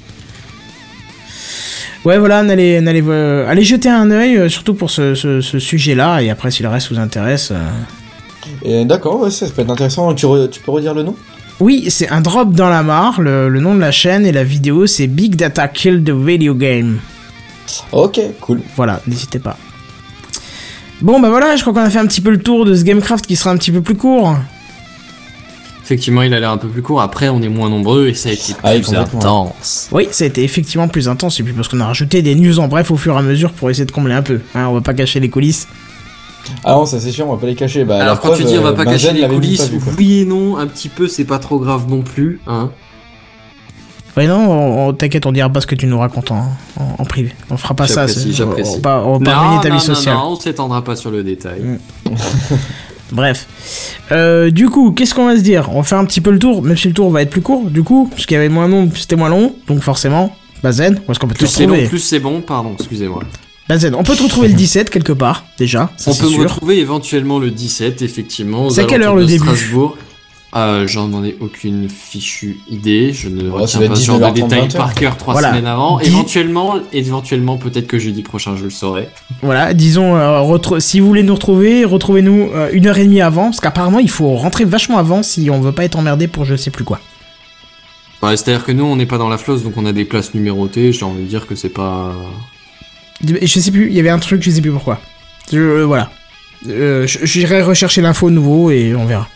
Ouais, 2.03 2.17
voilà, 2.17 2.39
allez, 2.39 2.77
allez, 2.77 3.03
euh, 3.07 3.47
allez 3.47 3.63
jeter 3.63 3.87
un 3.87 4.09
œil, 4.09 4.35
euh, 4.35 4.49
surtout 4.49 4.73
pour 4.73 4.89
ce, 4.89 5.13
ce, 5.13 5.39
ce 5.39 5.59
sujet-là, 5.59 6.21
et 6.21 6.31
après, 6.31 6.49
si 6.49 6.63
le 6.63 6.69
reste 6.69 6.91
vous 6.91 6.97
intéresse. 6.99 7.53
euh, 8.65 8.83
d'accord, 8.85 9.21
ouais, 9.21 9.29
ça, 9.29 9.47
peut 9.49 9.61
être 9.61 9.69
intéressant. 9.69 10.13
Tu, 10.15 10.25
re- 10.25 10.49
tu 10.49 10.59
peux 10.61 10.71
redire 10.71 10.95
le 10.95 11.03
nom? 11.03 11.15
Oui, 11.59 11.85
c'est 11.91 12.09
un 12.09 12.21
drop 12.21 12.53
dans 12.53 12.69
la 12.69 12.81
mare, 12.81 13.21
le, 13.21 13.49
le 13.49 13.59
nom 13.59 13.75
de 13.75 13.79
la 13.79 13.91
chaîne, 13.91 14.25
et 14.25 14.31
la 14.31 14.43
vidéo, 14.43 14.87
c'est 14.87 15.05
Big 15.05 15.35
Data 15.35 15.67
Kill 15.67 16.03
the 16.03 16.09
Video 16.09 16.55
Game. 16.55 16.97
Ok, 17.91 18.19
cool. 18.41 18.61
Voilà, 18.75 18.99
n'hésitez 19.05 19.37
pas. 19.37 19.57
Bon, 21.01 21.19
bah 21.19 21.29
voilà, 21.29 21.55
je 21.55 21.61
crois 21.61 21.71
qu'on 21.73 21.81
a 21.81 21.89
fait 21.91 21.99
un 21.99 22.07
petit 22.07 22.21
peu 22.21 22.31
le 22.31 22.41
tour 22.41 22.65
de 22.65 22.73
ce 22.73 22.83
Gamecraft 22.83 23.27
qui 23.27 23.35
sera 23.35 23.51
un 23.51 23.57
petit 23.57 23.71
peu 23.71 23.81
plus 23.81 23.95
court. 23.95 24.35
Effectivement, 25.91 26.21
il 26.21 26.33
a 26.33 26.39
l'air 26.39 26.51
un 26.51 26.57
peu 26.57 26.69
plus 26.69 26.81
court. 26.81 27.01
Après, 27.01 27.27
on 27.27 27.41
est 27.41 27.49
moins 27.49 27.69
nombreux 27.69 28.07
et 28.07 28.13
ça 28.13 28.29
a 28.29 28.31
été 28.31 28.53
Ah 28.63 28.71
plus 28.71 28.85
complètement. 28.85 29.19
intense. 29.19 29.89
Oui, 29.91 30.07
ça 30.11 30.23
a 30.23 30.27
été 30.27 30.41
effectivement 30.43 30.87
plus 30.87 31.09
intense, 31.09 31.37
et 31.39 31.43
puis 31.43 31.51
parce 31.51 31.67
qu'on 31.67 31.81
a 31.81 31.85
rajouté 31.85 32.21
des 32.21 32.33
news 32.35 32.59
en 32.59 32.69
bref 32.69 32.91
au 32.91 32.95
fur 32.95 33.13
et 33.15 33.17
à 33.19 33.21
mesure 33.21 33.51
pour 33.51 33.69
essayer 33.69 33.85
de 33.85 33.91
combler 33.91 34.13
un 34.13 34.21
peu. 34.21 34.39
Hein, 34.55 34.67
on 34.69 34.73
va 34.75 34.79
pas 34.81 34.93
cacher 34.93 35.19
les 35.19 35.29
coulisses. 35.29 35.67
Ah 36.63 36.71
non, 36.75 36.85
ça 36.85 36.99
c'est 37.01 37.11
sûr, 37.11 37.27
on 37.27 37.33
va 37.35 37.41
pas 37.41 37.47
les 37.47 37.55
cacher. 37.55 37.83
Bah, 37.83 38.01
Alors, 38.01 38.19
quand 38.21 38.29
preuve, 38.29 38.39
tu 38.39 38.45
dis 38.45 38.57
on 38.57 38.61
va 38.61 38.69
euh, 38.69 38.73
pas 38.73 38.85
Benzen 38.85 39.11
cacher 39.15 39.21
les 39.21 39.27
coulisses, 39.27 39.69
vu, 39.69 39.79
oui 39.97 40.19
et 40.21 40.25
non, 40.25 40.57
un 40.57 40.65
petit 40.67 40.87
peu, 40.89 41.07
c'est 41.09 41.25
pas 41.25 41.39
trop 41.39 41.59
grave 41.59 41.89
non 41.89 42.01
plus. 42.03 42.39
Hein. 42.47 42.71
Ouais, 44.17 44.27
non, 44.27 44.39
on- 44.49 44.87
on- 44.87 44.93
t'inquiète, 44.93 45.25
on 45.25 45.31
dira 45.33 45.49
pas 45.49 45.59
ce 45.61 45.67
que 45.67 45.75
tu 45.75 45.87
nous 45.87 45.99
racontes 45.99 46.31
en, 46.31 46.49
en- 46.79 46.95
en 46.99 47.05
privé. 47.05 47.33
On 47.49 47.57
fera 47.57 47.73
pas 47.73 47.87
ça. 47.87 48.05
On- 48.05 48.31
j'apprécie. 48.31 48.69
On 48.71 48.75
va 48.75 48.79
pas, 48.81 49.03
on 49.05 49.17
va 49.19 49.25
pas 49.25 49.35
non, 49.35 49.47
ruiner 49.49 49.61
ta 49.61 49.69
non, 49.69 49.77
vie 49.77 49.87
non, 49.87 49.95
sociale. 49.95 50.15
non, 50.15 50.23
on 50.31 50.35
s'étendra 50.37 50.83
pas 50.83 50.95
sur 50.95 51.11
le 51.11 51.21
détail. 51.23 51.61
Bref. 53.11 53.47
Euh, 54.11 54.51
du 54.51 54.69
coup, 54.69 54.91
qu'est-ce 54.91 55.13
qu'on 55.13 55.25
va 55.25 55.35
se 55.37 55.41
dire? 55.41 55.69
On 55.73 55.77
va 55.77 55.83
faire 55.83 55.97
un 55.99 56.05
petit 56.05 56.21
peu 56.21 56.31
le 56.31 56.39
tour, 56.39 56.61
même 56.63 56.77
si 56.77 56.87
le 56.87 56.93
tour 56.93 57.09
va 57.11 57.21
être 57.21 57.29
plus 57.29 57.41
court, 57.41 57.69
du 57.69 57.83
coup, 57.83 58.07
parce 58.09 58.25
qu'il 58.25 58.35
y 58.35 58.37
avait 58.37 58.49
moins 58.49 58.67
long, 58.67 58.89
c'était 58.95 59.15
moins 59.15 59.29
long, 59.29 59.53
donc 59.67 59.81
forcément, 59.81 60.35
bah 60.63 60.71
zen, 60.71 60.99
où 61.07 61.11
est-ce 61.11 61.19
qu'on 61.19 61.27
peut 61.27 61.33
te 61.35 61.39
Plus 61.39 61.59
long, 61.59 61.67
retrouver? 61.71 61.87
plus 61.89 61.99
c'est 61.99 62.19
bon, 62.19 62.41
pardon, 62.41 62.73
excusez-moi. 62.77 63.23
Benzen, 63.69 63.95
on 63.95 64.03
peut 64.03 64.15
te 64.15 64.23
retrouver 64.23 64.47
le 64.49 64.53
17 64.55 64.89
quelque 64.89 65.13
part, 65.13 65.45
déjà. 65.57 65.91
ça, 65.97 66.11
On 66.11 66.15
peut 66.15 66.29
me 66.29 66.43
retrouver 66.43 66.79
éventuellement 66.79 67.39
le 67.39 67.51
17, 67.51 68.01
effectivement. 68.01 68.69
C'est 68.69 68.81
à 68.81 68.83
quelle 68.85 69.03
heure 69.03 69.15
le 69.15 69.21
de 69.23 69.27
début? 69.27 69.39
Strasbourg. 69.45 69.97
Euh, 70.53 70.85
J'en 70.85 71.23
ai 71.23 71.37
aucune 71.39 71.87
fichue 71.89 72.59
idée. 72.69 73.13
Je 73.13 73.29
ne 73.29 73.49
Oh, 73.49 73.53
retiens 73.59 73.87
pas 73.87 73.95
ce 73.95 74.03
genre 74.05 74.19
19h30, 74.19 74.33
de 74.33 74.41
détails 74.41 74.67
20h. 74.67 74.77
par 74.77 74.93
cœur 74.93 75.15
trois 75.17 75.33
Voilà. 75.33 75.49
semaines 75.51 75.65
avant. 75.65 75.97
Dis- 75.99 76.07
Éventuellement, 76.09 76.75
éventuellement, 76.91 77.57
peut-être 77.57 77.87
que 77.87 77.97
jeudi 77.99 78.21
prochain, 78.21 78.57
je 78.57 78.65
le 78.65 78.69
saurai. 78.69 79.07
Voilà, 79.41 79.73
disons, 79.73 80.17
euh, 80.17 80.79
si 80.79 80.99
vous 80.99 81.07
voulez 81.07 81.23
nous 81.23 81.33
retrouver, 81.35 81.85
retrouvez-nous 81.85 82.49
euh, 82.53 82.69
une 82.73 82.85
heure 82.87 82.97
et 82.97 83.05
demie 83.05 83.21
avant, 83.21 83.45
parce 83.45 83.61
qu'apparemment 83.61 83.99
il 83.99 84.09
faut 84.09 84.35
rentrer 84.35 84.65
vachement 84.65 84.97
avant 84.97 85.23
si 85.23 85.49
on 85.49 85.61
veut 85.61 85.71
pas 85.71 85.85
être 85.85 85.97
emmerdé 85.97 86.27
pour 86.27 86.43
je 86.43 86.55
sais 86.57 86.69
plus 86.71 86.83
quoi. 86.83 86.99
Ouais, 88.21 88.35
C'est-à-dire 88.35 88.65
que 88.65 88.71
nous, 88.73 88.83
on 88.83 88.97
n'est 88.97 89.05
pas 89.07 89.17
dans 89.17 89.29
la 89.29 89.37
flosse, 89.37 89.63
donc 89.63 89.73
on 89.77 89.85
a 89.85 89.93
des 89.93 90.05
places 90.05 90.33
numérotées. 90.33 90.91
J'ai 90.91 91.05
envie 91.05 91.23
de 91.23 91.27
dire 91.29 91.47
que 91.47 91.55
c'est 91.55 91.69
pas. 91.69 92.11
Je 93.23 93.59
sais 93.59 93.71
plus, 93.71 93.87
il 93.87 93.93
y 93.93 93.99
avait 93.99 94.09
un 94.09 94.19
truc, 94.19 94.41
je 94.43 94.51
sais 94.51 94.61
plus 94.61 94.71
pourquoi. 94.71 94.99
Je, 95.51 95.57
euh, 95.57 95.85
voilà. 95.85 96.11
Euh, 96.67 97.07
je- 97.07 97.25
J'irai 97.25 97.61
rechercher 97.63 98.01
l'info 98.01 98.29
nouveau 98.29 98.69
et 98.69 98.93
on 98.95 99.05
verra. 99.05 99.27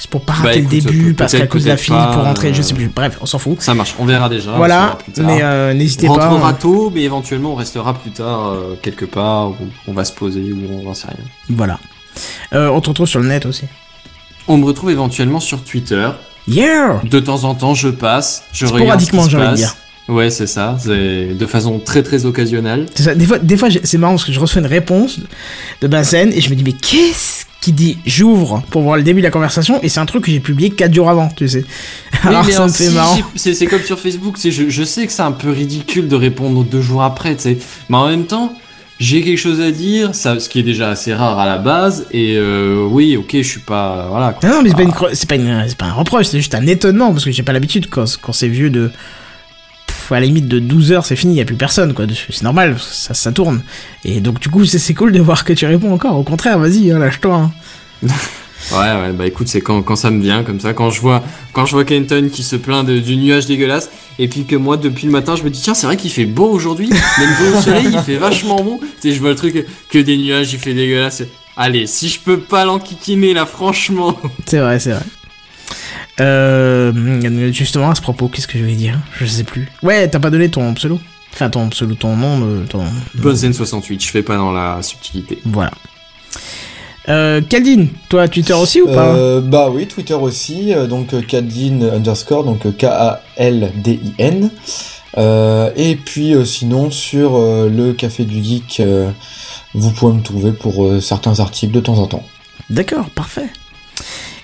C'est 0.00 0.08
pour 0.08 0.22
pas 0.22 0.32
Bah, 0.32 0.48
rater 0.48 0.60
écoute, 0.60 0.72
le 0.72 0.80
début, 0.80 1.14
parce 1.14 1.32
qu'à 1.34 1.46
cause 1.46 1.64
de 1.64 1.68
la 1.68 1.76
file 1.76 1.94
pour 2.14 2.22
rentrer, 2.24 2.54
je 2.54 2.60
euh, 2.60 2.62
sais 2.62 2.72
plus. 2.74 2.88
Bref, 2.88 3.18
on 3.20 3.26
s'en 3.26 3.38
fout. 3.38 3.60
Ça 3.60 3.74
marche, 3.74 3.94
on 3.98 4.06
verra 4.06 4.30
déjà. 4.30 4.52
on 4.54 4.56
voilà, 4.56 4.96
mais 5.18 5.42
euh, 5.42 5.74
n'hésitez 5.74 6.08
on 6.08 6.16
pas. 6.16 6.28
rentrera 6.30 6.54
tôt, 6.54 6.90
mais 6.92 7.02
éventuellement 7.02 7.52
on 7.52 7.54
restera 7.54 7.92
plus 7.92 8.10
tard 8.10 8.46
euh, 8.48 8.76
quelque 8.80 9.04
part 9.04 9.50
où 9.50 9.66
on 9.86 9.92
va 9.92 10.04
se 10.04 10.12
poser 10.12 10.40
ou 10.52 10.58
on 10.82 10.88
va 10.88 10.94
sait 10.94 11.08
rien. 11.08 11.16
Voilà. 11.50 11.78
Euh, 12.54 12.68
on 12.70 12.80
te 12.80 12.88
retrouve 12.88 13.06
sur 13.06 13.20
le 13.20 13.28
net 13.28 13.44
aussi. 13.44 13.64
On 14.48 14.56
me 14.56 14.64
retrouve 14.64 14.90
éventuellement 14.90 15.38
sur 15.38 15.62
Twitter. 15.62 16.08
Yeah 16.48 17.00
De 17.04 17.20
temps 17.20 17.44
en 17.44 17.54
temps, 17.54 17.74
je 17.74 17.88
passe, 17.90 18.44
je 18.52 18.64
regarde 18.64 18.82
Sporadiquement, 18.84 19.28
j'ai 19.28 19.36
envie 19.36 19.50
de 19.50 19.54
dire. 19.56 19.76
Ouais, 20.08 20.30
c'est 20.30 20.46
ça, 20.48 20.76
c'est 20.80 21.34
de 21.34 21.46
façon 21.46 21.78
très 21.78 22.02
très 22.02 22.24
occasionnelle. 22.24 22.86
C'est 22.94 23.02
ça, 23.02 23.14
Des 23.14 23.26
fois, 23.26 23.38
des 23.38 23.56
fois 23.58 23.68
c'est 23.84 23.98
marrant 23.98 24.14
parce 24.14 24.24
que 24.24 24.32
je 24.32 24.40
reçois 24.40 24.60
une 24.60 24.66
réponse 24.66 25.20
de 25.82 25.86
Benzen 25.86 26.32
et 26.32 26.40
je 26.40 26.48
me 26.50 26.54
dis, 26.56 26.64
mais 26.64 26.72
qu'est-ce 26.72 27.44
qu'il 27.60 27.74
dit 27.74 27.98
J'ouvre 28.06 28.62
pour 28.70 28.82
voir 28.82 28.96
le 28.96 29.02
début 29.02 29.20
de 29.20 29.26
la 29.26 29.30
conversation 29.30 29.80
et 29.82 29.88
c'est 29.88 30.00
un 30.00 30.06
truc 30.06 30.24
que 30.24 30.30
j'ai 30.30 30.40
publié 30.40 30.70
4 30.70 30.92
jours 30.94 31.08
avant, 31.10 31.28
tu 31.28 31.46
sais. 31.48 31.64
Alors 32.24 32.44
Oui, 32.46 32.52
ça 32.52 32.66
me 32.66 32.72
fait 32.72 32.90
marrant. 32.90 33.18
C'est 33.36 33.66
comme 33.66 33.82
sur 33.82 33.98
Facebook, 33.98 34.36
tu 34.36 34.40
sais, 34.42 34.50
je, 34.50 34.68
je 34.70 34.82
sais 34.82 35.06
que 35.06 35.12
c'est 35.12 35.22
un 35.22 35.32
peu 35.32 35.50
ridicule 35.50 36.08
de 36.08 36.16
répondre 36.16 36.64
deux 36.64 36.80
jours 36.82 37.02
après, 37.02 37.36
tu 37.36 37.42
sais. 37.42 37.58
Mais 37.88 37.96
en 37.96 38.08
même 38.08 38.24
temps, 38.26 38.54
j'ai 38.98 39.22
quelque 39.22 39.38
chose 39.38 39.60
à 39.62 39.70
dire, 39.70 40.14
ça, 40.14 40.38
ce 40.38 40.48
qui 40.48 40.58
est 40.58 40.62
déjà 40.62 40.90
assez 40.90 41.14
rare 41.14 41.38
à 41.38 41.46
la 41.46 41.56
base, 41.58 42.06
et 42.12 42.34
euh, 42.36 42.86
oui, 42.90 43.16
ok, 43.16 43.30
je 43.32 43.42
suis 43.42 43.60
pas... 43.60 44.06
Voilà. 44.10 44.32
quoi. 44.34 44.46
Non, 44.48 44.56
non, 44.56 44.62
mais 44.62 44.68
c'est 44.68 44.76
pas, 44.76 44.82
Ah. 44.82 44.84
une 44.84 44.92
pas, 44.92 45.36
une- 45.62 45.68
c'est 45.68 45.78
pas 45.78 45.86
un 45.86 45.92
reproche, 45.92 46.26
c'est 46.26 46.36
juste 46.38 46.54
un 46.54 46.66
étonnement 46.66 47.10
parce 47.12 47.24
que 47.24 47.30
j'ai 47.30 47.42
pas 47.42 47.52
l'habitude 47.54 47.88
quand, 47.88 48.04
quand 48.20 48.32
c'est 48.32 48.48
vieux 48.48 48.68
de. 48.70 48.90
À 50.16 50.20
la 50.20 50.26
limite 50.26 50.48
de 50.48 50.58
12 50.58 50.92
heures, 50.92 51.04
c'est 51.06 51.16
fini, 51.16 51.34
y 51.36 51.40
a 51.40 51.44
plus 51.44 51.56
personne 51.56 51.94
quoi. 51.94 52.06
dessus. 52.06 52.32
C'est 52.32 52.42
normal, 52.42 52.76
ça, 52.80 53.14
ça 53.14 53.32
tourne. 53.32 53.62
Et 54.04 54.20
donc, 54.20 54.40
du 54.40 54.48
coup, 54.48 54.64
c'est 54.64 54.78
c'est 54.78 54.94
cool 54.94 55.12
de 55.12 55.20
voir 55.20 55.44
que 55.44 55.52
tu 55.52 55.66
réponds 55.66 55.92
encore. 55.92 56.16
Au 56.18 56.22
contraire, 56.24 56.58
vas-y, 56.58 56.90
hein, 56.90 56.98
lâche-toi. 56.98 57.34
hein. 57.36 57.52
Ouais, 58.72 58.76
ouais, 58.76 59.12
bah 59.14 59.26
écoute, 59.26 59.48
c'est 59.48 59.62
quand, 59.62 59.80
quand 59.82 59.96
ça 59.96 60.10
me 60.10 60.20
vient 60.22 60.44
comme 60.44 60.60
ça, 60.60 60.74
quand 60.74 60.90
je 60.90 61.00
vois, 61.00 61.24
quand 61.54 61.64
je 61.64 61.72
vois 61.72 61.84
Kenton 61.84 62.28
qui 62.30 62.42
se 62.42 62.56
plaint 62.56 62.86
de- 62.86 62.98
du 62.98 63.16
nuage 63.16 63.46
dégueulasse, 63.46 63.88
et 64.18 64.28
puis 64.28 64.44
que 64.44 64.54
moi, 64.54 64.76
depuis 64.76 65.06
le 65.06 65.12
matin, 65.12 65.34
je 65.34 65.42
me 65.42 65.48
dis, 65.50 65.60
tiens, 65.62 65.72
c'est 65.72 65.86
vrai 65.86 65.96
qu'il 65.96 66.10
fait 66.10 66.26
beau 66.26 66.50
aujourd'hui, 66.50 66.90
même 66.90 67.30
beau 67.40 67.56
au 67.56 67.60
soleil, 67.62 67.88
il 67.90 67.98
fait 68.00 68.16
vachement 68.18 68.62
bon. 68.62 68.78
Tu 69.00 69.08
sais, 69.08 69.14
je 69.14 69.20
vois 69.20 69.30
le 69.30 69.34
truc, 69.34 69.64
que 69.88 69.98
des 69.98 70.16
nuages, 70.18 70.52
il 70.52 70.58
fait 70.58 70.74
dégueulasse. 70.74 71.22
Allez, 71.56 71.86
si 71.86 72.10
je 72.10 72.20
peux 72.20 72.38
pas 72.38 72.66
l'enquiquiner 72.66 73.32
là, 73.32 73.46
franchement. 73.46 74.14
C'est 74.46 74.58
vrai, 74.58 74.78
c'est 74.78 74.90
vrai. 74.92 75.02
Euh, 76.20 77.52
justement, 77.52 77.90
à 77.90 77.94
ce 77.94 78.02
propos, 78.02 78.28
qu'est-ce 78.28 78.48
que 78.48 78.58
je 78.58 78.64
vais 78.64 78.74
dire 78.74 78.98
Je 79.18 79.26
sais 79.26 79.44
plus. 79.44 79.68
Ouais, 79.82 80.08
t'as 80.08 80.18
pas 80.18 80.30
donné 80.30 80.50
ton 80.50 80.74
pseudo 80.74 81.00
Enfin, 81.32 81.48
ton 81.48 81.68
pseudo, 81.68 81.94
ton 81.94 82.16
nom, 82.16 82.40
de, 82.40 82.66
ton. 82.66 82.82
Buzzen68, 83.16 84.04
je 84.04 84.10
fais 84.10 84.22
pas 84.22 84.36
dans 84.36 84.52
la 84.52 84.82
subtilité. 84.82 85.38
Voilà. 85.44 85.70
Euh, 87.08 87.40
Kaldin, 87.40 87.86
toi, 88.08 88.28
Twitter 88.28 88.52
aussi 88.52 88.82
ou 88.82 88.86
pas 88.86 89.14
Euh, 89.14 89.40
bah 89.40 89.70
oui, 89.70 89.86
Twitter 89.86 90.14
aussi, 90.14 90.74
euh, 90.74 90.86
donc 90.86 91.14
euh, 91.14 91.22
Kadin 91.22 91.80
underscore, 91.82 92.44
donc 92.44 92.66
euh, 92.66 92.72
K-A-L-D-I-N. 92.72 94.50
Euh, 95.18 95.70
et 95.76 95.96
puis 95.96 96.34
euh, 96.34 96.44
sinon 96.44 96.90
sur 96.90 97.36
euh, 97.36 97.68
le 97.68 97.92
Café 97.94 98.24
du 98.24 98.44
Geek, 98.44 98.78
euh, 98.80 99.10
vous 99.74 99.90
pouvez 99.90 100.14
me 100.14 100.22
trouver 100.22 100.52
pour 100.52 100.84
euh, 100.84 101.00
certains 101.00 101.40
articles 101.40 101.72
de 101.72 101.80
temps 101.80 101.98
en 101.98 102.06
temps. 102.06 102.22
D'accord, 102.68 103.10
parfait. 103.10 103.50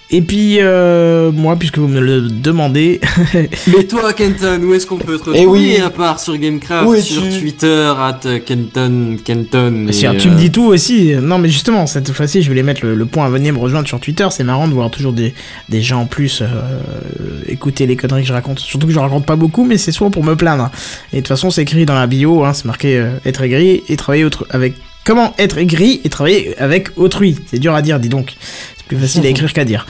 Et 0.08 0.22
puis, 0.22 0.58
euh, 0.60 1.32
moi, 1.32 1.56
puisque 1.56 1.78
vous 1.78 1.88
me 1.88 1.98
le 2.00 2.22
demandez, 2.22 3.00
Mais 3.66 3.84
toi, 3.84 4.12
Kenton, 4.12 4.62
où 4.62 4.72
est-ce 4.72 4.86
qu'on 4.86 4.98
peut 4.98 5.18
te 5.18 5.30
retrouver 5.30 5.40
Eh 5.42 5.46
oui. 5.46 5.78
à 5.84 5.90
part 5.90 6.20
sur 6.20 6.36
Gamecraft, 6.38 7.00
sur 7.00 7.22
Twitter, 7.22 7.92
at 7.98 8.20
Kenton, 8.44 9.16
Kenton. 9.24 9.88
et, 9.88 10.16
tu 10.16 10.28
me 10.28 10.34
euh, 10.34 10.36
dis 10.36 10.52
tout 10.52 10.66
aussi. 10.66 11.14
Non, 11.20 11.38
mais 11.38 11.48
justement, 11.48 11.88
cette 11.88 12.12
fois-ci, 12.12 12.42
je 12.42 12.52
les 12.52 12.62
mettre 12.62 12.84
le, 12.84 12.94
le 12.94 13.06
point 13.06 13.26
à 13.26 13.30
venir 13.30 13.52
me 13.52 13.58
rejoindre 13.58 13.88
sur 13.88 13.98
Twitter. 13.98 14.28
C'est 14.30 14.44
marrant 14.44 14.68
de 14.68 14.74
voir 14.74 14.92
toujours 14.92 15.12
des, 15.12 15.34
des 15.68 15.82
gens 15.82 16.02
en 16.02 16.06
plus 16.06 16.40
euh, 16.40 16.46
écouter 17.48 17.86
les 17.86 17.96
conneries 17.96 18.22
que 18.22 18.28
je 18.28 18.32
raconte. 18.32 18.60
Surtout 18.60 18.86
que 18.86 18.92
je 18.92 19.00
raconte 19.00 19.26
pas 19.26 19.36
beaucoup, 19.36 19.64
mais 19.64 19.76
c'est 19.76 19.92
souvent 19.92 20.12
pour 20.12 20.22
me 20.22 20.36
plaindre. 20.36 20.70
Et 21.12 21.16
de 21.16 21.20
toute 21.22 21.28
façon, 21.28 21.50
c'est 21.50 21.62
écrit 21.62 21.84
dans 21.84 21.94
la 21.96 22.06
bio, 22.06 22.44
hein, 22.44 22.52
c'est 22.54 22.66
marqué 22.66 23.04
être 23.24 23.42
aigri 23.42 23.82
et 23.88 23.96
travailler 23.96 24.24
autre 24.24 24.46
avec. 24.50 24.74
Comment 25.04 25.34
être 25.38 25.56
aigri 25.58 26.00
et 26.02 26.08
travailler 26.08 26.58
avec 26.58 26.88
autrui 26.96 27.36
C'est 27.46 27.60
dur 27.60 27.72
à 27.76 27.82
dire, 27.82 28.00
dis 28.00 28.08
donc. 28.08 28.34
Plus 28.88 28.96
facile 28.98 29.24
à 29.26 29.28
écrire 29.28 29.52
qu'à 29.52 29.64
dire. 29.64 29.86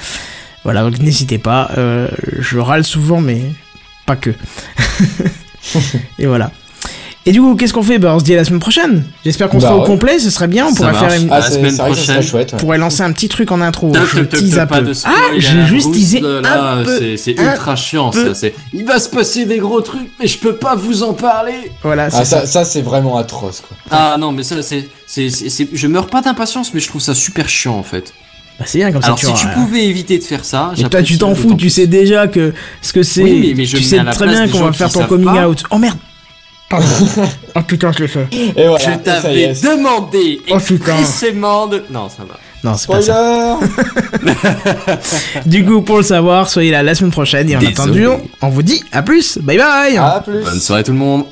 Voilà, 0.65 0.83
donc 0.83 0.99
n'hésitez 0.99 1.39
pas. 1.39 1.71
euh, 1.79 2.09
je 2.39 2.59
râle 2.59 2.85
souvent, 2.85 3.21
mais 3.21 3.41
pas 4.07 4.17
que. 4.17 4.31
et 6.19 6.27
voilà. 6.27 6.51
Et 7.29 7.33
du 7.33 7.41
coup, 7.41 7.57
qu'est-ce 7.57 7.73
qu'on 7.73 7.83
fait? 7.83 7.99
Bah, 7.99 8.13
on 8.15 8.21
se 8.21 8.25
dit 8.25 8.35
à 8.35 8.37
la 8.37 8.45
semaine 8.45 8.61
prochaine. 8.61 9.05
J'espère 9.25 9.49
qu'on 9.49 9.59
Bah 9.59 9.63
sera 9.67 9.77
au 9.77 9.83
complet, 9.83 10.21
ce 10.21 10.31
serait 10.31 10.47
bien. 10.47 10.67
On 10.69 10.75
pourrait 10.75 10.95
faire 10.95 11.13
une, 11.21 11.29
À 11.33 11.41
la 11.41 11.51
semaine 11.51 11.77
prochaine. 11.77 12.23
chouette. 12.23 12.51
on 12.53 12.55
ouais. 12.57 12.61
pourrait 12.61 12.79
lancer 12.79 13.03
un 13.03 13.11
petit 13.11 13.29
truc 13.29 13.51
en 13.51 13.61
intro. 13.61 13.91
Top, 13.91 14.05
Je 14.15 14.21
top, 14.21 14.39
tease 14.39 14.59
un 14.61 14.67
pas 14.69 14.81
peu. 14.81 14.95
spoil 14.95 15.13
Ah, 15.17 15.33
j'ai 15.37 15.67
juste 15.67 15.87
rousse, 15.87 15.97
teasé 15.97 16.19
un 16.21 16.85
peu. 16.85 17.17
c'est- 17.17 17.37
un 17.41 17.51
ultra 17.53 17.75
chiant, 17.75 18.11
peu. 18.11 18.29
ça. 18.29 18.35
c'est- 18.35 18.55
Il 18.73 18.85
va 18.85 19.01
se 19.01 19.09
passer 19.09 19.45
des 19.45 19.59
gros 19.59 19.81
trucs, 19.81 20.09
mais 20.21 20.29
je 20.29 20.39
peux 20.39 20.55
pas 20.55 20.77
vous 20.77 21.03
en 21.03 21.15
parler. 21.15 21.73
Voilà, 21.83 22.11
c'est 22.11 22.19
Ah, 22.19 22.25
ça. 22.25 22.41
ça, 22.43 22.47
ça 22.47 22.65
c'est 22.65 22.83
vraiment 22.83 23.17
atroce 23.19 23.61
quoi. 23.61 23.77
Ah 23.91 24.17
non, 24.21 24.31
mais 24.31 24.45
ça, 24.45 24.63
c'est, 24.63 24.89
c'est, 25.09 25.29
c'est, 25.29 25.49
c'est- 25.51 25.69
je 25.73 25.87
meurs 25.89 26.07
pas 26.07 26.23
d'impatience, 26.23 26.73
mais 26.75 26.79
je 26.81 26.87
trouve 26.87 27.01
ça 27.03 27.15
super 27.17 27.49
chiant 27.49 27.75
en 27.77 27.83
fait. 27.83 28.15
Bah, 28.59 28.65
c'est 28.67 28.79
bien 28.79 28.91
comme 28.93 29.05
Alors 29.05 29.19
ça. 29.19 29.27
si 29.27 29.33
tu 29.35 29.39
tu 29.41 29.47
auras- 29.47 29.55
pouvais 29.55 29.85
éviter 29.85 30.19
de 30.19 30.25
faire 30.25 30.45
ça, 30.45 30.73
Mais 30.79 30.89
toi, 30.89 31.03
tu 31.03 31.19
t'en 31.19 31.35
fous, 31.35 31.55
tu 31.55 31.69
sais 31.69 31.87
déjà 31.87 32.27
que 32.27 32.55
ce 32.81 32.93
que 32.93 33.03
c'est. 33.03 33.23
Oui, 33.23 33.49
mais- 33.49 33.55
mais 33.55 33.65
je 33.67 33.77
tu 33.77 33.83
sais 33.83 34.03
très 34.13 34.27
bien 34.27 34.49
qu'on 34.49 34.61
va 34.61 34.73
faire 34.73 34.91
ton 34.91 35.05
coming 35.05 35.27
pas. 35.27 35.49
out. 35.49 35.63
Oh 35.71 35.79
merde 35.79 35.99
Pardon. 36.69 36.87
oh 37.55 37.61
putain, 37.63 37.93
je 37.93 37.99
l'ai 38.03 38.09
fait. 38.09 38.27
Et 38.33 38.67
voilà, 38.67 38.79
Je 38.79 38.99
t'avais 38.99 39.53
demandé 39.55 40.41
Oh, 40.51 40.59
putain. 40.59 40.99
expressément 40.99 41.67
de... 41.69 41.85
Non, 41.91 42.09
ça 42.09 42.25
va. 42.29 42.39
Non, 42.65 42.77
c'est 42.77 42.89
pas 42.89 43.03
ça. 43.03 43.61
Du 45.47 45.65
coup, 45.65 45.83
pour 45.83 45.99
le 45.99 46.03
savoir, 46.03 46.49
soyez 46.49 46.73
là 46.73 46.83
la 46.83 46.95
semaine 46.97 47.13
prochaine. 47.13 47.49
Et 47.51 47.57
en 47.57 47.61
Désolé. 47.61 48.05
attendant, 48.07 48.23
on 48.43 48.49
vous 48.49 48.63
dit 48.63 48.83
à 48.91 49.03
plus. 49.03 49.39
Bye 49.39 49.59
bye 49.59 49.97
À 49.97 50.21
plus 50.25 50.43
Bonne 50.43 50.59
soirée 50.61 50.83
tout 50.83 50.91
le 50.93 50.99
monde. 50.99 51.25